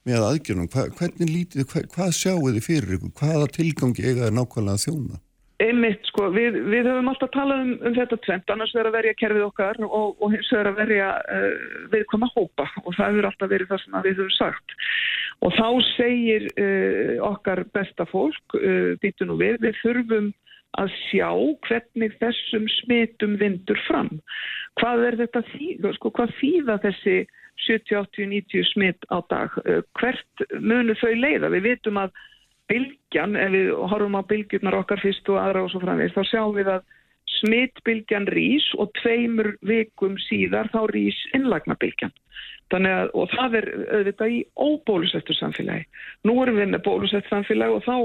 með 0.08 0.28
aðgjörnum, 0.28 0.70
Hva, 0.72 0.88
hvernig 0.99 1.30
lítið, 1.30 1.68
hva, 1.72 1.84
hvað 1.95 2.16
sjáu 2.18 2.47
þið 2.47 2.64
fyrir 2.66 2.95
ykkur, 2.97 3.14
hvaða 3.20 3.52
tilgangi 3.58 4.08
eiga 4.08 4.30
er 4.30 4.36
nákvæmlega 4.38 4.80
að 4.80 4.86
þjóna? 4.86 5.22
Einmitt, 5.62 6.08
sko, 6.10 6.32
við, 6.34 6.56
við 6.72 6.88
höfum 6.89 7.10
alltaf 7.12 7.30
talað 7.36 7.60
um, 7.68 7.74
um 7.86 7.93
þetta 7.93 8.18
tvent, 8.26 8.49
annars 8.49 8.72
verður 8.74 8.89
að 8.89 8.95
verja 8.97 9.18
kerfið 9.20 9.43
okkar 9.45 9.80
og, 9.86 10.16
og 10.18 10.32
hins 10.34 10.49
verður 10.49 10.72
að 10.72 10.80
verja 10.80 11.10
uh, 11.22 11.66
viðkvæma 11.93 12.30
hópa 12.34 12.66
og 12.82 12.95
það 12.97 13.04
hefur 13.12 13.28
alltaf 13.30 13.52
verið 13.52 13.70
það 13.70 13.84
sem 13.84 13.97
við 14.08 14.22
höfum 14.24 14.32
sagt. 14.39 14.78
Og 15.41 15.54
þá 15.58 15.68
segir 15.91 16.47
uh, 16.56 17.14
okkar 17.30 17.62
besta 17.78 18.08
fólk, 18.10 18.58
uh, 18.58 18.93
býtu 19.04 19.28
nú 19.30 19.38
við, 19.41 19.60
við 19.62 19.78
þurfum 19.84 20.32
að 20.80 20.95
sjá 21.12 21.30
hvernig 21.68 22.18
þessum 22.22 22.66
smitum 22.80 23.38
vindur 23.41 23.80
fram. 23.86 24.10
Hvað 24.80 25.06
er 25.10 25.20
þetta 25.26 25.43
þýða, 25.52 25.93
sko, 25.99 26.14
hvað 26.16 26.36
þýða 26.39 26.78
þessi 26.88 27.18
70, 27.68 27.97
80, 27.97 28.30
90 28.32 28.68
smitt 28.74 29.07
á 29.14 29.18
dag. 29.30 29.55
Eh, 29.66 29.82
hvert 29.99 30.45
munu 30.59 30.95
þau 31.01 31.14
leiða? 31.16 31.51
Við 31.53 31.68
vitum 31.70 31.99
að 32.01 32.16
bylgjan, 32.72 33.36
ef 33.36 33.51
við 33.51 33.70
horfum 33.91 34.18
á 34.18 34.22
bylgjurnar 34.30 34.80
okkar 34.80 35.01
fyrst 35.03 35.30
og 35.30 35.39
aðra 35.41 35.66
og 35.66 35.72
svo 35.74 35.82
framvegist, 35.84 36.16
þá 36.16 36.32
sjáum 36.32 36.57
við 36.57 36.72
að 36.78 36.89
smittbylgjan 37.41 38.28
rís 38.32 38.66
og 38.80 38.91
tveimur 39.01 39.55
vikum 39.66 40.18
síðar 40.28 40.70
þá 40.74 40.82
rís 40.91 41.18
innlagnabylgjan. 41.38 42.14
Að, 42.72 43.09
og 43.20 43.28
það 43.34 43.55
er 43.59 43.66
auðvitað 43.97 44.32
í 44.32 44.38
óbólusettur 44.55 45.36
samfélagi. 45.36 45.84
Nú 46.24 46.38
erum 46.39 46.59
við 46.62 46.70
með 46.72 46.86
bólusett 46.86 47.28
samfélagi 47.28 47.76
og 47.76 47.84
þá 47.84 47.97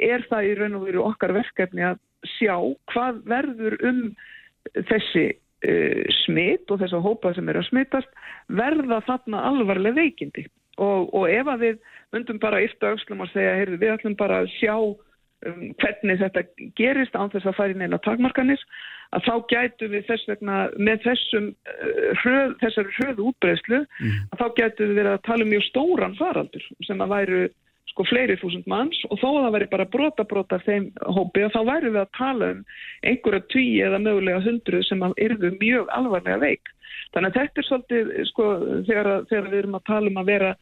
er 0.00 0.24
það 0.30 0.48
í 0.48 0.54
raun 0.56 0.78
og 0.78 0.86
veru 0.86 1.04
okkar 1.04 1.34
verkefni 1.36 1.84
að 1.90 2.00
sjá 2.38 2.56
hvað 2.92 3.20
verður 3.28 3.76
um 3.88 4.00
þessi 4.88 5.26
uh, 5.68 6.02
smitt 6.24 6.70
og 6.70 6.82
þess 6.82 6.96
að 6.96 7.06
hópa 7.06 7.32
sem 7.36 7.48
er 7.48 7.60
að 7.60 7.68
smittast 7.70 8.20
verða 8.48 9.02
þarna 9.08 9.44
alvarleg 9.52 9.96
veikindi 9.98 10.46
og, 10.80 11.12
og 11.12 11.28
ef 11.30 11.50
að 11.52 11.66
við 11.66 11.80
undum 12.16 12.40
bara 12.42 12.62
eftir 12.64 12.92
aukslum 12.92 13.24
að 13.24 13.34
segja 13.34 13.56
heyrðu, 13.60 13.80
við 13.80 13.94
ætlum 13.94 14.16
bara 14.20 14.42
að 14.42 14.50
sjá 14.56 14.74
um, 14.78 15.62
hvernig 15.82 16.20
þetta 16.22 16.44
gerist 16.78 17.16
án 17.16 17.32
þess 17.32 17.48
að 17.50 17.58
fara 17.58 17.76
í 17.76 17.78
neina 17.82 18.00
takmarkanis 18.04 18.64
að 19.12 19.26
þá 19.26 19.34
gætu 19.52 19.88
við 19.92 20.06
þess 20.08 20.28
vegna 20.30 20.60
með 20.80 21.02
þessum 21.06 21.50
uh, 21.52 22.06
hröð, 22.22 22.54
þessari 22.62 22.96
hröðu 22.98 23.28
útbreyslu 23.32 23.82
mm. 23.82 24.20
að 24.32 24.44
þá 24.44 24.46
gætu 24.60 24.88
við 24.88 25.02
verið 25.02 25.12
að 25.16 25.26
tala 25.28 25.46
um 25.46 25.52
mjög 25.52 25.66
stóran 25.68 26.18
faraldur 26.20 26.70
sem 26.88 27.04
að 27.04 27.14
væru 27.16 27.42
sko 27.92 28.06
fleiri 28.08 28.38
þúsund 28.40 28.68
manns 28.70 28.98
og 29.10 29.20
þó 29.20 29.28
að 29.30 29.40
það 29.44 29.54
væri 29.56 29.70
bara 29.72 29.88
brota 29.92 30.26
brota 30.28 30.58
þeim 30.64 30.90
hópi 31.16 31.46
og 31.46 31.54
þá 31.54 31.60
væri 31.68 31.92
við 31.92 32.02
að 32.02 32.12
tala 32.18 32.52
um 32.54 32.62
einhverja 33.08 33.46
tíu 33.52 33.86
eða 33.86 34.02
mögulega 34.02 34.44
hundru 34.46 34.82
sem 34.88 35.04
yrðu 35.12 35.52
mjög 35.60 35.92
alvarlega 35.96 36.40
veik. 36.42 36.72
Þannig 37.12 37.32
að 37.32 37.38
þetta 37.40 37.60
er 37.60 37.68
svolítið 37.68 38.12
sko 38.30 38.46
þegar, 38.88 39.10
þegar 39.28 39.50
við 39.52 39.58
erum 39.62 39.78
að 39.78 39.88
tala 39.90 40.12
um 40.12 40.22
að 40.22 40.30
vera 40.32 40.52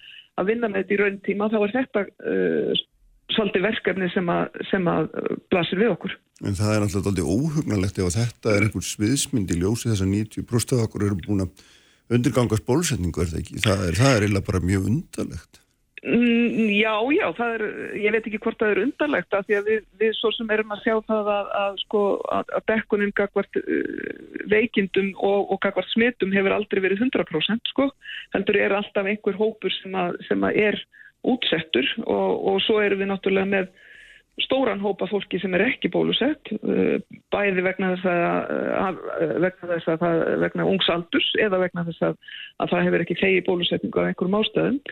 að 0.41 0.51
vinna 0.51 0.71
með 0.71 0.83
þetta 0.83 0.97
í 0.97 1.01
raun 1.01 1.21
tíma 1.27 1.51
þá 1.53 1.59
er 1.61 1.75
þetta 1.77 2.05
uh, 2.07 2.85
svolítið 3.31 3.67
verkefni 3.69 4.11
sem 4.11 4.33
að, 4.33 4.61
sem 4.71 4.91
að 4.91 5.11
blasir 5.53 5.81
við 5.81 5.95
okkur. 5.95 6.17
En 6.41 6.57
það 6.57 6.75
er 6.75 6.85
alltaf 6.87 7.09
alltaf 7.11 7.31
óhugnalegt 7.31 8.01
ef 8.01 8.15
þetta 8.17 8.55
er 8.55 8.67
einhvern 8.67 8.87
sviðsmynd 8.87 9.53
í 9.55 9.61
ljósi 9.61 9.91
þess 9.91 10.05
að 10.07 10.15
90% 10.17 10.77
af 10.77 10.87
okkur 10.89 11.07
eru 11.07 11.19
búin 11.21 11.45
að 11.45 11.67
undirgangast 12.11 12.67
bólsetningu 12.67 13.23
er 13.23 13.31
það 13.31 13.43
ekki. 13.45 13.61
Það 13.63 13.83
er, 13.87 13.99
það 14.01 14.25
er 14.27 14.47
bara 14.47 14.63
mjög 14.65 14.89
undarlegt. 14.91 15.61
Mm, 16.01 16.71
já, 16.81 16.95
já, 17.13 17.27
það 17.37 17.55
er, 17.59 17.63
ég 18.01 18.15
veit 18.15 18.29
ekki 18.31 18.39
hvort 18.41 18.57
það 18.57 18.71
er 18.73 18.79
undarlegt 18.87 19.35
að 19.37 19.43
því 19.51 19.57
að 19.59 19.67
við, 19.69 19.81
við 20.01 20.15
svo 20.17 20.31
sem 20.33 20.53
erum 20.55 20.71
að 20.73 20.87
sjá 20.87 20.95
það 21.11 21.27
að, 21.35 21.51
að, 21.59 21.75
sko, 21.83 22.01
að, 22.37 22.55
að 22.57 22.65
dekkunin 22.71 23.13
gagvart 23.19 23.59
uh, 23.61 24.07
veikindum 24.49 25.11
og, 25.19 25.53
og 25.53 25.61
gagvart 25.61 25.91
smitum 25.93 26.33
hefur 26.33 26.57
aldrei 26.57 26.81
verið 26.87 27.05
100% 27.05 27.73
sko, 27.75 27.91
heldur 28.33 28.61
er 28.63 28.77
alltaf 28.79 29.11
einhver 29.13 29.37
hópur 29.37 29.77
sem, 29.77 29.99
sem 30.25 30.49
er 30.55 30.81
útsettur 31.21 31.93
og, 32.07 32.49
og 32.49 32.65
svo 32.65 32.79
erum 32.81 33.05
við 33.05 33.13
náttúrulega 33.13 33.53
með 33.53 33.69
stóran 34.41 34.81
hópa 34.81 35.05
fólki 35.11 35.37
sem 35.43 35.53
er 35.53 35.67
ekki 35.67 35.93
bólusett, 35.93 36.55
uh, 36.63 36.97
bæði 37.29 37.69
vegna 37.69 37.93
þess 37.99 38.09
að, 38.09 39.05
vegna 39.45 39.73
þess 39.75 39.93
að 39.93 40.03
það, 40.07 40.27
vegna 40.49 40.71
ungsaldurs 40.73 41.31
eða 41.45 41.61
vegna 41.67 41.85
þess 41.93 42.09
að 42.09 42.19
það 42.73 42.89
hefur 42.89 43.05
ekki 43.05 43.21
þegi 43.21 43.49
bólusetningu 43.53 44.01
af 44.01 44.15
einhverjum 44.15 44.41
ástæðum 44.41 44.85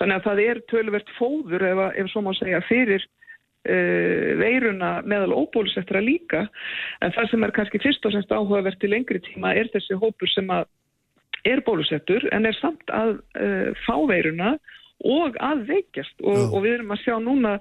Þannig 0.00 0.16
að 0.16 0.26
það 0.26 0.42
er 0.46 0.60
tölvert 0.72 1.10
fóður 1.18 1.64
ef, 1.68 1.80
ef 2.00 2.12
svo 2.12 2.22
má 2.24 2.30
segja 2.38 2.62
fyrir 2.64 3.04
uh, 3.04 4.30
veiruna 4.40 4.92
meðal 5.04 5.36
óbólusettra 5.36 6.00
líka. 6.04 6.46
En 7.04 7.12
það 7.16 7.32
sem 7.32 7.44
er 7.44 7.54
kannski 7.56 7.82
fyrst 7.82 8.06
og 8.08 8.16
semst 8.16 8.32
áhugavert 8.32 8.86
í 8.86 8.92
lengri 8.92 9.20
tíma 9.28 9.52
er 9.56 9.68
þessi 9.74 9.98
hópur 10.00 10.32
sem 10.32 10.48
að 10.54 10.68
er 11.48 11.62
bólusettur 11.64 12.26
en 12.36 12.48
er 12.48 12.56
samt 12.58 12.92
að 12.92 13.18
uh, 13.40 13.70
fá 13.84 13.94
veiruna 14.08 14.56
og 15.04 15.36
að 15.40 15.66
veikjast. 15.68 16.16
Og, 16.24 16.48
og 16.48 16.64
við 16.64 16.78
erum 16.78 16.96
að 16.96 17.04
sjá 17.04 17.14
núna 17.20 17.54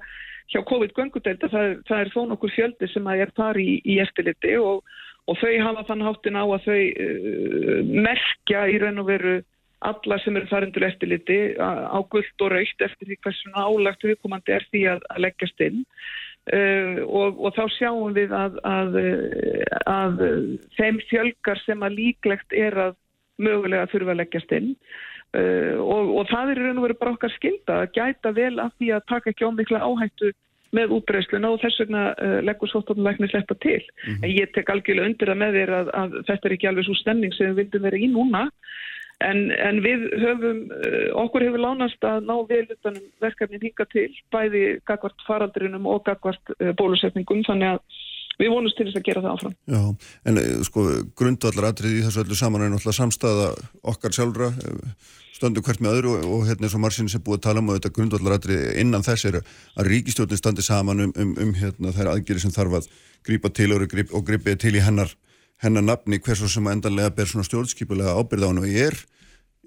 hjá 0.49 0.63
COVID-göngudelta 0.65 1.51
það, 1.51 1.75
það 1.87 2.01
er 2.01 2.11
þó 2.15 2.19
nokkur 2.31 2.55
fjöldi 2.55 2.89
sem 2.89 3.07
að 3.07 3.25
er 3.25 3.35
þar 3.37 3.59
í, 3.61 3.69
í 3.85 3.99
eftirliti 4.01 4.55
og, 4.63 4.81
og 5.29 5.37
þau 5.43 5.53
hafa 5.67 5.85
þann 5.91 6.07
háttin 6.07 6.39
á 6.39 6.43
að 6.47 6.67
þau 6.67 6.79
uh, 6.79 7.95
merkja 8.07 8.67
í 8.71 8.79
raun 8.81 9.03
og 9.03 9.11
veru 9.11 9.39
alla 9.79 10.17
sem 10.23 10.35
eru 10.35 10.49
farindur 10.49 10.85
eftirliti 10.89 11.37
á 11.59 11.99
gullt 12.11 12.43
og 12.43 12.51
raukt 12.51 12.81
eftir 12.83 13.07
því 13.07 13.19
hversu 13.23 13.51
álagt 13.55 14.03
viðkomandi 14.03 14.55
er 14.55 14.65
því 14.71 14.81
að, 14.93 15.05
að 15.13 15.21
leggjast 15.25 15.63
inn 15.63 15.83
uh, 15.83 16.97
og, 17.07 17.39
og 17.39 17.55
þá 17.55 17.63
sjáum 17.77 18.17
við 18.17 18.33
að, 18.35 18.57
að, 18.67 18.97
að 19.87 20.25
þeim 20.75 20.99
fjölgar 21.11 21.63
sem 21.63 21.85
að 21.85 21.95
líklegt 22.01 22.57
er 22.57 22.75
að 22.89 22.97
mögulega 23.39 23.87
þurfa 23.93 24.15
að 24.15 24.21
leggjast 24.23 24.53
inn 24.59 24.69
uh, 24.75 25.79
og, 25.79 26.13
og 26.19 26.29
það 26.33 26.53
er 26.53 26.63
raun 26.65 26.81
og 26.81 26.85
veru 26.89 26.99
bara 26.99 27.15
okkar 27.15 27.35
skilda 27.37 27.81
að 27.85 27.95
gæta 27.95 28.35
vel 28.35 28.55
af 28.59 28.75
því 28.75 28.93
að 28.97 29.09
taka 29.13 29.31
ekki 29.33 29.47
ómikla 29.47 29.83
áhættu 29.85 30.33
með 30.75 30.91
útbreysluna 30.99 31.49
og 31.49 31.63
þess 31.63 31.81
vegna 31.81 32.03
uh, 32.13 32.39
leggur 32.45 32.69
sóttáðanlækni 32.69 33.31
sleppa 33.31 33.55
til. 33.63 33.81
Mm 33.81 34.11
-hmm. 34.11 34.23
En 34.23 34.29
ég 34.29 34.51
tek 34.53 34.69
algjörlega 34.69 35.09
undir 35.09 35.31
að 35.31 35.41
með 35.41 35.55
þér 35.57 35.71
að, 35.79 35.87
að 36.01 36.11
þetta 36.27 36.47
er 36.47 36.53
ekki 36.55 36.69
alveg 36.69 36.85
svo 36.85 36.95
stemning 36.99 37.33
sem 37.33 37.49
við 37.49 37.59
vildum 37.63 37.87
vera 37.87 37.97
í 37.97 38.09
núna 38.11 38.43
en, 39.25 39.41
en 39.51 39.81
við 39.85 40.05
höfum, 40.21 40.61
uh, 40.75 41.07
okkur 41.23 41.47
hefur 41.47 41.63
lánast 41.63 42.07
að 42.07 42.27
ná 42.29 42.35
vel 42.49 42.65
utanum 42.65 43.05
verkefnin 43.23 43.63
hinga 43.67 43.87
til, 43.93 44.09
bæði 44.33 44.63
gagvart 44.89 45.27
faraldrinum 45.27 45.87
og 45.89 46.03
gagvart 46.07 46.53
uh, 46.57 46.73
bólusetningum 46.79 47.45
þannig 47.47 47.75
að 47.75 48.01
við 48.39 48.53
vonumst 48.53 48.79
til 48.79 48.87
þess 48.87 48.99
að 49.01 49.07
gera 49.09 49.23
það 49.25 49.33
áfram. 49.35 49.55
Já, 49.67 49.81
en 50.31 50.43
sko 50.63 50.83
grundvallar 51.19 51.73
atrið 51.73 51.97
í 51.97 52.03
þessu 52.05 52.23
öllu 52.23 52.37
saman 52.39 52.63
er 52.63 52.71
náttúrulega 52.71 53.01
samstæða 53.01 53.49
okkar 53.91 54.15
sjálfra 54.15 54.53
stöndu 55.39 55.63
hvert 55.63 55.81
með 55.83 55.99
öðru 55.99 56.13
og, 56.17 56.27
og 56.35 56.45
hérna 56.49 56.67
eins 56.67 56.75
og 56.75 56.83
Marsins 56.83 57.15
er 57.15 57.23
búið 57.23 57.39
að 57.39 57.45
tala 57.47 57.63
um 57.63 57.71
og 57.71 57.77
þetta 57.77 57.93
grundvallaratri 57.95 58.57
innan 58.81 59.05
þess 59.05 59.27
er 59.29 59.39
að 59.39 59.89
ríkistjóðin 59.89 60.41
standi 60.41 60.65
saman 60.65 61.05
um, 61.05 61.13
um, 61.15 61.33
um 61.45 61.53
hérna, 61.55 61.93
þær 61.95 62.13
aðgeri 62.15 62.43
sem 62.43 62.53
þarf 62.55 62.79
að 62.81 62.89
grípa 63.27 63.51
til 63.55 63.71
og, 63.75 63.85
gripið 64.27 64.59
til 64.63 64.75
í 64.75 64.83
hennar, 64.83 65.11
hennar 65.63 65.85
nafni 65.85 66.19
hversu 66.23 66.49
sem 66.49 66.67
endanlega 66.71 67.13
ber 67.15 67.29
svona 67.29 67.47
stjórnskipulega 67.47 68.15
ábyrð 68.15 68.45
á 68.45 68.49
hennu 68.49 68.65
og 68.67 68.83
er 68.87 68.99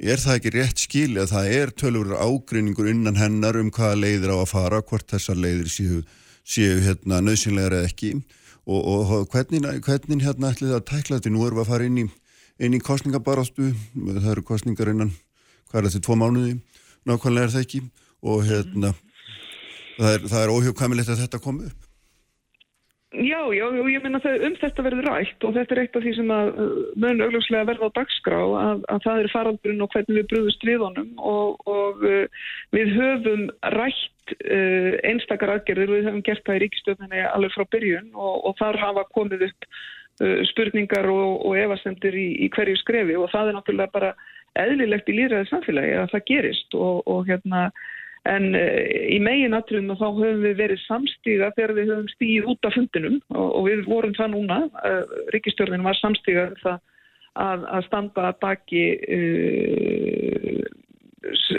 Er 0.02 0.18
það 0.18 0.38
ekki 0.38 0.50
rétt 0.54 0.80
skil 0.80 1.18
að 1.20 1.32
það 1.34 1.48
er 1.54 1.70
tölur 1.78 2.14
ágreiningur 2.16 2.88
innan 2.90 3.18
hennar 3.20 3.58
um 3.60 3.68
hvaða 3.70 3.98
leiðir 4.00 4.32
á 4.32 4.36
að 4.40 4.48
fara, 4.50 4.80
hvort 4.82 5.12
þessar 5.12 5.36
leiðir 5.36 5.68
séu, 5.70 5.98
séu 6.42 6.80
hérna, 6.82 7.20
nöðsynlegar 7.20 7.76
eða 7.76 7.90
ekki? 7.90 8.10
Og, 8.64 8.80
og 8.80 9.28
hvernig, 9.30 9.68
hvernig 9.84 10.24
hérna 10.24 10.50
ætlið 10.54 10.74
að 10.78 10.86
tækla 10.88 11.18
þetta? 11.18 11.34
Nú 11.34 11.44
erum 11.44 11.60
við 11.60 11.64
að 11.66 11.70
fara 11.74 11.86
inn 11.86 12.00
í, 12.00 12.06
inn 12.58 12.74
í 12.78 12.82
kostningabarástu, 12.82 13.68
það 13.94 14.30
eru 14.32 14.46
kostningar 14.48 14.90
innan 14.94 15.12
hvað 15.68 15.82
er 15.82 15.88
þetta, 15.90 16.04
tvo 16.08 16.18
mánuði? 16.18 16.56
Nákvæmlega 17.06 17.46
er 17.46 17.54
það 17.54 17.66
ekki. 17.66 17.82
Og 18.22 18.44
hérna 18.48 18.94
það 20.00 20.16
er, 20.16 20.28
er 20.40 20.54
óhjókkamilegt 20.56 21.12
að 21.12 21.26
þetta 21.26 21.42
komi 21.42 21.68
upp 21.68 21.81
Já, 23.12 23.44
já, 23.52 23.66
ég 23.92 24.00
minna 24.00 24.22
að 24.24 24.44
um 24.46 24.54
þetta 24.56 24.84
verður 24.86 25.08
rætt 25.10 25.44
og 25.44 25.52
þetta 25.52 25.74
er 25.74 25.80
eitt 25.82 25.96
af 25.98 26.04
því 26.04 26.12
sem 26.16 26.30
að 26.32 26.46
uh, 26.48 26.70
mögum 26.96 27.20
augljóslega 27.26 27.68
verða 27.68 27.90
á 27.92 27.96
dagskrá 27.98 28.38
að, 28.40 28.84
að 28.88 29.02
það 29.04 29.20
er 29.20 29.28
faraldurinn 29.34 29.84
og 29.84 29.92
hvernig 29.92 30.16
við 30.16 30.28
brúðust 30.30 30.64
við 30.64 30.84
honum 30.86 31.10
og, 31.20 31.60
og 31.68 32.06
uh, 32.08 32.48
við 32.72 32.94
höfum 32.96 33.44
rætt 33.76 34.34
uh, 34.38 34.92
einstakar 35.10 35.52
aðgerðir 35.58 35.92
við 35.92 36.08
höfum 36.08 36.24
gert 36.24 36.44
það 36.48 36.56
í 36.56 36.64
ríkistöðinni 36.64 37.24
alveg 37.28 37.52
frá 37.52 37.68
byrjun 37.76 38.08
og, 38.16 38.34
og 38.48 38.56
þar 38.62 38.80
hafa 38.86 39.08
komið 39.12 39.48
upp 39.50 39.72
spurningar 40.52 41.08
og, 41.08 41.40
og 41.48 41.56
evasendir 41.58 42.14
í, 42.16 42.28
í 42.44 42.48
hverju 42.52 42.76
skrefi 42.80 43.16
og 43.18 43.30
það 43.32 43.48
er 43.48 43.56
náttúrulega 43.56 43.92
bara 43.92 44.10
eðlilegt 44.60 45.08
í 45.08 45.16
líðræðið 45.16 45.48
samfélagi 45.50 45.94
að 45.98 46.12
það 46.12 46.28
gerist 46.28 46.76
og 46.76 47.24
hérna 47.28 47.62
en 48.30 48.52
uh, 48.54 48.90
í 49.10 49.18
megin 49.22 49.56
atriðum 49.56 49.96
þá 49.98 50.06
höfum 50.06 50.42
við 50.44 50.58
verið 50.60 50.82
samstíga 50.84 51.50
þegar 51.56 51.74
við 51.78 51.92
höfum 51.92 52.10
stíð 52.14 52.50
út 52.52 52.68
af 52.68 52.76
fundinum 52.76 53.16
og, 53.34 53.48
og 53.48 53.64
við 53.66 53.84
vorum 53.88 54.14
það 54.18 54.34
núna, 54.36 54.58
uh, 54.68 54.92
eh, 54.92 55.16
Ríkistjórnin 55.34 55.86
var 55.86 55.98
samstíga 55.98 56.50
að, 56.62 57.64
að 57.66 57.88
standa 57.88 58.30
baki 58.42 58.84
uh, 59.16 60.62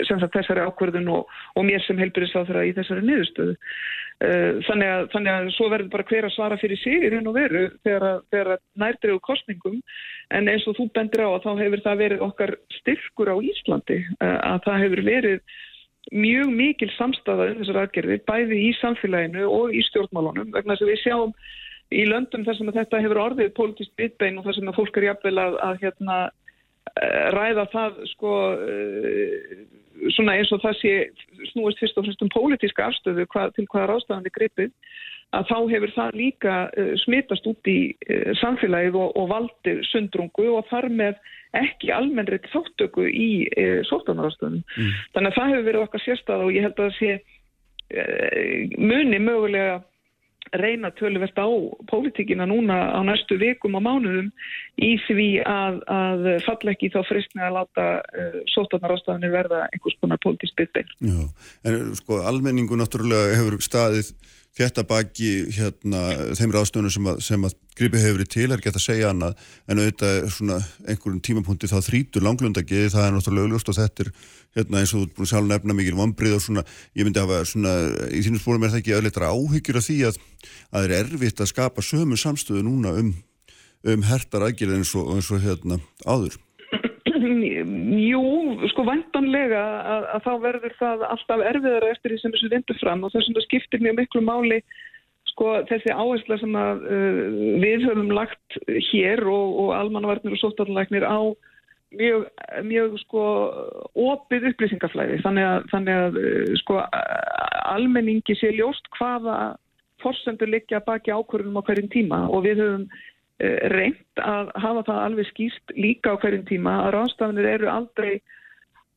sagt 0.04 0.32
þessari 0.36 0.64
ákverðun 0.64 1.10
og, 1.12 1.28
og 1.56 1.68
mér 1.68 1.84
sem 1.84 2.00
helburisáþra 2.00 2.64
í 2.68 2.72
þessari 2.76 3.04
niðurstöðu. 3.08 3.54
Þannig 4.68 4.88
að, 4.88 5.06
þannig 5.10 5.30
að 5.32 5.48
svo 5.56 5.66
verður 5.72 5.88
bara 5.90 6.04
hver 6.06 6.26
að 6.28 6.34
svara 6.36 6.58
fyrir 6.60 6.78
sig 6.78 7.02
í 7.02 7.08
raun 7.10 7.26
og 7.32 7.34
veru 7.34 7.62
þegar, 7.82 8.20
þegar 8.30 8.60
nærdregu 8.78 9.18
kostningum 9.26 9.80
en 10.36 10.50
eins 10.52 10.68
og 10.70 10.76
þú 10.78 10.86
bendir 10.94 11.24
á 11.26 11.28
að 11.32 11.42
þá 11.42 11.50
hefur 11.64 11.82
það 11.88 12.02
verið 12.04 12.22
okkar 12.28 12.52
styrkur 12.76 13.32
á 13.34 13.36
Íslandi 13.50 13.98
að 14.22 14.60
það 14.68 14.84
hefur 14.84 15.02
verið 15.08 15.56
mjög 16.12 16.50
mikil 16.52 16.90
samstafa 16.98 17.50
um 17.50 17.60
þessar 17.60 17.80
aðgerði 17.84 18.20
bæði 18.28 18.60
í 18.68 18.72
samfélaginu 18.80 19.44
og 19.48 19.74
í 19.74 19.82
stjórnmálunum 19.88 20.50
vegna 20.52 20.74
þess 20.74 20.84
að 20.84 20.90
við 20.92 21.02
sjáum 21.02 21.36
í 21.94 22.04
löndum 22.08 22.44
þar 22.46 22.58
sem 22.58 22.72
þetta 22.78 23.02
hefur 23.04 23.22
orðið 23.22 23.54
politist 23.56 23.94
bitbein 24.00 24.38
og 24.40 24.48
þar 24.48 24.58
sem 24.58 24.68
að 24.70 24.78
fólk 24.80 24.98
er 24.98 25.08
jafnvel 25.10 25.36
að, 25.40 25.56
að 25.68 25.80
hérna, 25.84 26.18
eh, 26.96 27.24
ræða 27.36 27.66
það 27.72 28.02
sko 28.12 28.34
uh, 28.58 29.56
svona 30.14 30.36
eins 30.38 30.52
og 30.52 30.62
það 30.64 30.78
sé 30.80 30.94
snúist 31.52 31.80
fyrst 31.80 31.98
og 31.98 32.06
fremst 32.06 32.24
um 32.24 32.32
pólitíska 32.34 32.88
afstöðu 32.88 33.26
hva, 33.32 33.48
til 33.54 33.66
hvaða 33.70 33.90
ráðstafandi 33.92 34.32
gripið 34.34 34.72
að 35.38 35.48
þá 35.50 35.56
hefur 35.74 35.94
það 35.94 36.18
líka 36.20 36.56
uh, 36.66 36.90
smitast 37.04 37.48
út 37.50 37.70
í 37.70 37.78
uh, 37.92 38.32
samfélagið 38.40 38.98
og, 39.00 39.14
og 39.20 39.30
valdið 39.32 39.80
sundrungu 39.90 40.50
og 40.58 40.68
þar 40.70 40.90
með 40.92 41.22
ekki 41.54 41.92
almennrið 41.94 42.50
þáttöku 42.52 43.06
í 43.08 43.30
uh, 43.46 43.80
sóttanarástöðunum. 43.90 44.64
Mm. 44.64 44.92
Þannig 45.16 45.32
að 45.32 45.40
það 45.40 45.50
hefur 45.52 45.66
verið 45.70 45.86
okkar 45.86 46.06
sérstað 46.06 46.46
og 46.46 46.54
ég 46.54 46.68
held 46.68 46.78
að 46.78 46.90
það 46.90 47.00
sé 47.00 47.16
muni 48.80 49.18
mögulega 49.20 49.82
reyna 50.52 50.90
töluvert 50.90 51.38
á 51.38 51.48
pólitíkina 51.90 52.46
núna 52.46 52.76
á 52.94 53.00
næstu 53.02 53.38
vikum 53.40 53.74
og 53.78 53.82
mánuðum 53.84 54.30
í 54.76 54.94
því 55.06 55.28
að, 55.48 55.80
að 55.88 56.28
falla 56.46 56.74
ekki 56.74 56.92
þá 56.94 57.00
fristni 57.08 57.42
að 57.44 57.56
láta 57.58 57.86
uh, 58.02 58.38
sóttanarástöðunir 58.54 59.34
verða 59.34 59.64
einhvers 59.72 59.98
konar 60.00 60.20
pólitísk 60.22 60.56
byggbein. 60.60 60.92
Já, 61.00 61.18
en 61.70 61.94
sko 61.98 62.20
almenningu 62.28 62.78
náttúrulega 62.78 63.38
hefur 63.40 63.58
staðið 63.64 64.12
þetta 64.58 64.84
baki 64.86 65.30
hérna, 65.54 66.00
þeim 66.38 66.52
ráðstöðunum 66.54 66.92
sem 66.94 67.08
að, 67.10 67.20
sem 67.26 67.46
að 67.46 67.56
gripi 67.74 67.98
hefur 67.98 68.20
verið 68.20 68.30
til, 68.30 68.46
er 68.54 68.62
gett 68.62 68.78
að 68.78 68.84
segja 68.84 69.10
annað 69.10 69.40
en 69.66 69.80
auðvitað 69.82 70.28
svona 70.30 70.58
einhverjum 70.84 71.22
tímapunkti 71.26 71.70
þá 71.72 71.76
þrítur 71.82 72.26
langlundagi, 72.26 72.84
það 72.92 73.06
er 73.08 73.16
náttúrulega 73.16 73.48
augljóst 73.48 73.72
og 73.72 73.78
þetta 73.80 74.06
er 74.06 74.12
hérna, 74.54 74.80
eins 74.80 74.94
og 74.94 75.00
þú 75.00 75.08
er 75.08 75.12
búin 75.18 75.30
sjálf 75.32 75.50
nefna 75.50 75.76
mikil 75.80 75.98
vombrið 75.98 76.36
og 76.38 76.44
svona, 76.46 76.64
ég 76.94 77.08
myndi 77.08 77.22
að 77.22 77.34
hafa 77.34 77.50
svona, 77.50 77.74
í 78.14 78.22
þínum 78.22 78.42
spórum 78.44 78.66
er 78.66 78.74
það 78.74 78.82
ekki 78.84 78.94
auðvitað 78.94 79.28
áhyggjur 79.34 79.80
af 79.80 79.88
því 79.88 79.98
að 80.10 80.22
það 80.62 80.86
er 80.86 80.96
erfitt 81.00 81.42
að 81.42 81.50
skapa 81.50 81.86
sömu 81.90 82.20
samstöðu 82.20 82.66
núna 82.68 82.94
um, 83.02 83.12
um 83.90 84.06
hertar 84.06 84.46
aðgjörð 84.46 84.78
eins 84.78 84.94
og, 84.94 85.10
eins 85.16 85.32
og 85.34 85.42
hérna 85.42 85.82
áður 86.06 86.38
Jú, 88.04 88.22
sko 88.72 88.84
vantanlega 88.88 89.60
að, 89.94 90.08
að 90.16 90.24
þá 90.24 90.32
verður 90.42 90.74
það 90.80 91.04
alltaf 91.12 91.44
erfiðara 91.50 91.92
eftir 91.94 92.12
því 92.12 92.18
sem 92.20 92.34
þessu 92.34 92.50
vindur 92.52 92.80
fram 92.80 93.06
og 93.06 93.14
þess 93.14 93.30
það 93.30 93.46
skiptir 93.46 93.84
mjög 93.84 93.96
miklu 94.00 94.22
máli 94.24 94.58
sko 95.30 95.50
þessi 95.68 95.94
áhersla 95.94 96.38
sem 96.40 96.56
að 96.58 96.84
uh, 96.84 97.18
við 97.62 97.86
höfum 97.88 98.12
lagt 98.14 98.58
hér 98.90 99.24
og, 99.30 99.58
og 99.64 99.74
almannavarnir 99.78 100.36
og 100.36 100.42
sóttallæknir 100.42 101.06
á 101.06 101.18
mjög, 101.94 102.26
mjög 102.66 102.98
sko 103.04 103.24
opið 103.94 104.50
upplýsingaflæði. 104.52 105.20
Þannig 105.24 105.48
að, 105.50 105.68
þannig 105.72 106.02
að 106.04 106.20
uh, 106.20 106.54
sko 106.62 106.80
almenningi 107.74 108.38
sé 108.38 108.52
ljóst 108.54 108.90
hvaða 108.98 109.54
forsendur 110.02 110.50
liggja 110.50 110.82
baki 110.84 111.14
ákvörðunum 111.14 111.62
á 111.62 111.66
hverjum 111.66 111.90
tíma 111.92 112.24
og 112.28 112.44
við 112.44 112.60
höfum 112.62 112.88
reynd 113.42 114.22
að 114.22 114.52
hafa 114.62 114.84
það 114.86 115.00
alveg 115.08 115.28
skýst 115.32 115.74
líka 115.74 116.14
á 116.14 116.20
hverjum 116.22 116.44
tíma 116.46 116.76
að 116.84 116.92
ráðstafanir 116.94 117.48
eru 117.56 117.70
aldrei 117.72 118.12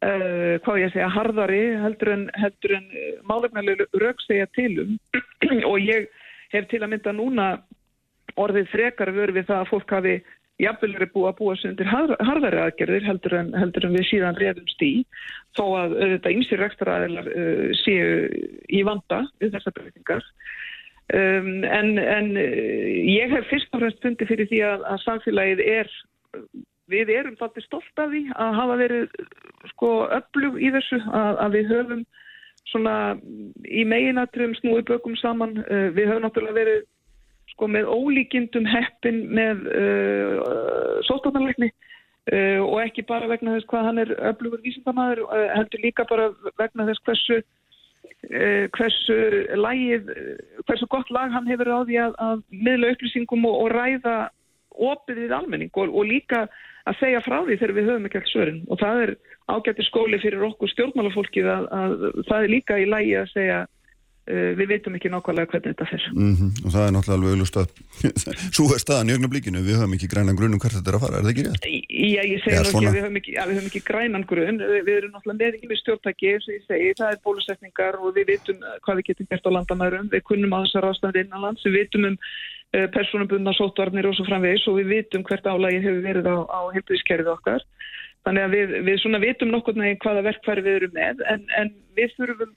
uh, 0.05 0.55
hvað 0.65 0.81
ég 0.83 0.93
segja 0.93 1.09
harðari 1.13 1.63
heldur 1.81 2.13
en, 2.13 2.25
en 2.37 2.87
eh, 2.93 3.17
málefnarlega 3.27 3.87
rauk 4.01 4.21
segja 4.25 4.47
tilum 4.57 4.97
og 5.71 5.77
ég 5.81 6.09
hef 6.53 6.69
til 6.69 6.83
að 6.83 6.93
mynda 6.93 7.13
núna 7.15 7.47
orðið 8.37 8.69
frekar 8.71 9.13
vörð 9.15 9.39
við 9.39 9.47
það 9.49 9.63
að 9.63 9.71
fólk 9.71 9.93
hafi 9.97 10.17
jafnvel 10.61 10.93
verið 10.95 11.11
búið 11.13 11.27
að 11.29 11.37
búa 11.37 11.55
sig 11.57 11.71
undir 11.71 11.89
harðari 11.89 12.61
aðgerðir 12.61 13.05
heldur 13.05 13.35
en, 13.37 13.51
heldur 13.57 13.85
en 13.85 13.97
við 13.97 14.07
síðan 14.09 14.37
reyðumst 14.39 14.81
í. 14.81 14.93
Þó 15.57 15.65
að 15.77 15.93
þetta 15.99 16.31
ymsir 16.33 16.61
rekstra 16.61 16.95
aðeinar 16.97 17.29
uh, 17.29 17.67
séu 17.83 18.07
í 18.73 18.81
vanda 18.85 19.23
við 19.41 19.53
þessar 19.57 19.75
breytingar 19.77 20.25
Um, 21.13 21.63
en, 21.63 21.97
en 21.97 22.33
eh, 22.35 22.99
ég 23.07 23.31
hef 23.31 23.45
fyrst 23.47 23.71
og 23.71 23.79
fremst 23.79 24.01
fundi 24.03 24.25
fyrir 24.27 24.49
því 24.49 24.57
að, 24.67 24.81
að 24.91 25.03
samfélagið 25.05 25.61
er, 25.63 25.91
við 26.91 27.11
erum 27.15 27.37
þáttið 27.39 27.63
stolt 27.63 28.01
af 28.03 28.09
því 28.11 28.23
að 28.35 28.57
hafa 28.57 28.75
verið 28.81 29.05
sko 29.71 29.91
öflug 30.17 30.57
í 30.59 30.71
þessu 30.75 30.99
að, 31.07 31.39
að 31.45 31.55
við 31.55 31.71
höfum 31.71 32.01
svona 32.67 32.95
í 33.63 33.85
meginatrum 33.87 34.57
snúi 34.59 34.83
bökum 34.83 35.15
saman. 35.21 35.55
Uh, 35.71 35.87
við 35.95 36.11
höfum 36.11 36.25
náttúrulega 36.27 36.59
verið 36.59 36.83
sko 37.53 37.69
með 37.71 37.87
ólíkindum 37.87 38.67
heppin 38.67 39.23
með 39.31 39.63
uh, 39.71 40.99
sóttarnarleikni 41.07 41.71
uh, 41.71 42.59
og 42.65 42.81
ekki 42.83 43.07
bara 43.07 43.31
vegna 43.31 43.55
þess 43.55 43.71
hvað 43.71 43.87
hann 43.93 44.03
er 44.03 44.11
öflugur 44.33 44.59
vísindamæður, 44.65 45.23
heldur 45.55 45.87
líka 45.87 46.03
bara 46.11 46.33
vegna 46.59 46.89
þess 46.91 47.07
hversu 47.07 47.39
hversu 48.27 49.17
lagið, 49.55 50.09
hversu 50.65 50.87
gott 50.89 51.09
lag 51.13 51.31
hann 51.31 51.47
hefur 51.47 51.69
á 51.69 51.79
því 51.85 51.99
að, 52.01 52.15
að 52.17 52.41
miðla 52.51 52.91
upplýsingum 52.95 53.45
og, 53.47 53.59
og 53.63 53.69
ræða 53.75 54.15
opið 54.77 55.21
við 55.23 55.35
almenning 55.37 55.71
og, 55.73 55.93
og 55.93 56.05
líka 56.05 56.47
að 56.87 56.99
segja 56.99 57.21
frá 57.25 57.39
því 57.45 57.57
þegar 57.57 57.75
við 57.77 57.89
höfum 57.91 58.07
ekki 58.07 58.19
allt 58.19 58.31
svörin. 58.31 58.59
Og 58.71 58.81
það 58.81 59.01
er 59.05 59.13
ágættir 59.47 59.87
skóli 59.87 60.19
fyrir 60.21 60.45
okkur 60.49 60.71
stjórnmálafólkið 60.73 61.49
að, 61.51 61.67
að 61.71 62.05
það 62.29 62.43
er 62.43 62.53
líka 62.53 62.79
í 62.79 62.87
lægi 62.89 63.15
að 63.21 63.33
segja 63.33 63.59
við 64.27 64.71
veitum 64.73 64.95
ekki 64.97 65.11
nákvæmlega 65.13 65.51
hvernig 65.51 65.73
þetta 65.73 65.87
fer. 65.87 66.03
Mm 66.13 66.33
-hmm. 66.35 66.49
Og 66.65 66.73
það 66.73 66.85
er 66.87 66.93
náttúrulega 66.95 67.17
alveg 67.17 67.31
auðvist 67.33 67.59
að 67.61 67.67
svo 68.57 68.65
er 68.75 68.81
staðan 68.83 69.11
í 69.11 69.15
ögnablíkinu, 69.15 69.63
við 69.63 69.77
höfum 69.79 69.95
ekki 69.97 70.11
grænan 70.11 70.39
grunum 70.39 70.59
hvert 70.59 70.77
þetta 70.77 70.91
er 70.91 70.97
að 70.97 71.03
fara, 71.05 71.17
er 71.17 71.23
það 71.23 71.33
ekki 71.33 71.45
rétt? 71.47 71.69
Já, 71.87 72.21
ég 72.27 72.39
nú 72.43 72.67
ekki 72.67 72.87
að 72.87 72.97
við 72.97 73.03
höfum 73.05 73.19
ekki, 73.21 73.33
við 73.37 73.55
höfum 73.57 73.69
ekki 73.71 73.83
grænan 73.89 74.27
grun, 74.31 74.59
við 74.87 74.93
erum 74.97 75.13
náttúrulega 75.15 75.39
með 75.43 75.69
með 75.71 75.81
stjórntæki, 75.81 76.33
eins 76.33 76.47
og 76.47 76.53
ég 76.57 76.67
segi, 76.67 76.93
það 76.99 77.11
er 77.13 77.23
bólusetningar 77.23 77.95
og 78.03 78.13
við 78.17 78.25
veitum 78.31 78.57
hvað 78.83 78.99
við 78.99 79.07
getum 79.09 79.29
gert 79.31 79.47
á 79.47 79.55
landamærum, 79.55 80.11
við 80.11 80.21
kunnum 80.27 80.55
á 80.55 80.59
þessar 80.65 80.89
ástæðan 80.91 81.21
innanlands, 81.23 81.65
við 81.65 81.77
veitum 81.79 82.11
um 82.11 82.17
persónabundna 82.91 83.53
sótvarnir 83.55 84.09
og 84.09 84.15
svo 84.17 84.25
framvegis 84.27 84.67
og 84.67 84.75
við 84.81 84.91
veitum 84.91 85.23
hvert 85.23 85.45
álægi 85.47 85.79
hefur 85.85 86.03
verið 86.03 86.27
á, 86.27 86.37
á 86.51 86.59
heilbríðiskerfið 86.75 87.31
okkar. 87.31 87.63
Þannig 88.27 88.43
að 88.43 88.55
við, 88.57 88.73
við 88.83 88.97
svona 88.99 89.21
vitum 89.23 89.53
nokkur 89.53 89.77
með 89.79 89.93
hvaða 90.03 90.25
verkfæri 90.25 90.63
við 90.65 90.77
erum 90.81 90.97
með 90.97 91.23
en, 91.31 91.45
en 91.61 91.71
við 91.95 92.11
þurfum 92.17 92.51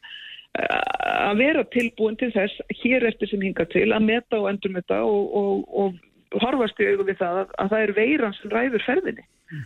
að 0.58 1.36
vera 1.38 1.64
tilbúin 1.70 2.16
til 2.18 2.30
þess 2.34 2.62
hér 2.82 3.06
eftir 3.06 3.30
sem 3.30 3.42
hinga 3.44 3.66
til 3.70 3.86
að 3.94 4.06
meta 4.06 4.40
og 4.40 4.48
endur 4.50 4.72
meta 4.74 5.02
og, 5.06 5.36
og, 5.36 5.60
og 5.70 6.40
horfast 6.42 6.80
í 6.82 6.88
auðvitað 6.88 7.10
við 7.10 7.20
það 7.20 7.38
að, 7.42 7.52
að 7.62 7.70
það 7.72 7.84
er 7.84 7.92
veiran 7.98 8.36
sem 8.38 8.54
ræður 8.54 8.86
ferðinni 8.86 9.24
mm. 9.26 9.64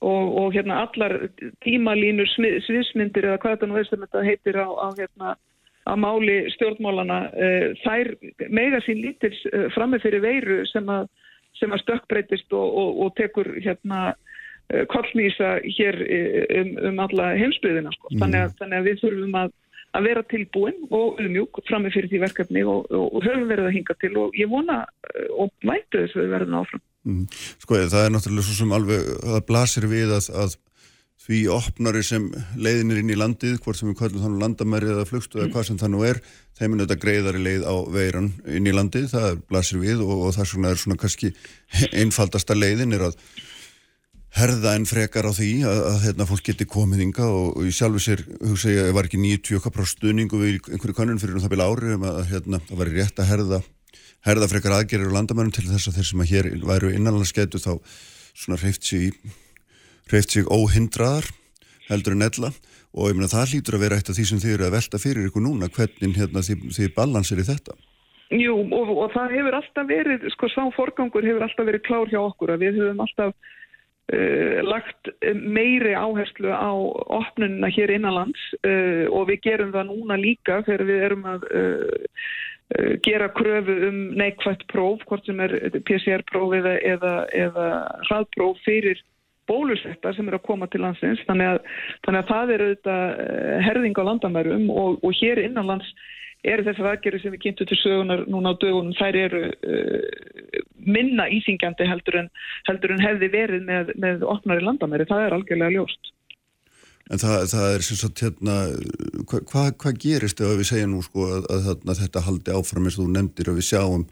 og, 0.00 0.34
og 0.42 0.48
hérna 0.56 0.80
allar 0.82 1.16
tímalínur 1.66 2.30
sviðsmyndir 2.34 3.28
eða 3.30 3.40
hvað 3.42 3.56
þetta 3.56 3.70
nú 3.70 3.80
er 3.80 3.90
sem 3.90 4.06
þetta 4.06 4.26
heitir 4.26 4.58
á, 4.58 4.68
á 4.74 4.88
hérna 4.98 5.34
að 5.84 6.00
máli 6.00 6.36
stjórnmálana 6.54 7.18
uh, 7.30 7.66
þær 7.84 8.14
mega 8.48 8.80
sín 8.86 9.02
lítils 9.04 9.40
uh, 9.52 9.68
frammeð 9.76 10.06
fyrir 10.08 10.24
veiru 10.24 10.62
sem 10.70 10.88
að, 10.90 11.10
sem 11.60 11.74
að 11.74 11.84
stökkbreytist 11.84 12.54
og 12.56 13.10
tekur 13.20 13.52
hérna 13.60 14.14
uh, 14.14 14.84
kollmýsa 14.90 15.58
hér 15.76 16.00
um, 16.62 16.72
um 16.90 17.04
alla 17.04 17.34
heimsbyðina 17.38 17.92
sko. 17.94 18.10
mm. 18.10 18.22
þannig, 18.22 18.56
þannig 18.62 18.80
að 18.80 18.90
við 18.90 19.04
þurfum 19.04 19.38
að 19.44 19.60
að 19.94 20.08
vera 20.08 20.24
tilbúin 20.30 20.82
og 20.90 21.22
umjúk 21.22 21.62
fram 21.68 21.86
með 21.86 21.96
fyrir 21.98 22.10
því 22.12 22.20
verkefni 22.24 22.66
og, 22.66 22.90
og, 22.90 23.06
og 23.14 23.24
höfum 23.26 23.48
verið 23.50 23.70
að 23.70 23.76
hinga 23.78 23.96
til 24.02 24.12
og 24.20 24.36
ég 24.38 24.50
vona 24.50 24.82
eh, 25.12 25.30
og 25.38 25.52
mætu 25.66 26.02
þess 26.02 26.18
að 26.18 26.24
við 26.24 26.34
verðum 26.34 26.60
áfram. 26.60 26.84
Mm. 27.04 27.24
Sko 27.62 27.80
það 27.80 28.02
er 28.02 28.14
náttúrulega 28.14 28.46
svo 28.48 28.58
sem 28.58 28.76
alveg, 28.78 29.10
það 29.22 29.42
blasir 29.50 29.88
við 29.90 30.14
að, 30.16 30.30
að 30.44 30.56
því 31.24 31.40
opnari 31.54 32.02
sem 32.04 32.26
leiðinir 32.60 33.00
inn 33.00 33.12
í 33.14 33.16
landið, 33.16 33.56
hvort 33.64 33.78
sem 33.78 33.88
við 33.88 33.98
kallum 34.00 34.24
þannig 34.24 34.42
landamæri 34.44 34.90
eða 34.92 35.06
flugstu 35.08 35.38
eða 35.38 35.46
mm. 35.46 35.54
hvað 35.54 35.66
sem 35.70 35.80
það 35.80 35.92
nú 35.94 36.04
er, 36.08 36.20
þeim 36.58 36.74
er 36.74 36.82
þetta 36.84 37.00
greiðari 37.04 37.44
leið 37.46 37.64
á 37.64 37.74
veiran 37.94 38.30
inn 38.50 38.68
í 38.68 38.74
landið, 38.74 39.08
það 39.14 39.40
blasir 39.48 39.80
við 39.80 40.04
og, 40.04 40.14
og 40.26 40.36
það 40.36 40.70
er 40.72 40.82
svona 40.82 41.00
kannski 41.00 41.32
einfaldasta 42.02 42.56
leiðin 42.58 42.96
er 42.98 43.08
að 43.08 43.18
herða 44.34 44.74
en 44.74 44.86
frekar 44.88 45.28
á 45.30 45.32
því 45.34 45.50
að, 45.68 45.80
að 45.90 46.00
hérna, 46.08 46.26
fólk 46.26 46.48
geti 46.48 46.66
komið 46.66 47.04
ynga 47.06 47.26
og, 47.28 47.52
og 47.54 47.68
ég 47.68 47.76
sjálfu 47.76 48.02
sér, 48.02 48.24
hugsa 48.40 48.72
ég, 48.72 48.90
var 48.96 49.06
ekki 49.06 49.20
90% 49.22 49.92
stuðningu 49.92 50.40
við 50.40 50.58
einhverju 50.74 50.96
kannun 50.96 51.20
fyrir 51.22 51.38
um 51.38 51.44
það 51.44 51.54
bila 51.54 51.68
ári 51.70 51.94
um 51.94 52.08
að 52.08 52.20
hérna, 52.32 52.60
það 52.66 52.82
var 52.82 52.92
rétt 52.96 53.22
að 53.22 53.30
herða, 53.30 53.60
herða 54.26 54.50
frekar 54.50 54.76
aðgerir 54.80 55.14
á 55.14 55.16
landamænum 55.16 55.54
til 55.54 55.68
þess 55.68 55.90
að 55.90 56.00
þeir 56.00 56.10
sem 56.10 56.24
að 56.24 56.34
hér 56.34 56.50
væru 56.66 56.92
innanlandsketu 56.96 57.62
þá 57.62 57.72
svona 58.34 58.58
hreift 58.58 58.90
sig, 58.90 59.14
hreift 60.10 60.34
sig 60.34 60.50
óhindraðar 60.50 61.30
heldur 61.86 62.18
en 62.18 62.26
ella 62.26 62.50
og 62.94 63.10
ég 63.10 63.18
meina 63.18 63.30
það 63.30 63.54
hlýtur 63.54 63.78
að 63.78 63.86
vera 63.86 63.98
eitt 63.98 64.10
af 64.10 64.18
því 64.18 64.28
sem 64.28 64.42
þið 64.42 64.54
eru 64.56 64.66
að 64.66 64.76
velta 64.80 65.02
fyrir 65.02 65.28
ykkur 65.28 65.46
núna, 65.46 65.70
hvernig 65.70 66.18
hérna, 66.18 66.42
þið, 66.42 66.70
þið 66.74 66.94
balansir 66.96 67.42
í 67.42 67.46
þetta? 67.46 67.74
Jú 68.34 68.54
og, 68.64 68.90
og 69.04 69.10
það 69.14 69.34
hefur 69.36 69.56
alltaf 69.60 69.86
verið, 69.86 70.24
sko 70.34 70.48
sá 70.50 70.62
forgangur 70.74 71.26
hefur 71.26 71.44
alltaf 71.44 71.68
verið 71.68 71.84
klár 71.86 72.10
hjá 72.10 72.20
okkur 72.22 72.54
að 72.54 72.64
við 72.64 72.80
höfum 72.80 73.02
alltaf 73.04 73.34
lagt 74.12 75.08
meiri 75.32 75.94
áherslu 75.96 76.52
á 76.52 76.68
opnununa 77.08 77.70
hér 77.72 77.94
innanlands 77.94 78.40
uh, 78.60 79.08
og 79.08 79.30
við 79.30 79.40
gerum 79.46 79.72
það 79.72 79.88
núna 79.88 80.18
líka 80.20 80.58
þegar 80.66 80.84
við 80.90 81.04
erum 81.06 81.24
að 81.24 81.46
uh, 81.48 82.18
gera 83.04 83.30
kröfu 83.32 83.74
um 83.88 83.98
neikvægt 84.18 84.66
próf, 84.68 85.00
hvort 85.08 85.24
sem 85.24 85.40
er 85.40 85.56
PCR-próf 85.88 86.52
eða, 86.58 86.76
eða, 86.84 87.14
eða 87.32 87.66
hraðpróf 88.08 88.60
fyrir 88.64 89.00
bólusetta 89.48 90.12
sem 90.16 90.28
er 90.28 90.38
að 90.38 90.46
koma 90.46 90.68
til 90.72 90.80
landsins. 90.84 91.20
Þannig 91.28 91.54
að, 91.54 91.58
þannig 92.06 92.22
að 92.22 92.30
það 92.32 92.52
er 92.54 92.64
auðvitað 92.64 93.24
herðing 93.66 94.00
á 94.00 94.08
landamærum 94.08 94.68
og, 94.72 95.00
og 95.04 95.16
hér 95.20 95.42
innanlands 95.44 95.90
eru 96.44 96.64
þessar 96.66 96.90
aðgerri 96.92 97.20
sem 97.22 97.34
við 97.34 97.42
kynntum 97.46 97.68
til 97.70 97.78
sögunar 97.80 98.24
núna 98.30 98.52
á 98.52 98.60
dögunum, 98.60 98.96
þær 98.98 99.18
eru 99.20 99.44
uh, 99.50 100.64
minna 100.84 101.28
íþingjandi 101.32 101.86
heldur 101.88 102.20
en, 102.24 102.32
heldur 102.68 102.94
en 102.94 103.04
hefði 103.04 103.30
verið 103.32 103.64
með, 103.68 103.94
með 104.00 104.26
opnari 104.28 104.64
landamæri, 104.64 105.08
það 105.08 105.26
er 105.26 105.38
algjörlega 105.38 105.76
ljóst. 105.78 106.12
En 107.12 107.20
það, 107.20 107.42
það 107.52 107.66
er 107.70 107.82
sem 107.84 107.98
sagt 108.00 108.20
hérna, 108.24 108.58
hvað 109.28 109.48
hva, 109.50 109.64
hva 109.82 109.90
gerist 110.00 110.40
ef 110.40 110.54
við 110.56 110.68
segja 110.70 110.88
nú 110.88 111.02
sko 111.04 111.26
að, 111.36 111.48
að, 111.52 111.66
að 111.84 111.98
þetta 112.00 112.22
haldi 112.28 112.54
áfram 112.56 112.88
eins 112.88 112.96
og 112.96 113.04
þú 113.04 113.16
nefndir 113.16 113.50
að 113.52 113.58
við 113.60 113.68
sjáum 113.68 114.06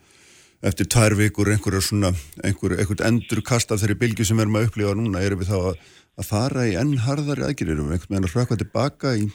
eftir 0.63 0.89
tær 0.93 1.17
vikur 1.19 1.49
einhverja 1.51 1.81
svona, 1.83 2.13
einhver, 2.45 2.77
einhvern 2.77 3.07
endur 3.09 3.41
kast 3.47 3.73
af 3.73 3.81
þeirri 3.81 3.97
bylgi 4.05 4.27
sem 4.29 4.37
við 4.37 4.47
erum 4.47 4.61
að 4.61 4.69
upplifa 4.69 4.93
núna, 4.99 5.25
erum 5.25 5.41
við 5.41 5.51
þá 5.51 5.57
að, 5.73 5.81
að 6.21 6.29
fara 6.29 6.67
í 6.69 6.77
enn 6.79 6.93
harðari 7.07 7.47
aðgerir, 7.49 7.75
erum 7.79 7.89
við 7.89 7.97
einhvern 7.97 8.15
veginn 8.15 8.29
að 8.29 8.35
svaka 8.37 8.61
tilbaka 8.61 9.17
í 9.17 9.27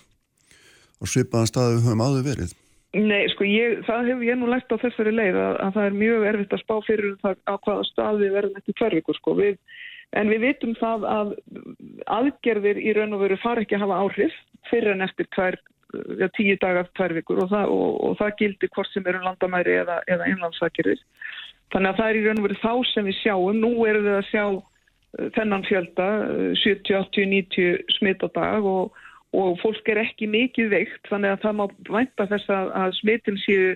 svipaðan 1.03 1.49
stað 1.49 1.73
við 1.73 1.83
höfum 1.87 2.05
áður 2.05 2.29
verið? 2.29 2.55
Nei, 2.97 3.27
sko, 3.29 3.45
ég, 3.45 3.81
það 3.85 4.07
hefur 4.11 4.25
ég 4.25 4.37
nú 4.39 4.47
lært 4.49 4.71
á 4.73 4.81
þessari 4.81 5.11
leið 5.13 5.35
að, 5.37 5.55
að 5.61 5.73
það 5.75 5.87
er 5.87 5.97
mjög 6.01 6.23
erfitt 6.31 6.53
að 6.55 6.61
spá 6.63 6.75
fyrir 6.87 7.07
um 7.11 7.17
það 7.21 7.35
á 7.45 7.55
hvaða 7.67 7.87
stað 7.91 8.21
við 8.23 8.35
verðum 8.37 8.59
eftir 8.61 8.77
hverfikur, 8.79 9.17
sko. 9.19 9.33
Við, 9.37 9.57
en 10.17 10.31
við 10.31 10.45
vitum 10.47 10.75
það 10.79 11.07
að 11.11 11.33
aðgerðir 12.17 12.79
í 12.81 12.93
raun 12.97 13.17
og 13.17 13.25
veru 13.25 13.39
far 13.43 13.61
ekki 13.61 13.77
að 13.77 13.83
hafa 13.85 13.99
áhrif 14.01 14.37
fyrir 14.71 14.95
en 14.95 15.05
eftir 15.05 15.29
tvær, 15.35 15.59
ja, 16.17 16.29
tíu 16.39 16.55
dagar 16.63 16.89
hverfikur 16.97 17.43
og, 17.43 17.53
og, 17.53 17.99
og 18.07 18.17
það 18.21 18.33
gildir 18.41 18.73
hvort 18.73 18.93
sem 18.93 19.11
eru 19.11 19.21
landamæri 19.25 19.77
eða, 19.83 19.99
eða 20.09 20.31
innlandsakirðir. 20.31 21.03
Þannig 21.75 21.91
að 21.91 21.99
það 21.99 22.09
er 22.09 22.17
í 22.17 22.23
raun 22.25 22.41
og 22.41 22.47
veru 22.47 22.61
þá 22.63 22.73
sem 22.93 23.09
við 23.11 23.19
sjáum. 23.21 23.61
Nú 23.61 23.73
erum 23.85 24.07
við 24.07 24.15
að 24.15 24.29
sjá 24.31 24.45
uh, 24.47 25.27
þennan 25.35 25.67
fjölda, 25.67 26.07
70, 26.63 26.95
80, 27.03 27.29
90 27.35 27.97
smitt 27.99 28.25
á 28.25 28.29
dag 28.31 28.65
og 28.65 29.03
og 29.37 29.59
fólk 29.61 29.89
er 29.91 30.01
ekki 30.01 30.27
mikið 30.31 30.73
veikt 30.73 31.09
þannig 31.11 31.35
að 31.35 31.43
það 31.45 31.57
má 31.59 31.65
vænta 31.91 32.27
þess 32.31 32.51
að, 32.53 32.73
að 32.81 32.95
smitin 33.01 33.39
séu 33.43 33.71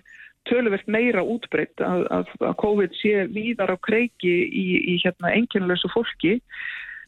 töluvert 0.50 0.88
meira 0.90 1.22
útbreytt 1.22 1.82
að, 1.86 2.06
að, 2.14 2.30
að 2.42 2.56
COVID 2.64 2.96
sé 2.98 3.26
víðar 3.34 3.74
á 3.74 3.78
kreiki 3.86 4.32
í, 4.48 4.66
í 4.94 4.96
hérna 5.04 5.34
enginlösu 5.38 5.92
fólki. 5.94 6.40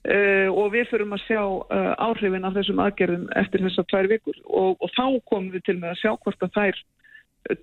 Uh, 0.03 0.49
og 0.51 0.73
við 0.73 0.89
fyrum 0.91 1.15
að 1.15 1.21
sjá 1.23 1.39
uh, 1.39 1.93
áhrifin 2.03 2.43
af 2.43 2.57
þessum 2.57 2.81
aðgerðum 2.83 3.29
eftir 3.39 3.63
þessar 3.63 3.85
tvær 3.87 4.09
vikur. 4.11 4.41
Og, 4.43 4.75
og 4.83 4.91
þá 4.97 5.05
komum 5.31 5.53
við 5.53 5.63
til 5.69 5.77
með 5.79 5.93
að 5.93 6.01
sjá 6.01 6.11
hvort 6.25 6.43
að 6.43 6.57
þær 6.57 6.81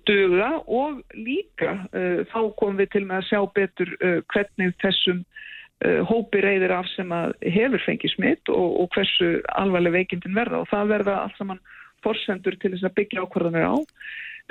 döga 0.09 0.49
og 0.65 0.99
líka 1.17 1.75
uh, 1.93 2.23
þá 2.33 2.39
komum 2.57 2.81
við 2.81 2.89
til 2.95 3.03
með 3.05 3.21
að 3.21 3.29
sjá 3.29 3.39
betur 3.59 3.93
hvernig 4.33 4.73
þessum 4.81 5.21
hópi 6.05 6.41
reyðir 6.43 6.75
af 6.75 6.89
sem 6.91 7.09
að 7.15 7.31
hefur 7.55 7.81
fengið 7.85 8.11
smitt 8.13 8.49
og, 8.53 8.67
og 8.83 8.89
hversu 8.93 9.29
alvarleg 9.57 9.95
veikindin 9.95 10.35
verða. 10.37 10.61
Og 10.61 10.69
það 10.69 10.91
verða 10.95 11.15
allt 11.23 11.39
saman 11.39 11.61
forsendur 12.05 12.57
til 12.61 12.73
þess 12.73 12.89
að 12.89 12.97
byggja 12.99 13.23
ákvarðanir 13.25 13.69
á. 13.69 13.75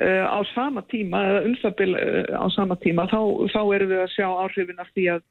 Uh, 0.01 0.25
á 0.25 0.41
sama 0.55 0.81
tíma 0.89 1.21
eða 1.29 1.41
umstabil 1.51 1.91
uh, 1.93 2.33
á 2.33 2.47
sama 2.55 2.77
tíma 2.81 3.05
þá, 3.11 3.21
þá 3.53 3.61
erum 3.75 3.91
við 3.91 3.99
að 4.01 4.13
sjá 4.15 4.27
áhrifin 4.31 4.81
af 4.81 4.89
því 4.95 5.03
að, 5.13 5.25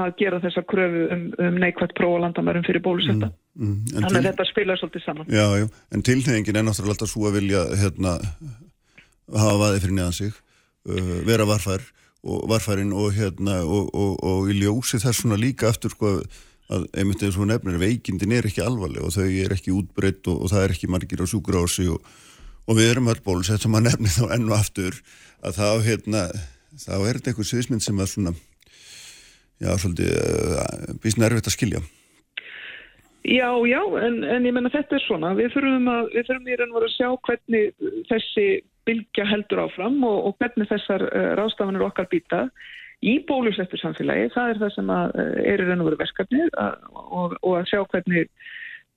að 0.00 0.14
gera 0.22 0.38
þessa 0.44 0.62
kröfu 0.70 1.02
um, 1.12 1.24
um 1.44 1.58
neikvægt 1.60 1.92
prófa 1.98 2.22
landamærum 2.22 2.64
fyrir 2.64 2.80
bólusetta 2.86 3.28
mm, 3.28 3.66
mm, 3.66 3.82
þannig 3.98 4.08
að 4.08 4.16
til... 4.16 4.24
þetta 4.30 4.46
spilar 4.48 4.80
svolítið 4.80 5.04
saman. 5.04 5.28
Já, 5.34 5.44
já, 5.60 5.66
en 5.92 6.06
tilnefingin 6.08 6.60
er 6.60 6.64
náttúrulega 6.64 6.96
alltaf 6.96 7.12
svo 7.12 7.28
að 7.28 7.36
vilja 7.40 7.66
hérna, 7.82 8.14
hafa 9.42 9.60
vaði 9.66 9.84
fyrir 9.84 9.96
neðan 9.98 10.18
sig 10.22 10.32
uh, 10.32 11.14
vera 11.28 11.48
varfær 11.50 11.84
og 12.26 12.48
varfærin 12.50 12.92
og 12.92 13.12
hérna 13.14 13.60
og, 13.62 13.90
og, 13.94 14.16
og 14.26 14.50
í 14.50 14.58
ljósi 14.58 14.98
þess 15.02 15.22
svona 15.22 15.38
líka 15.38 15.70
aftur 15.70 15.94
sko 15.94 16.14
að 16.68 16.88
einmitt 16.98 17.22
eins 17.24 17.38
og 17.40 17.48
nefnir 17.48 17.78
veikindin 17.80 18.34
er 18.36 18.48
ekki 18.48 18.64
alvarleg 18.64 19.04
og 19.04 19.14
þau 19.14 19.28
er 19.28 19.54
ekki 19.54 19.72
útbreytt 19.72 20.28
og, 20.28 20.42
og 20.44 20.52
það 20.52 20.64
er 20.64 20.74
ekki 20.74 20.90
margir 20.92 21.22
á 21.24 21.26
súgrási 21.30 21.88
og 21.88 22.76
við 22.76 22.90
erum 22.90 23.08
öll 23.08 23.22
bólusett 23.24 23.64
sem 23.64 23.78
að 23.78 23.86
nefni 23.88 24.12
þá 24.12 24.24
ennu 24.36 24.56
aftur 24.56 24.98
að 25.40 25.60
þá 25.60 25.68
hérna 25.86 26.24
þá 26.76 26.94
er 26.98 27.18
þetta 27.18 27.32
einhver 27.32 27.48
sviðismynd 27.48 27.84
sem 27.86 28.02
að 28.02 28.10
svona 28.12 28.34
já 29.58 29.70
svolítið 29.80 30.12
uh, 30.14 30.98
býst 31.02 31.22
nervit 31.22 31.48
að 31.48 31.56
skilja 31.56 31.80
Já, 33.28 33.50
já, 33.68 33.82
en, 34.00 34.22
en 34.24 34.46
ég 34.48 34.54
menna 34.56 34.70
þetta 34.72 34.96
er 34.96 35.02
svona. 35.04 35.34
Við 35.36 35.52
þurfum, 35.52 35.88
að, 35.92 36.06
við 36.14 36.28
þurfum 36.30 36.46
í 36.48 36.54
raun 36.56 36.70
og 36.70 36.76
veru 36.78 36.86
að 36.88 36.94
sjá 36.94 37.08
hvernig 37.28 37.88
þessi 38.08 38.44
bylgja 38.88 39.26
heldur 39.28 39.60
áfram 39.66 39.98
og, 40.08 40.18
og 40.30 40.38
hvernig 40.40 40.68
þessar 40.70 41.04
uh, 41.10 41.26
ráðstafanir 41.36 41.84
okkar 41.84 42.08
býta 42.08 42.46
í 43.04 43.18
bólusettur 43.28 43.82
samfélagi. 43.82 44.30
Það 44.32 44.54
er 44.54 44.62
það 44.62 44.72
sem 44.78 44.94
að, 44.94 45.12
uh, 45.20 45.36
er 45.44 45.60
í 45.60 45.68
raun 45.68 45.84
og 45.84 45.90
veru 45.90 46.00
verkefni 46.00 46.48
og, 46.48 47.36
og 47.42 47.52
að 47.58 47.68
sjá 47.68 47.82
hvernig, 47.92 48.32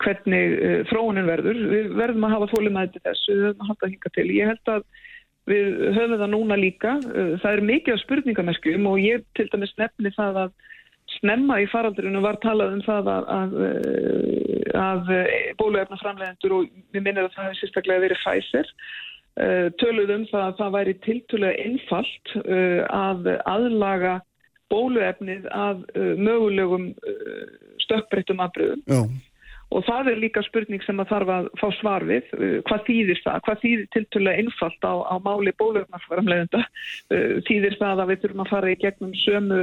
hvernig 0.06 0.56
uh, 0.56 0.80
þróunin 0.94 1.32
verður. 1.34 1.64
Við 1.76 1.94
verðum 2.00 2.30
að 2.30 2.36
hafa 2.38 2.52
þólumæði 2.54 2.96
til 2.96 3.06
þess, 3.10 3.28
við 3.28 3.46
verðum 3.50 3.66
að 3.66 3.74
hafa 3.74 3.84
það 3.84 3.96
hinga 3.98 4.16
til. 4.16 4.30
Ég 4.38 4.54
held 4.54 4.76
að 4.78 4.90
við 5.52 5.72
höfum 5.98 6.20
það 6.22 6.36
núna 6.38 6.62
líka. 6.62 7.00
Það 7.44 7.52
er 7.52 7.68
mikið 7.68 7.98
af 7.98 8.04
spurningamerkjum 8.06 8.92
og 8.94 9.00
ég 9.04 9.28
til 9.36 9.52
dæmis 9.52 9.76
nefni 9.82 10.16
það 10.16 10.46
að 10.46 10.60
snemma 11.22 11.60
í 11.62 11.70
faraldurinu 11.72 12.24
var 12.24 12.40
talað 12.44 12.76
um 12.78 12.84
það 12.86 13.12
að, 13.14 13.30
að, 13.38 13.56
að 14.82 15.14
bóluefna 15.62 16.02
framlegendur 16.02 16.58
og 16.58 16.68
við 16.94 17.06
minnum 17.06 17.28
að 17.28 17.38
það 17.38 17.48
hefði 17.48 17.62
sérstaklega 17.62 18.06
verið 18.08 18.22
Pfizer 18.26 18.76
töluð 19.80 20.12
um 20.12 20.28
það 20.28 20.46
að 20.50 20.58
það 20.60 20.74
væri 20.76 20.94
tiltulega 21.06 21.66
einfalt 21.66 22.34
að 22.92 23.30
aðlaga 23.48 24.16
bóluefnið 24.72 25.48
að 25.56 25.86
mögulegum 26.20 26.90
stökkbreytum 27.86 28.44
afbröðum 28.44 29.14
og 29.72 29.86
það 29.88 30.10
er 30.12 30.20
líka 30.20 30.44
spurning 30.44 30.84
sem 30.84 31.00
að 31.00 31.14
þarf 31.14 31.32
að 31.38 31.48
fá 31.62 31.68
svar 31.78 32.06
við 32.08 32.28
hvað 32.68 32.82
þýðir 32.90 33.22
það, 33.24 33.38
hvað 33.46 33.62
þýðir 33.64 33.86
tiltulega 33.96 34.44
einfalt 34.44 34.88
á, 34.88 34.94
á 35.00 35.16
máli 35.24 35.54
bóluefnaframlegenda 35.62 36.64
þýðir 37.48 37.78
það 37.80 38.04
að 38.04 38.12
við 38.12 38.26
þurfum 38.26 38.44
að 38.44 38.52
fara 38.52 38.74
í 38.74 38.80
gegnum 38.84 39.16
sömu 39.24 39.62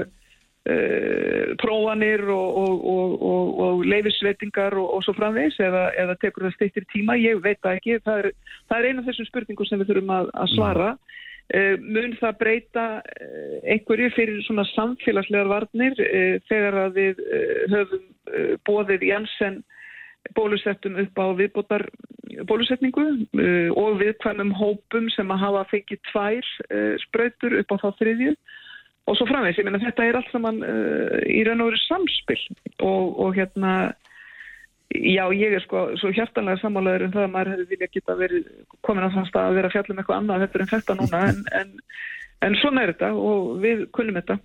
prófanir 1.62 2.24
og, 2.28 2.56
og, 2.60 3.22
og, 3.22 3.60
og 3.64 3.84
leifisveitingar 3.88 4.76
og 4.80 5.00
svo 5.04 5.14
framvegs 5.16 5.56
eða, 5.64 5.88
eða 5.96 6.16
tekur 6.20 6.44
það 6.48 6.56
steyttir 6.56 6.86
tíma, 6.92 7.16
ég 7.20 7.40
veit 7.44 7.60
það 7.64 7.78
ekki. 7.78 8.00
Það 8.04 8.20
er, 8.20 8.28
það 8.68 8.80
er 8.80 8.88
eina 8.88 9.02
af 9.02 9.08
þessum 9.08 9.28
spurningum 9.30 9.68
sem 9.68 9.80
við 9.80 9.92
þurfum 9.92 10.12
að, 10.18 10.28
að 10.42 10.52
svara. 10.56 10.90
Uh, 11.48 11.74
mun 11.80 12.12
það 12.20 12.36
breyta 12.42 12.84
uh, 13.00 13.56
einhverju 13.72 14.10
fyrir 14.18 14.44
svona 14.44 14.66
samfélagslegar 14.74 15.48
varnir 15.48 15.96
þegar 16.50 16.78
að 16.82 17.00
við 17.00 17.24
höfum 17.72 18.06
bóðið 18.68 19.08
Janssen 19.08 19.62
bólusettum 20.36 20.98
upp 21.00 21.16
á 21.16 21.26
viðbótar 21.38 21.86
bólusetningu 22.50 23.04
og 23.72 23.94
viðkvæmum 24.02 24.50
hópum 24.58 25.06
sem 25.14 25.30
að 25.32 25.40
hafa 25.46 25.62
fengið 25.70 26.02
tvær 26.10 26.50
spröytur 27.06 27.56
upp 27.62 27.72
á 27.72 27.76
þá 27.80 27.88
þriðju 28.02 28.34
og 29.08 29.16
svo 29.16 29.26
framvegs, 29.28 29.58
ég 29.60 29.66
meina 29.66 29.80
þetta 29.82 30.04
er 30.04 30.18
allt 30.18 30.30
saman 30.34 30.60
uh, 30.64 31.16
í 31.24 31.40
raun 31.46 31.64
og 31.64 31.72
veru 31.72 31.80
samspil. 31.86 32.42
Og, 32.84 33.16
og 33.24 33.34
hérna 33.38 33.72
já 34.94 35.24
ég 35.36 35.52
er 35.52 35.64
sko 35.64 35.84
svo 36.00 36.10
hjartanlega 36.16 36.62
sammálaður 36.62 37.04
en 37.04 37.10
um 37.10 37.16
það 37.16 37.26
að 37.26 37.32
maður 37.34 37.50
hefði 37.52 37.66
vilja 37.72 37.90
geta 37.92 38.16
verið 38.16 38.46
komin 38.86 39.04
á 39.04 39.12
þann 39.12 39.28
stað 39.28 39.48
að 39.48 39.58
vera 39.58 39.68
að 39.68 39.74
fjalla 39.76 39.94
um 39.94 40.00
eitthvað 40.00 40.18
annað 40.18 40.44
þetta 40.44 40.62
en 40.62 40.70
þetta 40.72 40.96
núna 40.98 41.20
en, 41.28 41.42
en, 41.60 41.74
en 42.46 42.56
svona 42.62 42.84
er 42.84 42.92
þetta 42.94 43.10
og 43.12 43.50
við 43.64 43.84
kunnum 43.96 44.16
þetta 44.20 44.38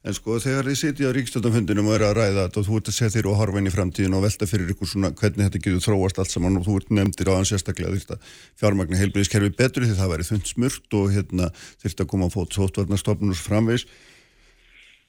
En 0.00 0.14
sko 0.16 0.38
þegar 0.40 0.64
þið 0.70 0.76
sitja 0.80 1.08
á 1.08 1.16
ríkstöndanfundinum 1.16 1.88
og 1.90 1.98
eru 1.98 2.06
að 2.08 2.14
ræða 2.16 2.44
þetta 2.46 2.60
og 2.62 2.66
þú 2.66 2.76
ert 2.78 2.86
að 2.88 2.94
setja 2.96 3.12
þér 3.18 3.26
og 3.28 3.34
horfa 3.36 3.60
inn 3.60 3.68
í 3.68 3.72
framtíðin 3.74 4.14
og 4.16 4.22
velta 4.24 4.46
fyrir 4.48 4.70
ykkur 4.72 4.88
svona 4.88 5.10
hvernig 5.12 5.44
þetta 5.44 5.60
getur 5.60 5.82
þróast 5.84 6.20
allt 6.22 6.32
saman 6.32 6.56
og 6.56 6.64
þú 6.64 6.76
ert 6.80 6.94
nefndir 6.96 7.28
á 7.28 7.36
hans 7.36 7.52
sérstaklega 7.52 7.98
þetta 7.98 8.16
fjármagna 8.62 8.96
heilbríðiskerfi 8.96 9.50
betur 9.58 9.84
því 9.84 9.98
það 9.98 10.12
væri 10.14 10.26
þund 10.30 10.48
smurt 10.48 10.96
og 10.96 11.12
hérna 11.12 11.50
þurft 11.84 12.00
að 12.00 12.08
koma 12.14 12.30
á 12.32 12.34
fót 12.34 12.56
sótvarnastofnun 12.56 13.34
og 13.36 13.42
framvegs. 13.44 13.84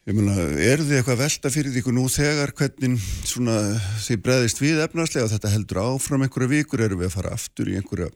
Ég 0.09 0.17
meina, 0.17 0.35
er 0.59 0.83
þið 0.83 0.97
eitthvað 0.97 1.21
velta 1.21 1.53
fyrir 1.53 1.79
ykkur 1.79 1.95
nú 1.95 2.07
þegar 2.11 2.51
hvernig 2.57 2.99
svona 3.29 3.61
þið 4.01 4.23
breðist 4.25 4.59
við 4.59 4.83
efnarslega 4.83 5.29
og 5.29 5.31
þetta 5.37 5.53
heldur 5.53 5.83
áfram 5.85 6.25
einhverja 6.25 6.51
vikur, 6.57 6.83
eru 6.83 6.99
við 6.99 7.13
að 7.13 7.15
fara 7.15 7.35
aftur 7.37 7.71
í 7.71 7.77
einhverja 7.79 8.09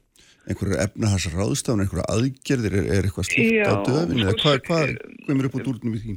einhverja 0.45 0.83
efnaharsráðstafn, 0.85 1.81
einhverja 1.81 2.05
aðgerðir, 2.13 2.75
er, 2.77 2.89
er 2.93 3.07
eitthvað 3.07 3.29
slikt 3.29 3.65
á 3.65 3.73
döfinu 3.85 4.25
eða 4.25 4.35
hvað, 4.41 4.59
hvað, 4.67 4.91
hvað 5.25 5.39
er 5.41 5.47
upp 5.49 5.57
á 5.57 5.61
dúrnum 5.65 5.95
í 5.95 6.01
því? 6.03 6.15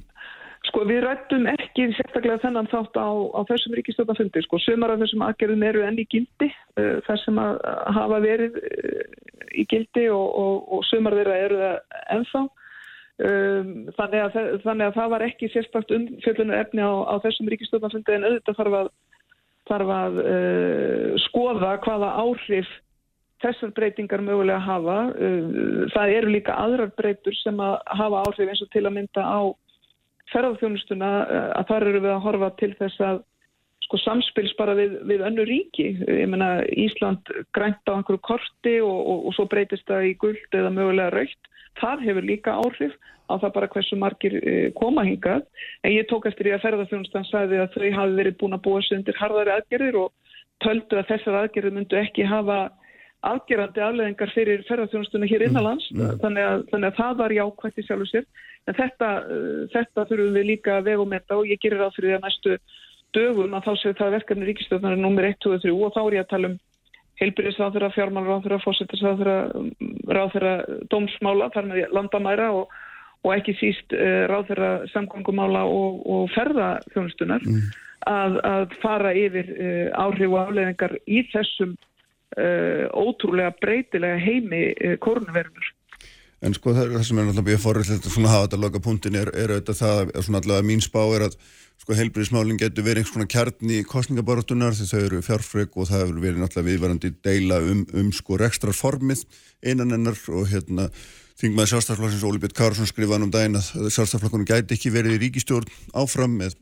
Sko 0.68 0.84
við 0.88 1.00
rættum 1.04 1.46
ekki 1.48 1.86
sérstaklega 1.96 2.42
þennan 2.42 2.68
þátt 2.68 2.98
á, 3.00 3.08
á 3.08 3.40
þessum 3.48 3.76
ríkistjóðafundi. 3.78 4.42
Sko 4.44 4.60
sumar 4.60 4.92
af 4.92 5.02
þessum 5.02 5.24
aðgerðum 5.24 5.64
eru 5.64 5.84
enn 5.86 6.00
í 6.02 6.06
gildi 6.12 6.48
uh, 6.50 6.98
þar 7.06 7.20
sem 7.22 7.38
að 7.40 7.60
hafa 7.96 8.18
verið 8.24 8.58
uh, 8.60 9.04
í 9.56 9.64
gildi 9.70 10.08
og, 10.12 10.26
og, 10.42 10.56
og 10.76 10.82
sumar 10.90 11.16
þeirra 11.18 11.36
eru 11.44 11.60
það 11.62 12.00
ennþá. 12.16 12.42
Um, 13.18 13.70
þannig, 13.96 14.20
að, 14.22 14.58
þannig 14.62 14.84
að 14.86 14.98
það 14.98 15.08
var 15.14 15.24
ekki 15.26 15.48
sérstakt 15.50 15.94
umfjöldunum 15.94 16.58
efni 16.58 16.84
á, 16.84 16.92
á 17.10 17.14
þessum 17.24 17.48
ríkistjóðafundi 17.50 18.14
en 18.14 18.26
auðvitað 18.28 18.58
þarf 18.60 18.76
að, 18.80 18.90
þarf 19.70 19.94
að 19.94 20.20
uh, 20.24 21.16
skoða 21.24 21.72
hvaða 21.86 22.12
áhrif 22.20 22.74
þessar 23.42 23.72
breytingar 23.74 24.22
mögulega 24.26 24.58
hafa. 24.58 24.98
Það 25.94 26.12
eru 26.16 26.30
líka 26.34 26.56
aðrar 26.58 26.90
breytur 26.98 27.36
sem 27.38 27.60
að 27.62 27.76
hafa 28.00 28.22
áhrif 28.26 28.50
eins 28.50 28.62
og 28.64 28.70
til 28.74 28.82
að 28.82 28.96
mynda 28.96 29.22
á 29.22 29.40
ferðarþjónustuna 30.32 31.10
eh, 31.24 31.50
að 31.60 31.68
þar 31.72 31.88
eru 31.90 32.04
við 32.04 32.14
að 32.14 32.24
horfa 32.26 32.52
til 32.60 32.72
þess 32.78 33.04
að 33.08 33.20
sko 33.88 34.00
samspils 34.02 34.52
bara 34.58 34.74
við, 34.76 34.98
við 35.08 35.22
önnu 35.24 35.44
ríki. 35.48 35.92
Ég 36.04 36.28
menna 36.28 36.58
Ísland 36.76 37.30
grænt 37.56 37.88
á 37.88 37.96
einhverju 37.96 38.20
korti 38.26 38.74
og, 38.84 38.98
og, 38.98 39.28
og 39.30 39.36
svo 39.36 39.46
breytist 39.48 39.86
það 39.88 40.10
í 40.10 40.16
guld 40.20 40.58
eða 40.58 40.72
mögulega 40.74 41.14
raukt. 41.14 41.52
Það 41.80 42.04
hefur 42.08 42.28
líka 42.28 42.56
áhrif 42.58 42.98
á 43.28 43.34
það 43.36 43.54
bara 43.54 43.70
hversu 43.72 43.96
margir 44.00 44.36
eh, 44.40 44.68
koma 44.76 45.04
hingað. 45.08 45.46
En 45.84 45.94
ég 45.94 46.08
tók 46.10 46.28
eftir 46.28 46.48
því 46.48 46.56
að 46.56 46.64
ferðarþjónustan 46.66 47.28
sagði 47.28 47.62
að 47.62 47.76
þau 47.76 47.88
hafi 48.00 48.18
verið 48.20 48.36
búin 48.42 48.58
að 48.58 48.64
búa 48.66 48.82
sig 48.84 48.98
undir 48.98 49.20
harðari 49.20 49.54
aðgerðir 49.54 50.02
og 50.02 50.36
töldu 50.64 50.98
að 50.98 51.10
þessar 51.12 51.40
aðgerðir 51.42 51.76
myndu 51.78 52.00
ekki 52.00 52.28
hafa 52.28 52.60
afgerandi 53.28 53.82
afleðingar 53.82 54.30
fyrir 54.34 54.62
ferðarþjónustuna 54.68 55.28
hér 55.30 55.48
innanlands. 55.48 55.88
Mm. 55.94 56.20
Þannig, 56.22 56.44
að, 56.50 56.64
þannig 56.72 56.92
að 56.92 57.00
það 57.00 57.18
var 57.22 57.36
jákvæmt 57.38 57.80
í 57.80 57.86
sjálfu 57.86 58.10
sér. 58.12 58.28
En 58.68 58.76
þetta, 58.76 59.10
uh, 59.24 59.64
þetta 59.72 60.06
þurfum 60.10 60.36
við 60.36 60.48
líka 60.52 60.78
að 60.78 60.90
vega 60.90 61.04
og 61.04 61.10
metta 61.10 61.38
og 61.40 61.48
ég 61.48 61.60
gerir 61.62 61.84
á 61.84 61.88
fyrir 61.96 62.12
því 62.12 62.16
að 62.18 62.26
næstu 62.26 62.58
dögum 63.16 63.54
að 63.56 63.68
þá 63.68 63.72
séu 63.80 63.98
það 63.98 64.16
verkefni 64.18 64.48
ríkistöðunar 64.48 64.98
nummer 65.00 65.28
1, 65.28 65.38
2 65.44 65.54
og 65.56 65.62
3 65.64 65.76
og 65.76 65.94
þá 65.94 66.02
er 66.02 66.16
ég 66.18 66.26
að 66.26 66.32
tala 66.32 66.50
um 66.52 66.58
heilbyrðisráþurra, 67.18 67.88
fjármálráþurra, 67.96 68.60
fósittisráþurra, 68.62 69.38
ráþurra 70.14 70.52
dómsmála, 70.92 71.48
þar 71.54 71.66
með 71.70 71.96
landamæra 71.96 72.52
og, 72.54 72.76
og 73.24 73.34
ekki 73.34 73.56
síst 73.58 73.94
uh, 73.96 74.28
ráþurra 74.30 74.70
samgöngumála 74.92 75.64
og, 75.66 75.98
og 76.06 76.28
ferðarþjónustunar 76.36 77.42
mm. 77.42 77.64
að, 78.12 78.38
að 78.52 78.76
fara 78.84 79.14
yfir 79.18 79.50
uh, 79.56 80.04
áhrif 80.04 80.30
og 80.30 80.38
afleðingar 80.44 80.94
í 81.10 81.24
þessum 81.32 81.74
uh, 81.74 82.86
ótrúlega 82.94 83.56
breytilega 83.58 84.22
heimi 84.22 84.62
uh, 84.76 84.94
korunverunur. 85.02 85.74
En 86.38 86.54
sko 86.54 86.70
það, 86.70 86.92
það 86.94 87.06
sem 87.08 87.18
er 87.18 87.24
náttúrulega 87.26 87.48
býðið 87.48 87.62
forræðilegt 87.64 88.04
að 88.08 88.28
hafa 88.30 88.42
þetta 88.44 88.60
loka 88.62 88.82
punktin 88.82 89.16
er, 89.18 89.30
er 89.34 89.54
auðvitað 89.56 89.80
það 89.80 90.02
að 90.04 90.26
svona 90.26 90.42
allavega 90.42 90.68
mín 90.68 90.84
spá 90.84 91.00
er 91.16 91.24
að 91.26 91.38
sko 91.78 91.96
heilbríðismálinn 91.98 92.58
getur 92.58 92.86
verið 92.86 93.02
einhvers 93.02 93.14
svona 93.14 93.30
kjarni 93.32 93.78
í 93.80 93.86
kostningabarátunar 93.86 94.76
því 94.78 94.86
þau 94.90 95.00
eru 95.00 95.22
fjárfrögg 95.26 95.78
og 95.78 95.88
það 95.90 96.04
hefur 96.04 96.20
verið 96.22 96.42
náttúrulega 96.42 96.68
viðvarandi 96.70 97.10
deila 97.26 97.58
um, 97.62 97.84
um 97.94 98.12
sko 98.14 98.38
rekstrarformið 98.38 99.24
einan 99.66 99.94
ennar 99.98 100.18
og 100.34 100.46
hérna 100.50 100.88
þingmaði 101.38 101.72
sjálfstaflokksins 101.72 102.26
Óli 102.26 102.42
Björn 102.42 102.56
Kársson 102.58 102.90
skrifaði 102.90 103.28
um 103.28 103.34
daginn 103.34 103.58
að 103.58 103.90
sjálfstaflokkunum 103.94 104.46
gæti 104.48 104.74
ekki 104.74 104.94
verið 104.94 105.18
í 105.18 105.22
ríkistjórn 105.26 105.70
áfram 105.94 106.34
með 106.40 106.58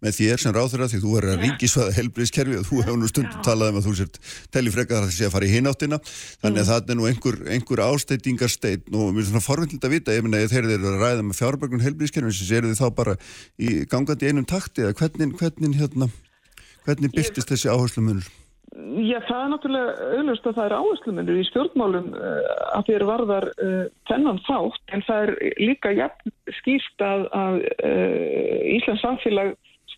með 0.00 0.16
þér 0.18 0.42
sem 0.42 0.54
ráður 0.56 0.84
að 0.84 0.94
því 0.94 1.00
þú 1.04 1.14
er 1.18 1.26
að 1.30 1.44
ríkisvæða 1.44 1.96
helbriðskerfi 1.98 2.58
og 2.60 2.66
þú 2.68 2.80
hefur 2.84 2.98
nú 3.00 3.10
stundum 3.10 3.44
talað 3.46 3.72
um 3.72 3.80
að 3.80 3.86
þú 3.88 3.94
sért 4.00 4.18
telli 4.54 4.72
frekar 4.74 5.00
að 5.00 5.06
það 5.06 5.14
sé 5.16 5.28
að 5.28 5.34
fara 5.36 5.48
í 5.48 5.52
hináttina 5.54 6.00
þannig 6.06 6.60
að 6.60 6.64
mm. 6.64 6.70
það 6.70 6.92
er 6.94 6.98
nú 7.00 7.08
einhver, 7.10 7.38
einhver 7.56 7.84
ástætingarsteinn 7.86 8.98
og 9.00 9.12
mér 9.12 9.24
er 9.24 9.30
svona 9.30 9.44
forvind 9.44 9.84
að 9.84 9.96
vita 9.96 10.16
ef 10.16 10.52
þeir 10.54 10.70
eru 10.76 10.92
að 10.94 11.00
ræða 11.04 11.26
með 11.28 11.40
fjárbergun 11.40 11.84
helbriðskerfi 11.84 12.36
séu 12.40 12.64
þið 12.66 12.80
þá 12.80 12.88
bara 12.96 13.16
í 13.60 13.80
gangandi 13.90 14.30
einum 14.30 14.48
takti 14.48 14.86
eða 14.86 14.96
hvernig, 15.00 15.36
hvernig, 15.40 15.80
hérna, 15.80 16.10
hvernig 16.86 17.16
byrtist 17.16 17.52
þessi 17.52 17.72
áherslumunur? 17.72 18.28
Já, 18.70 19.18
það 19.26 19.40
er 19.40 19.48
náttúrulega 19.50 19.92
auðvist 20.14 20.44
að 20.46 20.54
það 20.56 20.66
er 20.68 20.74
áherslumunur 20.78 21.38
í 21.40 21.46
stjórnmálum 21.48 22.12
uh, 22.14 22.50
að 22.76 22.84
þér 22.86 23.04
varðar 23.08 23.46
uh, 23.50 23.80
þennan 24.06 24.38
þátt 24.46 24.94
en 24.94 25.02
það 25.08 25.24
er 25.24 25.32
líka 25.58 25.92
jafn 25.96 26.34
skýrt 26.60 27.04
að, 27.04 27.24
að 27.34 27.58
uh, 27.66 28.76
Íslands 28.76 29.02
samfélag 29.02 29.50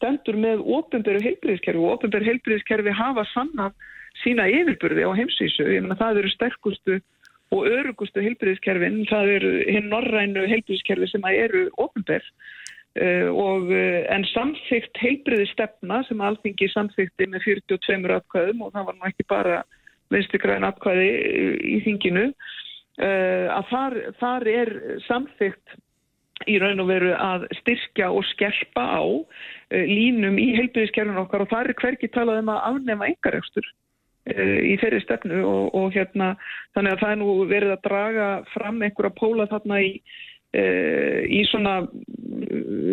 stendur 0.02 0.38
með 0.42 0.62
ofinbæru 0.66 1.22
heilbríðiskerfi 1.22 1.78
og 1.78 1.96
ofinbæru 1.96 2.26
heilbríðiskerfi 2.26 2.94
hafa 2.98 3.24
sannan 3.30 3.74
sína 4.22 4.48
yfirburði 4.50 5.06
á 5.06 5.10
heimsísu. 5.14 5.68
Ég 5.70 5.84
menna 5.84 5.98
það 6.00 6.24
eru 6.24 6.32
sterkustu 6.34 6.98
og 7.52 7.68
örugustu 7.68 8.24
heilbríðiskerfin, 8.24 9.04
það 9.10 9.30
eru 9.36 9.52
hinn 9.68 9.92
norrænu 9.92 10.46
heilbríðiskerfi 10.50 11.10
sem 11.12 11.28
eru 11.30 11.66
ofinbær 11.84 12.24
uh, 12.24 13.04
eh, 13.04 13.28
og 13.28 13.70
uh, 13.70 14.00
en 14.14 14.26
samþygt 14.32 14.98
heilbríðistefna 15.04 16.02
sem 16.08 16.24
alþingi 16.24 16.70
samþygti 16.72 17.30
með 17.30 17.46
42 17.46 18.18
atkvæðum 18.18 18.66
og 18.66 18.74
það 18.74 18.90
var 18.90 18.98
nú 18.98 19.08
ekki 19.10 19.28
bara 19.30 19.62
vinstikræðin 20.12 20.68
atkvæði 20.68 21.08
í 21.76 21.78
þinginu 21.86 22.26
uh, 22.32 23.46
að 23.54 23.70
þar, 23.70 23.98
þar 24.20 24.52
er 24.56 24.74
samþygt 25.06 25.78
í 26.48 26.58
raun 26.62 26.82
og 26.82 26.90
veru 26.90 27.12
að 27.16 27.46
styrkja 27.60 28.10
og 28.12 28.24
skerpa 28.32 28.84
á 28.98 29.02
uh, 29.02 29.84
línum 29.88 30.38
í 30.40 30.52
heilbyrðiskerfinu 30.58 31.22
okkar 31.24 31.44
og 31.44 31.52
það 31.52 31.70
er 31.70 31.80
hverki 31.82 32.10
talað 32.14 32.42
um 32.42 32.52
að 32.54 32.66
afnema 32.70 33.08
engaregstur 33.10 33.68
uh, 33.68 34.58
í 34.66 34.74
þeirri 34.82 35.02
stefnu 35.04 35.42
og, 35.46 35.70
og 35.78 35.96
hérna 35.96 36.34
þannig 36.76 36.96
að 36.96 37.04
það 37.04 37.14
er 37.14 37.22
nú 37.22 37.38
verið 37.50 37.76
að 37.76 37.86
draga 37.88 38.28
fram 38.54 38.82
einhverja 38.82 39.18
póla 39.18 39.48
þarna 39.52 39.82
í, 39.84 39.92
uh, 40.58 41.20
í 41.26 41.44
svona 41.50 41.76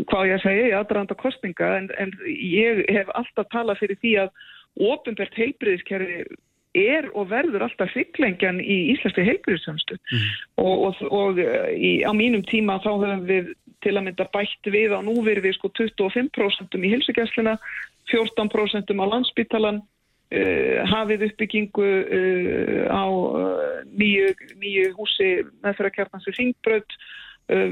hvað 0.09 0.29
ég 0.29 0.37
að 0.37 0.45
segja, 0.45 0.67
í 0.69 0.77
aðdraðanda 0.77 1.19
kostninga 1.19 1.73
en, 1.79 1.89
en 2.01 2.13
ég 2.35 2.85
hef 2.93 3.11
alltaf 3.17 3.49
talað 3.53 3.83
fyrir 3.83 4.01
því 4.03 4.15
að 4.25 4.47
ofinbært 4.89 5.35
heilbyrðiskerfi 5.35 6.23
er 6.77 7.09
og 7.17 7.29
verður 7.31 7.65
alltaf 7.65 7.89
fyrklengjan 7.95 8.59
í 8.61 8.77
íslenski 8.93 9.25
heilbyrðisjónstu 9.25 9.97
mm. 9.97 10.27
og, 10.61 10.83
og, 10.89 11.01
og 11.09 11.39
í, 11.73 11.99
á 12.05 12.11
mínum 12.13 12.43
tíma 12.45 12.77
þá 12.83 12.91
höfum 12.91 13.25
við 13.29 13.53
til 13.83 13.95
að 13.95 14.05
mynda 14.09 14.27
bætt 14.33 14.69
við 14.71 14.93
á 14.95 14.99
núverið 15.03 15.47
við 15.47 15.55
sko 15.57 15.71
25% 15.77 16.75
í 16.75 16.91
hilsugjæslina, 16.91 17.55
14% 18.11 18.91
á 18.91 19.05
landsbytalan, 19.13 19.79
uh, 19.79 20.81
hafið 20.91 21.29
uppbyggingu 21.29 21.87
uh, 21.87 22.83
á 22.91 23.05
uh, 23.07 23.79
nýju, 23.95 24.33
nýju 24.59 24.91
húsi 24.97 25.31
meðferðarkjartans 25.63 26.29
við 26.29 26.39
Ringbröð, 26.41 26.99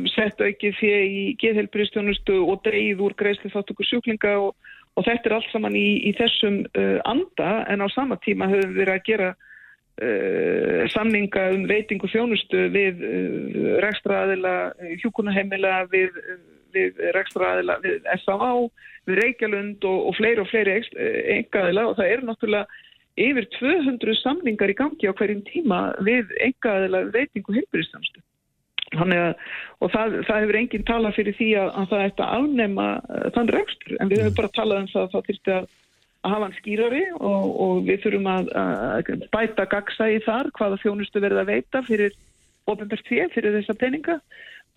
sett 0.09 0.39
aukið 0.41 0.71
fyrir 0.79 1.03
í 1.05 1.23
geðhelbyrðistjónustu 1.37 2.39
og 2.49 2.63
dreyð 2.65 3.03
úr 3.05 3.13
greiðsli 3.13 3.51
þáttöku 3.53 3.85
sjúklinga 3.85 4.31
og 4.41 4.55
Og 4.97 5.05
þetta 5.05 5.29
er 5.29 5.35
allt 5.37 5.51
saman 5.53 5.75
í, 5.77 5.87
í 6.09 6.13
þessum 6.17 6.63
uh, 6.73 6.97
anda 7.05 7.61
en 7.69 7.85
á 7.85 7.87
sama 7.93 8.17
tíma 8.25 8.49
höfum 8.49 8.73
við 8.79 8.91
að 8.93 9.03
gera 9.05 9.29
uh, 9.35 10.83
samninga 10.93 11.43
um 11.53 11.67
veitingu 11.69 12.09
þjónustu 12.09 12.65
við 12.73 13.03
uh, 13.05 13.77
rekstraðila 13.85 14.55
hjúkunaheimila, 15.03 15.83
við, 15.93 16.17
við 16.73 16.97
rekstraðila, 17.17 17.77
við 17.85 18.09
S.A.A., 18.17 18.51
við 19.07 19.21
Reykjalund 19.21 19.85
og, 19.87 20.09
og 20.09 20.17
fleiri 20.17 20.43
og 20.43 20.49
fleiri 20.49 20.81
engaðila 21.37 21.85
og 21.91 21.99
það 21.99 22.13
eru 22.15 22.27
náttúrulega 22.27 22.83
yfir 23.17 23.47
200 23.55 24.17
samningar 24.19 24.73
í 24.73 24.75
gangi 24.77 25.09
á 25.09 25.13
hverjum 25.17 25.45
tíma 25.47 25.79
við 26.05 26.33
engaðila 26.49 27.05
veitingu 27.13 27.55
heilbyrjastjónustu. 27.55 28.21
Að, 28.95 29.33
og 29.83 29.91
það, 29.91 30.13
það 30.29 30.37
hefur 30.41 30.57
enginn 30.61 30.85
talað 30.87 31.17
fyrir 31.17 31.35
því 31.35 31.47
að, 31.59 31.71
að 31.75 31.89
það 31.91 32.03
ætti 32.05 32.23
að 32.23 32.35
afnema 32.37 32.85
uh, 32.97 33.25
þann 33.35 33.51
rekstur. 33.51 33.97
En 33.99 34.11
við 34.11 34.21
höfum 34.23 34.37
bara 34.37 34.53
talað 34.55 34.83
um 34.83 34.91
það 34.93 35.01
að 35.01 35.11
það 35.15 35.25
þurfti 35.27 35.55
að, 35.57 35.67
að 36.21 36.33
hafa 36.33 36.47
hann 36.47 36.57
skýrari 36.61 37.01
og, 37.17 37.49
og 37.65 37.81
við 37.89 37.99
þurfum 38.05 38.29
að 38.31 38.53
bæta 39.35 39.67
gagsæði 39.73 40.21
þar 40.27 40.51
hvaða 40.59 40.79
þjónustu 40.85 41.23
verða 41.23 41.43
að 41.43 41.51
veita 41.51 41.83
fyrir 41.87 42.15
ofinbært 42.67 43.07
því 43.07 43.27
fyrir 43.35 43.57
þessa 43.59 43.75
peninga 43.79 44.17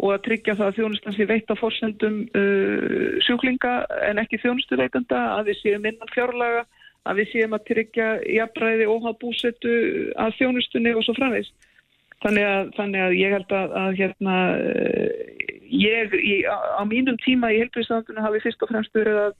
og 0.00 0.12
að 0.14 0.22
tryggja 0.26 0.56
það 0.58 0.68
að 0.70 0.76
þjónustan 0.78 1.16
sé 1.16 1.26
veita 1.28 1.56
fórsendum 1.58 2.20
uh, 2.34 3.16
sjúklinga 3.26 3.72
en 4.08 4.20
ekki 4.22 4.40
þjónustu 4.42 4.78
veikanda 4.80 5.22
að 5.36 5.50
við 5.50 5.60
séum 5.62 5.88
innan 5.90 6.14
fjárlaga 6.14 6.66
að 7.08 7.22
við 7.22 7.32
séum 7.32 7.56
að 7.56 7.66
tryggja 7.70 8.08
jafnræði 8.28 8.86
óháð 8.90 9.18
búsettu 9.22 9.74
að 10.20 10.36
þjónustunni 10.38 10.94
og 10.96 11.04
svo 11.06 11.16
framveist 11.16 11.69
Þannig 12.20 12.44
að, 12.44 12.72
þannig 12.76 13.02
að 13.02 13.14
ég 13.16 13.34
held 13.34 13.52
að, 13.56 13.76
að 13.80 13.94
hérna, 13.96 14.34
eh, 14.60 15.52
ég 15.72 16.16
í, 16.18 16.34
á 16.44 16.82
mínum 16.84 17.16
tíma 17.24 17.48
í 17.54 17.62
heilbríðssamfunnu 17.62 18.24
hafi 18.24 18.42
fyrst 18.44 18.64
og 18.66 18.72
fremst 18.72 18.98
verið 18.98 19.20
að, 19.22 19.38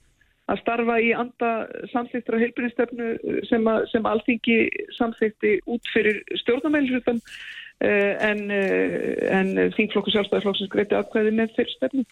að 0.49 0.61
starfa 0.63 0.95
í 0.97 1.11
anda 1.13 1.51
samþýttra 1.91 2.39
heilbríðsstefnu 2.41 3.11
sem, 3.49 3.69
sem 3.91 4.07
alþingi 4.09 4.57
samþýtti 4.97 5.59
út 5.69 5.91
fyrir 5.93 6.23
stjórnamælslutan 6.41 7.21
eh, 7.85 8.17
en, 8.31 8.47
eh, 8.49 9.29
en 9.29 9.53
þingflokku 9.77 10.15
sjálfstæðarflokksins 10.15 10.73
greiti 10.73 10.97
aðkvæði 10.97 11.35
með 11.37 11.53
þeirr 11.59 11.75
stefnu. 11.75 12.07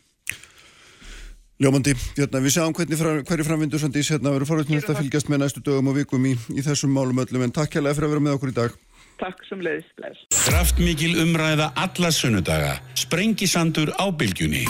Ljómandi, 1.59 1.91
hérna, 2.15 2.39
við 2.39 2.53
sjáum 2.55 2.75
hvernig 2.77 3.01
fra, 3.01 3.17
hverju 3.27 3.43
framvindu 3.43 3.81
Sandís 3.81 4.13
hérna 4.13 4.31
verður 4.31 4.47
forveitnilegt 4.53 4.93
að 4.93 5.01
fylgjast 5.01 5.33
með 5.33 5.41
næstu 5.41 5.65
dögum 5.65 5.89
og 5.91 5.97
vikum 5.97 6.29
í, 6.29 6.37
í 6.55 6.63
þessum 6.63 6.93
málum 6.95 7.19
öllum 7.25 7.43
en 7.43 7.55
takk 7.57 7.73
hjálpa 7.75 7.97
fyrir 7.97 8.07
að 8.07 8.13
vera 8.13 8.25
með 8.29 8.37
okkur 8.37 8.53
í 8.53 8.55
dag. 8.61 8.77
Takk 9.19 9.41
sem 9.49 9.59
leiðist. 9.59 9.91
Kraftmikil 10.45 11.17
umræða 11.19 11.73
alla 11.75 12.11
sunnudaga. 12.15 12.77
Sprengisandur 12.95 13.91
á 13.99 14.07
bylgjunni. 14.15 14.63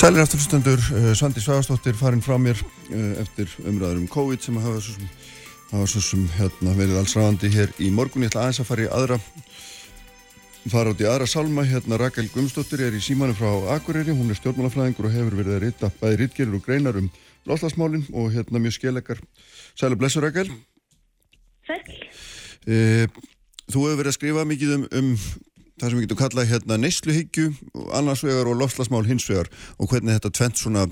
Sælir 0.00 0.22
afturlustendur, 0.22 0.80
uh, 0.96 1.10
Sandi 1.16 1.40
Svagastóttir 1.40 1.96
farin 1.96 2.22
frá 2.24 2.36
mér 2.40 2.60
uh, 2.60 3.20
eftir 3.20 3.48
umræður 3.64 4.02
um 4.02 4.08
COVID 4.08 4.44
sem 4.44 4.56
hafa 4.60 4.80
svo 4.80 4.94
sem, 4.96 5.08
hafa 5.72 5.88
svo 5.92 6.04
sem 6.04 6.22
hérna, 6.36 6.76
verið 6.76 7.00
alls 7.00 7.16
ræðandi 7.16 7.52
hér 7.52 7.72
í 7.80 7.90
morgun. 7.92 8.24
Ég 8.24 8.32
ætla 8.32 8.46
aðeins 8.46 8.62
að 8.62 8.70
fara 8.70 8.86
í 8.86 8.92
aðra 8.92 9.20
fara 10.68 10.92
át 10.92 11.00
í 11.00 11.08
aðra 11.08 11.28
salma. 11.28 11.64
Hérna 11.68 12.00
Rakel 12.00 12.28
Gumstóttir 12.32 12.84
er 12.86 12.96
í 12.96 13.00
símanu 13.04 13.36
frá 13.36 13.50
Akureyri. 13.76 14.12
Hún 14.16 14.32
er 14.32 14.40
stjórnmálafræðingur 14.40 15.08
og 15.08 15.16
hefur 15.16 15.38
verið 15.40 15.56
að 15.56 15.64
rita 15.64 15.92
bæði 16.00 16.20
rítgerir 16.24 16.58
og 16.58 16.66
greinar 16.66 17.00
um 17.00 17.08
loslasmálinn 17.48 18.04
og 18.12 18.32
hérna 18.34 18.60
mjög 18.60 18.76
skelegar. 18.76 19.24
Sælir 19.76 20.00
blessur 20.00 20.28
Rakel. 20.28 20.52
Sæl. 21.68 22.39
E, 22.66 23.06
þú 23.70 23.86
hefur 23.86 24.00
verið 24.00 24.12
að 24.12 24.18
skrifa 24.18 24.48
mikið 24.48 24.74
um, 24.76 24.88
um 25.00 25.12
það 25.80 25.86
sem 25.86 25.96
við 25.96 26.04
getum 26.06 26.20
kallað 26.20 26.50
hérna 26.50 26.80
neysluhyggju 26.80 27.46
annars 27.96 28.24
vegar 28.26 28.50
og 28.50 28.58
lofslagsmál 28.60 29.06
hins 29.08 29.28
vegar 29.30 29.48
og 29.78 29.88
hvernig 29.92 30.18
þetta 30.18 30.34
tvent 30.36 30.60
svona 30.60 30.88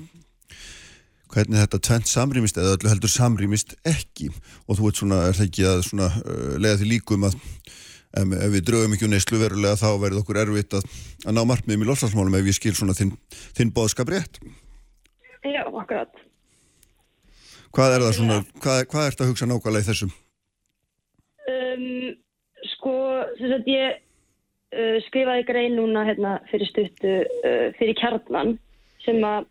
hvernig 1.32 1.60
þetta 1.60 1.80
tvent 1.84 2.08
samrýmist 2.08 2.58
eða 2.60 2.76
öllu 2.78 2.92
heldur 2.92 3.12
samrýmist 3.12 3.74
ekki. 3.88 4.30
Og 4.66 4.78
þú 4.78 4.90
ert 4.90 5.02
svona, 5.02 5.18
er 5.28 5.36
það 5.36 5.48
ekki 5.48 5.66
að 5.68 5.82
svona 5.90 6.08
uh, 6.22 6.54
lega 6.60 6.78
því 6.80 6.88
líkum 6.94 7.26
að 7.28 7.36
ef, 7.36 8.32
ef 8.32 8.54
við 8.54 8.64
draugum 8.70 8.94
ekki 8.96 9.08
um 9.08 9.12
neyslu 9.12 9.42
verulega 9.42 9.80
þá 9.80 9.88
verður 10.00 10.22
okkur 10.22 10.40
erfitt 10.44 10.78
að, 10.78 10.86
að 11.26 11.36
ná 11.36 11.42
markmiðum 11.50 11.84
í 11.84 11.90
lofslagsmálum 11.90 12.38
ef 12.40 12.48
ég 12.48 12.58
skil 12.58 12.74
svona 12.78 12.96
þinn, 12.96 13.12
þinn 13.58 13.74
bóðskap 13.76 14.12
rétt. 14.14 14.40
Já, 15.44 15.62
akkurat. 15.68 16.24
Hvað 17.76 17.94
er 17.94 18.06
það 18.06 18.16
svona, 18.16 18.40
hvað, 18.64 18.82
hvað 18.88 19.10
ert 19.10 19.22
að 19.22 19.30
hugsa 19.32 19.48
nákvæmlega 19.48 19.84
í 19.84 19.88
þessum? 19.90 20.16
Um, 21.78 22.16
sko, 22.74 22.94
þess 23.38 23.54
að 23.58 23.70
ég 23.70 23.98
uh, 23.98 24.98
skrifaði 25.06 25.46
grein 25.48 25.78
núna 25.78 26.04
hérna, 26.08 26.38
fyrir 26.50 26.70
stuttu 26.70 27.14
uh, 27.22 27.68
fyrir 27.78 27.96
kjarnan 28.00 28.56
sem 29.04 29.22
að 29.24 29.46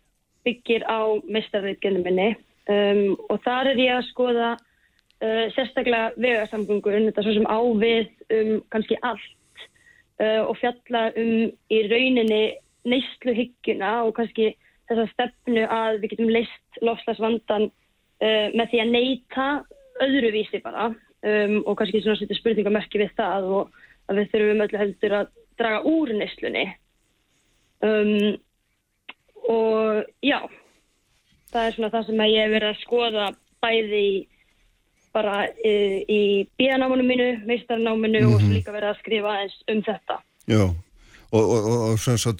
byggir 0.46 0.84
á 0.84 1.16
mestarriðgenum 1.28 2.04
minni. 2.06 2.30
Um, 2.68 3.16
og 3.32 3.40
þar 3.46 3.72
er 3.72 3.80
ég 3.80 3.94
að 3.96 4.08
skoða 4.10 4.52
uh, 4.58 5.46
sérstaklega 5.56 6.12
vegarsamgöngur 6.20 6.98
þetta 7.08 7.24
svo 7.24 7.36
sem 7.38 7.48
ávið 7.48 8.38
um 8.38 8.54
kannski 8.74 9.00
allt 9.02 9.34
og 10.18 10.56
fjalla 10.58 11.12
um 11.14 11.44
í 11.70 11.76
rauninni 11.86 12.56
neysluhyggjuna 12.90 13.90
og 14.02 14.16
kannski 14.16 14.48
þessa 14.90 15.04
stefnu 15.12 15.62
að 15.70 16.00
við 16.02 16.10
getum 16.10 16.32
leist 16.34 16.80
lofslagsvandan 16.82 17.68
með 18.18 18.72
því 18.72 18.80
að 18.82 18.90
neyta 18.96 19.46
öðruvísi 20.02 20.58
bara 20.64 20.88
um, 21.22 21.58
og 21.66 21.76
kannski 21.78 22.02
svona 22.02 22.18
setja 22.20 22.38
spurningamerki 22.38 23.02
við 23.02 23.14
það 23.18 23.50
og 23.58 23.76
að 24.08 24.20
við 24.20 24.30
þurfum 24.32 24.64
öllu 24.66 24.82
heldur 24.82 25.16
að 25.20 25.30
draga 25.58 25.82
úr 25.90 26.14
neyslunni 26.16 26.64
um, 27.84 28.38
og 29.48 30.02
já 30.24 30.40
það 31.52 31.62
er 31.64 31.76
svona 31.76 31.92
það 31.94 32.08
sem 32.08 32.26
ég 32.28 32.42
hef 32.44 32.56
verið 32.56 32.72
að 32.72 32.82
skoða 32.82 33.30
bæði 33.62 34.02
í 34.02 34.18
bara 35.18 35.38
í, 35.64 35.74
í 36.04 36.20
bíanámanum 36.60 37.08
mínu, 37.08 37.28
meistarnáminu 37.48 38.20
mm 38.20 38.26
-hmm. 38.26 38.34
og 38.34 38.40
svo 38.40 38.48
mhm. 38.48 38.56
líka 38.58 38.72
verið 38.72 38.90
að 38.92 39.00
skrifa 39.00 39.38
eins 39.40 39.56
um 39.72 39.82
þetta 39.82 40.20
Já, 40.48 40.64
og, 41.32 41.42
og, 41.42 41.64
og, 41.64 41.78
og 41.90 41.98
svona 41.98 42.18
svo 42.18 42.32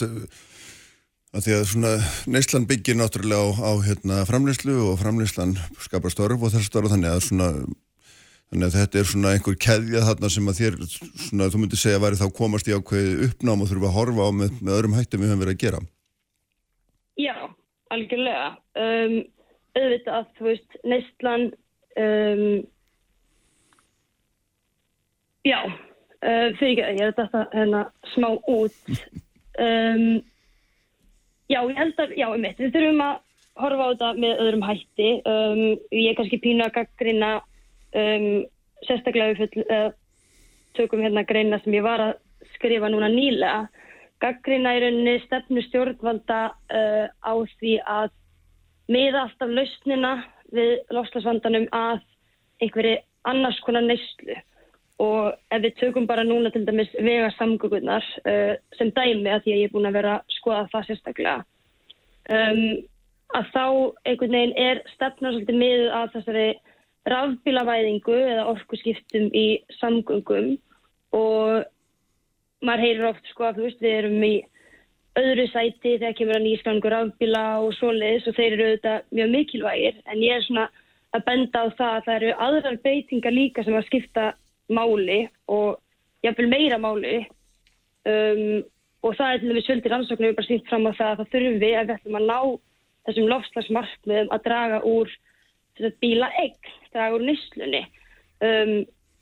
að 1.36 1.44
því 1.44 1.52
að 1.55 1.64
svona 1.72 1.92
neyslan 2.26 2.66
byggir 2.68 2.96
náttúrulega 2.96 3.42
á, 3.44 3.48
á 3.68 3.72
hérna, 3.84 4.24
framleyslu 4.24 4.76
og 4.92 4.98
framleyslan 4.98 5.59
skapar 5.80 6.10
störf 6.10 6.40
og 6.40 6.52
þess 6.55 6.70
störf 6.70 6.92
þannig 6.92 7.10
að 7.12 7.26
svona 7.26 7.48
Þannig 8.49 8.65
að 8.65 8.77
þetta 8.79 8.99
er 8.99 9.09
svona 9.11 9.31
einhver 9.37 9.57
keðja 9.61 10.01
þarna 10.07 10.29
sem 10.33 10.47
að 10.49 10.59
þér, 10.59 10.77
svona 10.89 11.49
þú 11.53 11.59
myndir 11.61 11.81
segja 11.81 11.99
að 11.99 12.05
væri 12.07 12.19
þá 12.20 12.29
komast 12.39 12.70
í 12.70 12.77
ákveði 12.77 13.27
uppnám 13.27 13.65
og 13.65 13.69
þurfa 13.69 13.89
að 13.91 13.97
horfa 13.99 14.25
á 14.25 14.31
með, 14.39 14.55
með 14.62 14.77
öðrum 14.79 14.95
hættum 14.97 15.20
við 15.20 15.29
höfum 15.29 15.43
verið 15.43 15.57
að 15.57 15.65
gera. 15.65 15.81
Já, 17.20 17.35
algjörlega. 17.93 18.47
Um, 18.81 19.16
auðvitað 19.77 20.16
að 20.16 20.33
þú 20.39 20.49
veist, 20.49 20.79
Neistlan, 20.89 21.45
um, 22.01 22.47
já, 25.45 25.61
uh, 25.69 26.49
fyrir 26.62 26.85
að 26.87 27.03
ég 27.03 27.05
er 27.05 27.16
þetta 27.20 27.45
hérna 27.53 27.87
smá 28.15 28.31
út. 28.49 28.83
Um, 29.59 30.20
já, 31.51 31.57
ég 31.66 31.75
held 31.75 31.97
að, 31.99 32.12
já, 32.15 32.29
um 32.31 32.45
mitt, 32.45 32.61
við 32.62 32.77
þurfum 32.77 33.01
að 33.03 33.16
horfa 33.59 33.87
á 33.89 33.91
þetta 33.91 34.11
með 34.23 34.43
öðrum 34.45 34.62
hætti. 34.62 35.09
Um, 35.27 35.62
ég 35.91 36.12
er 36.12 36.19
kannski 36.20 36.39
pínu 36.45 36.62
að 36.62 36.77
gaggrina 36.77 37.31
um, 37.97 38.44
sérstaklega 38.86 39.36
við 39.39 39.59
uh, 39.65 39.90
tökum 40.78 41.02
hérna 41.05 41.27
greina 41.28 41.60
sem 41.62 41.77
ég 41.78 41.86
var 41.86 42.02
að 42.05 42.16
skrifa 42.55 42.90
núna 42.90 43.10
nýlega 43.12 43.69
gaggrína 44.23 44.74
í 44.77 44.82
rauninni 44.82 45.19
stefnu 45.27 45.62
stjórnvalda 45.66 46.40
uh, 46.51 47.06
á 47.23 47.32
því 47.59 47.78
að 47.86 48.10
miða 48.90 49.27
alltaf 49.27 49.52
lausnina 49.52 50.12
við 50.55 50.78
lofslagsvandanum 50.97 51.69
að 51.77 52.01
einhverju 52.65 52.97
annars 53.28 53.59
konar 53.66 53.85
neyslu. 53.85 54.39
Og 54.98 55.35
ef 55.55 55.60
við 55.62 55.77
tökum 55.78 56.09
bara 56.10 56.24
núna 56.27 56.51
til 56.51 56.65
dæmis 56.66 56.90
vega 56.97 57.28
samgöngunar 57.36 58.06
uh, 58.24 58.55
sem 58.78 58.90
dæmi 58.97 59.31
að 59.31 59.44
því 59.44 59.55
að 59.55 59.60
ég 59.60 59.69
er 59.69 59.74
búin 59.74 59.90
að 59.90 59.98
vera 60.01 60.16
að 60.19 60.39
skoða 60.39 60.65
það 60.73 60.89
sérstaklega 60.89 61.36
um, 62.28 62.62
að 63.36 63.52
þá 63.52 63.65
einhvern 64.09 64.35
veginn 64.35 64.56
er 64.59 64.81
stefna 64.94 65.32
svolítið 65.32 65.60
miður 65.60 65.94
að 66.01 66.10
þessari 66.16 66.48
rafbílavæðingu 67.09 68.16
eða 68.19 68.47
orkuskiptum 68.53 69.29
í 69.37 69.47
samgöngum 69.79 70.57
og 71.16 71.66
maður 72.65 72.85
heyrir 72.85 73.09
oft 73.12 73.31
sko 73.31 73.49
að 73.49 73.59
þú 73.59 73.66
veist 73.69 73.85
við 73.85 73.97
erum 74.01 74.25
í 74.27 74.35
öðru 75.19 75.47
sæti 75.53 75.97
þegar 75.97 76.16
kemur 76.19 76.39
að 76.39 76.45
nýskangur 76.47 76.95
rafbíla 76.95 77.45
og 77.62 77.73
svoleiðis 77.79 78.29
og 78.29 78.37
þeir 78.37 78.53
eru 78.53 78.69
auðvitað 78.69 79.09
mjög 79.19 79.33
mikilvægir. 79.35 79.99
En 80.07 80.23
ég 80.23 80.37
er 80.37 80.47
svona 80.47 80.69
að 81.16 81.25
benda 81.27 81.65
á 81.65 81.66
það 81.79 81.95
að 81.97 82.07
það 82.07 82.16
eru 82.19 82.33
aðrar 82.47 82.81
beitingar 82.85 83.35
líka 83.35 83.65
sem 83.65 83.79
að 83.79 83.87
skipta 83.89 84.27
máli 84.69 85.20
og 85.49 85.79
jáfnveil 86.27 86.51
meira 86.53 86.79
máli. 86.83 87.16
Um, 88.09 88.62
og 89.07 89.15
það 89.15 89.33
er 89.33 89.41
til 89.41 89.51
dæmis 89.53 89.69
fjöldir 89.69 89.95
ansóknum 89.95 90.31
við 90.31 90.39
bara 90.39 90.49
sínt 90.49 90.69
fram 90.69 90.87
á 90.91 90.93
það 90.99 91.11
að 91.11 91.19
það 91.20 91.33
þurfum 91.33 91.59
við 91.62 91.75
að 91.79 91.89
við 91.89 91.97
ætlum 91.97 92.19
að 92.19 92.29
ná 92.29 92.39
þessum 93.09 93.29
lofslagsmarkmiðum 93.33 94.33
að 94.35 94.45
draga 94.47 94.81
úr 94.87 95.12
bíla 96.02 96.28
egg, 96.42 96.70
draga 96.92 97.16
úr 97.16 97.26
nýslunni 97.26 97.82
um, 98.44 98.72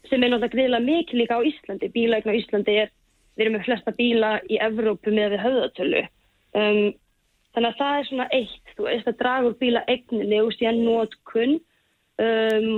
sem 0.07 0.23
er 0.23 0.31
náttúrulega 0.31 0.53
greiðilega 0.53 0.85
mikil 0.87 1.21
líka 1.21 1.39
á 1.39 1.47
Íslandi. 1.47 1.91
Bílaegn 1.95 2.31
á 2.31 2.39
Íslandi 2.39 2.77
er, 2.85 2.93
við 3.37 3.47
erum 3.47 3.57
með 3.59 3.67
flesta 3.67 3.95
bíla 3.97 4.37
í 4.51 4.61
Evrópu 4.63 5.15
með 5.15 5.35
við 5.35 5.43
höfðatölu. 5.47 6.05
Um, 6.57 6.83
þannig 7.57 7.73
að 7.73 7.81
það 7.81 7.99
er 7.99 8.09
svona 8.11 8.29
eitt, 8.37 8.73
þú 8.77 8.87
veist, 8.87 9.11
að 9.11 9.19
draga 9.23 9.51
úr 9.51 9.59
bílaegninni 9.61 10.41
og 10.45 10.55
síðan 10.55 10.83
nótkunn 10.87 11.59
um, 12.23 12.73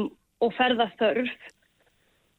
og 0.44 0.52
ferða 0.56 0.88
þörf 1.00 1.48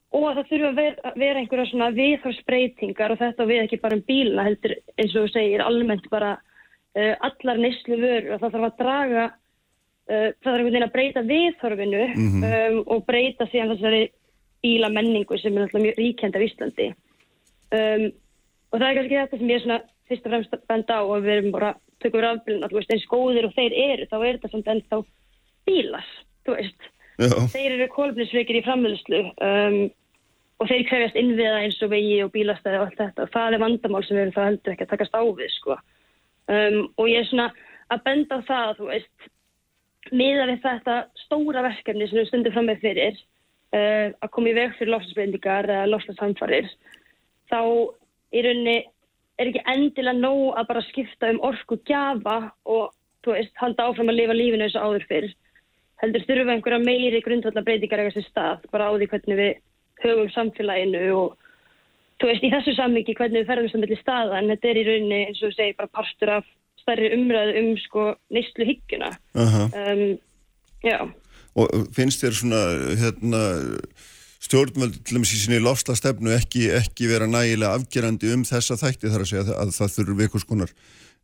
og 0.10 0.24
það 0.26 0.46
þurfa 0.50 0.70
að 0.70 0.80
vera, 0.80 1.12
vera 1.22 1.42
einhverja 1.42 1.70
svona 1.70 1.90
viðhorsbreytingar 1.94 3.14
og 3.14 3.20
þetta 3.20 3.46
við 3.50 3.64
ekki 3.64 3.82
bara 3.84 3.98
um 4.00 4.06
bíluna 4.08 4.46
heldur 4.48 4.74
eins 4.96 5.14
og 5.14 5.28
þú 5.28 5.34
segir 5.36 5.62
almennt 5.62 6.08
bara 6.10 6.32
uh, 6.40 7.14
allar 7.28 7.62
neyslu 7.62 8.00
vörur 8.00 8.34
og 8.34 8.42
það 8.42 8.56
þarf 8.56 8.70
að 8.70 8.80
draga 8.80 9.26
uh, 10.10 10.30
það 10.42 10.50
þarf 10.50 10.56
einhvern 10.56 10.72
veginn 10.72 10.88
að 10.88 10.96
breyta 10.96 11.26
viðhorfinu 11.28 12.06
mm 12.08 12.32
-hmm. 12.32 12.56
um, 12.72 12.80
og 12.96 13.06
breyta 13.06 13.48
síðan 13.52 13.76
þessari 13.76 14.02
bílamenningu 14.64 15.38
sem 15.40 15.56
er 15.56 15.68
alltaf 15.68 15.82
mjög 15.82 16.02
ríkjand 16.02 16.36
af 16.36 16.46
Íslandi 16.48 16.88
um, 16.90 18.06
og 18.72 18.80
það 18.80 18.90
er 18.90 18.98
kannski 18.98 19.20
þetta 19.20 19.38
sem 19.38 19.50
ég 19.50 19.56
er 19.56 19.66
svona 19.66 19.82
fyrst 20.10 20.26
og 20.26 20.32
fremst 20.34 20.54
að 20.54 20.66
benda 20.68 21.00
á 21.00 21.02
og 21.04 21.24
við 21.24 21.36
erum 21.36 21.54
bara 21.56 21.74
tökum 22.00 22.22
við 22.22 22.30
afbyrjun 22.30 22.66
að 22.66 22.72
þú 22.72 22.80
veist 22.80 22.94
eins 22.94 23.08
góðir 23.12 23.48
og 23.48 23.56
þeir 23.56 23.74
eru 23.86 24.10
þá 24.10 24.18
er 24.20 24.34
þetta 24.38 24.52
samt 24.54 24.72
ennþá 24.74 25.00
bílas 25.70 26.12
þú 26.46 26.58
veist 26.58 26.90
Já. 27.20 27.36
þeir 27.54 27.72
eru 27.76 27.88
kólfnisveikir 27.94 28.60
í 28.60 28.66
framvöðslu 28.66 29.24
um, 29.44 29.80
og 30.60 30.68
þeir 30.68 30.86
krefjast 30.90 31.18
innviða 31.20 31.64
eins 31.64 31.80
og 31.84 31.92
vegi 31.94 32.20
og 32.24 32.32
bílastæði 32.36 32.80
og 32.80 32.86
allt 32.88 33.02
þetta 33.02 33.26
og 33.26 33.34
það 33.34 33.58
er 33.58 33.64
vandamál 33.64 34.04
sem 34.06 34.16
við 34.16 34.24
erum 34.26 34.38
það 34.38 34.48
heldur 34.50 34.76
ekki 34.76 34.88
að 34.88 34.94
takast 34.94 35.18
á 35.20 35.24
við 35.24 35.52
sko. 35.56 35.78
um, 36.56 36.80
og 36.96 37.12
ég 37.12 37.22
er 37.22 37.30
svona 37.30 37.50
að 37.90 38.06
benda 38.08 38.40
á 38.40 38.48
það 38.48 38.74
þú 38.80 38.90
veist 38.94 39.30
miða 40.12 40.48
við 40.50 40.62
þetta 40.64 41.00
stóra 41.26 41.64
verkefni 41.66 42.08
sem 42.08 42.22
við 42.22 42.30
stundum 42.30 42.56
fram 42.56 42.70
með 42.70 42.84
fyrir 42.86 43.18
uh, 43.18 44.08
að 44.14 44.32
koma 44.36 44.52
í 44.52 44.56
veg 44.58 44.78
fyrir 44.78 44.94
lofslagsbreyndingar 44.94 45.70
eða 45.70 45.90
lofslagssamfarir 45.92 46.72
þá 47.50 47.60
í 48.34 48.46
rauninni 48.46 48.78
er 49.40 49.50
ekki 49.50 49.66
endilega 49.72 50.18
nóg 50.20 50.58
að 50.60 50.70
bara 50.72 50.88
skipta 50.90 51.30
um 51.34 51.42
orku 51.48 51.80
gjafa 51.88 52.40
og 52.70 52.92
þú 53.24 53.36
veist 53.36 53.62
halda 53.62 53.88
áfram 53.88 54.12
að 54.12 54.20
lifa 54.20 54.36
lífinu 54.36 54.66
eins 54.66 54.76
og 54.80 54.90
áður 54.90 55.06
fyrr. 55.10 55.30
Heldur 56.00 56.26
þurfa 56.28 56.56
einhverja 56.56 56.84
meiri 56.84 57.22
grundvallar 57.24 57.66
breytingar 57.68 58.04
eitthvað 58.04 58.20
sem 58.20 58.28
stað 58.30 58.68
bara 58.72 58.88
á 58.88 58.92
því 58.96 59.10
hvernig 59.12 59.40
við 59.40 59.54
höfum 60.04 60.32
samfélaginu 60.36 61.04
og 61.16 61.36
þú 62.20 62.30
veist 62.32 62.46
í 62.46 62.52
þessu 62.54 62.76
samviki 62.76 63.16
hvernig 63.20 63.44
við 63.44 63.52
ferðum 63.52 63.72
sem 63.72 63.84
millir 63.84 64.02
staða 64.04 64.40
en 64.40 64.52
þetta 64.54 64.72
er 64.72 64.80
í 64.80 64.86
rauninni 64.88 65.20
eins 65.28 65.44
og 65.44 65.56
segi 65.56 65.76
bara 65.80 65.96
partur 66.00 66.34
af 66.40 66.48
stærri 66.90 67.12
umræðu 67.14 67.58
um 67.62 67.74
sko 67.86 68.06
neyslu 68.34 68.66
hyggjuna 68.66 69.12
uh 69.38 69.56
-huh. 69.56 69.68
um, 69.94 70.18
já 70.84 71.00
og 71.56 71.88
finnst 71.94 72.24
þér 72.24 72.34
svona 72.34 72.62
hérna 72.98 73.42
stjórnvöld 74.40 75.04
til 75.04 75.18
dæmis 75.18 75.34
í 75.36 75.40
sinni 75.40 75.60
lofslastefnu 75.60 76.32
ekki, 76.32 76.70
ekki 76.72 77.08
vera 77.08 77.28
nægilega 77.28 77.76
afgerandi 77.76 78.34
um 78.34 78.44
þessa 78.44 78.80
þætti 78.80 79.12
þar 79.12 79.22
að 79.22 79.30
segja 79.32 79.56
að 79.62 79.76
það 79.78 79.94
þurfur 79.96 80.22
einhvers 80.24 80.48
konar 80.52 80.72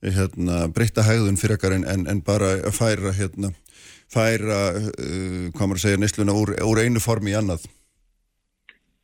hérna, 0.03 0.67
breyta 0.67 1.01
hægðun 1.01 1.39
fyrir 1.39 1.55
ekkar 1.55 1.73
en, 1.73 1.85
en, 1.87 2.07
en 2.07 2.21
bara 2.21 2.59
að 2.67 2.75
færa 2.75 3.13
hérna, 3.15 3.53
færa, 4.11 4.59
uh, 4.75 5.47
hvað 5.55 5.67
maður 5.67 5.81
segja, 5.81 5.97
neysluna 5.97 6.35
úr, 6.35 6.53
úr 6.61 6.83
einu 6.83 6.99
formi 6.99 7.31
í 7.31 7.39
annað 7.39 7.65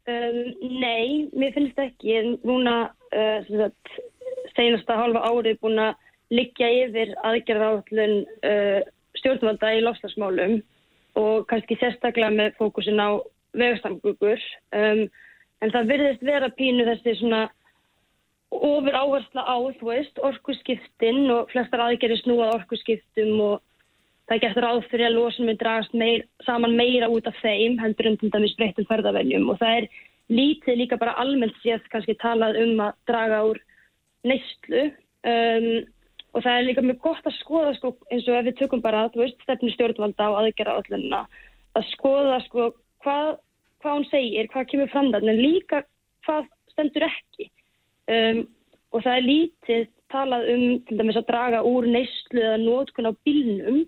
Um, 0.09 0.37
nei, 0.81 1.29
mér 1.37 1.53
finnst 1.53 1.77
ekki. 1.77 2.15
Núna 2.41 2.89
uh, 3.13 3.51
senasta 4.55 4.97
halva 4.97 5.21
árið 5.29 5.59
búin 5.61 5.77
að 5.77 5.99
liggja 6.31 6.69
yfir 6.85 7.13
aðgerðaráttlun 7.27 8.15
uh, 8.47 8.81
stjórnvalda 9.19 9.73
í 9.75 9.81
lofslagsmálum 9.85 10.59
og 11.19 11.47
kannski 11.51 11.75
sérstaklega 11.79 12.31
með 12.33 12.53
fókusin 12.59 13.01
á 13.03 13.19
vegastamgugur. 13.57 14.39
Um, 14.71 15.07
en 15.61 15.73
það 15.73 15.89
virðist 15.91 16.23
vera 16.25 16.51
pínu 16.55 16.85
þessi 16.87 17.17
svona 17.19 17.41
ofur 18.51 18.95
áhersla 18.95 19.43
á, 19.47 19.57
þú 19.79 19.91
veist, 19.91 20.21
orkusskiptin 20.27 21.25
og 21.31 21.51
flestar 21.51 21.83
aðgerðir 21.85 22.23
snúað 22.23 22.55
orkusskiptum 22.59 23.37
og 23.39 23.59
það 24.27 24.35
er 24.35 24.41
gert 24.45 24.61
ráð 24.63 24.81
fyrir 24.91 25.07
að 25.09 25.17
losun 25.17 25.51
við 25.51 25.59
dragast 25.61 25.95
meir, 25.97 26.25
saman 26.47 26.75
meira 26.79 27.09
út 27.11 27.27
af 27.27 27.37
þeim 27.43 27.77
heldur 27.79 28.11
um 28.11 28.17
til 28.19 28.31
dæmis 28.31 28.55
breytum 28.59 28.87
ferðaveljum 28.89 29.49
og 29.51 29.59
það 29.59 29.77
er 29.81 29.87
lítið 30.31 30.79
líka 30.79 30.99
bara 30.99 31.15
almennt 31.19 31.57
séð 31.63 31.83
kannski 31.91 32.15
talað 32.21 32.59
um 32.61 32.83
að 32.85 32.93
draga 33.09 33.41
úr 33.49 33.59
neyslu 34.27 34.83
um, 35.27 35.67
og 36.31 36.43
það 36.43 36.57
er 36.57 36.67
líka 36.67 36.83
mjög 36.85 36.99
gott 37.03 37.27
að 37.27 37.37
skoða 37.39 37.73
sko, 37.77 37.93
eins 38.11 38.27
og 38.27 38.37
ef 38.37 38.45
við 38.47 38.59
tökum 38.61 38.83
bara 38.83 39.07
þú 39.11 39.23
veist 39.25 39.41
stefnu 39.43 39.71
stjórnvalda 39.73 40.29
á 40.31 40.39
aðgerra 40.39 40.77
allunna 40.79 41.25
að 41.75 41.87
skoða 41.91 42.37
sko 42.45 42.67
hvað, 43.03 43.31
hvað 43.83 43.97
hún 43.97 44.07
segir, 44.11 44.49
hvað 44.51 44.69
kemur 44.71 44.91
fram 44.93 45.11
það 45.11 45.29
en 45.31 45.41
líka 45.41 45.81
hvað 46.25 46.49
stendur 46.71 47.07
ekki. 47.07 47.49
Um, 48.11 48.45
og 48.91 49.03
það 49.05 49.17
er 49.17 49.27
lítið 49.27 49.89
talað 50.11 50.49
um 50.51 50.65
til 50.87 50.97
dæmis 50.99 51.19
að 51.19 51.27
draga 51.29 51.61
úr 51.67 51.87
neyslu 51.87 52.41
eða 52.41 52.59
nótkun 52.59 53.07
á 53.07 53.13
bílnum 53.25 53.83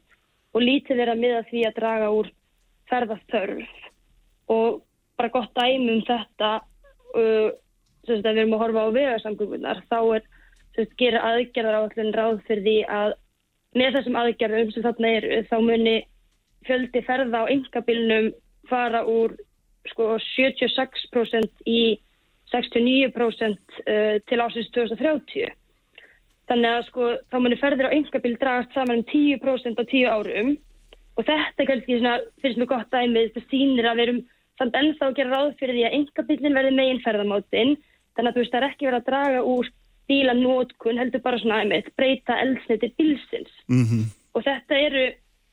og 0.54 0.64
lítið 0.64 1.02
er 1.04 1.12
að 1.12 1.24
miða 1.24 1.42
því 1.50 1.66
að 1.68 1.78
draga 1.80 2.12
úr 2.16 2.30
ferðarþörf 2.92 4.54
og 4.54 4.80
bara 5.20 5.34
gott 5.34 5.52
dæmi 5.58 5.98
um 5.98 6.06
þetta 6.08 6.52
uh, 6.60 7.50
sem 8.08 8.24
við 8.24 8.32
erum 8.32 8.56
að 8.56 8.64
horfa 8.64 8.86
á 8.88 8.96
vegarsamgöngunar 8.98 9.84
þá 9.92 10.00
er 10.18 10.30
sem 10.76 10.90
gerir 11.00 11.22
aðgerðar 11.22 11.80
á 11.80 11.82
allir 11.86 12.18
ráð 12.18 12.42
fyrir 12.48 12.64
því 12.68 12.78
að 13.00 13.16
með 13.78 13.98
þessum 13.98 14.20
aðgerðum 14.22 14.72
sem 14.74 14.86
þarna 14.86 15.14
eru 15.20 15.42
þá 15.50 15.58
muni 15.66 15.96
fjöldi 16.68 17.02
ferða 17.08 17.44
á 17.44 17.52
yngabilnum 17.54 18.30
fara 18.70 19.04
úr 19.10 19.36
sko 19.90 20.14
76% 20.24 21.68
í 21.68 21.82
69% 22.54 23.82
uh, 23.84 24.18
til 24.30 24.40
ásins 24.44 24.70
2030 24.76 25.52
Þannig 26.52 26.70
að 26.70 26.86
sko 26.90 27.10
þá 27.32 27.38
munir 27.40 27.60
ferðir 27.62 27.88
á 27.88 27.96
yngabil 27.96 28.34
dragast 28.40 28.74
saman 28.76 29.00
um 29.00 29.06
10% 29.08 29.80
á 29.80 29.84
10 29.88 30.10
árum. 30.12 30.50
Og 31.16 31.26
þetta 31.28 31.64
er 31.64 31.70
kannski 31.70 32.00
svona, 32.00 32.16
finnst 32.44 32.60
mér 32.60 32.70
gott 32.72 32.90
dæmið, 32.92 33.30
þetta 33.32 33.52
sýnir 33.52 33.88
að 33.88 34.00
við 34.00 34.06
erum 34.08 34.20
samt 34.60 34.78
ennþá 34.78 35.08
að 35.08 35.16
gera 35.20 35.38
ráð 35.38 35.54
fyrir 35.60 35.78
því 35.78 35.86
að 35.88 35.96
yngabillin 36.00 36.58
verði 36.58 36.74
megin 36.78 37.02
ferðamáttinn 37.06 37.74
þannig 38.18 38.30
að 38.30 38.36
þú 38.36 38.42
veist 38.44 38.54
það 38.54 38.60
er 38.60 38.68
ekki 38.68 38.88
verið 38.88 39.00
að 39.00 39.08
draga 39.10 39.44
úr 39.54 39.70
bílanótkun 40.08 41.00
heldur 41.00 41.24
bara 41.24 41.40
svona 41.40 41.62
einmitt 41.64 41.92
breyta 41.98 42.40
eldsneiti 42.44 42.94
bilsins 42.98 43.52
mm 43.68 43.84
-hmm. 43.84 44.08
og 44.34 44.44
þetta 44.44 44.80
eru, 44.88 45.06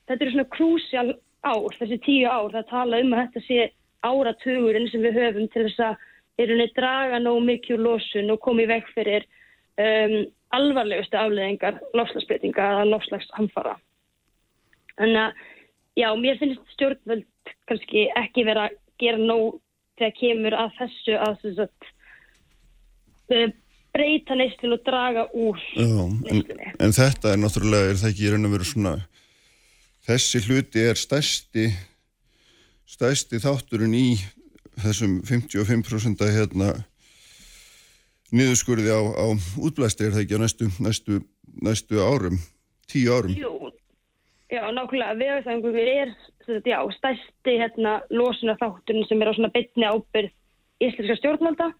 þetta 0.08 0.24
eru 0.24 0.30
svona 0.30 0.54
krúsjál 0.56 1.10
ár, 1.42 1.76
þessi 1.78 1.98
tíu 2.04 2.28
ár 2.28 2.50
það 2.52 2.70
tala 2.70 3.00
um 3.00 3.12
að 3.14 3.22
þetta 3.22 3.46
sé 3.46 3.70
áratugurinn 4.02 4.88
sem 4.90 5.02
við 5.04 5.18
höfum 5.20 5.48
til 5.52 5.66
þess 5.68 5.80
að 5.84 5.96
eru 6.38 6.56
neitt 6.56 6.76
draga 6.76 7.18
nóg 7.20 7.42
mikið 7.44 7.76
úr 7.76 7.84
losun 7.84 8.32
og 8.32 8.40
komið 8.40 8.72
vekk 8.74 8.92
fyrir 8.96 9.26
um, 9.76 10.26
alvarlegustu 10.56 11.18
afleðingar 11.20 11.80
lofslagsbreytinga 11.94 12.68
eða 12.74 12.86
lofslagshamfara. 12.90 13.76
Þannig 14.98 15.20
að, 15.22 15.42
já, 16.00 16.08
mér 16.16 16.38
finnst 16.40 16.74
stjórnvöld 16.74 17.52
kannski 17.70 18.08
ekki 18.18 18.44
vera 18.48 18.68
að 18.68 18.78
gera 19.00 19.20
nóg 19.20 19.60
þegar 20.00 20.16
kemur 20.18 20.56
að 20.56 20.76
þessu 20.78 21.16
að 21.20 21.36
þess 21.44 21.62
að 21.64 21.90
uh, 23.36 23.52
breyta 23.94 24.36
neyslu 24.38 24.74
og 24.76 24.84
draga 24.86 25.26
úr 25.34 25.60
neyslunni. 25.76 26.72
En, 26.72 26.76
en 26.86 26.94
þetta 26.96 27.34
er 27.34 27.40
náttúrulega, 27.42 27.92
er 27.92 28.00
það 28.00 28.12
ekki 28.12 28.26
í 28.26 28.34
raun 28.34 28.48
og 28.48 28.54
veru 28.54 28.68
svona, 28.68 28.94
þessi 30.08 30.42
hluti 30.46 30.84
er 30.90 31.00
stærsti, 31.00 31.66
stærsti 32.90 33.42
þátturinn 33.42 33.96
í 33.98 34.06
þessum 34.80 35.18
55% 35.26 36.30
hérna 36.36 36.72
niðurskurði 38.30 38.94
á, 38.94 39.00
á 39.02 39.26
útblæsti 39.58 40.06
er 40.06 40.14
það 40.14 40.24
ekki 40.24 40.38
á 40.38 40.42
næstu, 40.44 40.70
næstu, 40.82 41.20
næstu 41.66 42.02
árum, 42.02 42.38
tíu 42.90 43.14
árum? 43.14 43.34
Jú, 43.34 43.72
já, 44.52 44.62
nákvæmlega, 44.70 45.16
vegaðsangur 45.18 45.78
er 45.82 46.12
já, 46.66 46.78
stærsti 46.96 47.56
hérna, 47.58 47.98
losuna 48.14 48.56
þátturinn 48.60 49.08
sem 49.08 49.22
er 49.22 49.30
á 49.30 49.36
svona 49.36 49.52
bytni 49.54 49.88
ábyrð 49.88 50.30
íslenska 50.80 51.18
stjórnvalda 51.18 51.72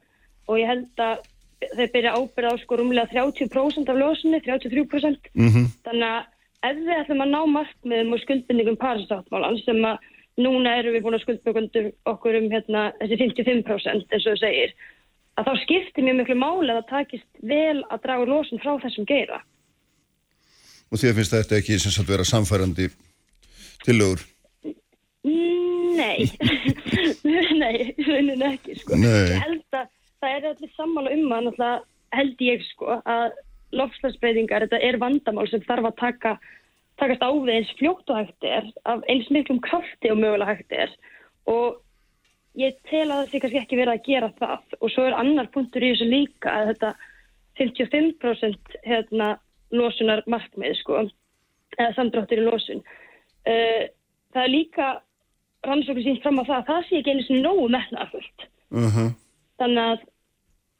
og 0.51 0.59
ég 0.59 0.69
held 0.69 1.05
að 1.05 1.23
þeir 1.61 1.91
byrja 1.95 2.15
ábyrða 2.17 2.53
á 2.53 2.63
sko 2.63 2.79
rúmlega 2.81 3.11
30% 3.13 3.91
af 3.91 3.99
losunni, 3.99 4.41
33%. 4.45 5.31
Mhm. 5.35 5.67
Þannig 5.85 6.09
að 6.11 6.71
ef 6.71 6.81
við 6.87 6.97
ætlum 7.01 7.25
að 7.25 7.33
ná 7.35 7.41
markmiðum 7.57 8.15
og 8.15 8.23
skuldbindingum 8.25 8.81
Parísáttmálan 8.81 9.61
sem 9.65 9.85
að 9.85 9.99
núna 10.41 10.79
erum 10.79 10.95
við 10.95 11.05
búin 11.05 11.19
að 11.19 11.25
skuldbökundur 11.25 11.93
okkur 12.09 12.39
um 12.41 12.49
hérna, 12.53 12.91
þessi 13.01 13.21
55% 13.21 14.15
eins 14.15 14.27
og 14.27 14.35
þú 14.35 14.41
segir, 14.41 14.75
að 15.37 15.49
þá 15.49 15.53
skiptir 15.65 16.07
mjög 16.07 16.19
miklu 16.21 16.37
máli 16.41 16.73
að 16.73 16.81
það 16.81 16.91
takist 16.91 17.31
vel 17.53 17.85
að 17.89 18.03
draga 18.05 18.25
úr 18.25 18.33
losun 18.35 18.63
frá 18.63 18.75
þessum 18.85 19.09
geira. 19.09 19.41
Og 20.91 20.99
því 20.99 21.11
að 21.11 21.17
finnst 21.21 21.37
þetta 21.37 21.59
ekki 21.61 21.79
sem 21.79 21.95
sagt 21.95 22.11
vera 22.11 22.27
samfærandi 22.27 22.91
tillögur. 23.85 24.25
Nei, 26.01 26.25
nei, 27.63 27.93
raunin 28.07 28.45
ekki 28.49 28.79
sko. 28.81 28.97
Nei. 28.97 29.35
Ég 29.35 29.43
held 29.45 29.81
að 29.81 29.89
það 30.21 30.37
er 30.37 30.49
allir 30.51 30.73
sammála 30.77 31.13
um 31.17 31.35
að 31.35 31.47
náttúrulega 31.49 31.81
held 32.17 32.43
ég 32.45 32.65
sko 32.73 32.97
að 33.09 33.37
lofslagsbreytingar, 33.79 34.67
þetta 34.67 34.81
er 34.83 34.99
vandamál 34.99 35.47
sem 35.51 35.63
þarf 35.63 35.91
að 35.91 36.01
taka, 36.01 36.33
takast 36.99 37.23
á 37.23 37.31
við 37.31 37.53
eins 37.55 37.71
fljótt 37.79 38.11
og 38.11 38.19
hægt 38.19 38.47
er, 38.47 38.67
af 38.91 39.05
eins 39.13 39.31
miklum 39.31 39.61
krafti 39.63 40.11
og 40.11 40.19
mögulega 40.19 40.57
hægt 40.57 40.75
er 40.75 40.97
og 41.51 41.79
ég 42.59 42.75
tel 42.91 43.07
að 43.07 43.21
það 43.21 43.31
sé 43.31 43.43
kannski 43.43 43.61
ekki 43.61 43.79
verið 43.79 43.95
að 43.95 44.09
gera 44.09 44.33
það 44.41 44.77
og 44.81 44.93
svo 44.93 45.07
er 45.07 45.17
annar 45.21 45.51
punktur 45.55 45.87
í 45.87 45.93
þessu 45.93 46.11
líka 46.11 46.57
að 46.57 46.73
þetta 46.73 46.93
55% 47.61 48.77
hérna 48.89 49.31
losunar 49.77 50.25
markmið 50.31 50.75
sko, 50.81 51.05
eða 51.79 51.95
samdráttur 51.95 52.41
í 52.43 52.47
losun. 52.47 52.83
Uh, 53.47 53.87
það 54.35 54.43
er 54.43 54.53
líka 54.53 54.89
rannsókn 55.67 56.03
sínt 56.05 56.23
fram 56.25 56.41
á 56.43 56.45
það 56.49 56.57
að 56.57 56.71
það 56.71 56.87
sé 56.89 57.01
ekki 57.01 57.15
einu 57.15 57.27
sinni 57.27 57.43
nógu 57.45 57.69
metnaðarfullt. 57.71 58.47
Uh 58.71 58.97
-huh. 58.97 59.11
Þannig 59.61 59.87
að, 59.93 60.05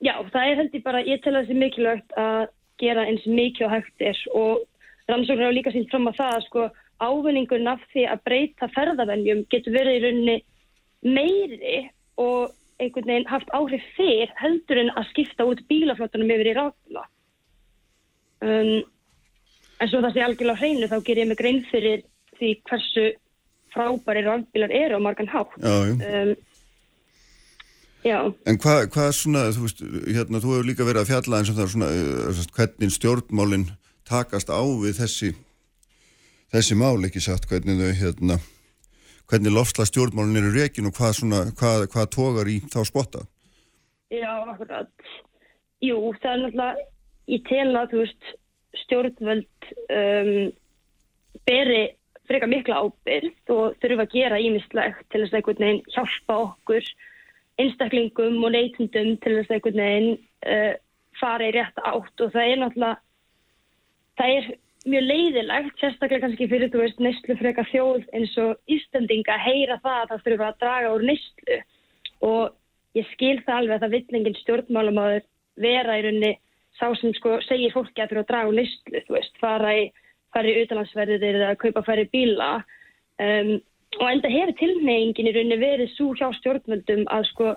já, 0.07 0.15
það 0.33 0.51
er 0.51 0.61
held 0.61 0.77
ég 0.79 0.85
bara, 0.87 1.05
ég 1.07 1.23
tel 1.25 1.35
að 1.35 1.41
það 1.43 1.51
sé 1.51 1.59
mikilvægt 1.61 2.19
að 2.21 2.45
gera 2.81 3.07
eins 3.09 3.27
mikið 3.29 3.67
og 3.67 3.75
hægt 3.75 4.07
er 4.11 4.21
og 4.33 4.63
rannsóknir 5.11 5.47
hafa 5.47 5.57
líka 5.57 5.75
sínt 5.75 5.91
fram 5.93 6.09
á 6.09 6.13
það 6.17 6.37
að 6.37 6.47
sko 6.47 6.69
ávinningurinn 7.01 7.73
af 7.73 7.83
því 7.93 8.07
að 8.13 8.23
breyta 8.29 8.69
ferðavennjum 8.75 9.45
getur 9.53 9.77
verið 9.77 9.97
í 9.97 10.03
rauninni 10.05 10.37
meiri 11.05 11.79
og 12.21 12.57
einhvern 12.81 13.09
veginn 13.13 13.29
haft 13.29 13.53
áhrif 13.57 13.85
fyrr 13.97 14.33
heldur 14.41 14.81
en 14.83 14.93
að 14.97 15.09
skipta 15.13 15.47
út 15.49 15.63
bílaflottunum 15.69 16.33
yfir 16.33 16.53
í 16.53 16.57
rafbíla. 16.57 17.07
Um, 18.41 18.77
en 19.81 19.91
svo 19.91 20.01
það 20.05 20.15
sé 20.15 20.25
algjörlega 20.25 20.61
hreinu 20.61 20.89
þá 20.89 20.97
ger 21.05 21.21
ég 21.21 21.29
mig 21.29 21.41
grein 21.41 21.61
fyrir 21.69 22.05
því 22.39 22.55
hversu 22.69 23.07
frábæri 23.75 24.25
rafbílar 24.27 24.73
eru 24.75 25.01
á 25.01 25.07
margan 25.07 25.29
hátt. 25.33 25.57
Um, 25.61 26.33
já. 28.05 28.19
En 28.49 28.59
hvað 28.61 28.87
hva 28.95 29.09
svona, 29.17 29.45
þú 29.55 29.67
veist, 29.67 29.83
hérna, 30.09 30.41
þú 30.43 30.55
hefur 30.55 30.69
líka 30.69 30.87
verið 30.89 31.03
að 31.03 31.11
fjalla 31.13 31.41
eins 31.41 31.53
og 31.53 31.59
það 31.59 31.67
er 31.67 31.73
svona, 31.75 31.91
sagt, 32.39 32.55
hvernig 32.57 32.95
stjórnmálinn 32.97 33.67
takast 34.09 34.51
á 34.51 34.61
við 34.61 35.01
þessi, 35.01 35.33
þessi 36.55 36.79
mál, 36.79 36.97
ekki 37.07 37.23
satt, 37.25 37.49
hvernig 37.51 37.81
þau, 37.81 37.93
hérna, 38.01 38.41
hvernig 39.31 39.55
lofsla 39.55 39.87
stjórnmálinn 39.89 40.41
eru 40.43 40.55
rekin 40.57 40.91
og 40.91 40.97
hvað 40.99 41.19
svona, 41.21 41.43
hvað, 41.59 41.87
hvað 41.93 42.11
tógar 42.17 42.51
í 42.51 42.61
þá 42.73 42.81
spotta? 42.89 43.27
Já, 44.11 44.33
akkurat. 44.51 44.91
Jú, 45.85 46.11
það 46.21 46.33
er 46.33 46.43
náttúrulega, 46.45 46.89
ég 47.31 47.47
tel 47.47 47.71
að, 47.79 47.93
þú 47.93 48.03
veist, 48.03 48.35
stjórnvöld 48.85 49.71
um, 49.95 50.51
beri 51.47 51.83
freka 52.31 52.47
mikla 52.51 52.83
ábyrð 52.85 53.55
og 53.55 53.79
þurfa 53.83 54.07
að 54.07 54.13
gera 54.15 54.41
ímislegt 54.43 55.07
til 55.11 55.23
þess 55.23 55.33
að 55.33 55.39
einhvern 55.41 55.65
veginn 55.65 55.95
hjálpa 55.95 56.37
okkur 56.45 56.91
einstaklingum 57.61 58.41
og 58.45 58.55
neytundum 58.55 59.15
til 59.23 59.37
þess 59.37 59.51
að 59.51 59.57
einhvern 59.57 59.85
veginn 59.85 60.11
uh, 60.49 60.75
fara 61.21 61.49
í 61.49 61.55
rétt 61.57 61.81
átt. 61.85 62.25
Og 62.25 62.35
það 62.35 62.49
er 62.49 62.61
náttúrulega 62.63 62.99
það 64.21 64.37
er 64.37 64.51
mjög 64.91 65.07
leiðilegt, 65.07 65.81
sérstaklega 65.81 66.25
kannski 66.25 66.49
fyrir 66.49 66.73
þú 66.73 66.83
veist 66.85 67.03
neyslu 67.05 67.37
freka 67.37 67.67
þjóð 67.69 68.07
eins 68.17 68.37
og 68.41 68.77
Íslandinga 68.77 69.37
að 69.37 69.47
heyra 69.49 69.81
það 69.85 69.99
að 69.99 70.13
það 70.13 70.27
þurfa 70.27 70.49
að 70.49 70.61
draga 70.65 70.93
úr 70.95 71.09
neyslu. 71.11 71.59
Og 72.31 72.99
ég 72.99 73.11
skil 73.15 73.37
það 73.47 73.57
alveg 73.57 73.77
að 73.77 73.83
það 73.85 73.97
vill 73.97 74.21
engin 74.21 74.39
stjórnmálumáður 74.41 75.27
vera 75.61 75.99
í 75.99 76.07
rauninni 76.07 76.33
sá 76.81 76.87
sem 76.97 77.13
sko 77.17 77.37
segir 77.45 77.75
fólki 77.75 78.01
að 78.01 78.15
þurfa 78.15 78.25
að 78.25 78.31
draga 78.33 78.53
úr 78.53 78.59
neyslu, 78.61 79.03
þú 79.07 79.19
veist, 79.19 79.37
fara 79.43 79.75
í 79.77 79.91
fara 80.35 80.51
í 80.51 80.61
utanlandsverðir 80.63 81.41
eða 81.41 81.57
kaupa 81.61 81.83
færi 81.87 82.07
bíla. 82.13 82.51
Um, 83.21 83.59
og 83.99 84.07
enda 84.07 84.31
hefur 84.31 84.55
tilneyingin 84.61 85.31
í 85.31 85.35
rauninni 85.35 85.59
verið 85.61 85.91
svo 85.97 86.13
hjá 86.19 86.29
stjórnvöldum 86.39 87.09
að 87.11 87.27
sko 87.33 87.55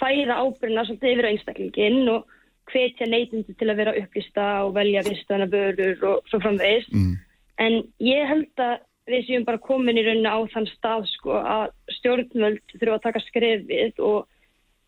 færa 0.00 0.40
ábyrna 0.42 0.84
svolítið 0.86 1.12
yfir 1.12 1.28
á 1.28 1.32
einstaklingin 1.32 2.10
og 2.12 2.26
hvetja 2.72 3.06
neytundi 3.06 3.54
til 3.54 3.70
að 3.70 3.80
vera 3.80 3.94
upplýsta 4.00 4.46
og 4.66 4.74
velja 4.76 5.04
vistana 5.06 5.46
börur 5.50 6.02
og 6.10 6.30
svo 6.30 6.40
framvegist. 6.42 6.90
Mm. 6.92 7.14
En 7.62 7.78
ég 8.02 8.26
held 8.28 8.62
að 8.62 8.80
við 9.06 9.28
séum 9.28 9.46
bara 9.46 9.62
komin 9.62 9.98
í 10.00 10.04
rauninni 10.04 10.30
á 10.30 10.38
þann 10.52 10.66
stað 10.74 11.06
sko 11.12 11.38
að 11.38 11.68
stjórnvöld 12.00 12.74
þurfa 12.74 12.96
að 12.98 13.04
taka 13.06 13.22
skrefið 13.28 14.02
og 14.02 14.26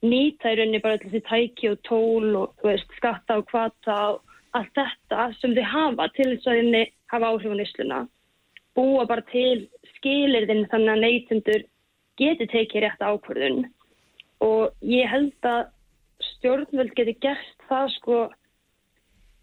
nýta 0.02 0.52
í 0.52 0.58
rauninni 0.58 0.82
bara 0.82 0.98
þessi 1.02 1.22
tæki 1.28 1.72
og 1.72 1.80
tól 1.86 2.36
og 2.42 2.66
veist, 2.66 2.90
skatta 2.98 3.38
og 3.38 3.46
kvata 3.50 3.98
og 4.14 4.36
allt 4.58 4.74
þetta 4.74 5.30
sem 5.38 5.54
þið 5.54 5.70
hafa 5.72 6.08
til 6.16 6.30
þess 6.34 6.50
að 6.50 6.60
henni 6.62 6.84
hafa 7.12 7.32
áhrif 7.32 7.54
á 7.54 7.56
nýsluna. 7.60 8.00
Búa 8.74 9.06
bara 9.10 9.24
til 9.30 9.68
skilirðin 9.98 10.66
þannig 10.72 10.94
að 10.94 11.04
neytundur 11.04 11.66
geti 12.18 12.48
tekið 12.50 12.84
rétt 12.84 13.04
ákvörðun 13.04 13.66
og 14.44 14.86
ég 14.86 15.10
held 15.10 15.48
að 15.50 15.68
stjórnvöld 16.38 16.94
geti 16.98 17.14
gert 17.22 17.66
það 17.70 17.90
sko 17.96 18.18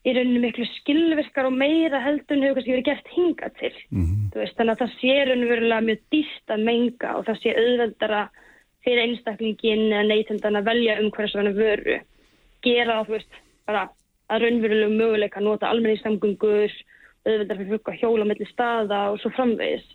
í 0.06 0.14
rauninu 0.14 0.42
miklu 0.44 0.66
skilvirkar 0.76 1.48
og 1.50 1.56
meira 1.58 2.02
heldur 2.04 2.38
en 2.38 2.46
hefur 2.46 2.60
kannski 2.60 2.76
verið 2.76 2.90
gert 2.90 3.08
hinga 3.16 3.50
til. 3.60 3.74
Mhm. 3.90 4.26
Þú 4.32 4.42
Veist, 4.42 4.58
þannig 4.58 4.74
að 4.76 4.82
það 4.82 4.98
sé 5.02 5.14
raunverulega 5.26 5.86
mjög 5.88 6.02
dýst 6.14 6.54
að 6.54 6.66
menga 6.70 7.10
og 7.18 7.26
það 7.26 7.40
sé 7.42 7.56
auðveldara 7.56 8.22
fyrir 8.86 9.04
einstaklingin 9.06 9.86
eða 9.90 10.10
neytundan 10.12 10.60
að 10.60 10.68
velja 10.70 11.00
um 11.02 11.12
hverja 11.12 11.32
svona 11.32 11.54
vöru. 11.58 11.98
Gera 12.62 12.94
það, 13.00 13.06
þú 13.08 13.14
veist, 13.18 13.34
bara 13.66 13.90
að 14.30 14.42
raunverulega 14.42 14.94
möguleika 14.94 15.42
nota 15.42 15.70
almenningssamgöngur, 15.70 16.72
auðveldar 17.26 17.58
fyrir 17.58 17.74
fólk 17.74 17.90
að 17.90 18.00
hjóla 18.02 18.26
mellir 18.26 18.52
staða 18.52 19.00
og 19.12 19.20
svo 19.20 19.32
framvegis. 19.34 19.86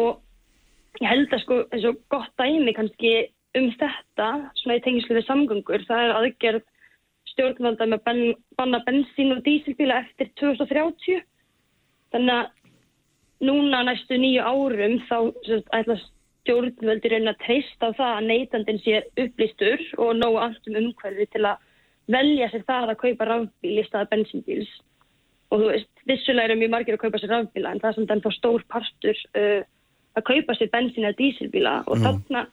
Og 0.00 1.02
ég 1.02 1.08
held 1.08 1.32
að 1.32 1.42
sko 1.44 1.58
eins 1.72 1.86
og 1.88 2.00
gott 2.12 2.32
dæmi 2.40 2.74
kannski 2.76 3.14
um 3.58 3.68
þetta, 3.76 4.28
svona 4.60 4.78
í 4.78 4.84
tengslu 4.84 5.18
við 5.18 5.26
samgöngur, 5.28 5.84
það 5.88 6.06
er 6.06 6.14
aðgerð 6.16 6.62
stjórnvalda 7.32 7.88
með 7.88 8.02
ben, 8.06 8.22
banna 8.58 8.80
bensín 8.86 9.34
og 9.34 9.42
dísilbíla 9.46 10.02
eftir 10.04 10.32
2030. 10.40 11.22
Þannig 12.12 12.34
að 12.38 12.50
núna 13.48 13.82
næstu 13.88 14.18
nýju 14.20 14.44
árum 14.44 14.98
þá 15.08 15.16
ætla 15.78 15.98
stjórnvöldi 16.42 17.12
raunin 17.12 17.32
að 17.32 17.42
treysta 17.44 17.90
á 17.92 17.96
það 17.98 18.14
að 18.16 18.28
neytandin 18.28 18.80
sé 18.82 19.02
upplýstur 19.24 19.84
og 20.02 20.16
nógu 20.18 20.40
allt 20.42 20.70
um 20.70 20.78
umhverfi 20.80 21.28
til 21.32 21.44
að 21.46 21.68
velja 22.12 22.48
sér 22.50 22.64
það 22.68 22.92
að 22.92 23.00
kaupa 23.04 23.28
rafbíl 23.28 23.76
í 23.78 23.84
staða 23.86 24.10
bensínbíls. 24.10 24.72
Og 25.52 25.60
þú 25.60 25.68
veist, 25.68 25.92
vissulega 26.08 26.50
eru 26.50 26.58
mjög 26.58 26.72
margir 26.74 26.96
að 26.96 27.04
kaupa 27.04 27.20
sér 27.22 27.34
rafbíla 27.36 27.72
en 27.72 27.82
það 27.82 27.90
er 27.90 27.98
samt 27.98 28.14
ennþá 28.16 28.34
stór 28.38 28.64
partur 28.72 29.22
uh, 29.38 29.62
að 30.18 30.26
kaupa 30.28 30.56
sér 30.56 30.70
bensín 30.72 31.06
eða 31.06 31.18
dísilbíla 31.18 31.76
og 31.86 31.98
Já. 31.98 32.04
þarna 32.06 32.46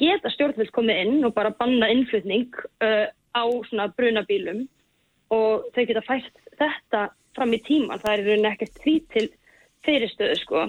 geta 0.00 0.32
stjórnvöld 0.32 0.72
komið 0.76 1.02
inn 1.04 1.24
og 1.24 1.34
bara 1.36 1.54
banna 1.56 1.88
innflutning 1.92 2.50
uh, 2.84 3.06
á 3.08 3.44
svona 3.68 3.88
brunabílum 3.96 4.66
og 5.34 5.68
þau 5.74 5.84
geta 5.88 6.04
fært 6.06 6.42
þetta 6.58 7.08
fram 7.36 7.52
í 7.52 7.60
tíman. 7.64 8.00
Það 8.00 8.12
er 8.12 8.22
í 8.22 8.26
rauninni 8.28 8.50
ekkert 8.52 8.80
því 8.82 8.94
til 9.12 9.26
fyrirstöðu 9.86 10.38
sko. 10.40 10.62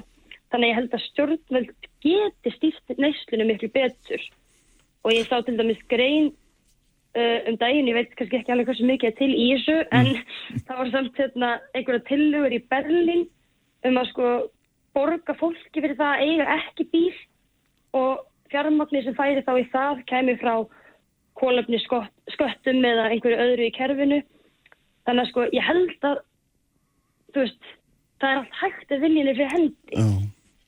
Þannig 0.51 0.71
ég 0.71 0.79
held 0.79 0.95
að 0.95 1.05
stjórnvöld 1.05 1.87
geti 2.03 2.53
stýrt 2.55 2.99
neyslunum 3.01 3.51
miklu 3.51 3.71
betur 3.73 4.27
og 5.03 5.13
ég 5.13 5.27
sá 5.27 5.39
til 5.45 5.55
dæmis 5.59 5.79
grein 5.91 6.31
uh, 7.17 7.39
um 7.49 7.57
daginn, 7.59 7.87
ég 7.89 7.97
veit 7.97 8.13
kannski 8.17 8.41
ekki 8.41 8.53
alveg 8.53 8.69
hversu 8.71 8.87
mikið 8.87 9.11
er 9.11 9.17
til 9.17 9.31
í 9.31 9.47
þessu 9.55 9.77
en 9.95 10.11
það 10.67 10.79
var 10.81 10.93
samt 10.93 11.19
hérna, 11.21 11.51
einhverja 11.73 12.05
tillugur 12.09 12.55
í 12.55 12.63
Berlín 12.71 13.25
um 13.87 13.99
að 14.01 14.09
sko 14.11 14.31
borga 14.97 15.35
fólki 15.37 15.83
fyrir 15.83 15.97
það 15.99 16.13
að 16.15 16.23
eiga 16.25 16.57
ekki 16.57 16.87
bíl 16.93 17.17
og 17.97 18.25
fjármagni 18.51 19.03
sem 19.05 19.15
færi 19.17 19.43
þá 19.45 19.53
í 19.61 19.67
það 19.73 20.03
kemur 20.09 20.39
frá 20.41 20.53
kólöfni 21.37 21.79
sköttum 22.33 22.85
eða 22.87 23.11
einhverju 23.11 23.43
öðru 23.43 23.67
í 23.67 23.75
kerfinu 23.75 24.21
þannig 25.05 25.23
að 25.23 25.29
sko 25.29 25.45
ég 25.53 25.67
held 25.67 26.09
að 26.09 26.23
veist, 27.37 27.69
það 28.21 28.31
er 28.31 28.41
allt 28.41 28.59
hægt 28.63 28.95
að 28.95 29.05
viljinni 29.05 29.37
fyrir 29.37 29.53
hendi 29.53 30.01
Já. 30.01 30.09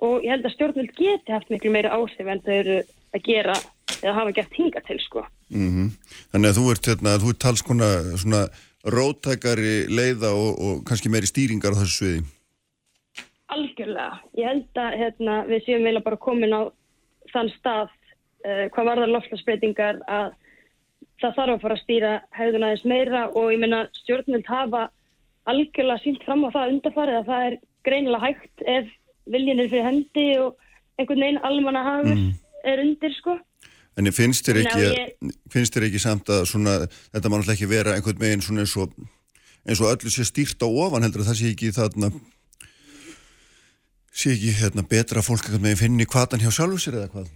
og 0.05 0.15
ég 0.25 0.33
held 0.35 0.45
að 0.45 0.55
stjórnvöld 0.55 0.95
geti 0.99 1.33
haft 1.35 1.51
miklu 1.53 1.73
meiri 1.73 1.91
áhrif 1.91 2.31
en 2.33 2.43
þau 2.45 2.55
eru 2.59 2.79
að 3.15 3.25
gera 3.25 3.57
eða 3.99 4.17
hafa 4.19 4.35
gert 4.37 4.57
hinga 4.59 4.85
til 4.87 4.99
sko 5.07 5.25
Mm 5.49 5.89
Þannig 6.29 6.49
að 6.51 6.57
þú 6.59 6.63
ert, 6.71 6.87
hérna, 6.91 7.11
þú 7.17 7.29
ert 7.33 7.39
talskona 7.41 7.87
svona 8.21 8.41
róttækari 8.85 9.87
leiða 9.89 10.29
og, 10.37 10.59
og 10.61 10.83
kannski 10.85 11.09
meiri 11.09 11.25
stýringar 11.25 11.73
á 11.73 11.81
þessu 11.81 11.95
sviði. 11.95 12.21
Algjörlega. 13.49 14.19
Ég 14.37 14.45
held 14.45 14.77
að 14.83 14.97
hérna, 15.01 15.39
við 15.49 15.63
séum 15.65 15.87
vel 15.87 16.01
bara 16.05 16.19
komin 16.21 16.53
á 16.53 16.61
þann 17.33 17.49
stað 17.57 17.89
uh, 18.45 18.65
hvað 18.75 18.87
varðar 18.91 19.11
lofslagsbreytingar 19.15 19.99
að 20.07 20.31
það 21.19 21.35
þarf 21.35 21.53
að 21.55 21.61
fara 21.65 21.75
að 21.75 21.83
stýra 21.83 22.11
hegðun 22.37 22.65
aðeins 22.67 22.85
meira 22.87 23.23
og 23.35 23.49
ég 23.53 23.59
meina 23.63 23.81
stjórnvöld 24.03 24.47
hafa 24.47 24.85
algjörlega 25.49 26.03
sínt 26.03 26.23
fram 26.27 26.45
á 26.47 26.49
það 26.55 26.71
undarfarið 26.75 27.17
að 27.19 27.29
það 27.31 27.45
er 27.49 27.57
greinilega 27.89 28.25
hægt 28.29 28.63
ef 28.77 28.89
viljin 29.33 29.59
er 29.63 29.69
fyrir 29.71 29.87
hendi 29.89 30.25
og 30.39 30.55
einhvern 30.99 31.23
veginn 31.25 31.43
almanna 31.49 31.83
hafur 31.85 32.15
Mm. 32.15 32.33
er 32.63 32.81
undir 32.83 33.13
sko. 33.17 33.37
En 33.97 34.05
ég 34.07 34.13
finnst 34.15 34.45
þér 34.47 34.57
ekki, 34.61 34.79
að 34.79 34.95
ég- 34.95 35.35
finnst 35.51 35.73
þér 35.75 35.85
ekki 35.89 35.99
samt 35.99 36.27
að 36.31 36.45
svona, 36.47 36.73
þetta 37.11 37.29
má 37.29 37.35
náttúrulega 37.39 37.57
ekki 37.57 37.69
vera 37.69 37.93
einhvern 37.95 38.19
veginn 38.19 38.41
svona 38.45 38.63
eins 38.63 38.75
og, 38.77 38.93
eins 39.67 39.81
og 39.81 39.91
öllu 39.91 40.11
sé 40.11 40.23
stýrt 40.27 40.59
á 40.63 40.67
ofan 40.67 41.03
heldur 41.03 41.23
að 41.23 41.31
það 41.31 41.39
sé 41.41 41.51
ekki 41.53 41.71
þarna, 41.75 42.11
sé 44.11 44.33
ekki 44.35 44.55
hérna 44.59 44.85
betra 44.89 45.21
að 45.21 45.29
fólk 45.29 45.45
einhvern 45.47 45.67
veginn 45.67 45.83
finni 45.83 46.09
hvatan 46.09 46.41
hjá 46.43 46.51
sjálfu 46.53 46.81
sér 46.81 46.99
eða 46.99 47.11
hvað? 47.13 47.29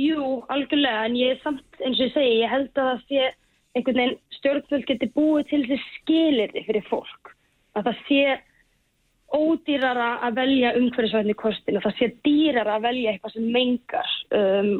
Jú, 0.00 0.26
algjörlega, 0.48 1.06
en 1.08 1.16
ég 1.18 1.34
er 1.34 1.40
samt 1.42 1.82
eins 1.84 1.98
og 1.98 2.06
ég 2.06 2.14
segi, 2.14 2.36
ég 2.40 2.52
held 2.52 2.70
að 2.74 2.90
það 2.90 3.02
sé 3.08 3.26
einhvern 3.76 4.00
veginn 4.00 4.20
stjórnvöld 4.38 4.86
geti 4.88 5.10
búið 5.14 5.50
til 5.50 5.64
þessi 5.66 5.96
skilirði 5.98 6.62
fyrir 6.66 6.86
fólk. 6.88 7.34
Að 7.76 7.90
það 7.90 8.00
sé 8.08 8.22
ódýrara 9.30 10.08
að 10.26 10.38
velja 10.40 10.72
umhverfisvæðinni 10.78 11.36
kostin 11.38 11.78
og 11.78 11.84
það 11.84 11.98
sé 11.98 12.08
dýrara 12.26 12.78
að 12.78 12.86
velja 12.88 13.12
eitthvað 13.12 13.36
sem 13.36 13.50
mengar 13.54 14.14
um, 14.34 14.72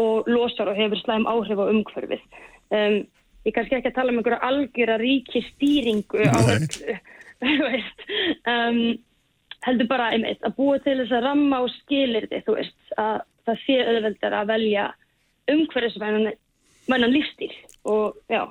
og 0.00 0.30
losar 0.32 0.70
og 0.72 0.78
hefur 0.78 1.00
slæm 1.02 1.26
áhrif 1.28 1.60
á 1.60 1.64
umhverfið. 1.68 2.22
Um, 2.72 2.98
ég 3.44 3.56
kannski 3.56 3.76
ekki 3.76 3.92
að 3.92 3.98
tala 3.98 4.14
um 4.14 4.20
einhverja 4.22 4.48
algjöra 4.48 4.98
ríki 5.02 5.44
stýringu 5.50 6.24
á 6.24 6.40
öllu, 6.54 6.96
þú 7.42 7.56
veist. 7.66 8.06
Um, 8.48 8.80
heldur 9.66 9.88
bara 9.90 10.10
einmitt 10.14 10.42
að 10.46 10.56
búa 10.58 10.78
til 10.82 10.96
þess 11.00 11.14
að 11.14 11.26
ramma 11.26 11.60
og 11.64 11.70
skilirði, 11.76 12.42
þú 12.46 12.56
veist, 12.58 12.80
að 12.98 13.20
það 13.46 13.60
sé 13.66 13.76
auðveldar 13.82 14.36
að 14.38 14.50
velja 14.50 14.88
umhverfisvænan 15.52 17.12
lífstíl 17.12 17.52
og 17.90 18.18
já. 18.30 18.42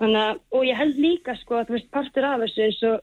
Þannig 0.00 0.20
að, 0.22 0.42
og 0.56 0.66
ég 0.66 0.78
held 0.78 0.98
líka 0.98 1.36
sko 1.38 1.60
að 1.60 1.68
þú 1.68 1.76
veist 1.76 1.90
partur 1.94 2.26
af 2.26 2.42
þessu 2.42 2.66
eins 2.66 2.82
og 2.90 3.00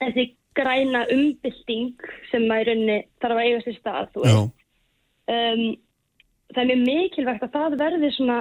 þessi 0.00 0.26
græna 0.58 1.04
umbylting 1.14 2.08
sem 2.30 2.46
að 2.50 2.62
í 2.62 2.66
rauninni 2.68 2.98
þarf 3.22 3.38
að 3.38 3.44
eiga 3.46 3.64
sér 3.64 3.78
stað, 3.78 4.10
þú 4.14 4.24
veist. 4.24 4.64
Um, 5.30 5.64
það 6.50 6.62
er 6.62 6.70
mjög 6.70 6.86
mikilvægt 6.88 7.44
að 7.46 7.54
það 7.56 7.76
verði 7.80 8.12
svona, 8.16 8.38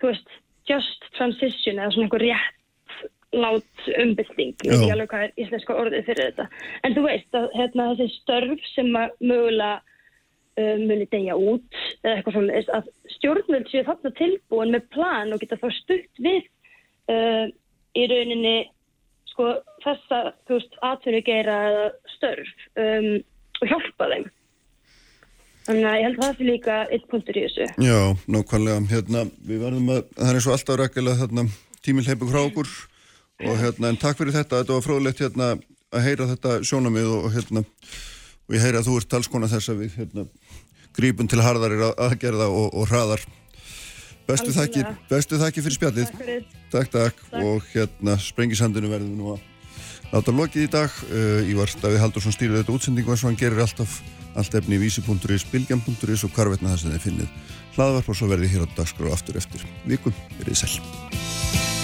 þú 0.00 0.10
veist, 0.10 0.38
just 0.68 1.10
transition 1.16 1.78
eða 1.78 1.92
svona 1.94 2.08
einhver 2.08 2.24
rétt 2.24 2.57
lát 3.36 3.88
umbylting, 3.98 4.54
ég 4.64 4.70
veit 4.70 4.80
ekki 4.80 4.94
alveg 4.94 5.10
hvað 5.12 5.24
er 5.26 5.42
íslenska 5.42 5.76
orðið 5.76 6.06
fyrir 6.06 6.30
þetta. 6.30 6.46
En 6.86 6.96
þú 6.96 7.04
veist 7.04 7.36
að 7.36 7.50
hérna, 7.58 7.88
þessi 7.98 8.22
störf 8.22 8.64
sem 8.72 8.88
mögulega 8.94 9.74
uh, 9.82 10.78
muni 10.80 11.08
degja 11.12 11.36
út 11.36 11.78
eða 12.00 12.14
eitthvað 12.14 12.38
svona, 12.38 12.62
að 12.78 12.88
stjórnvöld 13.18 13.68
séu 13.72 13.84
þarna 13.88 14.14
tilbúin 14.18 14.74
með 14.74 14.88
plan 14.96 15.34
og 15.34 15.44
geta 15.44 15.60
þá 15.60 15.68
stutt 15.76 16.24
við 16.24 16.42
uh, 17.12 17.46
í 17.98 18.08
rauninni 18.08 18.56
sko 19.28 19.52
þessa, 19.84 20.24
atvinnugeira 20.88 21.60
eða 21.68 21.86
störf 22.16 22.66
um, 22.80 23.14
og 23.60 23.72
hjálpa 23.72 24.12
þeim. 24.14 24.28
Þannig 25.68 25.84
að 25.84 25.98
ég 25.98 26.06
held 26.06 26.16
að 26.16 26.22
það 26.24 26.36
fyrir 26.38 26.54
líka 26.54 26.76
eitt 26.88 27.08
punktur 27.12 27.36
í 27.36 27.42
þessu. 27.44 27.66
Já, 27.84 27.98
nákvæmlega, 28.24 28.84
hérna, 28.88 29.24
við 29.44 29.66
verðum 29.66 29.90
að, 29.92 30.06
það 30.16 30.30
er 30.30 30.38
eins 30.38 30.46
og 30.48 30.54
alltaf 30.56 30.78
rækilega 30.80 31.20
þarna 31.26 31.44
tíminn 31.84 32.08
hleypur 32.08 32.32
frá 32.32 32.40
okkur 32.46 32.70
og 33.44 33.58
hérna, 33.60 33.92
en 33.92 33.98
takk 34.00 34.18
fyrir 34.18 34.34
þetta, 34.34 34.62
þetta 34.62 34.76
var 34.78 34.86
fróðlegt 34.86 35.22
hérna 35.22 35.50
að 35.94 36.04
heyra 36.04 36.28
þetta 36.32 36.54
sjónamið 36.68 37.10
og, 37.16 37.28
hérna, 37.36 37.62
og 38.48 38.56
ég 38.56 38.64
heyra 38.64 38.82
að 38.82 38.88
þú 38.90 38.96
ert 39.00 39.10
talskona 39.12 39.50
þess 39.50 39.72
að 39.72 39.82
við, 39.84 39.98
hérna, 40.00 40.24
grípum 40.98 41.28
til 41.30 41.42
harðarir 41.44 41.84
að- 41.90 42.00
aðgerða 42.08 42.48
og, 42.50 42.72
og 42.74 42.88
hraðar. 42.90 43.22
Bestu 44.28 44.52
þakkir, 44.52 44.88
bestu 45.08 45.38
þakkir 45.40 45.64
fyrir 45.64 45.76
spjallið. 45.78 46.10
Takk 46.10 46.24
fyrir. 46.24 46.42
Takk, 46.72 46.90
takk, 46.92 47.22
og 47.40 47.64
hérna, 47.72 48.18
sprengisandinu 48.20 48.90
verðum 48.90 49.14
við 49.14 49.22
nú 49.22 49.30
að 49.36 49.46
láta 50.12 50.34
lokið 50.34 50.66
í 50.66 50.70
dag. 50.74 50.98
Uh, 51.08 51.48
Ívar 51.48 51.72
Stafi 51.72 52.02
Haldursson 52.02 52.34
stýrir 52.36 52.60
þetta 52.60 52.74
útsendingu 52.74 53.14
eins 53.14 53.24
og 53.24 53.30
hann 53.30 53.40
gerir 53.40 53.64
alltaf 53.64 54.00
allt 54.36 54.58
efni 54.60 54.76
í 54.76 54.82
vísi.is, 54.82 55.46
bilgjam.is 55.48 56.26
og 56.28 56.34
hvarvetna 56.36 56.74
það 56.74 56.82
sem 56.82 56.92
þið 56.92 57.06
finnið 57.06 57.32
hlaðvarp 57.78 58.12
og 58.12 58.18
svo 58.20 58.28
verði 58.28 58.52
hér 58.52 58.68
á 58.68 58.74
dagskrá 58.76 59.14
aftur 59.14 59.40
eftir 59.40 59.64
vikum. 59.88 60.14
Verðið 60.42 60.64
sæl. 60.66 61.77